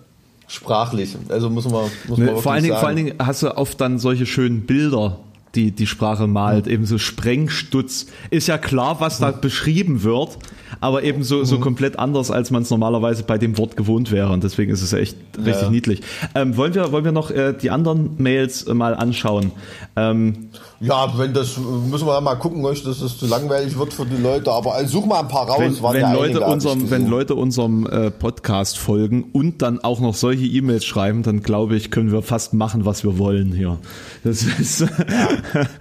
Sprachlich. 0.48 1.16
Also 1.28 1.50
muss 1.50 1.64
man, 1.64 1.90
muss 2.06 2.18
man 2.18 2.26
ne, 2.26 2.36
vor 2.36 2.52
allen 2.52 2.62
Dingen, 2.62 2.76
Vor 2.76 2.86
allen 2.86 2.96
Dingen 2.96 3.14
hast 3.18 3.42
du 3.42 3.56
oft 3.56 3.80
dann 3.80 3.98
solche 3.98 4.26
schönen 4.26 4.64
Bilder, 4.66 5.18
die 5.54 5.70
die 5.70 5.86
Sprache 5.86 6.26
malt, 6.26 6.66
eben 6.66 6.86
so 6.86 6.98
Sprengstutz. 6.98 8.06
Ist 8.30 8.48
ja 8.48 8.58
klar, 8.58 9.00
was 9.00 9.18
da 9.18 9.30
beschrieben 9.30 10.02
wird, 10.02 10.38
aber 10.80 11.02
eben 11.02 11.22
so, 11.22 11.44
so 11.44 11.56
mhm. 11.56 11.60
komplett 11.60 11.98
anders, 11.98 12.30
als 12.30 12.50
man 12.50 12.62
es 12.62 12.70
normalerweise 12.70 13.22
bei 13.22 13.38
dem 13.38 13.56
Wort 13.58 13.76
gewohnt 13.76 14.12
wäre. 14.12 14.32
Und 14.32 14.44
deswegen 14.44 14.72
ist 14.72 14.82
es 14.82 14.92
echt 14.92 15.16
richtig 15.38 15.62
ja. 15.62 15.70
niedlich. 15.70 16.02
Ähm, 16.34 16.56
wollen, 16.56 16.74
wir, 16.74 16.92
wollen 16.92 17.04
wir 17.04 17.12
noch 17.12 17.30
äh, 17.30 17.54
die 17.54 17.70
anderen 17.70 18.10
Mails 18.18 18.66
mal 18.66 18.94
anschauen? 18.94 19.52
Ähm, 19.96 20.50
ja, 20.80 21.10
wenn 21.16 21.32
das, 21.32 21.56
müssen 21.56 22.06
wir 22.06 22.20
mal 22.20 22.34
gucken, 22.34 22.62
dass 22.62 22.82
das 22.82 23.16
zu 23.16 23.26
langweilig 23.26 23.78
wird 23.78 23.94
für 23.94 24.04
die 24.04 24.20
Leute, 24.20 24.52
aber 24.52 24.74
also 24.74 25.00
such 25.00 25.06
mal 25.06 25.20
ein 25.20 25.28
paar 25.28 25.48
raus. 25.48 25.58
Wenn, 25.58 25.82
wenn 25.82 26.00
ja 26.00 26.12
Leute, 26.12 26.40
unserem, 26.40 26.90
wenn 26.90 27.06
Leute 27.06 27.34
unserem 27.34 27.86
äh, 27.86 28.10
Podcast 28.10 28.76
folgen 28.76 29.24
und 29.32 29.62
dann 29.62 29.80
auch 29.80 30.00
noch 30.00 30.14
solche 30.14 30.44
E-Mails 30.44 30.84
schreiben, 30.84 31.22
dann 31.22 31.40
glaube 31.40 31.76
ich, 31.76 31.90
können 31.90 32.12
wir 32.12 32.20
fast 32.20 32.52
machen, 32.52 32.84
was 32.84 33.04
wir 33.04 33.16
wollen 33.18 33.52
hier. 33.52 33.78
Das 34.22 34.42
ist, 34.42 34.80
ja, 34.80 34.88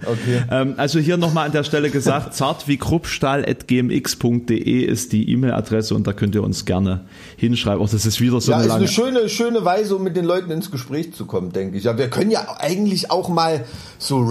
okay. 0.06 0.42
ähm, 0.50 0.72
also 0.78 0.98
hier 0.98 1.18
nochmal 1.18 1.44
an 1.46 1.52
der 1.52 1.64
Stelle 1.64 1.90
gesagt, 1.90 2.32
zart 2.34 2.66
wie 2.66 2.78
kruppstahl.gmx.de 2.78 4.80
ist 4.80 5.12
die 5.12 5.30
E-Mail-Adresse 5.30 5.94
und 5.94 6.06
da 6.06 6.14
könnt 6.14 6.34
ihr 6.34 6.42
uns 6.42 6.64
gerne 6.64 7.04
hinschreiben. 7.36 7.82
Auch 7.82 7.90
das 7.90 8.06
ist 8.06 8.18
wieder 8.20 8.40
so 8.40 8.52
ja, 8.52 8.58
eine 8.58 8.64
ist 8.64 8.70
lange... 8.70 8.80
eine 8.80 8.88
schöne, 8.88 9.28
schöne 9.28 9.62
Weise, 9.64 9.96
um 9.96 10.04
mit 10.04 10.16
den 10.16 10.24
Leuten 10.24 10.50
ins 10.50 10.70
Gespräch 10.70 11.12
zu 11.12 11.26
kommen, 11.26 11.52
denke 11.52 11.76
ich. 11.76 11.84
Ja, 11.84 11.98
wir 11.98 12.08
können 12.08 12.30
ja 12.30 12.56
eigentlich 12.58 13.10
auch 13.10 13.28
mal 13.28 13.66
so 13.98 14.22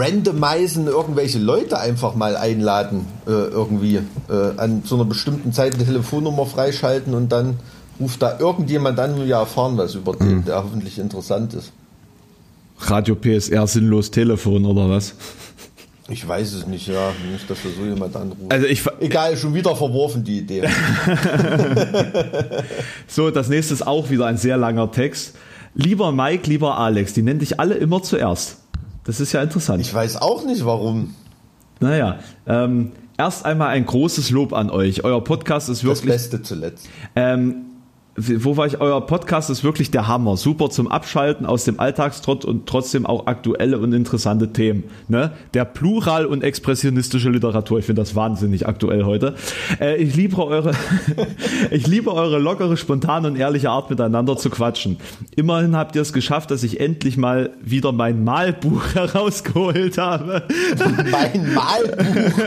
randomisen 0.55 0.87
irgendwelche 0.87 1.39
Leute 1.39 1.79
einfach 1.79 2.15
mal 2.15 2.37
einladen, 2.37 3.05
äh, 3.27 3.31
irgendwie 3.31 3.97
äh, 4.29 4.57
an 4.57 4.83
so 4.85 4.95
einer 4.95 5.05
bestimmten 5.05 5.53
Zeit 5.53 5.75
eine 5.75 5.85
Telefonnummer 5.85 6.45
freischalten 6.45 7.13
und 7.13 7.31
dann 7.31 7.59
ruft 7.99 8.21
da 8.21 8.39
irgendjemand 8.39 8.99
an 8.99 9.13
und 9.15 9.25
wir 9.25 9.35
erfahren 9.35 9.77
was 9.77 9.95
über 9.95 10.15
den, 10.15 10.37
mhm. 10.37 10.45
der 10.45 10.63
hoffentlich 10.63 10.99
interessant 10.99 11.53
ist. 11.53 11.71
Radio 12.79 13.15
PSR 13.15 13.67
sinnlos 13.67 14.11
Telefon 14.11 14.65
oder 14.65 14.89
was? 14.89 15.15
Ich 16.09 16.27
weiß 16.27 16.53
es 16.53 16.67
nicht, 16.67 16.87
ja. 16.87 17.13
Nicht, 17.31 17.49
dass 17.49 17.63
wir 17.63 17.71
so 17.71 17.83
jemand 17.83 18.15
anrufen. 18.15 18.45
Also 18.49 18.67
ich, 18.67 18.83
Egal, 18.99 19.35
schon 19.37 19.55
wieder 19.55 19.75
verworfen 19.75 20.23
die 20.23 20.39
Idee. 20.39 20.63
so, 23.07 23.31
das 23.31 23.47
nächste 23.49 23.73
ist 23.73 23.87
auch 23.87 24.09
wieder 24.09 24.27
ein 24.27 24.37
sehr 24.37 24.57
langer 24.57 24.91
Text. 24.91 25.35
Lieber 25.73 26.11
Mike, 26.11 26.47
lieber 26.47 26.77
Alex, 26.77 27.13
die 27.13 27.23
nennen 27.23 27.39
dich 27.39 27.59
alle 27.59 27.73
immer 27.75 28.03
zuerst. 28.03 28.57
Das 29.05 29.19
ist 29.19 29.31
ja 29.31 29.41
interessant. 29.41 29.81
Ich 29.81 29.93
weiß 29.93 30.17
auch 30.17 30.43
nicht 30.43 30.65
warum. 30.65 31.15
Naja, 31.79 32.19
ähm, 32.47 32.91
erst 33.17 33.45
einmal 33.45 33.69
ein 33.69 33.85
großes 33.85 34.31
Lob 34.31 34.51
an 34.51 34.69
euch. 34.69 35.03
Euer 35.03 35.23
Podcast 35.23 35.69
ist 35.69 35.83
wirklich. 35.83 36.11
Das 36.11 36.29
Beste 36.29 36.41
zuletzt. 36.41 36.89
Ähm, 37.15 37.65
wo 38.17 38.55
war 38.55 38.65
ich? 38.65 38.79
Euer 38.79 39.05
Podcast 39.05 39.49
ist 39.49 39.65
wirklich 39.65 39.91
der 39.91 40.07
Hammer. 40.07 40.37
Super 40.37 40.69
zum 40.69 40.87
Abschalten 40.87 41.45
aus 41.45 41.65
dem 41.65 41.81
Alltagstrott 41.81 42.45
und 42.45 42.65
trotzdem 42.65 43.05
auch 43.05 43.27
aktuelle 43.27 43.77
und 43.77 43.91
interessante 43.91 44.53
Themen. 44.53 44.85
Ne? 45.09 45.33
Der 45.53 45.65
Plural 45.65 46.25
und 46.25 46.41
expressionistische 46.41 47.29
Literatur. 47.29 47.79
Ich 47.79 47.85
finde 47.85 48.01
das 48.01 48.15
wahnsinnig 48.15 48.67
aktuell 48.67 49.03
heute. 49.03 49.35
Äh, 49.81 49.97
ich 49.97 50.15
liebe 50.15 50.37
eure, 50.41 50.71
ich 51.71 51.87
liebe 51.87 52.13
eure 52.13 52.39
lockere, 52.39 52.77
spontane 52.77 53.27
und 53.27 53.35
ehrliche 53.35 53.69
Art 53.69 53.89
miteinander 53.89 54.37
zu 54.37 54.49
quatschen. 54.49 54.97
Immerhin 55.35 55.75
habt 55.75 55.97
ihr 55.97 56.01
es 56.01 56.13
geschafft, 56.13 56.51
dass 56.51 56.63
ich 56.63 56.79
endlich 56.79 57.17
mal 57.17 57.51
wieder 57.61 57.91
mein 57.91 58.23
Malbuch 58.23 58.81
herausgeholt 58.93 59.97
habe. 59.97 60.43
Mein 61.11 61.53
Malbuch? 61.53 62.39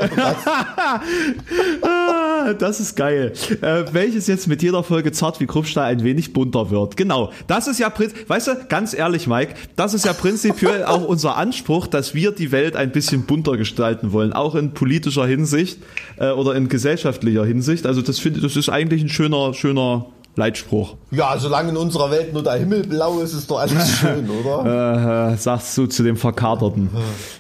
ah, 2.47 2.55
das 2.55 2.81
ist 2.81 2.97
geil. 2.97 3.33
Äh, 3.61 3.85
welches 3.93 4.27
jetzt 4.27 4.47
mit 4.47 4.63
jeder 4.63 4.83
Folge 4.83 5.13
zart 5.13 5.41
wie 5.41 5.47
Kruppstahl 5.47 5.85
ein 5.85 6.03
wenig 6.05 6.33
bunter 6.33 6.71
wird. 6.71 6.97
Genau. 6.97 7.33
Das 7.47 7.67
ist 7.67 7.79
ja, 7.79 7.93
weißt 8.27 8.47
du, 8.47 8.53
ganz 8.69 8.95
ehrlich, 8.95 9.27
Mike, 9.27 9.55
das 9.77 9.95
ist 9.95 10.05
ja 10.05 10.13
prinzipiell 10.13 10.85
auch 10.85 11.05
unser 11.05 11.37
Anspruch, 11.37 11.87
dass 11.87 12.15
wir 12.15 12.33
die 12.33 12.53
Welt 12.53 12.77
ein 12.77 12.93
bisschen 12.93 13.25
bunter 13.25 13.57
gestalten 13.57 14.13
wollen, 14.13 14.33
auch 14.33 14.55
in 14.55 14.73
politischer 14.73 15.27
Hinsicht 15.27 15.79
äh, 16.19 16.31
oder 16.31 16.55
in 16.55 16.69
gesellschaftlicher 16.69 17.45
Hinsicht. 17.45 17.87
Also 17.87 18.03
das 18.03 18.19
finde 18.19 18.41
das 18.41 18.57
ist 18.57 18.69
eigentlich 18.69 19.03
ein 19.03 19.09
schöner, 19.09 19.55
schöner 19.55 20.07
Leitspruch. 20.37 20.95
Ja, 21.11 21.37
solange 21.39 21.71
in 21.71 21.77
unserer 21.77 22.11
Welt 22.11 22.33
nur 22.33 22.43
der 22.43 22.55
Himmel 22.55 22.87
blau 22.87 23.19
ist, 23.19 23.35
ist 23.35 23.51
doch 23.51 23.59
alles 23.59 23.99
schön, 23.99 24.31
oder? 24.45 25.33
äh, 25.33 25.37
sagst 25.37 25.77
du 25.77 25.87
zu 25.87 26.03
dem 26.03 26.17
Verkaterten. 26.17 26.89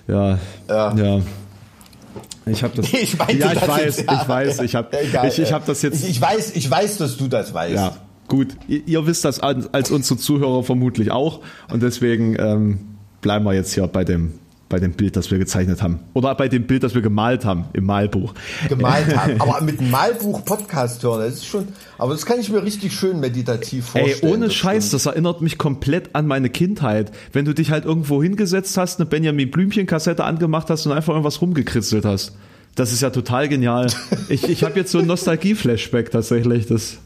Ja. 0.09 0.38
Ja. 0.68 0.94
ja. 0.94 1.20
Ich 2.51 2.62
habe 2.62 2.76
das. 2.76 2.92
Ich 2.92 3.18
meinte 3.18 3.36
ja, 3.36 3.53
ich 3.53 3.59
das 3.59 3.68
weiß, 3.68 3.96
jetzt, 3.96 4.11
ja. 4.11 4.22
ich 4.22 4.28
weiß, 4.28 4.61
ich 4.61 4.74
habe, 4.74 4.88
ich, 5.26 5.38
ich 5.38 5.53
habe 5.53 5.64
das 5.66 5.82
jetzt. 5.82 6.09
Ich, 6.09 6.20
weiß, 6.20 6.57
ich 6.57 6.70
weiß, 6.70 6.99
dass 6.99 7.16
du 7.16 7.28
das 7.28 7.55
weißt. 7.55 7.74
Ja, 7.74 7.96
gut. 8.28 8.49
Ihr, 8.66 8.86
ihr 8.86 9.07
wisst 9.07 9.24
das 9.24 9.40
als, 9.40 9.72
als, 9.72 9.90
unsere 9.90 10.18
Zuhörer 10.18 10.62
vermutlich 10.62 11.11
auch 11.11 11.40
und 11.70 11.82
deswegen 11.82 12.36
ähm, 12.38 12.78
bleiben 13.20 13.44
wir 13.44 13.55
jetzt 13.55 13.72
hier 13.72 13.86
bei 13.86 14.05
dem 14.05 14.34
bei 14.69 14.79
dem 14.79 14.93
Bild, 14.93 15.16
das 15.16 15.31
wir 15.31 15.39
gezeichnet 15.39 15.83
haben. 15.83 16.01
Oder 16.14 16.35
bei 16.35 16.49
dem 16.49 16.66
Bild, 16.66 16.83
das 16.83 16.95
wir 16.95 17.01
gemalt 17.01 17.45
haben 17.45 17.64
im 17.73 17.87
Malbuch. 17.87 18.35
Gemalt 18.69 19.16
haben. 19.16 19.35
Aber 19.41 19.61
mit 19.62 19.81
Malbuch 19.81 20.45
Podcast 20.45 21.03
hören, 21.03 21.21
das 21.21 21.35
ist 21.35 21.47
schon, 21.47 21.69
aber 21.97 22.12
das 22.12 22.27
kann 22.27 22.39
ich 22.39 22.51
mir 22.51 22.62
richtig 22.62 22.93
schön 22.93 23.19
meditativ 23.21 23.87
vorstellen. 23.87 24.19
Ey, 24.23 24.29
ohne 24.31 24.47
das 24.47 24.55
Scheiß, 24.55 24.91
das 24.91 25.07
erinnert 25.07 25.41
mich 25.41 25.59
komplett 25.59 26.14
an 26.14 26.27
meine 26.27 26.51
Kindheit. 26.51 27.11
Wenn 27.33 27.45
du 27.45 27.55
dich 27.55 27.71
halt 27.71 27.85
irgendwo 27.85 28.23
hingesetzt 28.23 28.77
hast, 28.77 29.01
eine 29.01 29.09
Benjamin 29.09 29.51
Blümchen 29.51 29.87
Kassette 29.87 30.25
angemacht 30.25 30.69
hast 30.71 30.87
und 30.87 30.93
einfach 30.93 31.12
irgendwas 31.12 31.41
rumgekritzelt 31.41 32.05
hast. 32.05 32.37
Das 32.75 32.93
ist 32.93 33.03
ja 33.03 33.11
total 33.11 33.49
genial. 33.49 33.89
Ich, 34.29 34.47
ich 34.49 34.62
habe 34.62 34.79
jetzt 34.79 34.93
so 34.93 34.99
ein 34.99 35.07
Nostalgie-Flashback 35.07 36.11
tatsächlich. 36.11 36.66
Das 36.66 36.99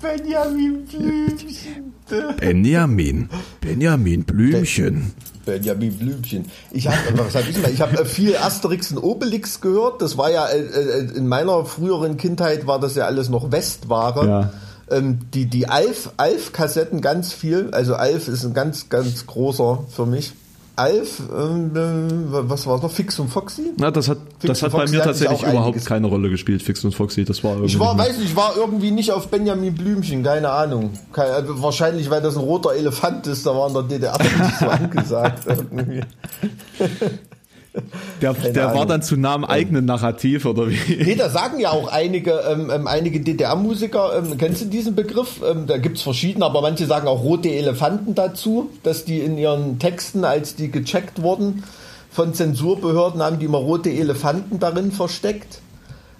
Benjamin 0.00 0.84
Blümchen. 0.86 1.92
Benjamin. 2.38 3.28
Benjamin 3.60 4.24
Blümchen. 4.24 5.12
Benjamin 5.48 5.96
Blümchen. 5.96 6.50
Ich 6.70 6.88
habe, 6.88 6.98
was 7.14 7.34
ich? 7.48 7.56
Ich 7.72 7.80
habe 7.80 8.04
viel 8.04 8.36
Asterix 8.36 8.92
und 8.92 8.98
Obelix 8.98 9.62
gehört. 9.62 10.02
Das 10.02 10.18
war 10.18 10.30
ja 10.30 10.46
äh, 10.46 10.58
äh, 10.58 11.16
in 11.16 11.26
meiner 11.26 11.64
früheren 11.64 12.18
Kindheit 12.18 12.66
war 12.66 12.78
das 12.78 12.94
ja 12.96 13.06
alles 13.06 13.30
noch 13.30 13.50
Westware. 13.50 14.26
Ja. 14.26 14.52
Ähm, 14.90 15.20
die 15.32 15.46
die 15.46 15.66
Alf 15.66 16.10
Alf 16.18 16.52
Kassetten 16.52 17.00
ganz 17.00 17.32
viel. 17.32 17.70
Also 17.72 17.94
Alf 17.94 18.28
ist 18.28 18.44
ein 18.44 18.52
ganz 18.52 18.90
ganz 18.90 19.26
großer 19.26 19.84
für 19.88 20.04
mich. 20.04 20.34
Alf, 20.78 21.22
ähm, 21.36 21.72
äh, 21.74 22.48
was 22.48 22.66
war 22.66 22.76
es 22.76 22.82
noch? 22.82 22.90
Fix 22.90 23.18
und 23.18 23.28
Foxy? 23.28 23.72
Na, 23.76 23.90
das 23.90 24.08
hat, 24.08 24.18
das 24.42 24.62
hat 24.62 24.72
bei 24.72 24.86
mir 24.86 25.02
tatsächlich 25.02 25.42
überhaupt 25.42 25.84
keine 25.84 26.06
Rolle 26.06 26.30
gespielt, 26.30 26.62
Fix 26.62 26.84
und 26.84 26.94
Foxy. 26.94 27.24
Das 27.24 27.42
war 27.42 27.52
irgendwie. 27.52 27.72
Ich 27.72 27.80
war, 27.80 27.98
weiß 27.98 28.18
nicht, 28.18 28.30
ich 28.30 28.36
war 28.36 28.56
irgendwie 28.56 28.90
nicht 28.90 29.12
auf 29.12 29.28
Benjamin 29.28 29.74
Blümchen, 29.74 30.22
keine 30.22 30.50
Ahnung. 30.50 30.92
Keine, 31.12 31.30
also 31.30 31.62
wahrscheinlich, 31.62 32.08
weil 32.10 32.22
das 32.22 32.36
ein 32.36 32.42
roter 32.42 32.74
Elefant 32.74 33.26
ist, 33.26 33.44
da 33.44 33.54
war 33.54 33.68
in 33.68 33.74
der 33.74 33.82
DDR 33.82 34.18
nicht 34.18 34.58
so 34.58 34.66
angesagt. 34.68 35.44
Der, 38.20 38.32
der 38.32 38.74
war 38.74 38.86
dann 38.86 39.02
zu 39.02 39.16
nah 39.16 39.34
am 39.34 39.44
eigenen 39.44 39.84
Narrativ, 39.84 40.44
oder 40.46 40.68
wie? 40.68 40.96
Nee, 40.96 41.14
da 41.14 41.30
sagen 41.30 41.60
ja 41.60 41.70
auch 41.70 41.88
einige, 41.88 42.32
ähm, 42.50 42.70
ähm 42.74 42.86
einige 42.86 43.20
DDR-Musiker, 43.20 44.18
ähm, 44.18 44.38
kennst 44.38 44.62
du 44.62 44.64
diesen 44.66 44.94
Begriff? 44.94 45.40
Ähm, 45.48 45.66
da 45.66 45.78
gibt's 45.78 46.02
verschiedene, 46.02 46.44
aber 46.44 46.62
manche 46.62 46.86
sagen 46.86 47.06
auch 47.06 47.22
rote 47.22 47.50
Elefanten 47.50 48.14
dazu, 48.14 48.70
dass 48.82 49.04
die 49.04 49.20
in 49.20 49.38
ihren 49.38 49.78
Texten, 49.78 50.24
als 50.24 50.56
die 50.56 50.70
gecheckt 50.70 51.22
wurden 51.22 51.62
von 52.10 52.34
Zensurbehörden, 52.34 53.22
haben 53.22 53.38
die 53.38 53.46
immer 53.46 53.58
rote 53.58 53.90
Elefanten 53.90 54.58
darin 54.58 54.90
versteckt. 54.90 55.60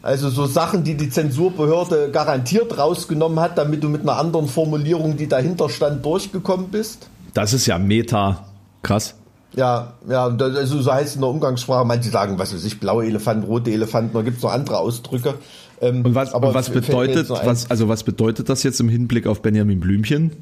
Also 0.02 0.30
so 0.30 0.46
Sachen, 0.46 0.84
die 0.84 0.96
die 0.96 1.10
Zensurbehörde 1.10 2.10
garantiert 2.12 2.78
rausgenommen 2.78 3.40
hat, 3.40 3.58
damit 3.58 3.82
du 3.82 3.88
mit 3.88 4.02
einer 4.02 4.16
anderen 4.16 4.46
Formulierung, 4.46 5.16
die 5.16 5.26
dahinter 5.26 5.68
stand, 5.68 6.04
durchgekommen 6.04 6.68
bist. 6.68 7.08
Das 7.34 7.52
ist 7.52 7.66
ja 7.66 7.78
Meta. 7.78 8.44
Krass. 8.82 9.16
Ja, 9.56 9.94
ja, 10.08 10.26
also 10.26 10.80
so 10.82 10.92
heißt 10.92 11.08
es 11.08 11.14
in 11.14 11.22
der 11.22 11.30
Umgangssprache. 11.30 11.84
Manche 11.84 12.10
sagen, 12.10 12.38
was 12.38 12.54
weiß 12.54 12.64
ich, 12.64 12.80
blaue 12.80 13.06
Elefanten, 13.06 13.44
rote 13.44 13.70
Elefanten, 13.70 14.14
da 14.14 14.22
gibt 14.22 14.38
es 14.38 14.42
noch 14.42 14.52
andere 14.52 14.78
Ausdrücke. 14.78 15.34
Ähm, 15.80 16.04
und 16.04 16.14
was, 16.14 16.34
aber 16.34 16.54
was 16.54 16.70
bedeutet, 16.70 17.30
was, 17.30 17.70
also 17.70 17.88
was 17.88 18.02
bedeutet 18.02 18.48
das 18.48 18.62
jetzt 18.62 18.80
im 18.80 18.88
Hinblick 18.88 19.26
auf 19.26 19.42
Benjamin 19.42 19.80
Blümchen? 19.80 20.32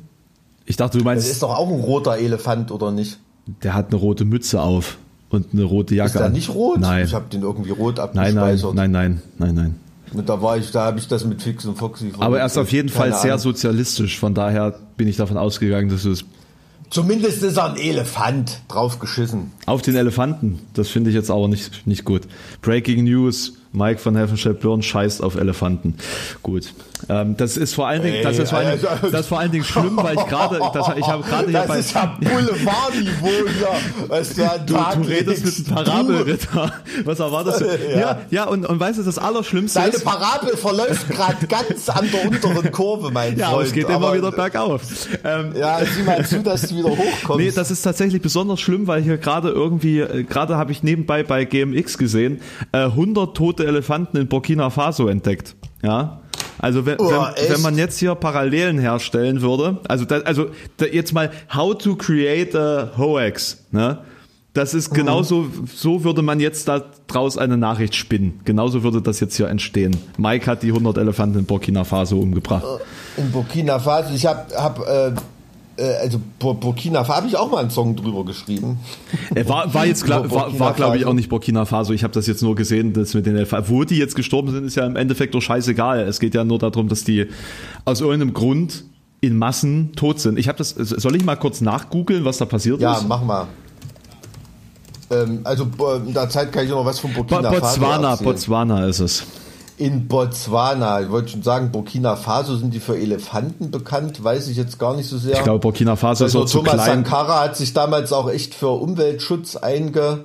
Ich 0.65 0.77
dachte, 0.77 0.99
du 0.99 1.05
meinst. 1.05 1.25
Das 1.25 1.33
ist 1.33 1.43
doch 1.43 1.57
auch 1.57 1.69
ein 1.69 1.81
roter 1.81 2.17
Elefant, 2.17 2.71
oder 2.73 2.91
nicht? 2.91 3.19
Der 3.63 3.75
hat 3.75 3.89
eine 3.89 3.97
rote 3.97 4.25
Mütze 4.25 4.61
auf 4.61 4.99
und 5.31 5.53
eine 5.53 5.63
rote 5.63 5.95
Jacke. 5.95 6.15
Ist 6.15 6.19
der 6.19 6.29
nicht 6.31 6.49
rot? 6.49 6.81
Nein. 6.81 7.05
Ich 7.05 7.15
habe 7.15 7.27
den 7.31 7.43
irgendwie 7.43 7.71
rot 7.71 8.01
abgespeichert. 8.01 8.75
Nein, 8.75 8.91
nein, 8.91 9.21
nein, 9.39 9.55
nein, 9.55 9.55
nein. 9.55 9.75
Und 10.13 10.29
da 10.29 10.41
war 10.41 10.57
ich, 10.57 10.71
da 10.71 10.87
habe 10.87 10.99
ich 10.99 11.09
das 11.09 11.25
mit 11.25 11.43
Fix 11.43 11.65
und 11.65 11.77
Foxy. 11.77 12.13
Aber 12.19 12.39
er 12.39 12.47
ist 12.47 12.57
auf 12.57 12.73
jeden 12.73 12.89
Fall 12.89 13.13
sehr 13.13 13.39
sozialistisch. 13.39 14.19
Von 14.19 14.35
daher 14.35 14.75
bin 14.97 15.09
ich 15.09 15.17
davon 15.17 15.37
ausgegangen, 15.37 15.89
dass 15.89 16.05
es 16.05 16.25
Zumindest 16.91 17.43
ist 17.43 17.57
er 17.57 17.73
ein 17.73 17.77
Elefant 17.77 18.61
draufgeschissen. 18.69 19.53
Auf 19.67 19.83
den 19.83 19.97
Elefanten. 19.97 20.61
Das 20.75 20.89
finde 20.89 21.11
ich 21.11 21.17
jetzt 21.17 21.31
aber 21.31 21.49
nicht, 21.49 21.87
nicht 21.87 22.05
gut. 22.05 22.23
Breaking 22.63 23.05
News. 23.05 23.55
Mike 23.73 24.01
von 24.01 24.17
Helfenstedt-Blörn 24.17 24.83
scheißt 24.83 25.23
auf 25.23 25.35
Elefanten. 25.35 25.95
Gut. 26.43 26.73
Ähm, 27.09 27.37
das 27.37 27.57
ist 27.57 27.75
vor 27.75 27.87
allen 27.87 28.03
Dingen, 28.03 28.23
das 28.23 28.39
ist 28.39 28.51
vor 28.51 28.59
allen, 28.59 28.79
Dingen, 28.79 28.89
das 29.03 29.21
ist 29.21 29.27
vor 29.27 29.39
allen 29.39 29.51
Dingen 29.51 29.65
schlimm, 29.65 29.97
weil 29.97 30.17
ich 30.17 30.27
gerade, 30.27 30.57
ich 30.97 31.07
habe 31.07 31.23
gerade 31.23 31.53
Das 31.53 31.67
bei, 31.67 31.79
ist 31.79 31.95
ja 31.95 32.17
Boulevardniveau 32.21 33.29
hier. 33.29 34.09
Was 34.09 34.35
du, 34.35 34.43
du, 34.67 34.75
du 34.75 35.09
redest 35.09 35.45
mit 35.45 35.77
einem 35.77 35.85
Parabelritter. 35.85 36.73
Was 37.05 37.21
erwartest 37.21 37.61
du? 37.61 37.67
Ja, 37.87 38.01
ja, 38.01 38.19
ja 38.31 38.45
und, 38.45 38.67
und 38.67 38.81
weißt 38.81 38.99
du, 38.99 39.03
das 39.03 39.19
Allerschlimmste 39.19 39.79
Deine 39.79 39.93
ist. 39.93 40.07
Deine 40.07 40.17
Parabel 40.19 40.57
verläuft 40.57 41.09
gerade 41.09 41.47
ganz 41.47 41.89
an 41.89 42.09
der 42.11 42.27
unteren 42.27 42.73
Kurve, 42.73 43.11
mein 43.11 43.37
ja, 43.37 43.51
Freund. 43.51 43.61
Ja, 43.61 43.67
es 43.67 43.73
geht 43.73 43.89
immer 43.89 44.15
wieder 44.15 44.33
bergauf. 44.33 44.83
Ähm, 45.25 45.53
ja, 45.57 45.79
sieh 45.85 46.03
mal 46.03 46.25
zu, 46.25 46.43
dass 46.43 46.63
du 46.63 46.77
wieder 46.77 46.91
hochkommst. 46.91 47.39
Nee, 47.39 47.51
das 47.51 47.71
ist 47.71 47.83
tatsächlich 47.83 48.23
besonders 48.23 48.61
schlimm, 48.61 48.87
weil 48.87 49.03
hier 49.03 49.19
gerade 49.19 49.51
irgendwie, 49.51 50.01
äh, 50.01 50.25
gerade 50.25 50.57
habe 50.57 50.73
ich 50.73 50.83
nebenbei 50.83 51.23
bei 51.23 51.45
GMX 51.45 51.99
gesehen, 51.99 52.41
äh, 52.73 52.79
100 52.79 53.37
tote 53.37 53.67
Elefanten 53.67 54.17
in 54.17 54.29
Burkina 54.29 54.71
Faso 54.71 55.09
entdeckt. 55.09 55.55
Ja. 55.83 56.21
Also 56.59 56.87
wenn, 56.87 56.99
oh, 56.99 57.11
wenn, 57.11 57.55
wenn, 57.55 57.63
man 57.63 57.77
jetzt 57.77 57.99
hier 57.99 58.15
Parallelen 58.15 58.79
herstellen 58.79 59.43
würde, 59.43 59.79
also 59.89 60.05
da, 60.05 60.21
also 60.21 60.51
da 60.77 60.87
jetzt 60.87 61.13
mal 61.13 61.31
How 61.55 61.77
to 61.77 61.97
create 61.97 62.55
a 62.55 62.93
Hoax, 62.97 63.65
ne? 63.71 63.99
Das 64.57 64.73
ist 64.73 64.95
genauso, 64.95 65.43
mhm. 65.43 65.69
so 65.71 66.03
würde 66.03 66.23
man 66.23 66.41
jetzt 66.41 66.67
daraus 66.67 67.37
eine 67.37 67.59
Nachricht 67.59 67.95
spinnen. 67.95 68.41
Genauso 68.47 68.83
würde 68.83 69.03
das 69.03 69.21
jetzt 69.21 69.37
hier 69.37 69.49
entstehen. 69.49 69.95
Mike 70.17 70.51
hat 70.51 70.63
die 70.63 70.69
100 70.69 70.97
Elefanten 70.97 71.41
in 71.41 71.45
Burkina 71.45 71.85
Faso 71.85 72.19
umgebracht. 72.19 72.65
In 73.19 73.31
Burkina 73.31 73.79
Faso, 73.79 74.15
ich 74.15 74.25
habe 74.25 74.47
hab, 74.57 74.79
äh, 74.81 75.09
äh, 75.09 75.13
also 75.79 76.21
Burkina 76.39 77.05
Faso 77.05 77.17
habe 77.17 77.27
ich 77.29 77.37
auch 77.37 77.51
mal 77.51 77.59
einen 77.59 77.71
Song 77.71 77.97
drüber 77.97 78.25
geschrieben. 78.25 78.79
Er 79.35 79.49
war, 79.49 79.73
war 79.75 79.87
jetzt 79.87 80.05
glaub, 80.05 80.31
war, 80.31 80.59
war 80.59 80.73
glaube 80.73 80.97
ich 80.97 81.05
auch 81.05 81.13
nicht 81.13 81.29
Burkina 81.29 81.67
Faso. 81.67 81.93
Ich 81.93 82.03
habe 82.03 82.15
das 82.15 82.27
jetzt 82.27 82.43
nur 82.43 82.55
gesehen, 82.55 82.93
dass 82.93 83.15
mit 83.15 83.27
den 83.27 83.37
Elefanten, 83.37 83.71
wo 83.71 83.85
die 83.85 83.99
jetzt 83.99 84.15
gestorben 84.15 84.51
sind, 84.51 84.65
ist 84.65 84.77
ja 84.77 84.87
im 84.87 84.97
Endeffekt 84.97 85.35
doch 85.35 85.43
scheißegal. 85.43 86.01
Es 86.01 86.19
geht 86.19 86.35
ja 86.35 86.45
nur 86.45 86.59
darum, 86.59 86.89
dass 86.89 87.05
die 87.05 87.27
aus 87.85 88.01
irgendeinem 88.01 88.33
Grund 88.33 88.85
in 89.21 89.37
Massen 89.37 89.93
tot 89.95 90.21
sind. 90.21 90.39
Ich 90.39 90.49
habe 90.49 90.59
das. 90.59 90.71
Soll 90.71 91.17
ich 91.17 91.25
mal 91.25 91.37
kurz 91.37 91.61
nachgoogeln, 91.61 92.25
was 92.25 92.39
da 92.39 92.47
passiert 92.47 92.81
ja, 92.81 92.95
ist? 92.95 93.03
Ja, 93.03 93.09
mach 93.09 93.23
mal. 93.23 93.47
Ähm, 95.11 95.41
also 95.45 95.69
in 96.07 96.15
der 96.15 96.29
Zeit 96.31 96.53
kann 96.53 96.65
ich 96.65 96.71
noch 96.71 96.85
was 96.85 96.99
von 96.99 97.13
Burkina 97.13 97.43
Faso 97.43 97.61
Botswana, 97.61 98.17
Botswana 98.17 98.87
ist 98.87 99.01
es 99.01 99.27
in 99.79 100.09
Botswana, 100.09 101.03
ich 101.03 101.11
wollte 101.11 101.29
schon 101.29 101.43
sagen, 101.43 101.71
Burkina 101.71 102.17
Faso 102.17 102.57
sind 102.57 102.73
die 102.73 102.81
für 102.81 102.97
Elefanten 102.97 103.71
bekannt, 103.71 104.23
weiß 104.23 104.49
ich 104.49 104.57
jetzt 104.57 104.79
gar 104.79 104.97
nicht 104.97 105.09
so 105.09 105.19
sehr. 105.19 105.35
Ich 105.35 105.43
glaube, 105.43 105.59
Burkina 105.59 105.97
Faso 105.97 106.25
also 106.25 106.45
ist 106.45 106.51
auch 106.51 106.59
Thomas 106.59 106.71
zu 106.71 106.77
klein. 106.77 107.05
Sankara 107.05 107.41
hat 107.45 107.57
sich 107.57 107.75
damals 107.75 108.13
auch 108.13 108.31
echt 108.31 108.55
für 108.55 108.71
Umweltschutz 108.71 109.57
einge, 109.57 110.25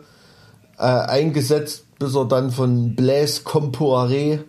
äh, 0.78 0.84
eingesetzt, 0.84 1.86
bis 2.00 2.16
er 2.16 2.26
dann 2.26 2.52
von 2.52 2.96
Blaise 2.96 3.42
Compaoré 3.44 4.40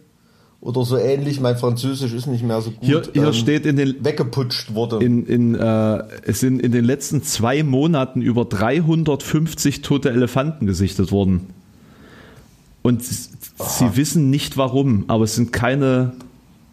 oder 0.61 0.85
so 0.85 0.97
ähnlich, 0.97 1.41
mein 1.41 1.57
Französisch 1.57 2.13
ist 2.13 2.29
nicht 2.29 2.45
mehr 2.45 2.61
so 2.61 2.71
gut, 2.71 2.79
hier, 2.83 3.03
hier 3.13 3.27
ähm, 3.27 3.33
steht 3.33 3.67
in 3.67 3.75
den, 3.75 4.05
weggeputscht 4.05 4.75
wurde. 4.75 5.05
In, 5.05 5.27
in, 5.27 5.57
äh, 5.57 6.05
es 6.23 6.39
sind 6.39 6.61
in 6.61 6.71
den 6.71 6.85
letzten 6.85 7.25
zwei 7.25 7.65
Monaten 7.65 8.23
über 8.23 8.45
350 8.45 9.83
tote 9.83 10.11
Elefanten 10.11 10.67
gesichtet 10.67 11.11
worden. 11.11 11.49
Und 12.83 13.03
sie 13.59 13.97
wissen 13.97 14.31
nicht 14.31 14.57
warum, 14.57 15.05
aber 15.09 15.25
es 15.25 15.35
sind 15.35 15.53
keine, 15.53 16.13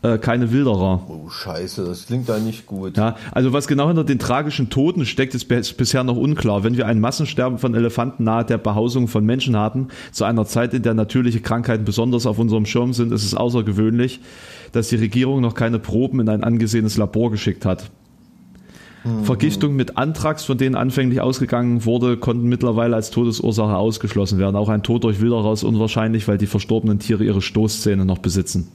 äh, 0.02 0.18
keine 0.18 0.52
Wilderer. 0.52 1.06
Oh, 1.08 1.30
scheiße, 1.30 1.86
das 1.86 2.08
klingt 2.08 2.30
da 2.30 2.40
nicht 2.40 2.66
gut. 2.66 2.98
Ja, 2.98 3.16
also 3.32 3.54
was 3.54 3.68
genau 3.68 3.88
hinter 3.88 4.04
den 4.04 4.20
tragischen 4.20 4.70
Toten 4.70 5.06
steckt, 5.06 5.36
ist 5.36 5.48
bisher 5.48 6.04
noch 6.04 6.18
unklar. 6.18 6.64
Wenn 6.64 6.78
wir 6.78 6.88
ein 6.88 7.00
Massensterben 7.00 7.58
von 7.60 7.76
Elefanten 7.76 8.24
nahe 8.24 8.46
der 8.46 8.58
Behausung 8.58 9.08
von 9.08 9.26
Menschen 9.26 9.56
haben, 9.56 9.90
zu 10.12 10.26
einer 10.26 10.46
Zeit, 10.46 10.74
in 10.74 10.84
der 10.84 10.94
natürliche 10.94 11.42
Krankheiten 11.42 11.86
besonders 11.86 12.26
auf 12.26 12.40
unserem 12.40 12.66
Schirm 12.66 12.94
sind, 12.94 13.12
ist 13.12 13.24
es 13.24 13.36
außergewöhnlich, 13.36 14.22
dass 14.72 14.90
die 14.90 14.98
Regierung 14.98 15.42
noch 15.42 15.54
keine 15.54 15.80
Proben 15.80 16.20
in 16.20 16.30
ein 16.30 16.44
angesehenes 16.44 16.98
Labor 16.98 17.32
geschickt 17.32 17.66
hat. 17.66 17.92
Mhm. 19.04 19.24
Vergiftung 19.24 19.76
mit 19.76 19.97
Anthrax, 19.97 20.43
von 20.45 20.58
denen 20.58 20.76
anfänglich 20.76 21.22
ausgegangen 21.22 21.86
wurde, 21.86 22.18
konnten 22.18 22.47
mittlerweile 22.47 22.95
als 22.95 23.12
Todesursache 23.12 23.76
ausgeschlossen 23.76 24.39
werden. 24.39 24.56
Auch 24.56 24.70
ein 24.70 24.84
Tod 24.84 25.04
durch 25.04 25.22
Wilderer 25.22 25.54
ist 25.54 25.64
unwahrscheinlich, 25.64 26.28
weil 26.28 26.38
die 26.38 26.47
verstorbenen 26.47 27.00
Tiere 27.00 27.24
ihre 27.24 27.41
Stoßzähne 27.41 28.06
noch 28.06 28.18
besitzen. 28.18 28.70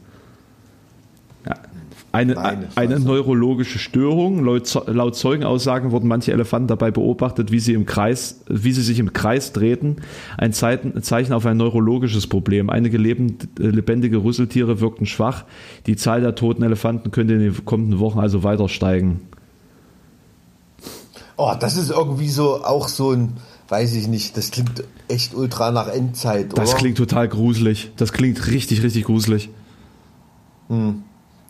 Ja. 1.46 1.54
Eine, 2.12 2.68
eine 2.76 3.00
neurologische 3.00 3.80
Störung. 3.80 4.44
Laut, 4.44 4.72
laut 4.86 5.16
Zeugenaussagen 5.16 5.90
wurden 5.90 6.06
manche 6.06 6.30
Elefanten 6.30 6.68
dabei 6.68 6.92
beobachtet, 6.92 7.50
wie 7.50 7.58
sie, 7.58 7.72
im 7.72 7.86
Kreis, 7.86 8.44
wie 8.48 8.70
sie 8.70 8.82
sich 8.82 9.00
im 9.00 9.12
Kreis 9.12 9.52
drehten. 9.52 9.96
Ein 10.38 10.52
Zeichen 10.52 11.32
auf 11.32 11.44
ein 11.44 11.56
neurologisches 11.56 12.28
Problem. 12.28 12.70
Einige 12.70 12.98
lebend, 12.98 13.48
lebendige 13.58 14.22
Rüsseltiere 14.22 14.80
wirkten 14.80 15.06
schwach. 15.06 15.44
Die 15.86 15.96
Zahl 15.96 16.20
der 16.20 16.36
toten 16.36 16.62
Elefanten 16.62 17.10
könnte 17.10 17.34
in 17.34 17.40
den 17.40 17.64
kommenden 17.64 17.98
Wochen 17.98 18.20
also 18.20 18.44
weiter 18.44 18.68
steigen. 18.68 19.22
Oh, 21.36 21.52
das 21.58 21.76
ist 21.76 21.90
irgendwie 21.90 22.28
so 22.28 22.64
auch 22.64 22.88
so 22.88 23.12
ein, 23.12 23.36
weiß 23.68 23.94
ich 23.94 24.06
nicht, 24.06 24.36
das 24.36 24.50
klingt 24.50 24.84
echt 25.08 25.34
ultra 25.34 25.70
nach 25.70 25.88
Endzeit, 25.88 26.52
oder? 26.52 26.62
Das 26.62 26.76
klingt 26.76 26.96
total 26.98 27.28
gruselig. 27.28 27.92
Das 27.96 28.12
klingt 28.12 28.46
richtig, 28.46 28.82
richtig 28.82 29.04
gruselig. 29.04 29.50
Hm. 30.68 31.02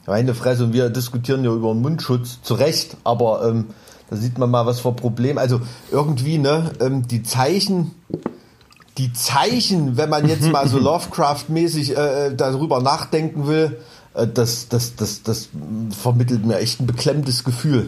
Meine 0.06 0.34
Fresse, 0.34 0.64
und 0.64 0.72
wir 0.72 0.90
diskutieren 0.90 1.44
ja 1.44 1.52
über 1.52 1.74
Mundschutz, 1.74 2.40
zu 2.42 2.54
Recht, 2.54 2.96
aber 3.04 3.46
ähm, 3.48 3.66
da 4.10 4.16
sieht 4.16 4.38
man 4.38 4.50
mal, 4.50 4.66
was 4.66 4.80
für 4.80 4.92
Problem. 4.92 5.38
Also 5.38 5.60
irgendwie, 5.90 6.38
ne, 6.38 6.72
ähm, 6.80 7.08
die 7.08 7.22
Zeichen, 7.22 7.92
die 8.98 9.12
Zeichen, 9.12 9.96
wenn 9.96 10.10
man 10.10 10.28
jetzt 10.28 10.50
mal 10.50 10.68
so 10.68 10.78
Lovecraft-mäßig 10.80 11.96
äh, 11.96 12.26
äh, 12.26 12.34
darüber 12.34 12.80
nachdenken 12.80 13.46
will, 13.46 13.78
äh, 14.12 14.26
das, 14.26 14.68
das, 14.68 14.94
das, 14.96 15.22
das 15.22 15.48
vermittelt 15.90 16.44
mir 16.44 16.58
echt 16.58 16.80
ein 16.80 16.86
beklemmtes 16.86 17.44
Gefühl. 17.44 17.86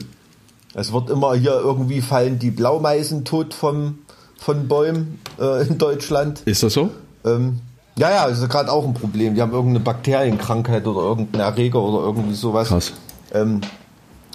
Es 0.78 0.92
wird 0.92 1.08
immer 1.08 1.34
hier 1.34 1.52
irgendwie 1.52 2.02
fallen 2.02 2.38
die 2.38 2.50
Blaumeisen 2.50 3.24
tot 3.24 3.54
vom, 3.54 4.00
von 4.38 4.68
Bäumen 4.68 5.18
äh, 5.40 5.66
in 5.66 5.78
Deutschland. 5.78 6.42
Ist 6.44 6.62
das 6.62 6.74
so? 6.74 6.90
Ähm, 7.24 7.60
ja, 7.96 8.10
ja, 8.10 8.26
ist 8.26 8.46
gerade 8.50 8.70
auch 8.70 8.84
ein 8.84 8.92
Problem. 8.92 9.34
Die 9.34 9.40
haben 9.40 9.52
irgendeine 9.52 9.80
Bakterienkrankheit 9.80 10.86
oder 10.86 11.00
irgendeinen 11.00 11.40
Erreger 11.40 11.80
oder 11.80 12.04
irgendwie 12.04 12.34
sowas. 12.34 12.68
Krass. 12.68 12.92
Ähm, 13.32 13.62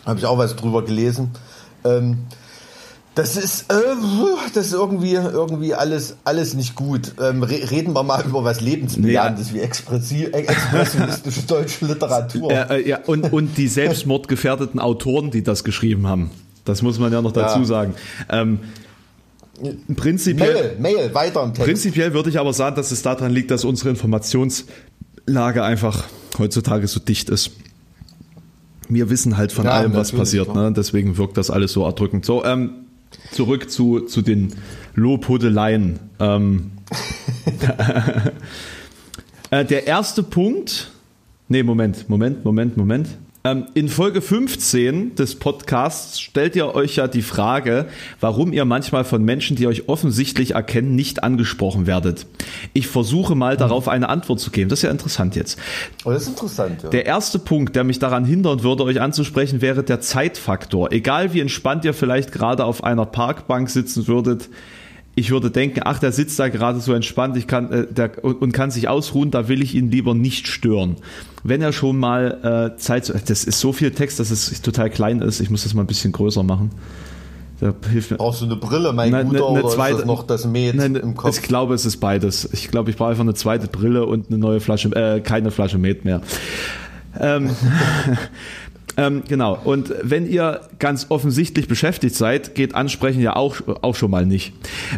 Habe 0.03 0.17
ich 0.17 0.25
auch 0.25 0.39
was 0.39 0.55
drüber 0.55 0.83
gelesen. 0.83 1.29
Ähm, 1.83 2.25
Das 3.13 3.35
ist, 3.35 3.69
äh, 3.69 3.73
das 4.53 4.67
ist 4.67 4.73
irgendwie, 4.73 5.13
irgendwie 5.13 5.73
alles, 5.73 6.15
alles 6.23 6.53
nicht 6.53 6.75
gut. 6.75 7.13
Ähm, 7.21 7.43
re 7.43 7.69
reden 7.69 7.93
wir 7.93 8.03
mal 8.03 8.23
über 8.25 8.45
was 8.45 8.61
Lebensbejahendes 8.61 9.49
ja. 9.49 9.55
wie 9.55 9.61
expressi- 9.61 10.33
äh, 10.33 10.43
expressionistische 10.43 11.41
deutsche 11.47 11.85
Literatur. 11.87 12.51
Äh, 12.51 12.81
äh, 12.81 12.87
ja, 12.87 12.99
und, 13.05 13.33
und 13.33 13.57
die 13.57 13.67
selbstmordgefährdeten 13.67 14.79
Autoren, 14.79 15.29
die 15.29 15.43
das 15.43 15.65
geschrieben 15.65 16.07
haben. 16.07 16.31
Das 16.63 16.81
muss 16.83 16.99
man 16.99 17.11
ja 17.11 17.21
noch 17.21 17.33
dazu 17.33 17.59
ja. 17.59 17.65
sagen. 17.65 17.95
Ähm, 18.29 18.59
prinzipiell, 19.93 20.77
Mail, 20.79 20.95
Mail, 20.95 21.13
weiter 21.13 21.43
im 21.43 21.53
Text. 21.53 21.65
Prinzipiell 21.65 22.13
würde 22.13 22.29
ich 22.29 22.39
aber 22.39 22.53
sagen, 22.53 22.77
dass 22.77 22.91
es 22.91 23.01
daran 23.01 23.33
liegt, 23.33 23.51
dass 23.51 23.65
unsere 23.65 23.89
Informationslage 23.89 25.63
einfach 25.63 26.05
heutzutage 26.39 26.87
so 26.87 27.01
dicht 27.01 27.29
ist. 27.29 27.51
Wir 28.87 29.09
wissen 29.09 29.35
halt 29.35 29.51
von 29.51 29.65
ja, 29.65 29.71
allem, 29.71 29.93
was 29.93 30.13
passiert. 30.13 30.53
Ne? 30.55 30.71
Deswegen 30.71 31.17
wirkt 31.17 31.37
das 31.37 31.49
alles 31.49 31.73
so 31.73 31.83
erdrückend. 31.85 32.25
So, 32.25 32.45
ähm, 32.45 32.71
zurück 33.31 33.69
zu, 33.69 34.01
zu 34.01 34.21
den 34.21 34.53
Lobhudeleien. 34.95 35.99
Ähm, 36.19 36.71
äh, 39.51 39.65
der 39.65 39.87
erste 39.87 40.23
Punkt. 40.23 40.91
Nee, 41.47 41.63
Moment, 41.63 42.09
Moment, 42.09 42.45
Moment, 42.45 42.77
Moment. 42.77 43.07
Ähm, 43.43 43.65
in 43.73 43.89
Folge 43.89 44.21
15 44.21 45.15
des 45.15 45.35
Podcasts 45.35 46.19
stellt 46.19 46.55
ihr 46.55 46.75
euch 46.75 46.97
ja 46.97 47.07
die 47.07 47.23
Frage, 47.23 47.87
warum 48.19 48.53
ihr 48.53 48.65
manchmal 48.65 49.03
von 49.03 49.23
Menschen, 49.23 49.55
die 49.55 49.65
euch 49.65 49.89
offensichtlich 49.89 50.51
erkennen, 50.51 50.95
nicht 50.95 51.23
angesprochen 51.23 51.87
werdet. 51.87 52.27
Ich 52.73 52.87
versuche 52.87 53.33
mal 53.33 53.57
darauf 53.57 53.87
eine 53.87 54.09
Antwort 54.09 54.39
zu 54.39 54.51
geben. 54.51 54.69
Das 54.69 54.79
ist 54.79 54.83
ja 54.83 54.91
interessant 54.91 55.35
jetzt. 55.35 55.57
Oh, 56.05 56.11
das 56.11 56.23
ist 56.23 56.29
interessant, 56.29 56.83
ja. 56.83 56.89
Der 56.89 57.07
erste 57.07 57.39
Punkt, 57.39 57.75
der 57.75 57.83
mich 57.83 57.97
daran 57.97 58.25
hindern 58.25 58.61
würde, 58.61 58.83
euch 58.83 59.01
anzusprechen, 59.01 59.61
wäre 59.61 59.83
der 59.83 60.01
Zeitfaktor. 60.01 60.91
Egal 60.91 61.33
wie 61.33 61.39
entspannt 61.39 61.83
ihr 61.83 61.95
vielleicht 61.95 62.31
gerade 62.31 62.63
auf 62.63 62.83
einer 62.83 63.07
Parkbank 63.07 63.71
sitzen 63.71 64.07
würdet, 64.07 64.49
ich 65.15 65.31
würde 65.31 65.51
denken, 65.51 65.81
ach, 65.83 65.99
der 65.99 66.11
sitzt 66.11 66.39
da 66.39 66.49
gerade 66.49 66.79
so 66.79 66.93
entspannt, 66.93 67.35
ich 67.35 67.47
kann, 67.47 67.71
äh, 67.71 67.87
der, 67.87 68.23
und, 68.23 68.41
und, 68.41 68.51
kann 68.53 68.71
sich 68.71 68.87
ausruhen, 68.87 69.31
da 69.31 69.47
will 69.47 69.61
ich 69.61 69.75
ihn 69.75 69.91
lieber 69.91 70.13
nicht 70.13 70.47
stören. 70.47 70.95
Wenn 71.43 71.61
er 71.61 71.73
schon 71.73 71.97
mal 71.97 72.73
äh, 72.75 72.77
Zeit, 72.77 73.13
das 73.29 73.43
ist 73.43 73.59
so 73.59 73.73
viel 73.73 73.91
Text, 73.91 74.19
dass 74.19 74.31
es 74.31 74.61
total 74.61 74.89
klein 74.89 75.21
ist, 75.21 75.39
ich 75.39 75.49
muss 75.49 75.63
das 75.63 75.73
mal 75.73 75.83
ein 75.83 75.87
bisschen 75.87 76.11
größer 76.11 76.43
machen. 76.43 76.71
Da 77.59 77.73
hilft 77.91 78.09
mir. 78.09 78.17
Brauchst 78.17 78.41
du 78.41 78.45
eine 78.45 78.55
Brille, 78.55 78.91
mein 78.91 79.11
nein, 79.11 79.27
Guter, 79.27 79.49
eine, 79.49 79.59
eine 79.59 79.69
zweite, 79.69 79.99
ist 79.99 80.05
noch 80.05 80.23
das 80.23 80.45
Met 80.45 80.75
nein, 80.75 80.95
im 80.95 81.15
Kopf? 81.15 81.37
Ich 81.37 81.43
glaube, 81.43 81.75
es 81.75 81.85
ist 81.85 81.97
beides. 81.97 82.49
Ich 82.53 82.71
glaube, 82.71 82.89
ich 82.89 82.97
brauche 82.97 83.09
einfach 83.09 83.21
eine 83.21 83.35
zweite 83.35 83.67
Brille 83.67 84.05
und 84.05 84.29
eine 84.29 84.39
neue 84.39 84.59
Flasche, 84.59 84.89
äh, 84.95 85.19
keine 85.19 85.51
Flasche 85.51 85.77
Met 85.77 86.03
mehr. 86.03 86.21
Ähm, 87.19 87.51
Ähm, 89.01 89.23
genau. 89.27 89.57
Und 89.63 89.93
wenn 90.03 90.29
ihr 90.29 90.61
ganz 90.77 91.07
offensichtlich 91.09 91.67
beschäftigt 91.67 92.13
seid, 92.13 92.53
geht 92.53 92.75
Ansprechen 92.75 93.19
ja 93.19 93.35
auch, 93.35 93.55
auch 93.81 93.95
schon 93.95 94.11
mal 94.11 94.27
nicht. 94.27 94.53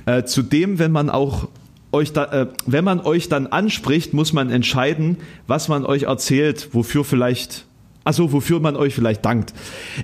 Äh, 0.06 0.26
zudem, 0.26 0.78
wenn 0.78 0.92
man 0.92 1.10
auch 1.10 1.48
euch 1.94 2.12
da, 2.12 2.26
äh, 2.26 2.48
wenn 2.66 2.84
man 2.84 3.00
euch 3.00 3.30
dann 3.30 3.48
anspricht, 3.48 4.14
muss 4.14 4.34
man 4.34 4.50
entscheiden, 4.50 5.18
was 5.48 5.70
man 5.70 5.86
euch 5.86 6.04
erzählt, 6.04 6.70
wofür 6.74 7.06
vielleicht 7.06 7.66
also 8.06 8.34
wofür 8.34 8.60
man 8.60 8.76
euch 8.76 8.94
vielleicht 8.94 9.24
dankt. 9.24 9.54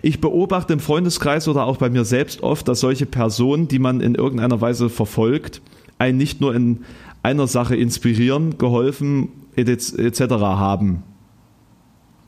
Ich 0.01 0.21
beobachte 0.21 0.71
im 0.71 0.79
Freundeskreis 0.79 1.49
oder 1.49 1.65
auch 1.65 1.75
bei 1.75 1.89
mir 1.89 2.05
selbst 2.05 2.41
oft, 2.41 2.65
dass 2.69 2.79
solche 2.79 3.05
Personen, 3.05 3.67
die 3.67 3.79
man 3.79 3.99
in 3.99 4.15
irgendeiner 4.15 4.61
Weise 4.61 4.89
verfolgt, 4.89 5.61
einen 5.97 6.17
nicht 6.17 6.39
nur 6.39 6.55
in 6.55 6.85
einer 7.23 7.47
Sache 7.47 7.75
inspirieren, 7.75 8.57
geholfen 8.57 9.27
etc. 9.57 10.21
haben. 10.31 11.03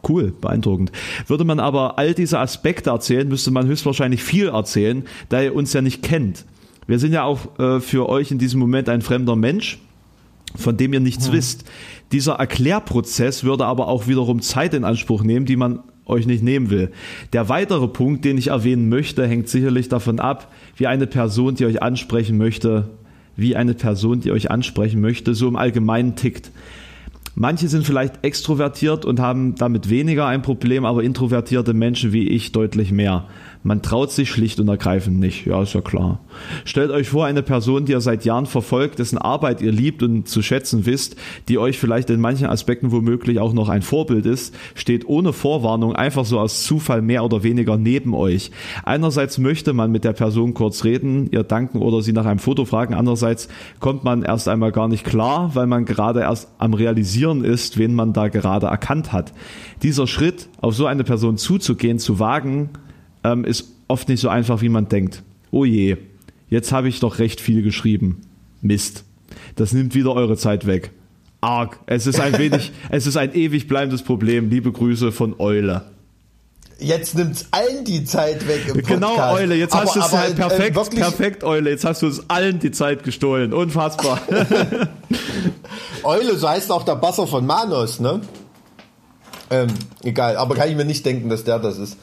Cool, 0.08 0.34
beeindruckend. 0.40 0.92
Würde 1.28 1.44
man 1.44 1.60
aber 1.60 1.98
all 1.98 2.14
diese 2.14 2.40
Aspekte 2.40 2.90
erzählen, 2.90 3.28
müsste 3.28 3.52
man 3.52 3.68
höchstwahrscheinlich 3.68 4.24
viel 4.24 4.50
erzählen, 4.50 5.04
da 5.30 5.42
ihr 5.42 5.56
uns 5.56 5.74
ja 5.74 5.82
nicht 5.82 6.02
kennt. 6.02 6.46
Wir 6.88 7.00
sind 7.00 7.14
ja 7.14 7.24
auch 7.24 7.60
äh, 7.60 7.80
für 7.80 8.10
euch 8.10 8.32
in 8.32 8.40
diesem 8.40 8.60
Moment 8.60 8.90
ein 8.90 9.02
fremder 9.02 9.36
Mensch, 9.36 9.80
von 10.56 10.76
dem 10.76 10.94
ihr 10.94 11.00
nichts 11.00 11.28
hm. 11.28 11.34
wisst. 11.34 11.66
Dieser 12.12 12.34
Erklärprozess 12.34 13.44
würde 13.44 13.66
aber 13.66 13.88
auch 13.88 14.08
wiederum 14.08 14.42
Zeit 14.42 14.74
in 14.74 14.84
Anspruch 14.84 15.24
nehmen, 15.24 15.46
die 15.46 15.56
man 15.56 15.80
euch 16.06 16.26
nicht 16.26 16.44
nehmen 16.44 16.70
will. 16.70 16.92
Der 17.32 17.48
weitere 17.50 17.88
Punkt, 17.88 18.26
den 18.26 18.38
ich 18.38 18.48
erwähnen 18.48 18.90
möchte, 18.90 19.26
hängt 19.26 19.48
sicherlich 19.48 19.88
davon 19.88 20.20
ab, 20.20 20.52
wie 20.76 20.88
eine 20.88 21.08
Person, 21.08 21.56
die 21.56 21.66
euch 21.66 21.82
ansprechen 21.82 22.38
möchte, 22.38 22.90
wie 23.36 23.56
eine 23.56 23.74
Person, 23.74 24.20
die 24.20 24.32
euch 24.32 24.52
ansprechen 24.52 25.00
möchte, 25.00 25.34
so 25.36 25.48
im 25.48 25.56
Allgemeinen 25.56 26.16
tickt. 26.16 26.52
Manche 27.42 27.70
sind 27.70 27.88
vielleicht 27.88 28.24
extrovertiert 28.24 29.04
und 29.04 29.20
haben 29.20 29.56
damit 29.56 29.90
weniger 29.90 30.28
ein 30.28 30.44
Problem, 30.44 30.86
aber 30.86 31.02
introvertierte 31.02 31.74
Menschen 31.74 32.14
wie 32.14 32.28
ich 32.28 32.52
deutlich 32.52 32.92
mehr. 32.92 33.26
Man 33.64 33.84
traut 33.84 34.12
sich 34.12 34.32
schlicht 34.32 34.60
und 34.60 34.68
ergreifend 34.68 35.20
nicht. 35.20 35.46
Ja, 35.46 35.62
ist 35.62 35.74
ja 35.74 35.82
klar. 35.82 36.20
Stellt 36.66 36.90
euch 36.90 37.10
vor, 37.10 37.26
eine 37.26 37.44
Person, 37.44 37.86
die 37.86 37.92
ihr 37.92 38.02
seit 38.02 38.26
Jahren 38.26 38.48
verfolgt, 38.48 38.98
dessen 38.98 39.20
Arbeit 39.20 39.62
ihr 39.62 39.72
liebt 39.72 40.02
und 40.02 40.28
zu 40.28 40.42
schätzen 40.42 40.88
wisst, 40.88 41.16
die 41.48 41.60
euch 41.60 41.78
vielleicht 41.78 42.10
in 42.10 42.20
manchen 42.20 42.48
Aspekten 42.48 42.92
womöglich 42.92 43.40
auch 43.40 43.54
noch 43.54 43.70
ein 43.70 43.84
Vorbild 43.84 44.26
ist, 44.26 44.56
steht 44.74 45.08
ohne 45.08 45.32
Vorwarnung 45.32 45.96
einfach 45.96 46.26
so 46.26 46.40
aus 46.40 46.64
Zufall 46.64 47.04
mehr 47.04 47.24
oder 47.24 47.44
weniger 47.44 47.78
neben 47.78 48.16
euch. 48.16 48.50
Einerseits 48.84 49.38
möchte 49.38 49.74
man 49.74 49.92
mit 49.92 50.06
der 50.06 50.14
Person 50.14 50.56
kurz 50.56 50.84
reden, 50.84 51.30
ihr 51.32 51.44
danken 51.44 51.80
oder 51.80 52.02
sie 52.02 52.14
nach 52.14 52.26
einem 52.26 52.40
Foto 52.40 52.66
fragen. 52.66 52.96
Andererseits 52.96 53.48
kommt 53.80 54.04
man 54.04 54.24
erst 54.24 54.48
einmal 54.48 54.72
gar 54.72 54.88
nicht 54.88 55.06
klar, 55.06 55.52
weil 55.54 55.68
man 55.68 55.86
gerade 55.86 56.22
erst 56.22 56.52
am 56.58 56.74
realisieren 56.74 57.44
ist, 57.44 57.78
wen 57.78 57.94
man 57.94 58.14
da 58.14 58.28
gerade 58.30 58.66
erkannt 58.66 59.14
hat. 59.14 59.34
Dieser 59.84 60.08
Schritt, 60.08 60.50
auf 60.62 60.74
so 60.74 60.88
eine 60.88 61.04
Person 61.04 61.38
zuzugehen, 61.38 62.00
zu 62.00 62.18
wagen, 62.18 62.70
ähm, 63.24 63.46
ist 63.46 63.70
oft 63.88 64.10
nicht 64.10 64.22
so 64.22 64.30
einfach, 64.30 64.62
wie 64.62 64.70
man 64.70 64.88
denkt. 64.88 65.24
Oh 65.52 65.66
je, 65.66 65.98
jetzt 66.50 66.72
habe 66.72 66.90
ich 66.90 67.00
doch 67.00 67.20
recht 67.20 67.42
viel 67.42 67.62
geschrieben. 67.62 68.22
Mist. 68.62 69.04
Das 69.56 69.74
nimmt 69.74 69.96
wieder 69.96 70.14
eure 70.14 70.38
Zeit 70.38 70.66
weg. 70.66 70.92
Arg. 71.42 71.80
Es 71.88 72.06
ist 72.08 72.20
ein 72.20 72.38
wenig, 72.38 72.72
es 72.90 73.08
ist 73.08 73.18
ein 73.18 73.34
ewig 73.34 73.68
bleibendes 73.68 74.04
Problem. 74.04 74.50
Liebe 74.50 74.72
Grüße 74.72 75.12
von 75.12 75.40
Eule. 75.40 75.86
Jetzt 76.82 77.16
nimmt's 77.16 77.46
allen 77.52 77.86
die 77.86 78.06
Zeit 78.06 78.48
weg 78.48 78.68
im 78.68 78.82
genau, 78.82 79.10
Podcast. 79.10 79.18
Genau, 79.18 79.34
Eule. 79.34 79.56
Jetzt 79.56 79.74
aber, 79.74 79.86
hast 79.86 79.96
du 79.96 80.00
es 80.00 80.12
halt 80.12 80.36
perfekt, 80.36 80.78
äh, 80.78 80.96
perfekt, 80.96 81.44
Eule. 81.44 81.70
Jetzt 81.70 81.86
hast 81.86 82.02
du 82.02 82.08
es 82.08 82.28
allen 82.28 82.60
die 82.60 82.72
Zeit 82.72 83.04
gestohlen. 83.04 83.54
Unfassbar. 83.54 84.20
Eule, 86.04 86.36
so 86.38 86.50
heißt 86.50 86.72
auch 86.72 86.84
der 86.84 86.96
Basser 86.96 87.28
von 87.28 87.46
Manos, 87.46 88.00
ne? 88.00 88.22
Ähm, 89.52 89.68
egal, 90.02 90.38
aber 90.38 90.56
kann 90.56 90.70
ich 90.70 90.76
mir 90.76 90.86
nicht 90.86 91.06
denken, 91.06 91.30
dass 91.30 91.44
der 91.44 91.60
das 91.60 91.78
ist. 91.78 91.98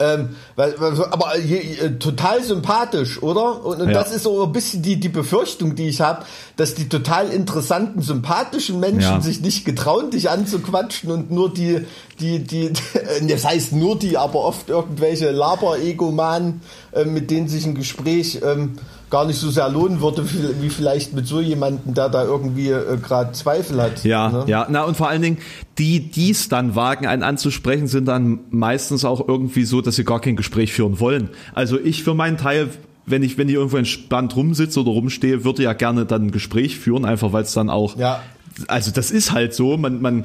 Ähm, 0.00 0.30
weil, 0.56 0.74
aber 1.12 1.38
je, 1.38 1.58
äh, 1.58 1.98
total 1.98 2.42
sympathisch, 2.42 3.22
oder? 3.22 3.64
Und, 3.64 3.80
und 3.80 3.88
ja. 3.88 3.94
das 3.94 4.10
ist 4.10 4.24
so 4.24 4.42
ein 4.42 4.52
bisschen 4.52 4.82
die, 4.82 4.98
die 4.98 5.08
Befürchtung, 5.08 5.76
die 5.76 5.86
ich 5.86 6.00
habe, 6.00 6.24
dass 6.56 6.74
die 6.74 6.88
total 6.88 7.28
interessanten, 7.30 8.02
sympathischen 8.02 8.80
Menschen 8.80 9.00
ja. 9.00 9.20
sich 9.20 9.40
nicht 9.40 9.64
getrauen, 9.64 10.10
dich 10.10 10.30
anzuquatschen 10.30 11.12
und 11.12 11.30
nur 11.30 11.54
die, 11.54 11.86
die, 12.18 12.40
die, 12.40 12.72
das 13.28 13.44
heißt 13.44 13.72
nur 13.72 13.96
die, 13.96 14.18
aber 14.18 14.40
oft 14.40 14.68
irgendwelche 14.68 15.30
Laber-Egomanen, 15.30 16.62
äh, 16.90 17.04
mit 17.04 17.30
denen 17.30 17.46
sich 17.46 17.64
ein 17.64 17.76
Gespräch 17.76 18.40
ähm, 18.44 18.78
gar 19.14 19.26
nicht 19.26 19.38
so 19.38 19.48
sehr 19.48 19.68
lohnen 19.68 20.00
würde, 20.00 20.28
wie 20.60 20.68
vielleicht 20.68 21.12
mit 21.12 21.28
so 21.28 21.40
jemandem, 21.40 21.94
der 21.94 22.08
da 22.08 22.24
irgendwie 22.24 22.70
äh, 22.70 22.96
gerade 23.00 23.30
Zweifel 23.30 23.80
hat. 23.80 24.02
Ja, 24.02 24.28
ne? 24.28 24.44
ja, 24.48 24.66
na 24.68 24.82
und 24.82 24.96
vor 24.96 25.08
allen 25.08 25.22
Dingen, 25.22 25.38
die 25.78 26.10
dies 26.10 26.48
dann 26.48 26.74
wagen, 26.74 27.06
einen 27.06 27.22
anzusprechen, 27.22 27.86
sind 27.86 28.06
dann 28.06 28.40
meistens 28.50 29.04
auch 29.04 29.28
irgendwie 29.28 29.66
so, 29.66 29.80
dass 29.80 29.94
sie 29.94 30.02
gar 30.02 30.20
kein 30.20 30.34
Gespräch 30.34 30.72
führen 30.72 30.98
wollen. 30.98 31.30
Also 31.54 31.78
ich 31.78 32.02
für 32.02 32.14
meinen 32.14 32.38
Teil 32.38 32.70
wenn 33.06 33.22
ich, 33.22 33.38
wenn 33.38 33.48
ich 33.48 33.54
irgendwo 33.54 33.76
entspannt 33.76 34.34
rumsitze 34.34 34.80
oder 34.80 34.90
rumstehe, 34.90 35.44
würde 35.44 35.62
ja 35.62 35.74
gerne 35.74 36.06
dann 36.06 36.28
ein 36.28 36.30
Gespräch 36.32 36.78
führen, 36.78 37.04
einfach 37.04 37.32
weil 37.32 37.42
es 37.42 37.52
dann 37.52 37.68
auch, 37.68 37.96
ja. 37.96 38.20
also 38.66 38.90
das 38.90 39.10
ist 39.10 39.30
halt 39.30 39.54
so, 39.54 39.76
man, 39.76 40.00
man, 40.00 40.24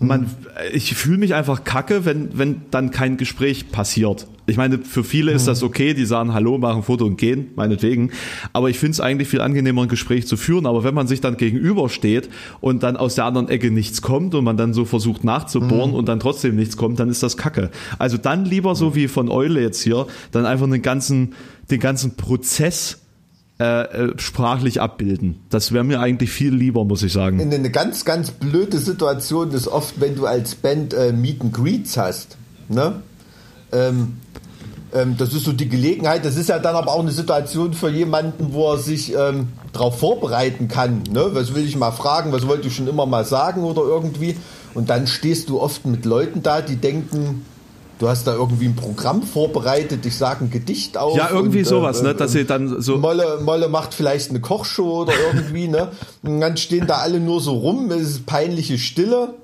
man, 0.00 0.30
ich 0.72 0.94
fühle 0.94 1.18
mich 1.18 1.34
einfach 1.34 1.64
kacke, 1.64 2.04
wenn, 2.06 2.30
wenn 2.38 2.62
dann 2.70 2.90
kein 2.90 3.18
Gespräch 3.18 3.70
passiert. 3.70 4.26
Ich 4.46 4.56
meine, 4.56 4.78
für 4.78 5.04
viele 5.04 5.30
ist 5.30 5.46
das 5.46 5.62
okay, 5.62 5.94
die 5.94 6.04
sagen 6.04 6.34
Hallo, 6.34 6.58
machen 6.58 6.78
ein 6.78 6.82
Foto 6.82 7.04
und 7.04 7.18
gehen, 7.18 7.48
meinetwegen. 7.54 8.10
Aber 8.52 8.68
ich 8.68 8.78
finde 8.78 8.92
es 8.92 9.00
eigentlich 9.00 9.28
viel 9.28 9.40
angenehmer, 9.40 9.82
ein 9.82 9.88
Gespräch 9.88 10.26
zu 10.26 10.36
führen. 10.36 10.66
Aber 10.66 10.82
wenn 10.82 10.94
man 10.94 11.06
sich 11.06 11.20
dann 11.20 11.36
gegenübersteht 11.36 12.30
und 12.60 12.82
dann 12.82 12.96
aus 12.96 13.14
der 13.14 13.26
anderen 13.26 13.48
Ecke 13.48 13.70
nichts 13.70 14.02
kommt 14.02 14.34
und 14.34 14.42
man 14.42 14.56
dann 14.56 14.74
so 14.74 14.84
versucht 14.86 15.22
nachzubohren 15.22 15.90
mhm. 15.90 15.96
und 15.96 16.08
dann 16.08 16.18
trotzdem 16.18 16.56
nichts 16.56 16.76
kommt, 16.76 16.98
dann 16.98 17.10
ist 17.10 17.22
das 17.22 17.36
kacke. 17.36 17.70
Also 17.98 18.16
dann 18.16 18.44
lieber 18.44 18.74
so 18.74 18.96
wie 18.96 19.06
von 19.06 19.28
Eule 19.28 19.60
jetzt 19.60 19.82
hier, 19.82 20.06
dann 20.32 20.46
einfach 20.46 20.68
den 20.68 20.82
ganzen, 20.82 21.34
den 21.70 21.78
ganzen 21.78 22.16
Prozess 22.16 23.02
äh, 23.60 23.82
äh, 23.82 24.18
sprachlich 24.18 24.80
abbilden. 24.80 25.40
Das 25.50 25.70
wäre 25.72 25.84
mir 25.84 26.00
eigentlich 26.00 26.30
viel 26.30 26.54
lieber, 26.54 26.86
muss 26.86 27.02
ich 27.02 27.12
sagen. 27.12 27.38
Eine 27.40 27.70
ganz, 27.70 28.06
ganz 28.06 28.30
blöde 28.30 28.78
Situation 28.78 29.50
ist 29.52 29.68
oft, 29.68 30.00
wenn 30.00 30.16
du 30.16 30.24
als 30.24 30.54
Band 30.54 30.94
äh, 30.94 31.12
Meet 31.12 31.42
and 31.42 31.52
Greets 31.52 31.98
hast. 31.98 32.38
Ne? 32.70 33.02
Ähm, 33.70 34.16
ähm, 34.94 35.16
das 35.18 35.34
ist 35.34 35.44
so 35.44 35.52
die 35.52 35.68
Gelegenheit. 35.68 36.24
Das 36.24 36.36
ist 36.36 36.48
ja 36.48 36.58
dann 36.58 36.74
aber 36.74 36.90
auch 36.90 37.00
eine 37.00 37.12
Situation 37.12 37.74
für 37.74 37.90
jemanden, 37.90 38.54
wo 38.54 38.72
er 38.72 38.78
sich 38.78 39.14
ähm, 39.14 39.48
darauf 39.74 39.98
vorbereiten 39.98 40.68
kann. 40.68 41.02
Ne? 41.12 41.28
Was 41.32 41.54
will 41.54 41.66
ich 41.66 41.76
mal 41.76 41.92
fragen? 41.92 42.32
Was 42.32 42.48
wollte 42.48 42.68
ich 42.68 42.74
schon 42.74 42.88
immer 42.88 43.04
mal 43.04 43.26
sagen 43.26 43.62
oder 43.64 43.82
irgendwie? 43.82 44.36
Und 44.72 44.88
dann 44.88 45.06
stehst 45.06 45.50
du 45.50 45.60
oft 45.60 45.84
mit 45.84 46.06
Leuten 46.06 46.42
da, 46.42 46.62
die 46.62 46.76
denken, 46.76 47.44
du 48.00 48.08
hast 48.08 48.26
da 48.26 48.34
irgendwie 48.34 48.64
ein 48.64 48.74
Programm 48.74 49.22
vorbereitet, 49.22 50.04
ich 50.06 50.16
sage 50.16 50.44
ein 50.44 50.50
Gedicht 50.50 50.96
auf. 50.96 51.16
Ja, 51.16 51.28
irgendwie 51.30 51.60
und, 51.60 51.66
sowas, 51.66 52.00
äh, 52.00 52.04
ne, 52.04 52.14
dass 52.14 52.32
sie 52.32 52.44
dann 52.44 52.80
so. 52.80 52.96
Molle, 52.96 53.40
Molle 53.42 53.68
macht 53.68 53.94
vielleicht 53.94 54.30
eine 54.30 54.40
Kochshow 54.40 55.02
oder 55.02 55.12
irgendwie, 55.32 55.68
ne? 55.68 55.92
Und 56.22 56.40
dann 56.40 56.56
stehen 56.56 56.86
da 56.86 56.96
alle 56.96 57.20
nur 57.20 57.40
so 57.40 57.52
rum, 57.52 57.90
es 57.92 58.08
ist 58.08 58.26
peinliche 58.26 58.78
Stille. 58.78 59.34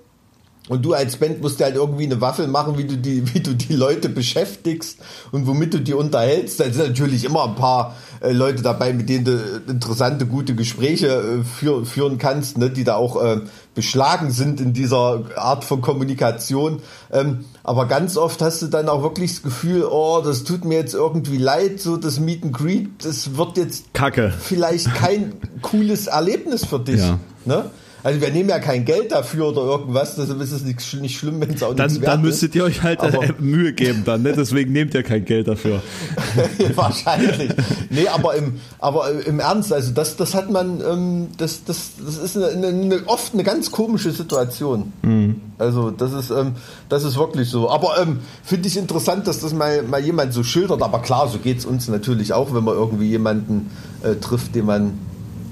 Und 0.68 0.84
du 0.84 0.94
als 0.94 1.16
Band 1.16 1.40
musst 1.40 1.60
dir 1.60 1.64
halt 1.64 1.76
irgendwie 1.76 2.04
eine 2.04 2.20
Waffel 2.20 2.48
machen, 2.48 2.76
wie 2.76 2.84
du 2.84 2.96
die, 2.96 3.22
wie 3.34 3.40
du 3.40 3.54
die 3.54 3.74
Leute 3.74 4.08
beschäftigst 4.08 4.98
und 5.32 5.46
womit 5.46 5.74
du 5.74 5.80
die 5.80 5.94
unterhältst. 5.94 6.60
Da 6.60 6.64
sind 6.64 6.88
natürlich 6.88 7.24
immer 7.24 7.44
ein 7.44 7.54
paar 7.54 7.94
äh, 8.20 8.32
Leute 8.32 8.62
dabei, 8.62 8.92
mit 8.92 9.08
denen 9.08 9.24
du 9.24 9.62
interessante, 9.68 10.26
gute 10.26 10.54
Gespräche 10.54 11.08
äh, 11.08 11.44
für, 11.44 11.84
führen 11.84 12.18
kannst, 12.18 12.58
ne, 12.58 12.70
die 12.70 12.84
da 12.84 12.96
auch 12.96 13.22
äh, 13.22 13.40
beschlagen 13.74 14.30
sind 14.30 14.60
in 14.60 14.72
dieser 14.72 15.22
Art 15.36 15.64
von 15.64 15.82
Kommunikation. 15.82 16.80
Ähm, 17.12 17.44
aber 17.62 17.86
ganz 17.86 18.16
oft 18.16 18.40
hast 18.42 18.62
du 18.62 18.66
dann 18.66 18.88
auch 18.88 19.02
wirklich 19.02 19.34
das 19.34 19.42
Gefühl, 19.42 19.84
oh, 19.84 20.20
das 20.24 20.44
tut 20.44 20.64
mir 20.64 20.78
jetzt 20.78 20.94
irgendwie 20.94 21.38
leid, 21.38 21.80
so 21.80 21.96
das 21.96 22.18
Meet 22.18 22.44
and 22.44 22.52
Greet, 22.52 22.88
das 23.04 23.36
wird 23.36 23.56
jetzt 23.58 23.92
Kacke. 23.92 24.32
vielleicht 24.40 24.92
kein 24.94 25.34
cooles 25.62 26.06
Erlebnis 26.06 26.64
für 26.64 26.80
dich. 26.80 27.00
Ja. 27.00 27.18
Ne? 27.44 27.70
Also 28.06 28.20
wir 28.20 28.30
nehmen 28.30 28.48
ja 28.48 28.60
kein 28.60 28.84
Geld 28.84 29.10
dafür 29.10 29.48
oder 29.48 29.62
irgendwas, 29.62 30.14
deshalb 30.14 30.40
ist 30.40 30.52
es 30.52 30.62
nicht, 30.62 31.02
nicht 31.02 31.18
schlimm, 31.18 31.40
wenn 31.40 31.50
es 31.50 31.62
auch 31.64 31.74
dann, 31.74 31.90
nichts 31.90 32.04
Dann 32.04 32.22
müsstet 32.22 32.54
ihr 32.54 32.62
euch 32.62 32.84
halt 32.84 33.00
aber, 33.00 33.20
Mühe 33.40 33.72
geben 33.72 34.04
dann, 34.04 34.22
ne? 34.22 34.32
deswegen 34.32 34.70
nehmt 34.70 34.94
ihr 34.94 35.02
kein 35.02 35.24
Geld 35.24 35.48
dafür. 35.48 35.82
Wahrscheinlich. 36.76 37.50
Nee, 37.90 38.06
aber 38.06 38.36
im, 38.36 38.60
aber 38.78 39.10
im 39.26 39.40
Ernst, 39.40 39.72
also 39.72 39.90
das, 39.90 40.14
das 40.14 40.36
hat 40.36 40.52
man, 40.52 40.80
ähm, 40.88 41.26
das, 41.36 41.64
das, 41.64 41.94
das 41.98 42.18
ist 42.18 42.36
eine, 42.36 42.68
eine, 42.68 43.00
oft 43.06 43.34
eine 43.34 43.42
ganz 43.42 43.72
komische 43.72 44.12
Situation. 44.12 44.92
Mhm. 45.02 45.40
Also 45.58 45.90
das 45.90 46.12
ist, 46.12 46.30
ähm, 46.30 46.52
das 46.88 47.02
ist 47.02 47.18
wirklich 47.18 47.50
so. 47.50 47.68
Aber 47.68 48.00
ähm, 48.00 48.20
finde 48.44 48.68
ich 48.68 48.76
interessant, 48.76 49.26
dass 49.26 49.40
das 49.40 49.52
mal, 49.52 49.82
mal 49.82 50.00
jemand 50.00 50.32
so 50.32 50.44
schildert. 50.44 50.80
Aber 50.80 51.02
klar, 51.02 51.26
so 51.26 51.38
geht 51.38 51.58
es 51.58 51.66
uns 51.66 51.88
natürlich 51.88 52.32
auch, 52.32 52.54
wenn 52.54 52.62
man 52.62 52.76
irgendwie 52.76 53.08
jemanden 53.08 53.68
äh, 54.04 54.14
trifft, 54.14 54.54
den 54.54 54.66
man 54.66 54.92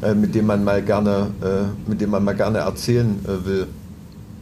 äh, 0.04 0.14
mit 0.14 0.34
dem 0.34 0.46
man 0.46 0.64
mal 0.64 0.82
gerne, 0.82 1.28
äh, 1.42 1.90
mit 1.90 2.00
dem 2.00 2.10
man 2.10 2.24
mal 2.24 2.34
gerne 2.34 2.58
erzählen 2.58 3.18
äh, 3.24 3.46
will. 3.46 3.66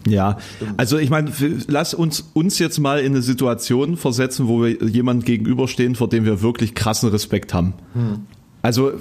Ja, 0.07 0.39
also 0.77 0.99
ich 0.99 1.11
meine, 1.11 1.31
lass 1.69 1.95
uns 1.95 2.25
uns 2.33 2.59
jetzt 2.59 2.81
mal 2.81 2.99
in 3.01 3.13
eine 3.13 3.23
Situation 3.23 3.97
versetzen, 3.97 4.49
wo 4.49 4.63
wir 4.63 4.83
jemand 4.85 5.25
gegenüberstehen, 5.25 5.95
vor 5.95 6.09
dem 6.09 6.25
wir 6.25 6.43
wirklich 6.43 6.75
krassen 6.75 7.09
Respekt 7.11 7.55
haben. 7.55 7.75
Hm. 7.95 8.27
Also 8.63 8.93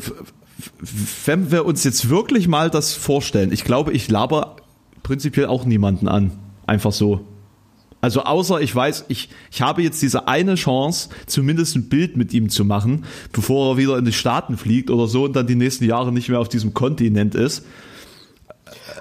wenn 1.26 1.51
wir 1.51 1.66
uns 1.66 1.84
jetzt 1.84 2.09
wirklich 2.09 2.47
mal 2.47 2.70
das 2.70 2.93
vorstellen, 2.93 3.51
ich 3.51 3.64
glaube, 3.64 3.93
ich 3.93 4.09
laber 4.09 4.57
prinzipiell 5.03 5.47
auch 5.47 5.66
niemanden 5.66 6.07
an, 6.07 6.32
einfach 6.68 6.91
so. 6.91 7.22
Also 8.02 8.24
außer 8.24 8.60
ich 8.62 8.76
weiß, 8.76 9.06
ich, 9.08 9.30
ich 9.52 9.62
habe 9.62 9.84
jetzt 9.84 10.02
diese 10.02 10.28
eine 10.28 10.56
Chance, 10.56 11.10
zumindest 11.28 11.76
ein 11.76 11.88
Bild 11.88 12.18
mit 12.18 12.34
ihm 12.34 12.49
zu 12.49 12.66
machen, 12.66 13.06
bevor 13.32 13.74
er 13.74 13.78
wieder 13.78 13.97
in 13.97 14.06
die 14.06 14.14
Staaten 14.14 14.58
fliegt 14.58 14.89
oder 14.89 15.08
so 15.08 15.26
und 15.26 15.36
dann 15.36 15.47
die 15.47 15.56
nächsten 15.56 15.86
Jahre 15.86 16.12
nicht 16.12 16.28
mehr 16.28 16.39
auf 16.39 16.49
diesem 16.49 16.74
Kontinent 16.74 17.36
ist. 17.36 17.64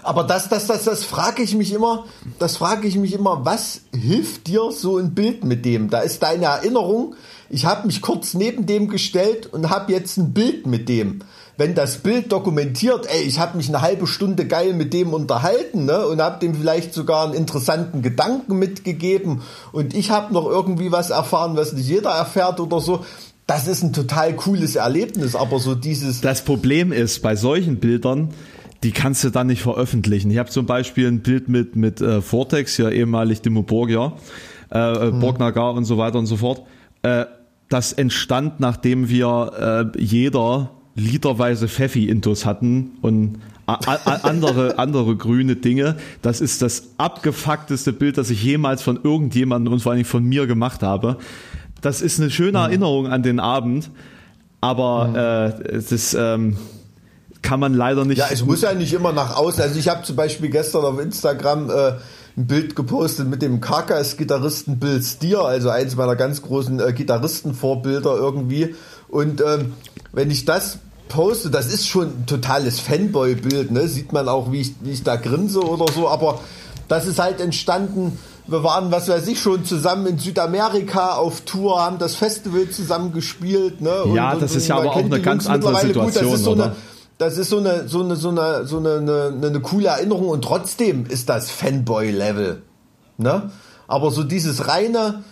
Aber 0.02 0.24
das, 0.24 0.48
das, 0.48 0.66
das, 0.66 0.84
das 0.84 1.04
frage 1.04 1.42
ich 1.42 1.54
mich 1.54 1.72
immer, 1.72 2.06
das 2.38 2.56
frage 2.56 2.88
ich 2.88 2.96
mich 2.96 3.12
immer, 3.12 3.44
was 3.44 3.82
hilft 3.94 4.46
dir 4.46 4.70
so 4.72 4.98
ein 4.98 5.14
Bild 5.14 5.44
mit 5.44 5.64
dem? 5.64 5.90
Da 5.90 6.00
ist 6.00 6.22
deine 6.22 6.46
Erinnerung, 6.46 7.14
ich 7.48 7.64
habe 7.64 7.86
mich 7.86 8.00
kurz 8.00 8.34
neben 8.34 8.66
dem 8.66 8.88
gestellt 8.88 9.46
und 9.46 9.70
habe 9.70 9.92
jetzt 9.92 10.16
ein 10.16 10.32
Bild 10.32 10.66
mit 10.66 10.88
dem 10.88 11.20
wenn 11.60 11.74
das 11.74 11.98
Bild 11.98 12.32
dokumentiert, 12.32 13.06
ey, 13.06 13.22
ich 13.22 13.38
habe 13.38 13.58
mich 13.58 13.68
eine 13.68 13.82
halbe 13.82 14.06
Stunde 14.06 14.46
geil 14.46 14.72
mit 14.72 14.94
dem 14.94 15.12
unterhalten 15.12 15.84
ne, 15.84 16.06
und 16.06 16.22
habe 16.22 16.40
dem 16.40 16.54
vielleicht 16.54 16.94
sogar 16.94 17.26
einen 17.26 17.34
interessanten 17.34 18.00
Gedanken 18.00 18.58
mitgegeben 18.58 19.42
und 19.70 19.92
ich 19.92 20.10
habe 20.10 20.32
noch 20.32 20.46
irgendwie 20.46 20.90
was 20.90 21.10
erfahren, 21.10 21.56
was 21.56 21.74
nicht 21.74 21.86
jeder 21.86 22.12
erfährt 22.12 22.60
oder 22.60 22.80
so. 22.80 23.04
Das 23.46 23.68
ist 23.68 23.82
ein 23.82 23.92
total 23.92 24.34
cooles 24.36 24.74
Erlebnis, 24.74 25.36
aber 25.36 25.58
so 25.58 25.74
dieses. 25.74 26.22
Das 26.22 26.42
Problem 26.46 26.92
ist 26.92 27.20
bei 27.20 27.36
solchen 27.36 27.78
Bildern, 27.78 28.30
die 28.82 28.92
kannst 28.92 29.22
du 29.24 29.28
dann 29.28 29.48
nicht 29.48 29.60
veröffentlichen. 29.60 30.30
Ich 30.30 30.38
habe 30.38 30.48
zum 30.48 30.64
Beispiel 30.64 31.08
ein 31.08 31.20
Bild 31.20 31.50
mit 31.50 31.76
mit 31.76 32.00
äh, 32.00 32.22
Vortex, 32.22 32.78
ja 32.78 32.88
ehemalig 32.88 33.42
Dimo 33.42 33.64
Borgia, 33.64 34.14
äh, 34.72 34.78
äh 34.78 35.10
hm. 35.10 35.20
Borgnagar 35.20 35.74
und 35.74 35.84
so 35.84 35.98
weiter 35.98 36.18
und 36.18 36.26
so 36.26 36.38
fort. 36.38 36.62
Äh, 37.02 37.26
das 37.68 37.92
entstand, 37.92 38.60
nachdem 38.60 39.10
wir 39.10 39.92
äh, 39.94 40.00
jeder 40.00 40.70
literweise 41.00 41.68
Pfeffi-Intus 41.68 42.44
hatten 42.46 42.92
und 43.02 43.38
andere, 43.66 44.78
andere 44.78 45.16
grüne 45.16 45.56
Dinge. 45.56 45.96
Das 46.22 46.40
ist 46.40 46.62
das 46.62 46.90
abgefuckteste 46.98 47.92
Bild, 47.92 48.18
das 48.18 48.30
ich 48.30 48.42
jemals 48.42 48.82
von 48.82 49.00
irgendjemandem 49.02 49.72
und 49.72 49.80
vor 49.80 49.92
allem 49.92 50.04
von 50.04 50.24
mir 50.24 50.46
gemacht 50.46 50.82
habe. 50.82 51.18
Das 51.80 52.02
ist 52.02 52.20
eine 52.20 52.30
schöne 52.30 52.58
mhm. 52.58 52.64
Erinnerung 52.64 53.06
an 53.06 53.22
den 53.22 53.40
Abend, 53.40 53.90
aber 54.60 55.08
mhm. 55.08 55.72
äh, 55.72 55.80
das 55.88 56.14
ähm, 56.14 56.56
kann 57.42 57.60
man 57.60 57.74
leider 57.74 58.04
nicht. 58.04 58.18
Ja, 58.18 58.28
es 58.30 58.44
muss 58.44 58.62
ja 58.62 58.74
nicht 58.74 58.92
immer 58.92 59.12
nach 59.12 59.36
außen. 59.36 59.62
Also 59.62 59.78
ich 59.78 59.88
habe 59.88 60.02
zum 60.02 60.16
Beispiel 60.16 60.50
gestern 60.50 60.84
auf 60.84 61.00
Instagram 61.00 61.70
äh, 61.70 61.92
ein 62.36 62.46
Bild 62.46 62.76
gepostet 62.76 63.28
mit 63.28 63.42
dem 63.42 63.60
Karkas-Gitarristen 63.60 64.78
Bill 64.78 65.02
Steer, 65.02 65.40
also 65.40 65.70
eins 65.70 65.96
meiner 65.96 66.16
ganz 66.16 66.42
großen 66.42 66.80
äh, 66.80 66.92
Gitarristenvorbilder 66.92 68.14
irgendwie. 68.14 68.74
Und 69.08 69.40
ähm, 69.40 69.72
wenn 70.12 70.30
ich 70.30 70.44
das 70.44 70.78
poste, 71.10 71.50
das 71.50 71.66
ist 71.66 71.86
schon 71.86 72.06
ein 72.06 72.26
totales 72.26 72.80
Fanboy-Bild, 72.80 73.70
ne? 73.70 73.86
Sieht 73.86 74.14
man 74.14 74.28
auch, 74.28 74.50
wie 74.50 74.62
ich, 74.62 74.72
wie 74.80 74.92
ich 74.92 75.02
da 75.02 75.16
grinse 75.16 75.60
oder 75.60 75.92
so, 75.92 76.08
aber 76.08 76.40
das 76.88 77.06
ist 77.06 77.18
halt 77.18 77.40
entstanden. 77.40 78.18
Wir 78.46 78.64
waren, 78.64 78.90
was 78.90 79.08
weiß 79.08 79.28
ich, 79.28 79.38
schon 79.38 79.64
zusammen 79.64 80.06
in 80.06 80.18
Südamerika 80.18 81.16
auf 81.16 81.42
Tour, 81.42 81.80
haben 81.80 81.98
das 81.98 82.14
Festival 82.14 82.70
zusammen 82.70 83.12
gespielt. 83.12 83.82
Ne? 83.82 83.90
ja, 84.14 84.32
und, 84.32 84.42
das 84.42 84.56
ist 84.56 84.66
ja 84.68 84.76
aber 84.76 84.90
auch 84.90 84.96
eine 84.96 85.20
ganz 85.20 85.46
andere 85.46 85.78
Situation, 85.78 86.36
gut, 86.36 86.46
oder? 86.46 86.76
das 87.18 87.36
ist 87.36 87.50
so 87.50 87.58
eine, 87.58 87.86
so 87.86 88.02
eine, 88.02 88.16
so 88.16 88.30
eine, 88.30 88.66
so 88.66 88.78
eine, 88.78 88.96
eine, 88.96 89.46
eine 89.46 89.60
coole 89.60 89.88
Erinnerung 89.88 90.30
und 90.30 90.42
trotzdem 90.42 91.04
ist 91.06 91.28
das 91.28 91.50
Fanboy-Level. 91.50 92.62
Ne? 93.18 93.50
Aber 93.86 94.10
so 94.10 94.24
dieses 94.24 94.66
reine, 94.66 95.22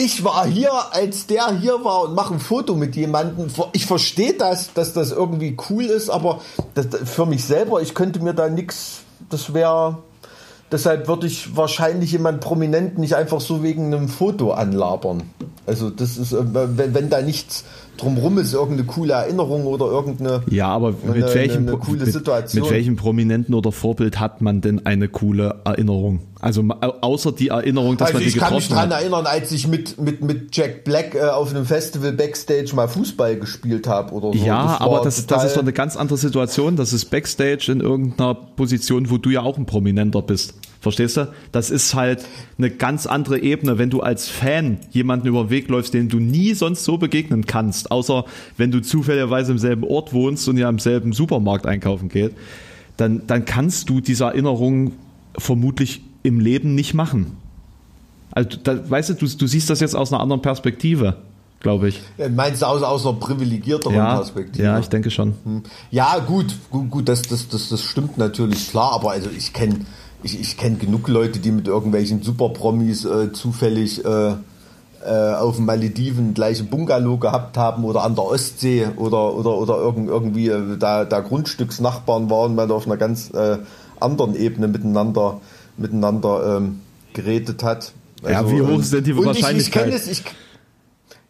ich 0.00 0.24
war 0.24 0.46
hier, 0.46 0.72
als 0.92 1.26
der 1.26 1.58
hier 1.58 1.84
war 1.84 2.04
und 2.04 2.14
mache 2.14 2.32
ein 2.32 2.40
Foto 2.40 2.74
mit 2.74 2.96
jemandem. 2.96 3.48
Ich 3.72 3.84
verstehe 3.84 4.32
das, 4.32 4.72
dass 4.72 4.94
das 4.94 5.12
irgendwie 5.12 5.58
cool 5.68 5.84
ist, 5.84 6.08
aber 6.08 6.40
das, 6.74 6.86
für 7.04 7.26
mich 7.26 7.44
selber, 7.44 7.82
ich 7.82 7.94
könnte 7.94 8.20
mir 8.20 8.32
da 8.32 8.48
nichts, 8.48 9.00
das 9.28 9.52
wäre, 9.52 9.98
deshalb 10.72 11.06
würde 11.06 11.26
ich 11.26 11.54
wahrscheinlich 11.54 12.12
jemand 12.12 12.40
prominent 12.40 12.96
nicht 12.96 13.14
einfach 13.14 13.42
so 13.42 13.62
wegen 13.62 13.92
einem 13.92 14.08
Foto 14.08 14.52
anlabern. 14.52 15.24
Also 15.66 15.90
das 15.90 16.16
ist, 16.16 16.32
äh, 16.32 16.38
wenn, 16.54 16.94
wenn 16.94 17.10
da 17.10 17.20
nichts 17.20 17.64
drumrum 17.96 18.38
ist, 18.38 18.54
irgendeine 18.54 18.84
coole 18.84 19.12
Erinnerung 19.12 19.66
oder 19.66 19.86
irgendeine 19.86 20.42
ja, 20.50 20.68
aber 20.68 20.92
mit 20.92 21.16
eine, 21.16 21.34
welchem 21.34 21.62
eine, 21.62 21.72
eine 21.72 21.78
coole 21.78 22.04
mit, 22.04 22.12
Situation. 22.12 22.62
Mit 22.62 22.70
welchem 22.70 22.96
Prominenten 22.96 23.54
oder 23.54 23.72
Vorbild 23.72 24.18
hat 24.18 24.40
man 24.40 24.60
denn 24.60 24.86
eine 24.86 25.08
coole 25.08 25.60
Erinnerung? 25.64 26.20
Also 26.40 26.62
außer 26.62 27.32
die 27.32 27.48
Erinnerung, 27.48 27.98
dass 27.98 28.08
also 28.08 28.18
man 28.18 28.26
die 28.26 28.32
getroffen 28.32 28.54
hat. 28.54 28.60
Ich 28.62 28.68
kann 28.68 28.78
mich 28.78 28.88
daran 28.88 29.02
erinnern, 29.02 29.26
als 29.26 29.52
ich 29.52 29.68
mit, 29.68 30.00
mit, 30.00 30.22
mit 30.22 30.56
Jack 30.56 30.84
Black 30.84 31.14
äh, 31.14 31.20
auf 31.20 31.50
einem 31.50 31.66
Festival 31.66 32.12
Backstage 32.12 32.70
mal 32.74 32.88
Fußball 32.88 33.36
gespielt 33.36 33.86
habe 33.86 34.12
oder 34.14 34.36
so. 34.36 34.44
Ja, 34.44 34.64
das 34.64 34.80
aber 34.80 35.00
das, 35.02 35.26
das 35.26 35.44
ist 35.44 35.56
doch 35.56 35.62
eine 35.62 35.72
ganz 35.72 35.96
andere 35.96 36.16
Situation. 36.16 36.76
Das 36.76 36.92
ist 36.92 37.06
Backstage 37.06 37.70
in 37.70 37.80
irgendeiner 37.80 38.34
Position, 38.34 39.10
wo 39.10 39.18
du 39.18 39.30
ja 39.30 39.42
auch 39.42 39.58
ein 39.58 39.66
Prominenter 39.66 40.22
bist. 40.22 40.54
Verstehst 40.80 41.18
du? 41.18 41.28
Das 41.52 41.70
ist 41.70 41.94
halt 41.94 42.24
eine 42.56 42.70
ganz 42.70 43.06
andere 43.06 43.38
Ebene, 43.38 43.76
wenn 43.76 43.90
du 43.90 44.00
als 44.00 44.28
Fan 44.28 44.78
jemanden 44.90 45.28
über 45.28 45.44
den 45.44 45.50
Weg 45.50 45.68
läufst, 45.68 45.92
den 45.92 46.08
du 46.08 46.18
nie 46.18 46.54
sonst 46.54 46.84
so 46.84 46.96
begegnen 46.96 47.44
kannst, 47.46 47.90
außer 47.90 48.24
wenn 48.56 48.70
du 48.70 48.80
zufälligerweise 48.80 49.52
im 49.52 49.58
selben 49.58 49.84
Ort 49.84 50.14
wohnst 50.14 50.48
und 50.48 50.56
ja 50.56 50.68
im 50.70 50.78
selben 50.78 51.12
Supermarkt 51.12 51.66
einkaufen 51.66 52.08
geht, 52.08 52.32
dann, 52.96 53.26
dann 53.26 53.44
kannst 53.44 53.90
du 53.90 54.00
diese 54.00 54.24
Erinnerung 54.24 54.92
vermutlich 55.36 56.00
im 56.22 56.40
Leben 56.40 56.74
nicht 56.74 56.94
machen. 56.94 57.36
Also, 58.32 58.58
da, 58.62 58.90
weißt 58.90 59.10
du, 59.10 59.14
du, 59.14 59.26
du 59.26 59.46
siehst 59.46 59.68
das 59.68 59.80
jetzt 59.80 59.94
aus 59.94 60.12
einer 60.12 60.22
anderen 60.22 60.42
Perspektive 60.42 61.16
glaube 61.60 61.88
ich. 61.88 62.00
Äh, 62.18 62.30
meinst 62.30 62.62
du 62.62 62.66
aus, 62.66 62.82
aus 62.82 63.06
einer 63.06 63.16
privilegierteren 63.16 63.94
ja, 63.94 64.16
Perspektive? 64.16 64.64
Ja, 64.64 64.78
ich 64.78 64.88
denke 64.88 65.10
schon. 65.10 65.34
Hm. 65.44 65.62
Ja, 65.90 66.18
gut, 66.18 66.56
gut, 66.70 66.90
gut 66.90 67.08
das, 67.08 67.22
das, 67.22 67.48
das, 67.48 67.68
das 67.68 67.84
stimmt 67.84 68.18
natürlich, 68.18 68.70
klar, 68.70 68.92
aber 68.92 69.10
also 69.10 69.28
ich 69.30 69.52
kenne 69.52 69.80
ich, 70.22 70.40
ich 70.40 70.56
kenne 70.56 70.76
genug 70.76 71.08
Leute, 71.08 71.38
die 71.38 71.50
mit 71.50 71.66
irgendwelchen 71.66 72.22
Superpromis 72.22 73.04
äh, 73.04 73.32
zufällig 73.32 74.04
äh, 74.04 74.34
äh, 75.04 75.34
auf 75.34 75.56
den 75.56 75.64
Malediven 75.64 76.34
gleiche 76.34 76.64
Bungalow 76.64 77.16
gehabt 77.16 77.56
haben 77.56 77.84
oder 77.84 78.02
an 78.02 78.14
der 78.14 78.24
Ostsee 78.24 78.88
oder, 78.96 79.34
oder, 79.34 79.56
oder 79.56 79.76
irgend, 79.78 80.08
irgendwie 80.08 80.48
äh, 80.48 80.76
da, 80.78 81.04
da 81.04 81.20
Grundstücksnachbarn 81.20 82.28
waren, 82.28 82.54
man 82.54 82.70
auf 82.70 82.86
einer 82.86 82.98
ganz 82.98 83.30
äh, 83.30 83.58
anderen 83.98 84.34
Ebene 84.34 84.68
miteinander, 84.68 85.40
miteinander 85.76 86.58
ähm, 86.58 86.80
geredet 87.14 87.62
hat. 87.62 87.92
Also, 88.22 88.32
ja, 88.32 88.50
wie 88.50 88.60
hoch 88.60 88.82
denn 88.90 89.04
die 89.04 89.16
Wahrscheinlichkeit? 89.16 89.88
Ich, 89.88 90.02
ich, 90.02 90.10
ich, 90.10 90.24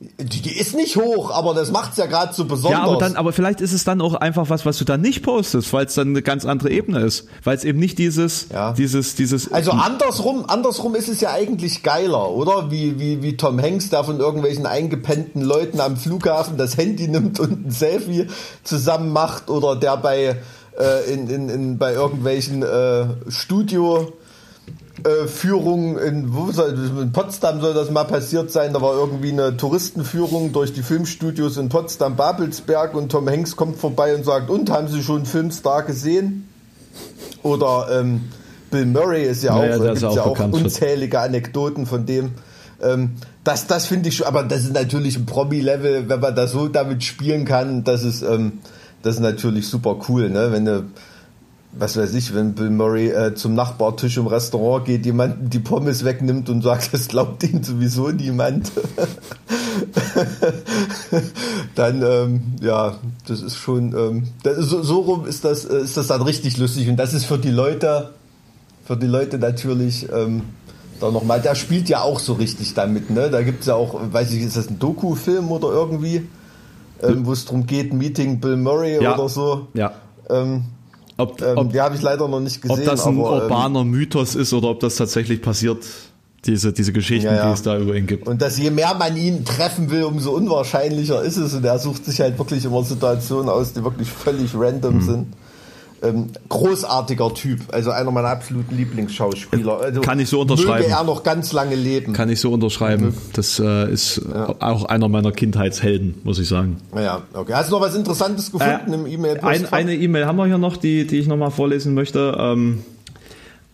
Die, 0.03 0.41
die 0.41 0.59
ist 0.59 0.75
nicht 0.75 0.97
hoch, 0.97 1.31
aber 1.31 1.53
das 1.53 1.71
macht's 1.73 1.99
ja 1.99 2.07
gerade 2.07 2.33
so 2.33 2.47
besonders. 2.47 2.81
Ja, 2.81 2.85
aber 2.87 2.97
dann, 2.97 3.17
aber 3.17 3.35
vielleicht 3.35 3.61
ist 3.61 3.75
es 3.75 3.85
dann 3.85 4.01
auch 4.01 4.15
einfach 4.15 4.49
was, 4.49 4.65
was 4.65 4.79
du 4.79 4.87
dann 4.87 5.03
nicht 5.03 5.23
postest, 5.23 5.71
weil 5.75 5.85
es 5.85 5.95
dann 5.95 6.09
eine 6.09 6.23
ganz 6.23 6.47
andere 6.47 6.71
Ebene 6.71 7.01
ist, 7.01 7.27
weil 7.45 7.55
es 7.55 7.65
eben 7.65 7.79
nicht 7.79 7.99
dieses, 7.99 8.47
Ja. 8.51 8.73
dieses, 8.73 9.15
dieses. 9.15 9.53
Also 9.53 9.73
andersrum, 9.73 10.47
andersrum 10.49 10.95
ist 10.95 11.09
es 11.09 11.21
ja 11.21 11.33
eigentlich 11.33 11.83
geiler, 11.83 12.31
oder? 12.31 12.71
Wie, 12.71 12.99
wie, 12.99 13.23
wie 13.23 13.37
Tom 13.37 13.61
Hanks 13.61 13.91
da 13.91 14.03
von 14.03 14.21
irgendwelchen 14.21 14.65
eingepennten 14.65 15.43
Leuten 15.43 15.81
am 15.81 15.99
Flughafen 15.99 16.57
das 16.57 16.79
Handy 16.79 17.07
nimmt 17.07 17.39
und 17.39 17.67
ein 17.67 17.71
Selfie 17.71 18.27
zusammen 18.65 19.13
macht 19.13 19.51
oder 19.51 19.77
der 19.77 19.99
bei, 19.99 20.37
äh, 20.79 21.13
in, 21.13 21.29
in, 21.29 21.49
in, 21.51 21.77
bei 21.79 21.93
irgendwelchen 21.93 22.63
äh, 22.63 23.05
Studio 23.29 24.15
äh, 25.05 25.27
Führungen 25.27 25.99
in, 25.99 26.33
soll, 26.53 26.79
in 27.01 27.13
Potsdam 27.13 27.61
soll 27.61 27.75
das 27.75 27.91
mal 27.91 28.05
passiert 28.05 28.51
sein. 28.51 28.73
Da 28.73 28.81
war 28.81 28.95
irgendwie 28.95 29.33
eine 29.33 29.57
Touristenführung 29.57 30.53
durch 30.53 30.73
die 30.73 30.83
Filmstudios 30.83 31.57
in 31.57 31.69
Potsdam, 31.69 32.17
Babelsberg 32.17 32.95
und 32.95 33.11
Tom 33.11 33.29
Hanks 33.29 33.57
kommt 33.57 33.79
vorbei 33.79 34.15
und 34.15 34.25
sagt, 34.25 34.51
und 34.51 34.71
haben 34.71 34.89
Sie 34.89 35.03
schon 35.03 35.27
Filmstar 35.27 35.83
gesehen? 35.83 36.49
Oder 37.43 37.89
ähm, 37.93 38.23
Bill 38.71 38.87
Murray 38.87 39.25
ist 39.25 39.43
ja, 39.43 39.57
Ja, 39.57 39.71
ja, 39.71 39.77
auch, 39.77 39.83
gibt's 39.83 40.01
ja 40.03 40.13
ja 40.13 40.23
auch 40.23 40.39
auch 40.39 40.53
unzählige 40.53 41.21
Anekdoten 41.21 41.87
von 41.87 42.07
dem. 42.07 42.33
Ähm, 42.83 43.17
das 43.45 43.67
das 43.67 43.87
finde 43.87 44.09
ich 44.09 44.17
schon, 44.17 44.27
aber 44.27 44.43
das 44.43 44.61
ist 44.65 44.75
natürlich 44.75 45.17
ein 45.17 45.27
Promi-Level, 45.27 46.09
wenn 46.09 46.21
man 46.21 46.35
da 46.35 46.47
so 46.47 46.69
damit 46.69 47.03
spielen 47.05 47.45
kann, 47.45 47.85
das 47.85 48.05
ist, 48.05 48.23
ähm, 48.23 48.61
das 49.03 49.17
ist 49.17 49.21
natürlich 49.21 49.69
super 49.69 49.99
cool, 50.09 50.31
ne? 50.31 50.53
Wenn 50.53 50.65
du, 50.65 50.85
was 51.73 51.97
weiß 51.97 52.15
ich, 52.15 52.35
wenn 52.35 52.55
Bill 52.55 52.71
Murray 52.71 53.09
äh, 53.11 53.35
zum 53.35 53.55
Nachbartisch 53.55 54.17
im 54.17 54.27
Restaurant 54.27 54.85
geht, 54.85 55.07
jemanden 55.07 55.51
die 55.51 55.61
Pommes 55.61 56.05
wegnimmt 56.05 56.49
und 56.49 56.63
sagt, 56.63 56.93
das 56.93 57.09
glaubt 57.09 57.43
ihm 57.45 57.63
sowieso 57.63 58.11
niemand. 58.11 58.73
dann 61.75 62.03
ähm, 62.03 62.43
ja, 62.61 62.97
das 63.27 63.41
ist 63.43 63.57
schon 63.57 63.95
ähm, 63.97 64.25
das 64.43 64.59
ist, 64.59 64.71
so, 64.71 64.83
so 64.83 65.01
rum 65.01 65.27
ist 65.27 65.45
das 65.45 65.65
äh, 65.65 65.81
ist 65.81 65.97
das 65.97 66.09
dann 66.09 66.23
richtig 66.23 66.59
lustig 66.59 66.89
und 66.89 66.97
das 66.97 67.15
ist 67.15 67.25
für 67.25 67.39
die 67.39 67.51
Leute 67.51 68.11
für 68.85 68.97
die 68.97 69.07
Leute 69.07 69.39
natürlich 69.39 70.09
ähm, 70.13 70.43
da 71.01 71.11
nochmal, 71.11 71.41
der 71.41 71.55
spielt 71.55 71.89
ja 71.89 72.03
auch 72.03 72.19
so 72.19 72.35
richtig 72.35 72.75
damit, 72.75 73.11
ne? 73.11 73.31
Da 73.31 73.43
gibt's 73.43 73.67
ja 73.67 73.75
auch, 73.75 73.99
weiß 74.13 74.33
ich, 74.33 74.43
ist 74.43 74.57
das 74.57 74.69
ein 74.69 74.79
Doku-Film 74.79 75.51
oder 75.51 75.69
irgendwie, 75.69 76.29
ähm, 77.03 77.25
wo 77.25 77.33
es 77.33 77.45
darum 77.47 77.67
geht, 77.67 77.95
Meeting 77.95 78.41
Bill 78.41 78.57
Murray 78.57 79.03
Ja. 79.03 79.15
oder 79.15 79.29
so. 79.29 79.69
ja. 79.75 79.93
Ähm, 80.29 80.65
Ob, 81.21 81.41
ähm, 81.43 81.59
ob, 81.59 81.73
die 81.73 81.81
habe 81.81 81.95
ich 81.95 82.03
leider 82.03 82.27
noch 82.29 82.41
nicht 82.41 82.61
gesehen. 82.63 82.79
ob 82.81 82.85
das 82.85 83.07
ein 83.07 83.19
aber, 83.19 83.37
ähm, 83.37 83.43
urbaner 83.43 83.85
Mythos 83.85 84.35
ist 84.35 84.53
oder 84.53 84.69
ob 84.71 84.81
das 84.81 84.97
tatsächlich 84.97 85.41
passiert, 85.43 85.79
diese, 86.47 86.73
diese 86.73 86.93
Geschichten, 86.93 87.27
Ja, 87.27 87.35
ja. 87.35 87.47
die 87.49 87.53
es 87.53 87.63
da 87.63 87.77
über 87.79 87.95
ihn 87.95 88.07
gibt. 88.07 88.27
Und 88.27 88.41
dass 88.41 88.59
je 88.59 88.71
mehr 88.71 88.95
man 88.95 89.17
ihn 89.17 89.45
treffen 89.45 89.91
will, 89.91 90.05
umso 90.05 90.31
unwahrscheinlicher 90.31 91.23
ist 91.23 91.37
es. 91.37 91.53
Und 91.55 91.65
er 91.65 91.79
sucht 91.79 92.05
sich 92.07 92.21
halt 92.21 92.39
wirklich 92.39 92.65
immer 92.65 92.83
Situationen 92.83 93.49
aus, 93.51 93.75
die 93.75 93.85
wirklich 93.85 94.09
völlig 94.11 94.51
random 94.55 94.97
Mhm. 94.97 95.01
sind. 95.03 95.27
Ähm, 96.03 96.29
großartiger 96.49 97.35
Typ, 97.35 97.61
also 97.73 97.91
einer 97.91 98.11
meiner 98.11 98.29
absoluten 98.29 98.75
Lieblingsschauspieler. 98.75 99.81
Also 99.81 100.01
Kann 100.01 100.19
ich 100.19 100.31
so 100.31 100.41
unterschreiben. 100.41 100.85
Möge 100.85 100.95
er 100.95 101.05
noch 101.05 101.23
ganz 101.23 101.53
lange 101.53 101.75
leben. 101.75 102.15
Kann 102.15 102.31
ich 102.31 102.41
so 102.41 102.53
unterschreiben. 102.53 103.15
Das 103.35 103.59
äh, 103.59 103.93
ist 103.93 104.23
auch 104.61 104.87
einer 104.87 105.09
meiner 105.09 105.31
Kindheitshelden, 105.31 106.15
muss 106.25 106.39
ich 106.39 106.49
sagen. 106.49 106.79
ja, 106.97 107.23
okay. 107.35 107.53
Hast 107.53 107.71
du 107.71 107.75
noch 107.75 107.83
was 107.83 107.95
Interessantes 107.95 108.51
gefunden 108.51 108.93
Äh, 108.93 108.95
im 108.95 109.07
E-Mail? 109.07 109.41
Ein, 109.41 109.71
eine 109.73 109.95
E-Mail 109.95 110.25
haben 110.25 110.37
wir 110.37 110.47
hier 110.47 110.57
noch, 110.57 110.79
die, 110.79 111.07
die 111.07 111.19
ich 111.19 111.27
nochmal 111.27 111.51
vorlesen 111.51 111.93
möchte. 111.93 112.35
Ähm, 112.39 112.83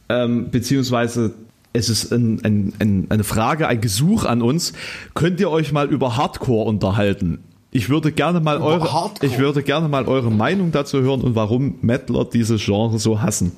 ähm, 0.08 0.50
beziehungsweise 0.50 1.32
es 1.72 1.88
ist 1.88 2.12
ein, 2.12 2.40
ein, 2.44 2.72
ein, 2.78 3.06
eine 3.10 3.24
Frage, 3.24 3.68
ein 3.68 3.80
Gesuch 3.80 4.24
an 4.24 4.42
uns. 4.42 4.72
Könnt 5.14 5.40
ihr 5.40 5.50
euch 5.50 5.72
mal 5.72 5.86
über 5.88 6.16
Hardcore 6.16 6.66
unterhalten? 6.66 7.38
Ich 7.76 7.90
würde 7.90 8.10
gerne 8.10 8.40
mal 8.40 8.56
eure, 8.62 9.10
ich 9.20 9.36
würde 9.36 9.62
gerne 9.62 9.86
mal 9.86 10.06
eure 10.08 10.30
Meinung 10.30 10.72
dazu 10.72 11.02
hören 11.02 11.20
und 11.20 11.34
warum 11.34 11.74
Mettler 11.82 12.24
dieses 12.24 12.64
Genre 12.64 12.98
so 12.98 13.20
hassen. 13.20 13.52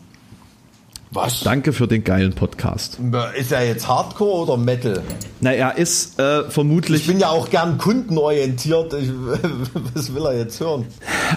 Was? 1.11 1.41
Danke 1.41 1.73
für 1.73 1.89
den 1.89 2.05
geilen 2.05 2.35
Podcast. 2.35 2.99
Ist 3.39 3.51
er 3.51 3.67
jetzt 3.67 3.89
Hardcore 3.89 4.43
oder 4.43 4.57
Metal? 4.59 5.03
Na, 5.41 5.53
er 5.53 5.79
ist 5.79 6.21
äh, 6.21 6.41
Ich 6.41 6.53
vermutlich, 6.53 7.07
bin 7.07 7.19
ja 7.19 7.31
auch 7.31 7.49
gern 7.49 7.79
kundenorientiert. 7.79 8.93
Ich, 8.93 9.09
was 9.95 10.15
will 10.15 10.27
er 10.27 10.37
jetzt 10.37 10.61
hören? 10.61 10.85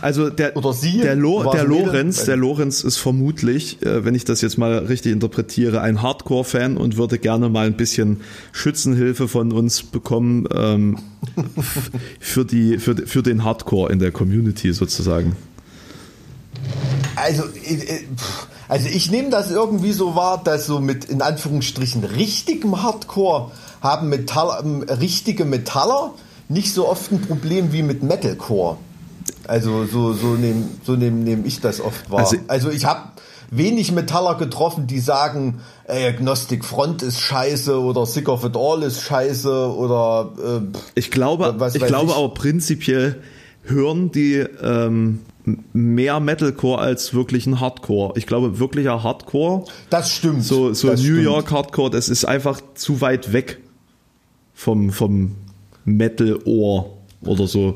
also 0.01 0.29
der, 0.29 0.57
Oder 0.57 0.73
sie? 0.73 0.99
der, 0.99 1.15
Lo, 1.15 1.49
der? 1.49 1.63
Lorenz, 1.63 2.25
der 2.25 2.35
Lorenz 2.35 2.83
ist 2.83 2.97
vermutlich, 2.97 3.81
äh, 3.81 4.03
wenn 4.03 4.13
ich 4.13 4.25
das 4.25 4.41
jetzt 4.41 4.57
mal 4.57 4.77
richtig 4.79 5.13
interpretiere, 5.13 5.79
ein 5.79 6.01
Hardcore-Fan 6.01 6.75
und 6.75 6.97
würde 6.97 7.17
gerne 7.17 7.47
mal 7.47 7.65
ein 7.67 7.77
bisschen 7.77 8.21
Schützenhilfe 8.51 9.29
von 9.29 9.53
uns 9.53 9.83
bekommen 9.83 10.49
ähm, 10.53 10.97
für 12.19 12.43
die, 12.43 12.77
für, 12.77 12.95
für 12.95 13.23
den 13.23 13.45
Hardcore 13.45 13.91
in 13.91 13.99
der 13.99 14.11
Community 14.11 14.73
sozusagen. 14.73 15.37
Also, 17.15 17.43
äh, 17.43 17.73
äh, 17.73 17.99
pff, 18.17 18.47
also 18.71 18.87
ich 18.87 19.11
nehme 19.11 19.29
das 19.29 19.51
irgendwie 19.51 19.91
so 19.91 20.15
wahr, 20.15 20.41
dass 20.43 20.65
so 20.65 20.79
mit 20.79 21.05
in 21.05 21.21
Anführungsstrichen 21.21 22.03
richtigem 22.05 22.81
Hardcore 22.81 23.51
haben 23.81 24.07
Metall, 24.07 24.61
ähm, 24.63 24.83
richtige 24.83 25.43
Metaller 25.43 26.13
nicht 26.47 26.73
so 26.73 26.87
oft 26.87 27.11
ein 27.11 27.21
Problem 27.21 27.73
wie 27.73 27.83
mit 27.83 28.01
Metalcore. 28.01 28.77
Also 29.45 29.85
so, 29.85 30.13
so 30.13 30.27
nehme 30.35 30.63
so 30.85 30.93
nehm, 30.95 31.23
nehm 31.23 31.45
ich 31.45 31.59
das 31.59 31.81
oft 31.81 32.09
wahr. 32.09 32.19
Also- 32.19 32.37
Also, 32.47 32.69
ich 32.69 32.85
habe 32.85 33.09
wenig 33.49 33.91
Metaller 33.91 34.35
getroffen, 34.35 34.87
die 34.87 34.99
sagen, 34.99 35.59
ey, 35.83 36.07
Agnostic 36.07 36.63
Front 36.63 37.01
ist 37.03 37.19
scheiße 37.19 37.77
oder 37.77 38.05
Sick 38.05 38.29
of 38.29 38.45
It 38.45 38.55
All 38.55 38.83
ist 38.83 39.01
scheiße 39.01 39.75
oder 39.75 40.31
äh, 40.41 40.77
Ich 40.95 41.11
glaube, 41.11 41.55
Was 41.57 41.75
ich 41.75 41.83
glaube 41.83 42.11
ich. 42.11 42.15
aber 42.17 42.33
prinzipiell 42.33 43.21
hören 43.63 44.11
die 44.13 44.35
ähm, 44.63 45.19
mehr 45.73 46.19
Metalcore 46.19 46.79
als 46.79 47.13
wirklichen 47.13 47.59
Hardcore. 47.59 48.13
Ich 48.15 48.27
glaube, 48.27 48.59
wirklicher 48.59 49.03
Hardcore 49.03 49.65
das 49.89 50.11
stimmt. 50.11 50.43
So, 50.43 50.73
so 50.73 50.87
New 50.87 50.97
stimmt. 50.97 51.23
York 51.23 51.51
Hardcore, 51.51 51.89
das 51.89 52.09
ist 52.09 52.25
einfach 52.25 52.61
zu 52.75 53.01
weit 53.01 53.33
weg 53.33 53.59
vom, 54.53 54.91
vom 54.91 55.35
Metal-Ohr 55.85 56.91
oder 57.25 57.47
so. 57.47 57.75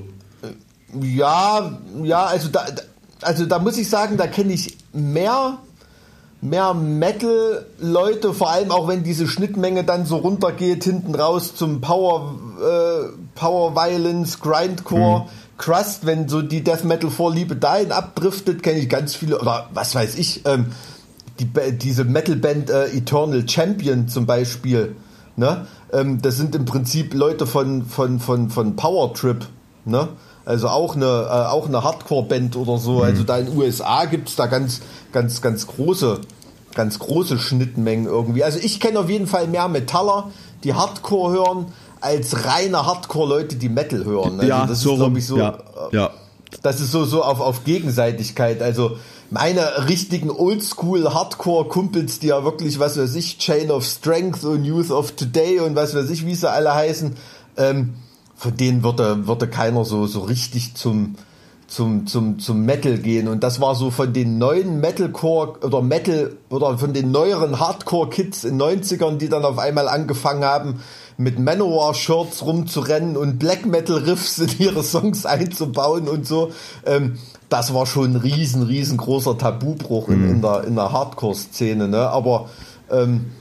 Ja, 1.01 1.79
ja, 2.03 2.25
also 2.25 2.49
da, 2.49 2.65
also 3.21 3.45
da 3.45 3.59
muss 3.59 3.77
ich 3.77 3.89
sagen, 3.89 4.17
da 4.17 4.27
kenne 4.27 4.53
ich 4.53 4.77
mehr, 4.93 5.57
mehr 6.41 6.73
Metal-Leute, 6.73 8.33
vor 8.33 8.51
allem 8.51 8.71
auch 8.71 8.87
wenn 8.87 9.03
diese 9.03 9.27
Schnittmenge 9.27 9.83
dann 9.83 10.05
so 10.05 10.17
runtergeht, 10.17 10.83
hinten 10.83 11.15
raus 11.15 11.55
zum 11.55 11.81
Power, 11.81 12.35
äh, 12.61 13.09
Power 13.33 13.75
Violence, 13.75 14.39
Grindcore, 14.39 15.27
Crust, 15.57 16.05
wenn 16.05 16.27
so 16.27 16.41
die 16.41 16.63
Death 16.63 16.83
Metal 16.83 17.09
Vorliebe 17.09 17.55
dahin 17.55 17.91
abdriftet, 17.91 18.61
kenne 18.61 18.79
ich 18.79 18.89
ganz 18.89 19.15
viele, 19.15 19.39
oder 19.39 19.69
was 19.73 19.95
weiß 19.95 20.17
ich, 20.17 20.45
ähm, 20.45 20.67
die, 21.39 21.47
diese 21.77 22.03
Metalband 22.03 22.69
äh, 22.69 22.87
Eternal 22.87 23.47
Champion 23.47 24.07
zum 24.07 24.25
Beispiel, 24.25 24.95
ne? 25.35 25.67
Ähm, 25.93 26.21
das 26.21 26.37
sind 26.37 26.55
im 26.55 26.65
Prinzip 26.65 27.13
Leute 27.13 27.45
von, 27.45 27.85
von, 27.85 28.19
von, 28.19 28.49
von 28.49 28.75
Power 28.75 29.13
Trip, 29.13 29.45
ne? 29.85 30.09
Also 30.45 30.67
auch 30.67 30.95
eine, 30.95 31.05
äh, 31.05 31.47
auch 31.47 31.67
eine 31.67 31.83
Hardcore-Band 31.83 32.55
oder 32.55 32.77
so. 32.77 33.01
Also 33.01 33.23
da 33.23 33.37
in 33.37 33.47
den 33.47 33.57
USA 33.57 34.05
gibt's 34.05 34.35
da 34.35 34.45
ganz, 34.45 34.81
ganz, 35.11 35.41
ganz 35.41 35.65
große, 35.65 36.21
ganz 36.75 36.99
große 36.99 37.39
Schnittmengen 37.39 38.05
irgendwie. 38.05 38.43
Also 38.43 38.59
ich 38.59 38.79
kenne 38.79 38.99
auf 38.99 39.09
jeden 39.09 39.25
Fall 39.25 39.47
mehr 39.47 39.67
Metaller, 39.67 40.29
die 40.63 40.75
Hardcore 40.75 41.33
hören, 41.33 41.65
als 42.05 42.45
reine 42.45 42.85
Hardcore-Leute, 42.85 43.55
die 43.55 43.67
Metal 43.67 44.05
hören. 44.05 44.39
Also 44.39 44.47
ja, 44.47 44.65
das 44.67 44.81
so 44.81 44.91
ist, 44.91 44.95
glaub 44.97 45.07
rum. 45.07 45.17
ich, 45.17 45.25
so, 45.25 45.37
ja, 45.37 45.57
äh, 45.91 45.95
ja. 45.95 46.11
das 46.61 46.79
ist 46.79 46.91
so, 46.91 47.03
so 47.03 47.23
auf, 47.23 47.39
auf 47.39 47.63
Gegenseitigkeit. 47.63 48.61
Also 48.61 48.97
meine 49.31 49.87
richtigen 49.89 50.29
Oldschool-Hardcore-Kumpels, 50.29 52.19
die 52.19 52.27
ja 52.27 52.43
wirklich, 52.43 52.77
was 52.77 52.97
weiß 52.97 53.15
ich, 53.15 53.39
Chain 53.39 53.71
of 53.71 53.83
Strength 53.83 54.43
und 54.43 54.65
Youth 54.65 54.91
of 54.91 55.13
Today 55.13 55.59
und 55.61 55.75
was 55.75 55.95
weiß 55.95 56.11
ich, 56.11 56.27
wie 56.27 56.35
sie 56.35 56.49
alle 56.49 56.75
heißen, 56.75 57.15
ähm, 57.57 57.95
von 58.35 58.55
denen 58.55 58.83
würde, 58.83 59.25
würde 59.27 59.47
keiner 59.47 59.83
so, 59.83 60.05
so 60.05 60.19
richtig 60.21 60.75
zum, 60.75 61.15
zum, 61.67 62.05
zum, 62.05 62.37
zum 62.37 62.65
Metal 62.65 62.99
gehen. 62.99 63.27
Und 63.27 63.43
das 63.43 63.59
war 63.59 63.73
so 63.73 63.89
von 63.89 64.13
den 64.13 64.37
neuen 64.37 64.79
Metalcore 64.79 65.65
oder 65.65 65.81
Metal 65.81 66.37
oder 66.49 66.77
von 66.77 66.93
den 66.93 67.09
neueren 67.09 67.59
Hardcore-Kids 67.59 68.43
in 68.43 68.61
90ern, 68.61 69.17
die 69.17 69.29
dann 69.29 69.43
auf 69.43 69.57
einmal 69.57 69.87
angefangen 69.87 70.43
haben, 70.43 70.81
mit 71.17 71.39
Manowar-Shirts 71.39 72.45
rumzurennen 72.45 73.15
und 73.15 73.39
Black 73.39 73.65
Metal-Riffs 73.65 74.39
in 74.39 74.49
ihre 74.59 74.83
Songs 74.83 75.25
einzubauen 75.25 76.07
und 76.07 76.27
so. 76.27 76.51
Ähm, 76.85 77.17
das 77.49 77.73
war 77.73 77.85
schon 77.85 78.13
ein 78.13 78.15
riesen, 78.15 78.63
riesengroßer 78.63 79.37
Tabubruch 79.37 80.09
in, 80.09 80.29
in 80.29 80.41
der, 80.41 80.63
in 80.65 80.75
der 80.75 80.91
Hardcore-Szene. 80.91 81.87
Ne? 81.87 82.09
Aber 82.09 82.49
ähm, 82.91 83.31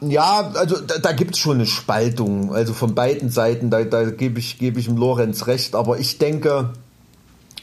ja, 0.00 0.50
also 0.54 0.80
da, 0.80 0.98
da 0.98 1.12
gibt's 1.12 1.38
schon 1.38 1.56
eine 1.56 1.66
Spaltung, 1.66 2.52
also 2.52 2.72
von 2.72 2.94
beiden 2.94 3.30
Seiten, 3.30 3.70
da, 3.70 3.84
da 3.84 4.10
gebe 4.10 4.38
ich, 4.40 4.58
gebe 4.58 4.80
ich 4.80 4.86
dem 4.86 4.96
Lorenz 4.96 5.46
recht, 5.46 5.74
aber 5.74 5.98
ich 5.98 6.18
denke, 6.18 6.70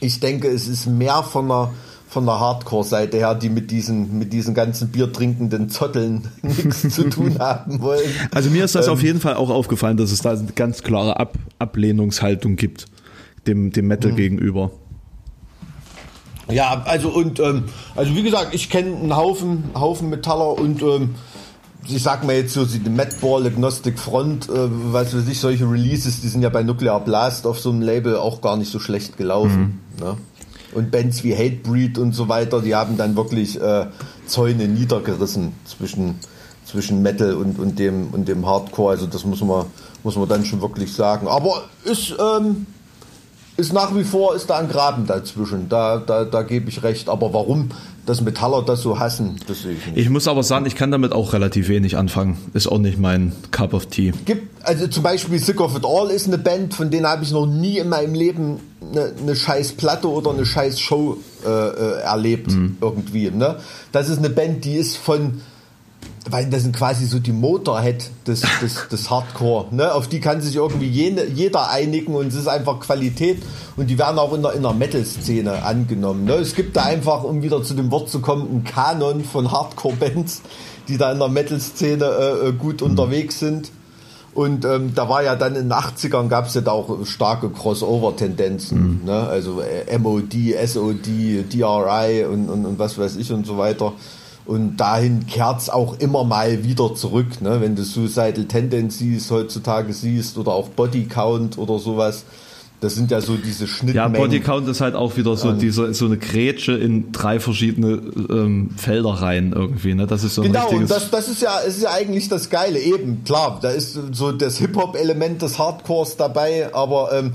ich 0.00 0.20
denke, 0.20 0.48
es 0.48 0.66
ist 0.66 0.86
mehr 0.86 1.22
von 1.22 1.44
einer, 1.44 1.72
von 2.10 2.26
der 2.26 2.40
Hardcore-Seite 2.40 3.18
her, 3.18 3.36
die 3.36 3.48
mit 3.48 3.70
diesen, 3.70 4.18
mit 4.18 4.32
diesen 4.32 4.52
ganzen 4.52 4.88
biertrinkenden 4.88 5.68
Zotteln 5.68 6.26
nichts 6.42 6.88
zu 6.88 7.08
tun 7.08 7.36
haben 7.38 7.80
wollen. 7.80 8.10
Also 8.34 8.50
mir 8.50 8.64
ist 8.64 8.74
das 8.74 8.88
ähm, 8.88 8.94
auf 8.94 9.02
jeden 9.02 9.20
Fall 9.20 9.34
auch 9.34 9.48
aufgefallen, 9.48 9.96
dass 9.96 10.10
es 10.10 10.20
da 10.20 10.32
eine 10.32 10.48
ganz 10.56 10.82
klare 10.82 11.20
Ab 11.20 11.38
Ablehnungshaltung 11.60 12.56
gibt, 12.56 12.86
dem, 13.46 13.70
dem 13.70 13.86
Metal 13.86 14.10
mhm. 14.10 14.16
gegenüber. 14.16 14.72
Ja, 16.50 16.82
also 16.84 17.10
und 17.10 17.38
ähm, 17.38 17.64
also 17.94 18.12
wie 18.16 18.24
gesagt, 18.24 18.56
ich 18.56 18.70
kenne 18.70 18.96
einen 18.96 19.16
Haufen, 19.16 19.70
Haufen 19.74 20.10
Metaller 20.10 20.58
und 20.58 20.82
ähm, 20.82 21.14
ich 21.86 22.02
sag 22.02 22.24
mal 22.24 22.34
jetzt 22.34 22.54
so 22.54 22.64
die 22.64 22.90
Madball, 22.90 23.46
Agnostic 23.46 24.00
Front, 24.00 24.48
äh, 24.48 24.52
was 24.92 25.16
weiß 25.16 25.28
ich, 25.28 25.38
solche 25.38 25.70
Releases, 25.70 26.22
die 26.22 26.26
sind 26.28 26.42
ja 26.42 26.48
bei 26.48 26.64
Nuclear 26.64 26.98
Blast 26.98 27.46
auf 27.46 27.60
so 27.60 27.70
einem 27.70 27.82
Label 27.82 28.16
auch 28.16 28.40
gar 28.40 28.56
nicht 28.56 28.72
so 28.72 28.80
schlecht 28.80 29.16
gelaufen. 29.16 29.80
Mhm. 29.96 30.04
Ne? 30.04 30.16
Und 30.74 30.90
Bands 30.90 31.24
wie 31.24 31.34
Hatebreed 31.34 31.98
und 31.98 32.12
so 32.12 32.28
weiter, 32.28 32.60
die 32.60 32.74
haben 32.74 32.96
dann 32.96 33.16
wirklich 33.16 33.60
äh, 33.60 33.86
Zäune 34.26 34.68
niedergerissen 34.68 35.52
zwischen, 35.64 36.16
zwischen 36.64 37.02
Metal 37.02 37.34
und, 37.34 37.58
und, 37.58 37.78
dem, 37.78 38.08
und 38.12 38.28
dem 38.28 38.46
Hardcore. 38.46 38.92
Also 38.92 39.06
das 39.06 39.24
muss 39.24 39.40
man, 39.42 39.66
muss 40.02 40.16
man 40.16 40.28
dann 40.28 40.44
schon 40.44 40.60
wirklich 40.60 40.92
sagen. 40.92 41.28
Aber 41.28 41.64
ist, 41.84 42.14
ähm, 42.18 42.66
ist 43.60 43.72
nach 43.72 43.94
wie 43.94 44.04
vor 44.04 44.34
ist 44.34 44.50
da 44.50 44.58
ein 44.58 44.68
Graben 44.68 45.06
dazwischen. 45.06 45.68
Da, 45.68 45.98
da, 45.98 46.24
da 46.24 46.42
gebe 46.42 46.68
ich 46.68 46.82
recht. 46.82 47.08
Aber 47.08 47.32
warum 47.32 47.70
dass 48.06 48.20
Metaller 48.22 48.62
das 48.62 48.82
so 48.82 48.98
hassen, 48.98 49.36
das 49.46 49.62
sehe 49.62 49.72
ich 49.72 49.86
nicht. 49.86 49.96
Ich 49.96 50.10
muss 50.10 50.26
aber 50.26 50.42
sagen, 50.42 50.66
ich 50.66 50.74
kann 50.74 50.90
damit 50.90 51.12
auch 51.12 51.32
relativ 51.32 51.68
wenig 51.68 51.96
anfangen. 51.96 52.38
Ist 52.54 52.66
auch 52.66 52.78
nicht 52.78 52.98
mein 52.98 53.32
Cup 53.50 53.74
of 53.74 53.86
Tea. 53.86 54.12
Gibt, 54.24 54.48
also 54.64 54.88
zum 54.88 55.02
Beispiel 55.02 55.38
Sick 55.38 55.60
of 55.60 55.76
It 55.76 55.84
All 55.84 56.10
ist 56.10 56.26
eine 56.26 56.38
Band, 56.38 56.74
von 56.74 56.90
denen 56.90 57.06
habe 57.06 57.22
ich 57.22 57.30
noch 57.30 57.46
nie 57.46 57.78
in 57.78 57.88
meinem 57.88 58.14
Leben 58.14 58.60
eine, 58.90 59.12
eine 59.20 59.36
scheiß 59.36 59.72
Platte 59.72 60.08
oder 60.08 60.30
eine 60.30 60.44
scheiß 60.44 60.80
Show 60.80 61.18
äh, 61.44 61.48
äh 61.48 62.00
erlebt. 62.00 62.50
Mhm. 62.50 62.78
Irgendwie. 62.80 63.30
Ne? 63.30 63.56
Das 63.92 64.08
ist 64.08 64.18
eine 64.18 64.30
Band, 64.30 64.64
die 64.64 64.74
ist 64.74 64.96
von 64.96 65.42
weil 66.28 66.48
das 66.50 66.62
sind 66.62 66.76
quasi 66.76 67.06
so 67.06 67.18
die 67.18 67.32
Motorhead 67.32 68.10
des, 68.26 68.42
des, 68.60 68.88
des 68.92 69.10
Hardcore. 69.10 69.74
Ne? 69.74 69.92
Auf 69.92 70.08
die 70.08 70.20
kann 70.20 70.40
sich 70.40 70.56
irgendwie 70.56 70.86
jene, 70.86 71.24
jeder 71.26 71.70
einigen 71.70 72.14
und 72.14 72.28
es 72.28 72.34
ist 72.34 72.48
einfach 72.48 72.80
Qualität 72.80 73.42
und 73.76 73.88
die 73.88 73.98
werden 73.98 74.18
auch 74.18 74.32
in 74.34 74.42
der, 74.42 74.52
in 74.52 74.62
der 74.62 74.72
Metal-Szene 74.72 75.62
angenommen. 75.62 76.24
Ne? 76.24 76.34
Es 76.34 76.54
gibt 76.54 76.76
da 76.76 76.82
einfach, 76.82 77.24
um 77.24 77.42
wieder 77.42 77.62
zu 77.62 77.74
dem 77.74 77.90
Wort 77.90 78.08
zu 78.08 78.20
kommen, 78.20 78.48
einen 78.48 78.64
Kanon 78.64 79.24
von 79.24 79.50
Hardcore-Bands, 79.50 80.42
die 80.88 80.98
da 80.98 81.12
in 81.12 81.18
der 81.18 81.28
Metal-Szene 81.28 82.04
äh, 82.04 82.48
äh 82.48 82.52
gut 82.52 82.80
mhm. 82.80 82.90
unterwegs 82.90 83.38
sind. 83.38 83.70
Und 84.32 84.64
ähm, 84.64 84.94
da 84.94 85.08
war 85.08 85.24
ja 85.24 85.34
dann 85.34 85.56
in 85.56 85.68
den 85.68 85.72
80ern 85.72 86.28
gab 86.28 86.46
es 86.46 86.54
ja 86.54 86.60
da 86.60 86.70
auch 86.70 87.04
starke 87.04 87.50
Crossover-Tendenzen. 87.50 89.00
Mhm. 89.00 89.04
Ne? 89.04 89.26
Also 89.26 89.60
äh, 89.60 89.98
MOD, 89.98 90.34
SOD, 90.66 91.52
DRI 91.52 92.24
und, 92.26 92.48
und, 92.48 92.64
und 92.64 92.78
was 92.78 92.96
weiß 92.96 93.16
ich 93.16 93.32
und 93.32 93.44
so 93.44 93.58
weiter. 93.58 93.92
Und 94.46 94.78
dahin 94.78 95.26
kehrt 95.26 95.60
es 95.60 95.70
auch 95.70 95.98
immer 95.98 96.24
mal 96.24 96.64
wieder 96.64 96.94
zurück. 96.94 97.40
Ne? 97.40 97.60
Wenn 97.60 97.76
du 97.76 97.84
Suicidal 97.84 98.46
Tendencies 98.46 99.30
heutzutage 99.30 99.92
siehst 99.92 100.38
oder 100.38 100.52
auch 100.52 100.68
Body 100.68 101.04
Count 101.04 101.58
oder 101.58 101.78
sowas. 101.78 102.24
Das 102.80 102.94
sind 102.94 103.10
ja 103.10 103.20
so 103.20 103.36
diese 103.36 103.66
Schnittmengen. 103.66 104.14
Ja, 104.14 104.20
Body 104.20 104.40
Count 104.40 104.66
ist 104.66 104.80
halt 104.80 104.94
auch 104.94 105.18
wieder 105.18 105.36
so, 105.36 105.52
diese, 105.52 105.92
so 105.92 106.06
eine 106.06 106.16
Grätsche 106.16 106.72
in 106.72 107.12
drei 107.12 107.38
verschiedene 107.38 108.00
ähm, 108.30 108.70
Felder 108.74 109.10
rein 109.10 109.52
irgendwie. 109.54 109.92
Ne? 109.92 110.06
Das 110.06 110.24
ist 110.24 110.34
so 110.34 110.42
ein 110.42 110.50
genau, 110.50 110.70
und 110.70 110.90
das, 110.90 111.10
das 111.10 111.28
ist 111.28 111.42
ja, 111.42 111.58
ist 111.58 111.82
ja 111.82 111.90
eigentlich 111.90 112.30
das 112.30 112.48
Geile. 112.48 112.78
Eben, 112.78 113.22
klar, 113.24 113.58
da 113.60 113.68
ist 113.68 113.98
so 114.12 114.32
das 114.32 114.56
Hip-Hop-Element 114.56 115.42
des 115.42 115.58
Hardcores 115.58 116.16
dabei, 116.16 116.74
aber 116.74 117.10
ähm, 117.12 117.34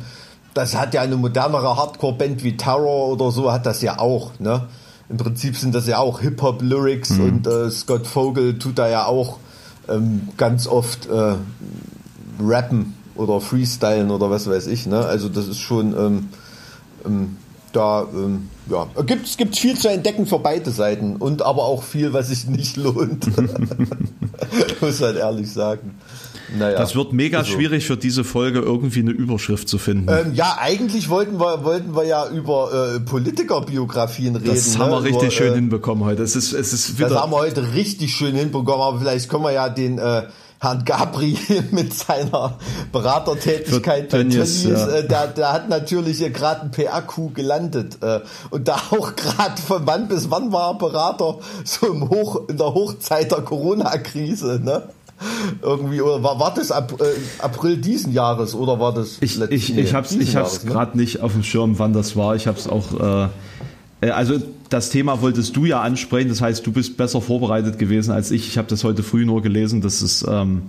das 0.55 0.75
hat 0.75 0.95
ja 0.95 1.01
eine 1.01 1.15
modernere 1.15 1.77
Hardcore-Band 1.77 2.43
wie 2.43 2.57
Terror 2.57 3.09
oder 3.09 3.29
so, 3.29 3.51
hat 3.51 3.67
das 3.67 3.83
ja 3.83 3.99
auch. 3.99 4.31
Ne? 4.39 4.63
Im 5.09 5.17
Prinzip 5.17 5.55
sind 5.55 5.75
das 5.75 5.87
ja 5.87 5.99
auch 5.99 6.21
Hip-Hop-Lyrics 6.21 7.11
mhm. 7.11 7.23
und 7.23 7.47
äh, 7.47 7.69
Scott 7.69 8.07
Vogel 8.07 8.57
tut 8.57 8.77
da 8.77 8.89
ja 8.89 9.05
auch 9.05 9.39
ähm, 9.87 10.29
ganz 10.37 10.67
oft 10.67 11.07
äh, 11.07 11.35
rappen 12.39 12.93
oder 13.15 13.39
freestylen 13.39 14.11
oder 14.11 14.29
was 14.29 14.49
weiß 14.49 14.67
ich. 14.67 14.87
Ne? 14.87 15.05
Also 15.05 15.29
das 15.29 15.47
ist 15.47 15.59
schon 15.59 15.95
ähm, 15.97 16.29
ähm, 17.05 17.37
da 17.71 18.07
ähm, 18.13 18.49
ja 18.69 18.87
gibt 19.03 19.27
es 19.27 19.37
gibt 19.37 19.57
viel 19.57 19.77
zu 19.77 19.89
entdecken 19.89 20.25
für 20.25 20.39
beide 20.39 20.71
Seiten 20.71 21.17
und 21.17 21.41
aber 21.41 21.65
auch 21.65 21.83
viel, 21.83 22.13
was 22.13 22.29
sich 22.29 22.47
nicht 22.47 22.77
lohnt. 22.77 23.27
Muss 24.81 25.01
halt 25.01 25.17
ehrlich 25.17 25.51
sagen. 25.51 25.95
Naja, 26.57 26.77
das 26.77 26.95
wird 26.95 27.13
mega 27.13 27.43
so. 27.43 27.53
schwierig 27.53 27.85
für 27.85 27.97
diese 27.97 28.23
Folge 28.23 28.59
irgendwie 28.59 28.99
eine 28.99 29.11
Überschrift 29.11 29.67
zu 29.67 29.77
finden. 29.77 30.07
Ähm, 30.09 30.33
ja, 30.33 30.57
eigentlich 30.59 31.09
wollten 31.09 31.39
wir, 31.39 31.63
wollten 31.63 31.95
wir 31.95 32.05
ja 32.05 32.27
über 32.27 32.95
äh, 32.95 32.99
Politikerbiografien 32.99 34.35
reden. 34.35 34.53
Das 34.53 34.77
haben 34.77 34.91
wir 34.91 34.99
ne? 34.99 35.05
richtig 35.05 35.23
über, 35.23 35.31
schön 35.31 35.53
äh, 35.53 35.55
hinbekommen 35.55 36.03
heute. 36.03 36.23
Es 36.23 36.35
ist, 36.35 36.53
es 36.53 36.73
ist 36.73 36.97
wieder 36.97 37.09
das 37.09 37.21
haben 37.21 37.31
wir 37.31 37.37
heute 37.37 37.73
richtig 37.73 38.15
schön 38.15 38.35
hinbekommen, 38.35 38.81
aber 38.81 38.99
vielleicht 38.99 39.29
können 39.29 39.43
wir 39.43 39.51
ja 39.51 39.69
den 39.69 39.97
äh, 39.97 40.23
Herrn 40.59 40.85
Gabriel 40.85 41.37
mit 41.71 41.93
seiner 41.93 42.57
Beratertätigkeit 42.91 44.09
bei 44.09 44.23
Tönnies, 44.23 44.63
ja. 44.63 44.87
äh, 44.87 45.07
der, 45.07 45.27
der 45.27 45.53
hat 45.53 45.69
natürlich 45.69 46.19
gerade 46.33 46.61
ein 46.61 46.71
PR-Coup 46.71 47.35
gelandet 47.35 48.01
äh, 48.01 48.21
und 48.49 48.67
da 48.67 48.75
auch 48.91 49.15
gerade 49.15 49.61
von 49.61 49.85
wann 49.85 50.07
bis 50.07 50.31
wann 50.31 50.51
war 50.51 50.71
er 50.71 50.77
Berater 50.77 51.39
so 51.63 51.87
im 51.87 52.09
Hoch, 52.09 52.47
in 52.49 52.57
der 52.57 52.73
Hochzeit 52.73 53.31
der 53.31 53.41
Corona-Krise, 53.41 54.61
ne? 54.63 54.89
Irgendwie 55.61 56.01
oder 56.01 56.23
war, 56.23 56.39
war 56.39 56.53
das 56.53 56.71
Ab, 56.71 56.99
äh, 56.99 57.05
April 57.41 57.77
diesen 57.77 58.11
Jahres 58.13 58.53
oder 58.53 58.79
war 58.79 58.93
das 58.93 59.17
ich 59.21 59.39
ich, 59.41 59.73
nee, 59.73 59.81
ich 59.81 59.93
hab's 59.93 60.11
ich 60.11 60.35
hab's 60.35 60.63
ne? 60.63 60.71
gerade 60.71 60.97
nicht 60.97 61.21
auf 61.21 61.33
dem 61.33 61.43
Schirm 61.43 61.79
wann 61.79 61.93
das 61.93 62.15
war. 62.15 62.35
Ich 62.35 62.47
hab's 62.47 62.67
auch 62.67 62.99
äh, 62.99 63.29
äh, 64.01 64.09
also 64.09 64.39
das 64.69 64.89
Thema 64.89 65.21
wolltest 65.21 65.55
du 65.55 65.65
ja 65.65 65.81
ansprechen. 65.81 66.29
Das 66.29 66.41
heißt 66.41 66.65
du 66.65 66.71
bist 66.71 66.97
besser 66.97 67.21
vorbereitet 67.21 67.79
gewesen 67.79 68.11
als 68.11 68.31
ich. 68.31 68.47
Ich 68.47 68.57
habe 68.57 68.67
das 68.67 68.83
heute 68.83 69.03
früh 69.03 69.25
nur 69.25 69.41
gelesen 69.41 69.81
dass 69.81 70.01
es 70.01 70.25
ähm, 70.27 70.63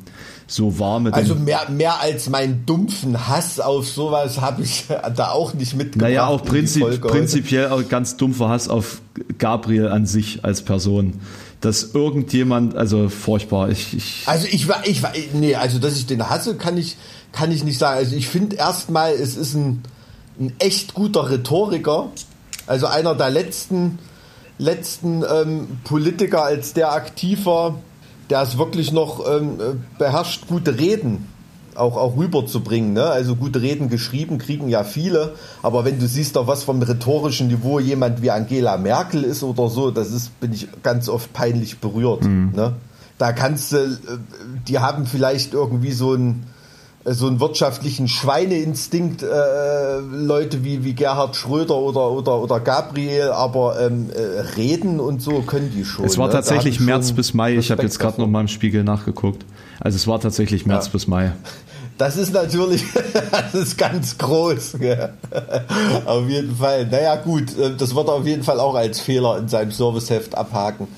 so 0.47 0.79
war 0.79 1.01
mit 1.01 1.15
also 1.15 1.35
mehr 1.35 1.69
mehr 1.69 2.01
als 2.01 2.29
meinen 2.29 2.65
dumpfen 2.67 3.29
Hass 3.29 3.59
auf 3.59 3.89
sowas 3.89 4.41
habe 4.41 4.63
ich 4.63 4.85
da 5.17 5.31
auch 5.31 5.55
nicht 5.55 5.75
mitgebracht 5.75 6.09
naja 6.09 6.27
auch 6.27 6.45
prinzip, 6.45 7.01
prinzipiell 7.01 7.71
auch 7.71 7.89
ganz 7.89 8.17
dumpfer 8.17 8.49
Hass 8.49 8.69
auf 8.69 9.01
Gabriel 9.39 9.89
an 9.89 10.07
sich 10.07 10.45
als 10.45 10.63
Person 10.63 11.15
dass 11.61 11.95
irgendjemand, 11.95 12.77
also 12.77 13.09
furchtbar, 13.09 13.71
ich, 13.71 13.95
ich 13.95 14.23
Also 14.27 14.47
ich 14.51 14.69
war, 14.69 14.87
ich 14.87 15.03
war, 15.03 15.13
nee, 15.33 15.55
also 15.55 15.79
dass 15.79 15.97
ich 15.97 16.07
den 16.07 16.29
hasse, 16.29 16.57
kann 16.57 16.77
ich, 16.77 16.97
kann 17.33 17.51
ich 17.51 17.65
nicht 17.65 17.79
sagen. 17.79 17.99
Also 17.99 18.17
ich 18.17 18.29
finde 18.29 18.57
erstmal, 18.57 19.13
es 19.13 19.37
ist 19.37 19.55
ein, 19.55 19.83
ein 20.39 20.55
echt 20.59 20.95
guter 20.95 21.31
Rhetoriker, 21.31 22.11
also 22.67 22.87
einer 22.87 23.15
der 23.15 23.31
letzten, 23.31 23.99
letzten 24.59 25.23
ähm, 25.23 25.79
Politiker 25.85 26.43
als 26.43 26.73
der 26.73 26.93
aktiver, 26.93 27.77
der 28.31 28.43
es 28.43 28.59
wirklich 28.59 28.93
noch 28.93 29.25
ähm, 29.29 29.59
beherrscht, 29.99 30.49
gute 30.49 30.79
Reden 30.79 31.27
auch, 31.77 31.97
auch 31.97 32.17
rüberzubringen. 32.17 32.93
Ne? 32.93 33.05
Also 33.05 33.37
gute 33.37 33.63
Reden 33.63 33.89
geschrieben 33.89 34.39
kriegen 34.39 34.69
ja 34.69 34.85
viele, 34.85 35.35
aber 35.63 35.85
wenn 35.85 35.99
du 35.99 36.07
siehst, 36.07 36.37
auf 36.37 36.47
was 36.47 36.65
vom 36.65 36.83
rhetorischen 36.83 37.49
Niveau 37.49 37.79
jemand 37.79 38.23
wie 38.23 38.31
Angela 38.31 38.77
Merkel 38.77 39.25
ist 39.25 39.43
oder 39.43 39.69
so, 39.69 39.91
das 39.91 40.11
ist, 40.11 40.39
bin 40.41 40.53
ich 40.53 40.69
ganz 40.83 41.09
oft 41.09 41.33
peinlich 41.33 41.79
berührt. 41.79 42.25
Mhm. 42.25 42.53
Ne? 42.55 42.73
Da 43.19 43.33
kannst 43.33 43.73
du, 43.73 43.77
äh, 43.77 43.89
die 44.69 44.79
haben 44.79 45.07
vielleicht 45.07 45.55
irgendwie 45.55 45.93
so 45.93 46.13
einen 46.13 46.47
äh, 47.07 47.15
so 47.15 47.27
einen 47.27 47.41
wirtschaftlichen 47.41 48.09
Schweineinstinkt, 48.09 49.23
äh, 49.23 49.99
Leute 49.99 50.65
wie, 50.65 50.85
wie 50.85 50.95
Gerhard 50.95 51.37
Schröder 51.37 51.77
oder, 51.77 52.11
oder, 52.11 52.43
oder 52.43 52.61
Gabriel, 52.61 53.31
aber 53.31 53.81
ähm, 53.81 54.11
äh, 54.11 54.41
reden 54.57 55.01
und 55.01 55.23
so 55.23 55.43
können 55.43 55.71
die 55.75 55.85
schon. 55.85 56.05
Es 56.05 56.19
war 56.19 56.27
ne? 56.27 56.33
tatsächlich 56.33 56.81
März 56.81 57.13
bis 57.13 57.33
Mai, 57.33 57.57
ich 57.57 57.71
habe 57.71 57.83
jetzt 57.83 57.99
gerade 57.99 58.21
noch 58.21 58.29
mal 58.29 58.41
im 58.41 58.49
Spiegel 58.49 58.85
nachgeguckt. 58.85 59.45
Also 59.81 59.97
es 59.97 60.07
war 60.07 60.21
tatsächlich 60.21 60.67
März 60.67 60.87
ja. 60.87 60.93
bis 60.93 61.07
Mai. 61.07 61.33
Das 61.99 62.17
ist 62.17 62.33
natürlich, 62.33 62.85
das 63.33 63.55
ist 63.55 63.79
ganz 63.79 64.19
groß. 64.19 64.77
Gell? 64.79 65.11
Auf 66.05 66.29
jeden 66.29 66.55
Fall. 66.57 66.87
Naja, 66.87 67.17
gut, 67.17 67.59
äh, 67.59 67.75
das 67.77 67.95
wird 67.95 68.09
er 68.09 68.15
auf 68.15 68.27
jeden 68.27 68.43
Fall 68.43 68.61
auch 68.61 68.75
als 68.75 69.01
Fehler 69.01 69.39
in 69.39 69.49
seinem 69.49 69.71
Serviceheft 69.71 70.37
abhaken. 70.37 70.89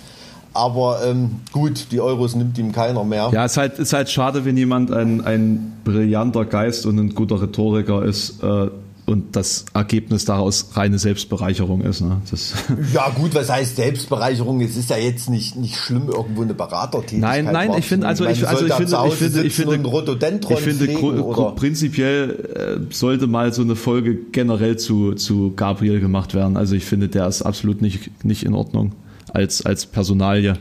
Aber 0.54 1.04
ähm, 1.04 1.40
gut, 1.52 1.92
die 1.92 2.00
Euros 2.00 2.34
nimmt 2.34 2.58
ihm 2.58 2.72
keiner 2.72 3.04
mehr. 3.04 3.30
Ja, 3.32 3.44
es 3.44 3.52
ist 3.52 3.56
halt, 3.58 3.78
ist 3.78 3.92
halt 3.92 4.10
schade, 4.10 4.44
wenn 4.44 4.56
jemand 4.56 4.90
ein, 4.90 5.24
ein 5.24 5.76
brillanter 5.84 6.44
Geist 6.44 6.84
und 6.86 6.98
ein 6.98 7.14
guter 7.14 7.40
Rhetoriker 7.40 8.02
ist, 8.02 8.42
äh, 8.42 8.68
und 9.08 9.34
das 9.34 9.64
Ergebnis 9.72 10.24
daraus 10.26 10.70
reine 10.74 10.98
Selbstbereicherung 10.98 11.80
ist. 11.80 12.02
Ne? 12.02 12.20
Ja 12.92 13.08
gut, 13.10 13.34
was 13.34 13.50
heißt 13.50 13.76
Selbstbereicherung? 13.76 14.60
Es 14.60 14.76
ist 14.76 14.90
ja 14.90 14.96
jetzt 14.96 15.30
nicht, 15.30 15.56
nicht 15.56 15.76
schlimm, 15.76 16.08
irgendwo 16.08 16.42
eine 16.42 16.54
Beratertätigkeit 16.54 17.44
Nein, 17.44 17.52
nein, 17.52 17.72
ich 17.78 17.86
finde 17.86 18.06
also 18.06 18.26
ich, 18.26 18.46
also 18.46 18.66
ich 18.66 18.74
finde 18.74 18.96
ich 19.06 19.14
finde 19.14 19.42
ich 19.46 19.54
finde 19.54 19.76
ich 19.82 20.62
finde 20.98 21.52
prinzipiell 21.56 22.88
äh, 22.90 22.94
sollte 22.94 23.26
mal 23.26 23.52
so 23.52 23.62
eine 23.62 23.76
Folge 23.76 24.14
generell 24.32 24.76
zu 24.76 25.14
zu 25.14 25.52
Gabriel 25.56 26.00
gemacht 26.00 26.34
werden. 26.34 26.56
Also 26.56 26.74
ich 26.74 26.84
finde, 26.84 27.08
der 27.08 27.26
ist 27.26 27.42
absolut 27.42 27.80
nicht 27.80 28.24
nicht 28.24 28.44
in 28.44 28.54
Ordnung 28.54 28.92
als 29.32 29.64
als 29.64 29.86
Personalie 29.86 30.54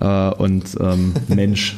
äh, 0.00 0.30
und 0.30 0.64
ähm, 0.80 1.14
Mensch. 1.28 1.76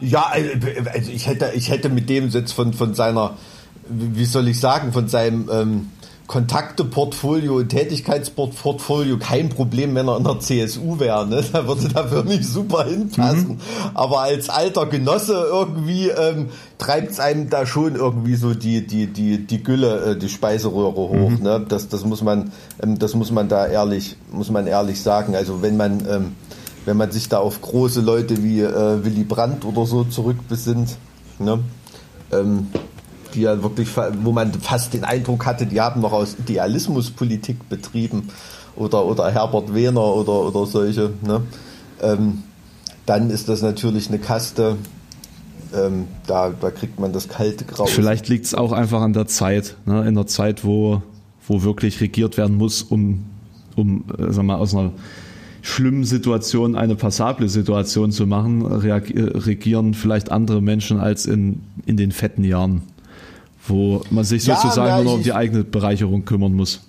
Ja, 0.00 0.32
äh, 0.34 0.88
also 0.92 1.10
ich 1.10 1.26
hätte 1.26 1.52
ich 1.54 1.70
hätte 1.70 1.88
mit 1.88 2.08
dem 2.10 2.28
jetzt 2.28 2.52
von 2.52 2.72
von 2.74 2.94
seiner 2.94 3.36
wie 3.90 4.24
soll 4.24 4.48
ich 4.48 4.60
sagen, 4.60 4.92
von 4.92 5.08
seinem 5.08 5.48
ähm, 5.52 5.88
Kontakteportfolio 6.30 7.56
und 7.56 7.70
Tätigkeitsportfolio 7.70 9.18
kein 9.18 9.48
Problem, 9.48 9.96
wenn 9.96 10.06
er 10.06 10.16
in 10.16 10.22
der 10.22 10.38
CSU 10.38 11.00
wäre. 11.00 11.26
Ne? 11.26 11.42
Da 11.52 11.66
würde 11.66 11.88
da 11.88 12.06
für 12.06 12.22
mich 12.22 12.46
super 12.46 12.84
hinpassen. 12.84 13.54
Mhm. 13.54 13.58
Aber 13.94 14.20
als 14.20 14.48
alter 14.48 14.86
Genosse 14.86 15.32
irgendwie 15.50 16.08
ähm, 16.08 16.50
treibt 16.78 17.10
es 17.10 17.18
einem 17.18 17.50
da 17.50 17.66
schon 17.66 17.96
irgendwie 17.96 18.36
so 18.36 18.54
die, 18.54 18.86
die, 18.86 19.08
die, 19.08 19.44
die 19.44 19.62
Gülle, 19.64 20.12
äh, 20.12 20.16
die 20.16 20.28
Speiseröhre 20.28 20.94
hoch. 20.94 21.30
Mhm. 21.30 21.42
Ne? 21.42 21.66
Das, 21.68 21.88
das, 21.88 22.04
muss 22.04 22.22
man, 22.22 22.52
ähm, 22.80 22.96
das 23.00 23.16
muss 23.16 23.32
man 23.32 23.48
da 23.48 23.66
ehrlich, 23.66 24.16
muss 24.30 24.52
man 24.52 24.68
ehrlich 24.68 25.02
sagen. 25.02 25.34
Also 25.34 25.62
wenn 25.62 25.76
man, 25.76 26.06
ähm, 26.08 26.36
wenn 26.84 26.96
man 26.96 27.10
sich 27.10 27.28
da 27.28 27.38
auf 27.38 27.60
große 27.60 28.02
Leute 28.02 28.40
wie 28.44 28.60
äh, 28.60 29.04
Willy 29.04 29.24
Brandt 29.24 29.64
oder 29.64 29.84
so 29.84 30.04
zurückbesinnt, 30.04 30.96
ne? 31.40 31.58
Die 33.34 33.42
ja 33.42 33.62
wirklich, 33.62 33.88
wo 34.22 34.32
man 34.32 34.52
fast 34.52 34.94
den 34.94 35.04
Eindruck 35.04 35.46
hatte, 35.46 35.66
die 35.66 35.80
haben 35.80 36.00
noch 36.00 36.12
aus 36.12 36.36
Idealismus 36.38 37.10
Politik 37.10 37.68
betrieben 37.68 38.28
oder, 38.76 39.04
oder 39.04 39.30
Herbert 39.30 39.74
Wehner 39.74 40.04
oder, 40.04 40.32
oder 40.32 40.66
solche, 40.66 41.12
ne? 41.22 41.42
ähm, 42.00 42.42
dann 43.06 43.30
ist 43.30 43.48
das 43.48 43.62
natürlich 43.62 44.08
eine 44.08 44.18
Kaste, 44.18 44.76
ähm, 45.74 46.06
da, 46.26 46.50
da 46.50 46.70
kriegt 46.70 46.98
man 46.98 47.12
das 47.12 47.28
kalte 47.28 47.64
Grau. 47.64 47.86
Vielleicht 47.86 48.28
liegt 48.28 48.46
es 48.46 48.54
auch 48.54 48.72
einfach 48.72 49.00
an 49.02 49.12
der 49.12 49.26
Zeit, 49.26 49.76
ne? 49.86 50.06
in 50.06 50.14
der 50.14 50.26
Zeit, 50.26 50.64
wo, 50.64 51.02
wo 51.46 51.62
wirklich 51.62 52.00
regiert 52.00 52.36
werden 52.36 52.56
muss, 52.56 52.82
um, 52.82 53.24
um 53.76 54.04
äh, 54.18 54.32
sag 54.32 54.44
mal, 54.44 54.56
aus 54.56 54.74
einer 54.74 54.92
schlimmen 55.62 56.04
Situation 56.04 56.74
eine 56.74 56.94
passable 56.94 57.48
Situation 57.48 58.12
zu 58.12 58.26
machen, 58.26 58.64
regieren 58.64 59.92
vielleicht 59.92 60.32
andere 60.32 60.62
Menschen 60.62 60.98
als 60.98 61.26
in, 61.26 61.60
in 61.84 61.98
den 61.98 62.12
fetten 62.12 62.44
Jahren 62.44 62.82
wo 63.66 64.02
man 64.10 64.24
sich 64.24 64.44
sozusagen 64.44 64.88
ja, 64.88 64.96
nur 64.96 65.04
noch 65.04 65.14
um 65.14 65.22
die 65.22 65.32
eigene 65.32 65.64
Bereicherung 65.64 66.24
kümmern 66.24 66.52
muss. 66.52 66.80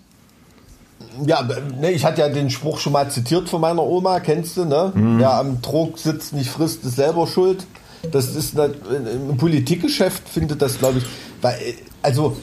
Ja, 1.26 1.48
ne, 1.80 1.92
ich 1.92 2.06
hatte 2.06 2.22
ja 2.22 2.30
den 2.30 2.50
Spruch 2.50 2.80
schon 2.80 2.94
mal 2.94 3.10
zitiert 3.10 3.50
von 3.50 3.62
meiner 3.62 3.84
Oma, 3.84 4.20
kennst 4.20 4.58
du, 4.58 4.66
ne? 4.66 4.92
Mhm. 4.96 5.20
Wer 5.20 5.34
am 5.34 5.62
Trog 5.62 6.00
sitzt, 6.00 6.34
nicht 6.34 6.50
frisst, 6.50 6.86
ist 6.86 6.96
selber 6.96 7.28
schuld. 7.28 7.66
Das 8.12 8.36
ist 8.36 8.58
im 8.58 9.38
Politikgeschäft 9.38 10.28
findet 10.28 10.62
das, 10.62 10.80
glaube 10.80 11.00
ich, 11.00 11.06
weil, 11.42 11.56
also 12.02 12.36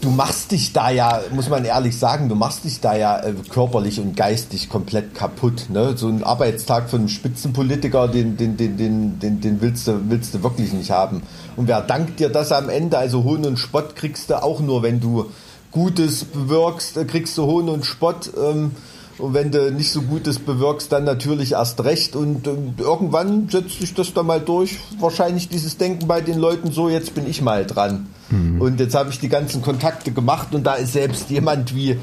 du 0.00 0.10
machst 0.10 0.52
dich 0.52 0.72
da 0.72 0.90
ja, 0.90 1.20
muss 1.32 1.48
man 1.48 1.64
ehrlich 1.64 1.96
sagen, 1.98 2.28
du 2.28 2.34
machst 2.34 2.64
dich 2.64 2.80
da 2.80 2.96
ja 2.96 3.18
äh, 3.18 3.34
körperlich 3.50 4.00
und 4.00 4.16
geistig 4.16 4.68
komplett 4.68 5.14
kaputt. 5.14 5.66
Ne? 5.68 5.96
So 5.96 6.08
ein 6.08 6.22
Arbeitstag 6.24 6.88
von 6.88 7.00
einem 7.00 7.08
Spitzenpolitiker, 7.08 8.08
den, 8.08 8.36
den, 8.36 8.56
den, 8.56 8.76
den, 8.76 9.18
den, 9.18 9.40
den 9.40 9.60
willst, 9.60 9.86
du, 9.86 10.00
willst 10.08 10.34
du 10.34 10.42
wirklich 10.42 10.72
nicht 10.72 10.90
haben. 10.90 11.22
Und 11.56 11.68
wer 11.68 11.80
dankt 11.80 12.20
dir 12.20 12.28
das 12.28 12.52
am 12.52 12.68
Ende? 12.68 12.98
Also 12.98 13.24
Hohn 13.24 13.44
und 13.44 13.58
Spott 13.58 13.96
kriegst 13.96 14.30
du 14.30 14.42
auch 14.42 14.60
nur, 14.60 14.82
wenn 14.82 15.00
du 15.00 15.26
Gutes 15.70 16.24
bewirkst, 16.24 16.96
äh, 16.96 17.04
kriegst 17.04 17.36
du 17.38 17.46
Hohn 17.46 17.68
und 17.68 17.84
Spott. 17.84 18.30
Ähm, 18.36 18.72
und 19.18 19.34
wenn 19.34 19.50
du 19.50 19.70
nicht 19.70 19.92
so 19.92 20.02
Gutes 20.02 20.38
bewirkst, 20.38 20.90
dann 20.90 21.04
natürlich 21.04 21.52
erst 21.52 21.84
recht. 21.84 22.16
Und, 22.16 22.48
und 22.48 22.80
irgendwann 22.80 23.48
setzt 23.48 23.78
sich 23.78 23.94
das 23.94 24.14
dann 24.14 24.26
mal 24.26 24.40
durch. 24.40 24.78
Wahrscheinlich 24.98 25.48
dieses 25.48 25.76
Denken 25.76 26.08
bei 26.08 26.20
den 26.20 26.38
Leuten 26.38 26.72
so, 26.72 26.88
jetzt 26.88 27.14
bin 27.14 27.28
ich 27.28 27.42
mal 27.42 27.66
dran. 27.66 28.08
Mhm. 28.30 28.60
Und 28.60 28.80
jetzt 28.80 28.94
habe 28.94 29.10
ich 29.10 29.20
die 29.20 29.28
ganzen 29.28 29.62
Kontakte 29.62 30.12
gemacht 30.12 30.54
und 30.54 30.64
da 30.64 30.74
ist 30.74 30.94
selbst 30.94 31.30
jemand 31.30 31.74
wie, 31.74 31.98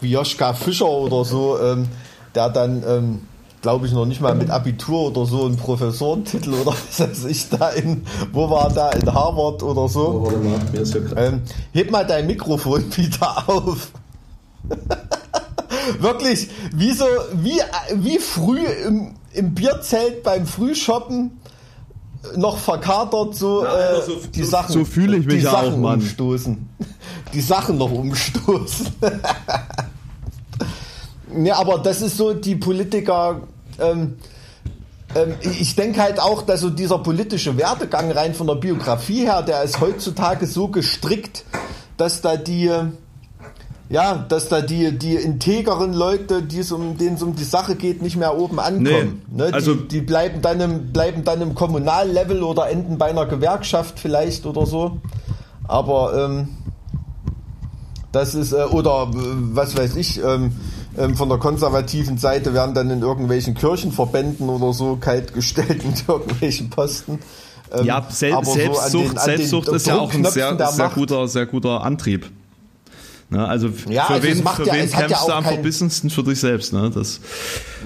wie 0.00 0.10
Joschka 0.10 0.54
Fischer 0.54 0.88
oder 0.88 1.24
so, 1.24 1.58
ähm, 1.60 1.88
der 2.34 2.48
dann, 2.48 2.84
ähm, 2.86 3.20
glaube 3.62 3.86
ich, 3.86 3.92
noch 3.92 4.04
nicht 4.04 4.20
mal 4.20 4.34
mit 4.34 4.50
Abitur 4.50 5.08
oder 5.08 5.24
so 5.24 5.46
einen 5.46 5.56
Professorentitel 5.56 6.52
oder 6.52 6.72
was 6.88 7.00
weiß 7.00 7.24
ich 7.24 7.48
da 7.48 7.70
in, 7.70 8.02
wo 8.32 8.50
war 8.50 8.70
da, 8.72 8.90
in 8.90 9.12
Harvard 9.12 9.62
oder 9.62 9.88
so. 9.88 10.26
Oh, 10.26 10.30
mal, 10.36 11.16
ähm, 11.16 11.42
heb 11.72 11.90
mal 11.90 12.04
dein 12.04 12.26
Mikrofon 12.26 12.84
wieder 12.96 13.48
auf. 13.48 13.92
Wirklich, 15.98 16.48
wie 16.74 16.92
so, 16.92 17.04
wie, 17.34 17.60
wie 17.94 18.18
früh 18.18 18.64
im, 18.86 19.14
im 19.32 19.54
Bierzelt 19.54 20.22
beim 20.22 20.46
Frühshoppen 20.46 21.40
noch 22.36 22.56
verkatert 22.56 23.34
so, 23.34 23.64
ja, 23.64 23.98
äh, 23.98 24.02
so 24.02 24.20
die 24.32 24.44
Sachen. 24.44 24.72
So 24.72 24.84
fühle 24.84 25.16
ich 25.16 25.26
mich 25.26 25.38
die 25.38 25.42
ja 25.42 25.50
Sachen 25.50 25.74
auch, 25.74 25.78
Mann. 25.78 26.00
umstoßen. 26.00 26.68
Die 27.32 27.40
Sachen 27.40 27.78
noch 27.78 27.90
umstoßen. 27.90 28.86
Ja, 31.36 31.56
aber 31.56 31.78
das 31.78 32.02
ist 32.02 32.16
so 32.16 32.34
die 32.34 32.56
Politiker. 32.56 33.42
Ähm, 33.78 34.16
ähm, 35.14 35.34
ich 35.42 35.74
denke 35.76 36.00
halt 36.00 36.20
auch, 36.20 36.42
dass 36.42 36.60
so 36.60 36.70
dieser 36.70 36.98
politische 36.98 37.56
Werdegang 37.56 38.10
rein 38.10 38.34
von 38.34 38.46
der 38.46 38.54
Biografie 38.54 39.24
her, 39.26 39.42
der 39.42 39.62
ist 39.62 39.80
heutzutage 39.80 40.46
so 40.46 40.68
gestrickt, 40.68 41.44
dass 41.96 42.20
da 42.20 42.36
die 42.36 42.70
ja, 43.92 44.24
dass 44.26 44.48
da 44.48 44.62
die, 44.62 44.98
die 44.98 45.16
integeren 45.16 45.92
Leute, 45.92 46.42
um, 46.70 46.96
denen 46.96 47.16
es 47.16 47.22
um 47.22 47.36
die 47.36 47.44
Sache 47.44 47.76
geht, 47.76 48.00
nicht 48.00 48.16
mehr 48.16 48.38
oben 48.38 48.58
ankommen. 48.58 49.22
Nee, 49.30 49.42
ne? 49.42 49.48
die, 49.48 49.52
also 49.52 49.74
die 49.74 50.00
bleiben 50.00 50.40
dann, 50.40 50.60
im, 50.62 50.92
bleiben 50.94 51.24
dann 51.24 51.42
im 51.42 51.54
Kommunallevel 51.54 52.42
oder 52.42 52.70
enden 52.70 52.96
bei 52.96 53.10
einer 53.10 53.26
Gewerkschaft 53.26 54.00
vielleicht 54.00 54.46
oder 54.46 54.64
so. 54.64 55.02
Aber 55.68 56.24
ähm, 56.24 56.48
das 58.12 58.34
ist, 58.34 58.52
äh, 58.52 58.64
oder 58.64 59.10
äh, 59.12 59.16
was 59.52 59.76
weiß 59.76 59.96
ich, 59.96 60.24
ähm, 60.24 60.52
ähm, 60.98 61.16
von 61.16 61.28
der 61.28 61.38
konservativen 61.38 62.18
Seite 62.18 62.54
werden 62.54 62.74
dann 62.74 62.90
in 62.90 63.00
irgendwelchen 63.00 63.54
Kirchenverbänden 63.54 64.48
oder 64.48 64.72
so 64.72 64.96
kaltgestellt 64.96 65.84
mit 65.86 66.08
irgendwelchen 66.08 66.70
Posten. 66.70 67.18
Ähm, 67.72 67.86
ja, 67.86 68.06
Sel 68.10 68.32
Selbstsucht, 68.42 68.90
so 68.90 68.98
den, 69.00 69.18
Selbstsucht 69.18 69.68
ist 69.68 69.86
ja 69.86 69.98
auch 69.98 70.12
ein 70.12 70.24
sehr, 70.24 70.56
sehr 70.72 70.88
guter, 70.90 71.26
sehr 71.28 71.46
guter 71.46 71.82
Antrieb. 71.82 72.30
Ne? 73.30 73.48
Also 73.48 73.68
ja, 73.88 74.04
für 74.04 74.14
also 74.14 74.28
wen, 74.28 74.36
für 74.46 74.66
ja, 74.66 74.74
wen 74.74 74.90
kämpfst 74.90 75.10
ja 75.10 75.26
du 75.26 75.32
am 75.32 75.44
kein, 75.44 75.54
verbissensten 75.54 76.10
für 76.10 76.22
dich 76.22 76.38
selbst? 76.38 76.74
Ne? 76.74 76.90
Das 76.94 77.20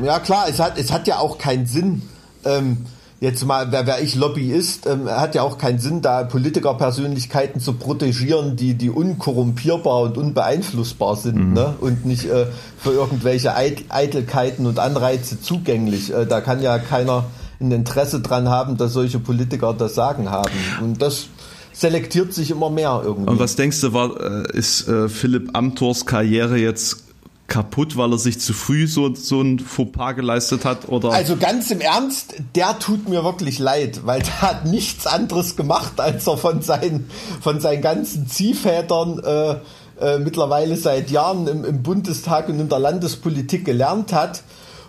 ja 0.03 0.19
klar, 0.19 0.47
es 0.49 0.59
hat, 0.59 0.77
es 0.77 0.91
hat 0.91 1.07
ja 1.07 1.19
auch 1.19 1.39
keinen 1.39 1.67
Sinn. 1.67 2.03
Ähm, 2.45 2.79
jetzt 3.21 3.45
mal, 3.45 3.73
wer, 3.73 3.87
wer 3.87 4.03
ich 4.03 4.15
Lobbyist, 4.15 4.87
ähm, 4.87 5.09
hat 5.09 5.35
ja 5.35 5.43
auch 5.43 5.59
keinen 5.59 5.79
Sinn, 5.79 6.03
da 6.03 6.25
Politikerpersönlichkeiten 6.25 7.61
zu 7.61 7.75
protegieren, 7.75 8.57
die, 8.57 8.75
die 8.75 8.91
unkorrumpierbar 8.91 10.03
und 10.03 10.19
unbeeinflussbar 10.19 11.17
sind 11.17 11.49
mhm. 11.49 11.53
ne? 11.55 11.75
und 11.81 12.05
nicht 12.05 12.27
äh, 12.27 12.47
für 12.79 12.93
irgendwelche 12.93 13.55
Eitelkeiten 13.55 14.67
und 14.67 14.79
Anreize 14.79 15.41
zugänglich. 15.41 16.13
Äh, 16.13 16.27
da 16.27 16.41
kann 16.41 16.63
ja 16.63 16.79
keiner 16.79 17.25
ein 17.59 17.73
Interesse 17.73 18.21
dran 18.21 18.49
haben, 18.49 18.77
dass 18.77 18.93
solche 18.93 19.19
Politiker 19.19 19.73
das 19.73 19.95
Sagen 19.95 20.31
haben. 20.31 20.51
Und 20.83 21.01
das 21.01 21.29
selektiert 21.73 22.35
sich 22.35 22.51
immer 22.51 22.69
mehr 22.69 23.01
irgendwie. 23.03 23.31
Und 23.31 23.39
was 23.39 23.57
denkst 23.57 23.81
du, 23.81 23.93
war, 23.95 24.21
äh, 24.21 24.57
ist 24.57 24.89
äh, 24.89 25.09
Philipp 25.09 25.51
Amthors 25.55 26.05
Karriere 26.05 26.59
jetzt 26.59 27.06
kaputt, 27.49 27.97
weil 27.97 28.13
er 28.13 28.19
sich 28.19 28.41
zu 28.41 28.53
früh 28.53 28.87
so, 28.87 29.15
so 29.15 29.41
ein 29.41 29.59
Fauxpas 29.59 30.15
geleistet 30.15 30.65
hat? 30.65 30.89
Oder? 30.89 31.13
Also 31.13 31.37
ganz 31.37 31.71
im 31.71 31.81
Ernst, 31.81 32.35
der 32.55 32.79
tut 32.79 33.09
mir 33.09 33.25
wirklich 33.25 33.59
leid, 33.59 34.01
weil 34.05 34.23
der 34.23 34.43
hat 34.43 34.67
nichts 34.67 35.07
anderes 35.07 35.57
gemacht, 35.57 36.01
als 36.01 36.27
er 36.27 36.37
von 36.37 36.63
seinen, 36.63 37.09
von 37.41 37.61
seinen 37.61 37.83
ganzen 37.83 38.27
Ziehvätern 38.27 39.21
äh, 39.21 39.57
äh, 40.01 40.19
mittlerweile 40.19 40.77
seit 40.77 41.11
Jahren 41.11 41.47
im, 41.47 41.65
im 41.65 41.83
Bundestag 41.83 42.49
und 42.49 42.61
in 42.61 42.69
der 42.69 42.79
Landespolitik 42.79 43.65
gelernt 43.65 44.13
hat. 44.13 44.43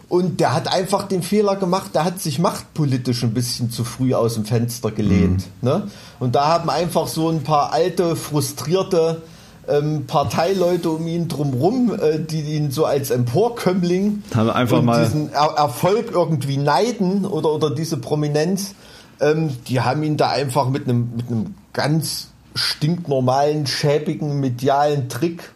Und 0.09 0.39
der 0.39 0.53
hat 0.53 0.73
einfach 0.73 1.03
den 1.03 1.21
Fehler 1.21 1.57
gemacht, 1.57 1.91
der 1.93 2.05
hat 2.05 2.21
sich 2.21 2.39
machtpolitisch 2.39 3.23
ein 3.23 3.33
bisschen 3.33 3.71
zu 3.71 3.83
früh 3.83 4.13
aus 4.13 4.35
dem 4.35 4.45
Fenster 4.45 4.91
gelehnt. 4.91 5.43
Mhm. 5.61 5.69
Ne? 5.69 5.87
Und 6.19 6.35
da 6.35 6.47
haben 6.47 6.69
einfach 6.69 7.07
so 7.07 7.29
ein 7.29 7.43
paar 7.43 7.73
alte, 7.73 8.15
frustrierte 8.15 9.21
ähm, 9.67 10.05
Parteileute 10.07 10.89
um 10.89 11.07
ihn 11.07 11.27
drumrum, 11.27 11.93
äh, 11.93 12.19
die 12.19 12.41
ihn 12.55 12.71
so 12.71 12.85
als 12.85 13.11
Emporkömmling 13.11 14.23
haben 14.35 14.49
einfach 14.49 14.81
mal 14.81 15.03
diesen 15.03 15.31
er 15.31 15.55
Erfolg 15.57 16.11
irgendwie 16.11 16.57
neiden 16.57 17.25
oder, 17.25 17.51
oder 17.51 17.69
diese 17.69 17.97
Prominenz, 17.97 18.75
ähm, 19.19 19.51
die 19.67 19.81
haben 19.81 20.03
ihn 20.03 20.17
da 20.17 20.29
einfach 20.29 20.69
mit 20.69 20.83
einem 20.83 21.11
mit 21.15 21.27
einem 21.27 21.55
ganz 21.73 22.29
stinknormalen, 22.55 23.67
schäbigen 23.67 24.39
medialen 24.39 25.09
Trick 25.09 25.51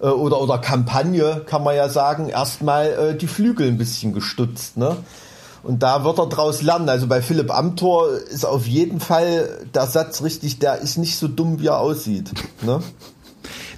äh, 0.00 0.06
oder, 0.06 0.40
oder 0.40 0.58
Kampagne, 0.58 1.42
kann 1.46 1.64
man 1.64 1.74
ja 1.76 1.88
sagen, 1.88 2.28
erstmal 2.28 2.86
äh, 2.86 3.16
die 3.16 3.26
Flügel 3.26 3.68
ein 3.68 3.78
bisschen 3.78 4.12
gestutzt. 4.12 4.76
Ne? 4.76 4.96
Und 5.62 5.82
da 5.82 6.04
wird 6.04 6.18
er 6.18 6.26
draus 6.26 6.62
lernen. 6.62 6.88
Also 6.88 7.06
bei 7.06 7.22
Philipp 7.22 7.50
Amthor 7.50 8.10
ist 8.30 8.44
auf 8.44 8.66
jeden 8.66 9.00
Fall 9.00 9.66
der 9.74 9.86
Satz 9.86 10.22
richtig, 10.22 10.58
der 10.58 10.78
ist 10.78 10.96
nicht 10.96 11.18
so 11.18 11.26
dumm, 11.26 11.58
wie 11.60 11.66
er 11.66 11.80
aussieht. 11.80 12.32
Ne? 12.62 12.80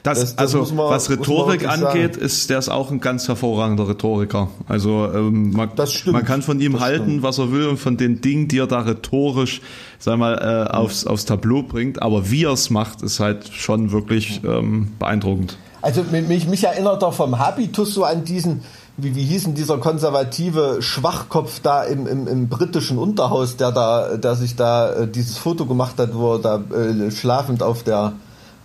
Das, 0.09 0.21
das, 0.21 0.37
das 0.37 0.55
also 0.55 0.75
man, 0.75 0.91
was 0.91 1.11
Rhetorik 1.11 1.69
angeht, 1.69 2.15
sagen. 2.15 2.27
ist 2.27 2.51
der 2.51 2.59
ist 2.59 2.69
auch 2.69 2.91
ein 2.91 3.01
ganz 3.01 3.29
hervorragender 3.29 3.89
Rhetoriker. 3.89 4.49
Also 4.67 5.09
ähm, 5.13 5.53
man, 5.53 5.71
man, 6.07 6.25
kann 6.25 6.43
von 6.43 6.61
ihm 6.61 6.81
halten, 6.81 7.05
stimmt. 7.05 7.23
was 7.23 7.39
er 7.39 7.53
will 7.53 7.67
und 7.67 7.79
von 7.79 7.97
den 7.97 8.21
Dingen, 8.21 8.49
die 8.49 8.59
er 8.59 8.67
da 8.67 8.81
rhetorisch, 8.81 9.61
sag 9.99 10.19
mal, 10.19 10.35
äh, 10.35 10.71
aufs, 10.71 11.07
aufs 11.07 11.25
Tableau 11.25 11.63
bringt. 11.63 12.03
Aber 12.03 12.31
wie 12.31 12.45
er 12.45 12.53
es 12.53 12.71
macht, 12.71 13.03
ist 13.03 13.21
halt 13.21 13.49
schon 13.53 13.93
wirklich 13.93 14.41
ähm, 14.45 14.93
beeindruckend. 14.99 15.59
Also 15.81 16.05
mich, 16.11 16.49
mich 16.49 16.65
erinnert 16.65 17.03
er 17.03 17.13
vom 17.13 17.39
Habitus 17.39 17.95
so 17.95 18.05
an 18.05 18.25
diesen, 18.25 18.63
wie, 18.97 19.15
wie 19.15 19.23
hieß 19.23 19.45
denn 19.45 19.55
dieser 19.55 19.79
konservative 19.79 20.79
Schwachkopf 20.81 21.61
da 21.61 21.85
im, 21.85 22.07
im, 22.07 22.27
im 22.27 22.49
britischen 22.49 22.99
Unterhaus, 22.99 23.57
der 23.57 23.71
da, 23.71 24.17
der 24.17 24.35
sich 24.35 24.57
da 24.57 24.93
äh, 24.93 25.09
dieses 25.09 25.39
Foto 25.39 25.67
gemacht 25.67 25.99
hat, 25.99 26.15
wo 26.15 26.35
er 26.35 26.39
da 26.41 26.57
äh, 26.75 27.11
schlafend 27.11 27.63
auf 27.63 27.85
der 27.85 28.15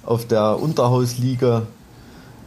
auf 0.06 0.28
der 0.28 0.62
Unterhausliege 0.62 1.64
äh, 1.64 1.84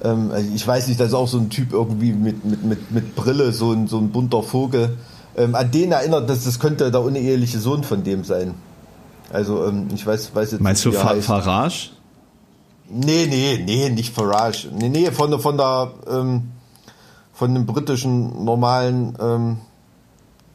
Ähm, 0.03 0.31
ich 0.55 0.67
weiß 0.67 0.89
nicht, 0.89 1.01
das 1.01 1.09
ist 1.09 1.15
auch 1.15 1.29
so 1.29 1.39
ein 1.39 1.51
Typ 1.51 1.73
irgendwie 1.73 2.13
mit, 2.13 2.45
mit, 2.45 2.65
mit, 2.65 2.91
mit 2.91 3.17
Brille, 3.17 3.53
so 3.53 3.73
ein, 3.73 3.87
so 3.89 3.99
ein 3.99 4.11
bunter 4.11 4.43
Vogel. 4.43 4.97
Ähm, 5.37 5.55
an 5.55 5.71
den 5.71 5.93
erinnert, 5.93 6.29
dass 6.29 6.45
das 6.45 6.59
könnte 6.59 6.91
der 6.91 7.01
uneheliche 7.01 7.59
Sohn 7.59 7.85
von 7.85 8.05
dem 8.05 8.25
sein. 8.25 8.55
Also 9.33 9.67
ähm, 9.67 9.89
ich 9.95 10.07
weiß, 10.07 10.35
weiß 10.35 10.53
jetzt 10.53 10.61
Meinst 10.61 10.85
nicht, 10.85 10.97
du 10.97 11.01
Fa. 11.01 11.15
Farage? 11.17 11.91
Nee, 12.89 13.27
nee, 13.29 13.63
nee, 13.65 13.89
nicht 13.91 14.15
Farage. 14.15 14.69
Nee, 14.73 14.89
nee, 14.89 15.11
von 15.11 15.31
der, 15.31 15.41
von 15.41 15.57
der, 15.57 15.91
ähm, 16.09 16.43
von 17.33 17.55
dem 17.55 17.67
britischen 17.67 18.45
normalen 18.45 19.17
ähm, 19.21 19.59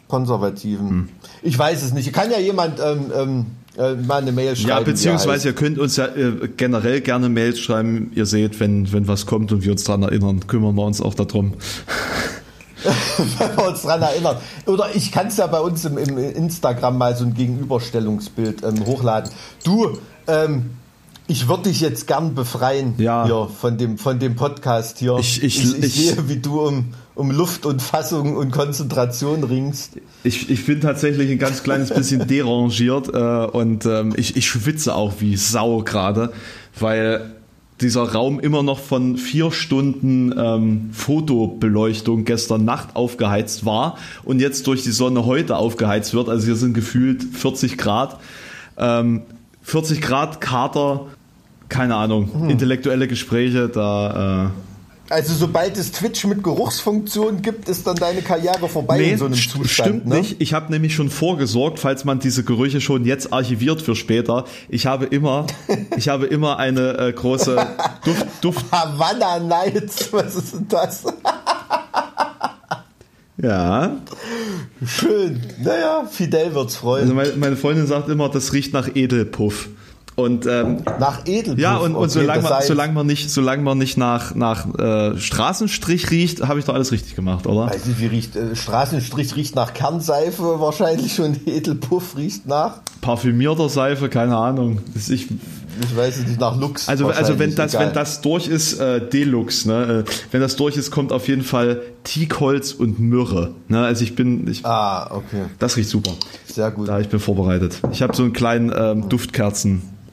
Konservativen. 0.07 0.89
Hm. 0.89 1.09
Ich 1.41 1.57
weiß 1.57 1.83
es 1.83 1.93
nicht. 1.93 2.11
Kann 2.13 2.31
ja 2.31 2.39
jemand 2.39 2.79
ähm, 2.79 3.11
ähm, 3.15 3.45
äh, 3.77 3.93
mal 3.95 4.21
eine 4.21 4.31
Mail 4.31 4.55
schreiben. 4.55 4.69
Ja, 4.69 4.79
beziehungsweise 4.81 5.49
ihr 5.49 5.55
könnt 5.55 5.79
uns 5.79 5.95
ja 5.97 6.05
äh, 6.07 6.47
generell 6.57 7.01
gerne 7.01 7.29
Mails 7.29 7.59
schreiben. 7.59 8.11
Ihr 8.15 8.25
seht, 8.25 8.59
wenn, 8.59 8.91
wenn 8.91 9.07
was 9.07 9.25
kommt 9.25 9.51
und 9.51 9.63
wir 9.63 9.71
uns 9.71 9.83
daran 9.83 10.03
erinnern, 10.03 10.45
kümmern 10.47 10.75
wir 10.75 10.83
uns 10.85 11.01
auch 11.01 11.13
darum. 11.13 11.53
wenn 13.37 13.57
wir 13.57 13.67
uns 13.67 13.81
dran 13.83 14.01
erinnern. 14.01 14.37
Oder 14.65 14.87
ich 14.95 15.11
kann 15.11 15.27
es 15.27 15.37
ja 15.37 15.47
bei 15.47 15.59
uns 15.59 15.85
im, 15.85 15.97
im 15.97 16.17
Instagram 16.17 16.97
mal 16.97 17.15
so 17.15 17.25
ein 17.25 17.33
Gegenüberstellungsbild 17.33 18.63
ähm, 18.63 18.85
hochladen. 18.85 19.31
Du, 19.63 19.97
ähm, 20.27 20.71
ich 21.27 21.47
würde 21.47 21.63
dich 21.69 21.79
jetzt 21.79 22.07
gern 22.07 22.33
befreien 22.35 22.95
Ja. 22.97 23.25
hier 23.25 23.47
von 23.59 23.77
dem, 23.77 23.97
von 23.97 24.19
dem 24.19 24.35
Podcast 24.35 24.97
hier. 24.99 25.15
Ich- 25.19 25.41
ich- 25.43 25.63
ich, 25.63 25.83
ich- 25.83 25.93
sehe, 25.93 26.27
wie 26.27 26.37
du 26.37 26.61
um, 26.61 26.93
um 27.15 27.31
Luft 27.31 27.65
und 27.65 27.81
Fassung 27.81 28.35
und 28.35 28.51
Konzentration 28.51 29.43
ringst. 29.43 29.97
Ich, 30.23 30.49
ich 30.49 30.65
bin 30.65 30.81
tatsächlich 30.81 31.29
ein 31.29 31.39
ganz 31.39 31.63
kleines 31.63 31.89
bisschen 31.89 32.27
derangiert 32.27 33.09
äh, 33.13 33.45
und 33.57 33.85
ähm, 33.85 34.13
ich, 34.15 34.37
ich 34.37 34.47
schwitze 34.47 34.95
auch 34.95 35.15
wie 35.19 35.35
Sau 35.35 35.83
gerade, 35.83 36.31
weil 36.79 37.35
dieser 37.81 38.03
Raum 38.03 38.39
immer 38.39 38.63
noch 38.63 38.79
von 38.79 39.17
vier 39.17 39.51
Stunden 39.51 40.33
ähm, 40.37 40.89
Fotobeleuchtung 40.93 42.25
gestern 42.25 42.63
Nacht 42.63 42.95
aufgeheizt 42.95 43.65
war 43.65 43.97
und 44.23 44.39
jetzt 44.39 44.67
durch 44.67 44.83
die 44.83 44.91
Sonne 44.91 45.25
heute 45.25 45.57
aufgeheizt 45.57 46.13
wird. 46.13 46.29
Also 46.29 46.45
hier 46.45 46.55
sind 46.55 46.73
gefühlt 46.73 47.23
40 47.23 47.77
Grad. 47.77 48.19
Ähm, 48.77 49.23
40 49.63 50.01
Grad 50.01 50.41
Kater, 50.41 51.07
keine 51.69 51.95
Ahnung, 51.95 52.49
intellektuelle 52.49 53.07
Gespräche, 53.07 53.67
da... 53.67 54.45
Äh, 54.45 54.70
Also 55.11 55.33
sobald 55.33 55.77
es 55.77 55.91
Twitch 55.91 56.23
mit 56.25 56.41
Geruchsfunktion 56.43 57.41
gibt, 57.41 57.67
ist 57.67 57.85
dann 57.85 57.97
deine 57.97 58.21
Karriere 58.21 58.69
vorbei 58.69 59.01
in 59.03 59.17
so 59.17 59.25
einem 59.25 59.33
st- 59.33 59.49
Zustand. 59.51 59.69
stimmt 59.89 60.07
ne? 60.07 60.19
nicht. 60.19 60.37
Ich 60.39 60.53
habe 60.53 60.71
nämlich 60.71 60.95
schon 60.95 61.09
vorgesorgt, 61.09 61.79
falls 61.79 62.05
man 62.05 62.19
diese 62.19 62.43
Gerüche 62.45 62.79
schon 62.79 63.03
jetzt 63.05 63.33
archiviert 63.33 63.81
für 63.81 63.95
später. 63.95 64.45
Ich 64.69 64.85
habe 64.85 65.05
immer, 65.05 65.47
ich 65.97 66.07
habe 66.07 66.25
immer 66.27 66.57
eine 66.59 66.97
äh, 66.97 67.11
große 67.13 67.55
Duft, 68.05 68.25
Duft. 68.41 68.65
Havana 68.71 69.39
Nights, 69.39 70.11
was 70.13 70.35
ist 70.35 70.53
denn 70.53 70.67
das? 70.69 71.03
Ja. 73.37 73.97
Schön. 74.85 75.41
Naja, 75.63 76.05
Fidel 76.09 76.53
wird's 76.53 76.75
freuen. 76.75 77.03
Also 77.03 77.15
meine, 77.15 77.33
meine 77.37 77.55
Freundin 77.55 77.87
sagt 77.87 78.07
immer, 78.09 78.29
das 78.29 78.53
riecht 78.53 78.71
nach 78.71 78.95
Edelpuff. 78.95 79.69
Und 80.15 80.45
ähm, 80.45 80.77
Nach 80.99 81.25
Edelpuff. 81.25 81.57
ja, 81.59 81.77
und, 81.77 81.95
und 81.95 82.03
okay, 82.09 82.09
solange, 82.09 82.41
man, 82.43 82.51
heißt- 82.53 82.63
solange 82.67 82.93
man 82.93 83.07
nicht, 83.07 83.29
solange 83.31 83.63
man 83.63 83.77
nicht 83.77 83.97
nach, 83.97 84.35
nach 84.35 84.67
äh, 84.77 85.17
Straßenstrich 85.17 86.11
riecht, 86.11 86.41
habe 86.47 86.59
ich 86.59 86.65
doch 86.65 86.73
alles 86.75 86.91
richtig 86.91 87.15
gemacht, 87.15 87.47
oder? 87.47 87.67
Weiß 87.67 87.85
nicht, 87.85 87.99
wie 87.99 88.07
riecht, 88.07 88.35
äh, 88.35 88.55
Straßenstrich 88.55 89.35
riecht 89.35 89.55
nach 89.55 89.73
Kernseife 89.73 90.59
wahrscheinlich 90.59 91.19
und 91.21 91.47
Edelpuff 91.47 92.17
riecht 92.17 92.45
nach, 92.45 92.79
Parfümierter 93.01 93.67
Seife, 93.69 94.09
keine 94.09 94.35
Ahnung. 94.37 94.79
Das- 94.93 95.09
Ich, 95.09 95.27
ich 95.31 95.95
weiß 95.97 96.17
es 96.19 96.27
nicht, 96.27 96.39
nach 96.39 96.55
Lux. 96.59 96.87
Also, 96.89 97.07
also 97.07 97.39
wenn 97.39 97.55
das, 97.55 97.73
egal. 97.73 97.87
wenn 97.87 97.93
das 97.93 98.19
durch 98.21 98.47
ist, 98.47 98.79
äh, 98.79 98.99
Deluxe, 99.09 99.67
ne? 99.69 100.03
Äh, 100.07 100.11
wenn 100.31 100.41
das 100.41 100.57
durch 100.57 100.75
ist, 100.77 100.91
kommt 100.91 101.11
auf 101.13 101.27
jeden 101.29 101.41
Fall 101.43 101.81
Teakholz 102.03 102.73
und 102.73 102.99
Myrrhe. 102.99 103.51
Ne? 103.69 103.81
Also 103.83 104.03
ich 104.03 104.15
bin, 104.15 104.47
ich, 104.47 104.65
Ah, 104.65 105.09
okay. 105.09 105.45
das 105.57 105.77
riecht 105.77 105.89
super. 105.89 106.11
Sehr 106.45 106.69
gut. 106.71 106.89
Da 106.89 106.99
ich 106.99 107.07
bin 107.07 107.19
vorbereitet. 107.21 107.79
Ich 107.93 108.01
habe 108.01 108.13
so 108.15 108.21
einen 108.23 108.33
kleinen 108.33 108.71
ähm, 108.75 109.09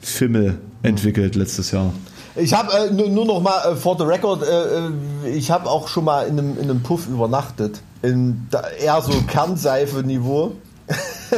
Duftkerzen-Fimmel 0.01 0.59
entwickelt 0.83 1.35
letztes 1.35 1.71
Jahr. 1.71 1.93
Ich 2.35 2.53
habe 2.53 2.71
äh, 2.71 2.91
nur, 2.91 3.09
nur 3.09 3.25
noch 3.25 3.41
mal 3.41 3.73
äh, 3.73 3.75
for 3.75 3.97
the 3.97 4.03
record, 4.03 4.43
äh, 4.43 5.27
äh, 5.27 5.29
ich 5.29 5.51
habe 5.51 5.69
auch 5.69 5.87
schon 5.87 6.05
mal 6.05 6.27
in 6.27 6.39
einem, 6.39 6.57
in 6.57 6.63
einem 6.63 6.81
Puff 6.81 7.07
übernachtet. 7.07 7.81
In 8.01 8.47
da, 8.49 8.63
eher 8.69 9.01
so 9.01 9.11
Kernseife-Niveau. 9.27 10.53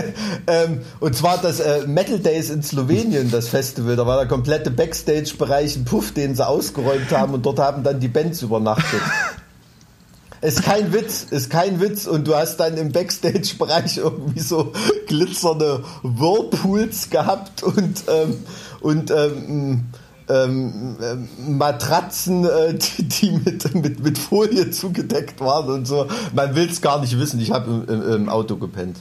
ähm, 0.48 0.82
und 1.00 1.16
zwar 1.16 1.38
das 1.40 1.60
äh, 1.60 1.86
Metal 1.88 2.20
Days 2.20 2.50
in 2.50 2.62
Slowenien, 2.62 3.32
das 3.32 3.48
Festival. 3.50 3.96
Da 3.96 4.06
war 4.06 4.18
der 4.18 4.28
komplette 4.28 4.70
Backstage-Bereich 4.70 5.76
ein 5.76 5.86
Puff, 5.86 6.14
den 6.14 6.36
sie 6.36 6.46
ausgeräumt 6.46 7.12
haben 7.12 7.34
und 7.34 7.46
dort 7.46 7.60
haben 7.60 7.84
dann 7.84 8.00
die 8.00 8.08
Bands 8.08 8.42
übernachtet. 8.42 9.02
Ist 10.42 10.64
kein 10.64 10.92
Witz, 10.92 11.28
ist 11.30 11.50
kein 11.50 11.80
Witz. 11.80 12.08
Und 12.08 12.28
du 12.28 12.36
hast 12.36 12.58
dann 12.58 12.76
im 12.78 12.92
Backstage-Bereich 12.92 13.98
irgendwie 13.98 14.40
so 14.40 14.74
glitzernde 15.08 15.84
Whirlpools 16.02 17.10
gehabt 17.10 17.62
und, 17.64 18.04
ähm, 18.08 18.38
und 18.82 19.12
ähm, 19.12 19.86
ähm, 20.30 20.98
ähm, 21.02 21.58
Matratzen, 21.58 22.46
äh, 22.46 22.74
die, 22.74 23.04
die 23.04 23.32
mit, 23.32 23.76
mit, 23.76 24.04
mit 24.04 24.18
Folie 24.18 24.72
zugedeckt 24.72 25.40
waren 25.42 25.70
und 25.70 25.88
so. 25.88 26.08
Man 26.34 26.56
will 26.56 26.68
es 26.70 26.82
gar 26.82 27.02
nicht 27.02 27.20
wissen. 27.20 27.40
Ich 27.40 27.52
habe 27.52 27.86
im, 27.88 28.02
im, 28.02 28.14
im 28.14 28.30
Auto 28.30 28.56
gepennt. 28.56 28.98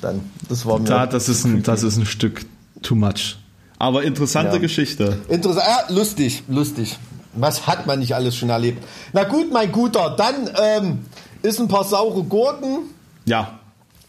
Dann, 0.00 0.20
das 0.48 0.64
war 0.66 0.78
mir. 0.78 0.84
Da, 0.84 1.06
das, 1.06 1.28
ist 1.28 1.44
ein, 1.44 1.62
das 1.62 1.82
ist 1.82 1.96
ein 1.96 2.06
Stück 2.06 2.44
too 2.82 2.94
much. 2.94 3.36
Aber 3.78 4.02
interessante 4.02 4.56
Ja. 4.56 4.58
Geschichte. 4.58 5.18
Interessant, 5.28 5.66
ja, 5.66 5.94
lustig, 5.94 6.42
lustig. 6.48 6.98
Was 7.34 7.66
hat 7.66 7.86
man 7.86 7.98
nicht 7.98 8.14
alles 8.14 8.36
schon 8.36 8.50
erlebt? 8.50 8.82
Na 9.12 9.24
gut, 9.24 9.52
mein 9.52 9.70
Guter, 9.72 10.14
dann 10.16 10.34
ähm, 10.60 10.98
ist 11.42 11.60
ein 11.60 11.68
paar 11.68 11.84
saure 11.84 12.22
Gurken, 12.24 12.78
Ja. 13.26 13.58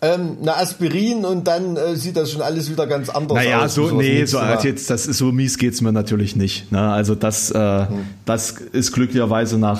ähm, 0.01 0.37
eine 0.41 0.57
Aspirin 0.57 1.25
und 1.25 1.47
dann 1.47 1.75
äh, 1.77 1.95
sieht 1.95 2.15
das 2.17 2.31
schon 2.31 2.41
alles 2.41 2.69
wieder 2.71 2.87
ganz 2.87 3.09
anders 3.09 3.37
Naja, 3.37 3.65
aus. 3.65 3.75
so, 3.75 3.83
wir 3.83 3.89
das 3.91 3.97
nee, 3.97 4.25
so, 4.25 4.39
also 4.39 4.67
jetzt, 4.67 4.89
das 4.89 5.05
ist, 5.07 5.17
so 5.17 5.31
mies 5.31 5.57
geht's 5.57 5.81
mir 5.81 5.91
natürlich 5.91 6.35
nicht. 6.35 6.71
Ne? 6.71 6.79
Also 6.79 7.15
das, 7.15 7.51
äh, 7.51 7.85
das 8.25 8.51
ist 8.51 8.91
glücklicherweise 8.93 9.57
nach 9.59 9.79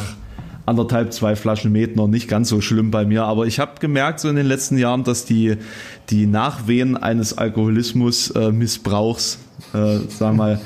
anderthalb, 0.66 1.14
zwei 1.14 1.36
Flaschen 1.36 1.72
Met 1.72 1.96
noch 1.96 2.08
nicht 2.08 2.28
ganz 2.28 2.50
so 2.50 2.62
schlimm 2.62 2.92
bei 2.92 3.04
mir. 3.06 3.24
Aber 3.24 3.48
ich 3.48 3.60
habe 3.60 3.72
gemerkt 3.80 4.20
so 4.20 4.30
in 4.30 4.36
den 4.36 4.46
letzten 4.46 4.78
Jahren, 4.78 5.04
dass 5.04 5.26
die, 5.26 5.56
die 6.12 6.28
Nachwehen 6.28 6.96
eines 6.96 7.36
Alkoholismus-Missbrauchs, 7.36 9.40
äh, 9.74 9.78
sagen 9.78 10.08
wir 10.20 10.34
mal, 10.34 10.62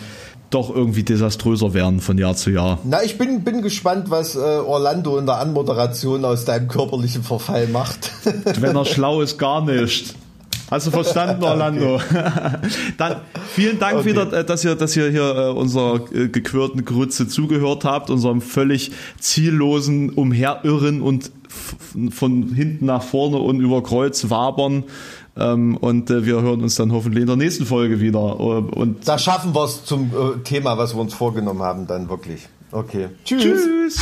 doch 0.53 0.73
irgendwie 0.73 1.03
desaströser 1.03 1.73
werden 1.73 1.99
von 1.99 2.17
Jahr 2.17 2.35
zu 2.35 2.49
Jahr. 2.51 2.79
Na, 2.83 3.03
ich 3.03 3.17
bin, 3.17 3.43
bin 3.43 3.61
gespannt, 3.61 4.09
was 4.09 4.35
äh, 4.35 4.39
Orlando 4.39 5.17
in 5.17 5.25
der 5.25 5.37
Anmoderation 5.37 6.23
aus 6.25 6.45
deinem 6.45 6.67
körperlichen 6.67 7.23
Verfall 7.23 7.67
macht. 7.67 8.11
Wenn 8.59 8.75
er 8.75 8.85
schlau 8.85 9.21
ist, 9.21 9.37
gar 9.37 9.63
nicht. 9.63 10.15
Hast 10.69 10.87
du 10.87 10.91
verstanden, 10.91 11.43
Orlando? 11.43 11.99
Dann 12.97 13.17
vielen 13.53 13.79
Dank 13.79 13.99
Okay. 13.99 14.09
wieder, 14.09 14.33
äh, 14.33 14.43
dass 14.45 14.63
ihr, 14.63 14.75
dass 14.75 14.95
ihr 14.95 15.09
hier 15.09 15.35
äh, 15.35 15.49
unserer 15.51 16.01
äh, 16.13 16.29
gequirlten 16.29 16.83
Grütze 16.85 17.27
zugehört 17.27 17.85
habt, 17.85 18.09
unserem 18.09 18.41
völlig 18.41 18.91
ziellosen 19.19 20.09
Umherirren 20.09 21.01
und 21.01 21.31
von 22.09 22.55
hinten 22.55 22.85
nach 22.87 23.03
vorne 23.03 23.37
und 23.37 23.59
über 23.59 23.83
Kreuz 23.83 24.29
wabern. 24.31 24.85
Ähm, 25.35 25.77
und 25.77 26.09
äh, 26.09 26.25
wir 26.25 26.41
hören 26.41 26.61
uns 26.61 26.75
dann 26.75 26.91
hoffentlich 26.91 27.21
in 27.21 27.27
der 27.27 27.35
nächsten 27.37 27.65
Folge 27.65 27.99
wieder. 27.99 28.19
Äh, 28.19 28.79
Und 28.79 29.07
da 29.07 29.17
schaffen 29.17 29.55
wir 29.55 29.63
es 29.63 29.83
zum 29.83 30.11
äh, 30.11 30.43
Thema, 30.43 30.77
was 30.77 30.93
wir 30.95 31.01
uns 31.01 31.13
vorgenommen 31.13 31.61
haben, 31.63 31.87
dann 31.87 32.09
wirklich. 32.09 32.47
Okay. 32.71 33.09
Tschüss. 33.23 33.43
tschüss. 33.43 33.99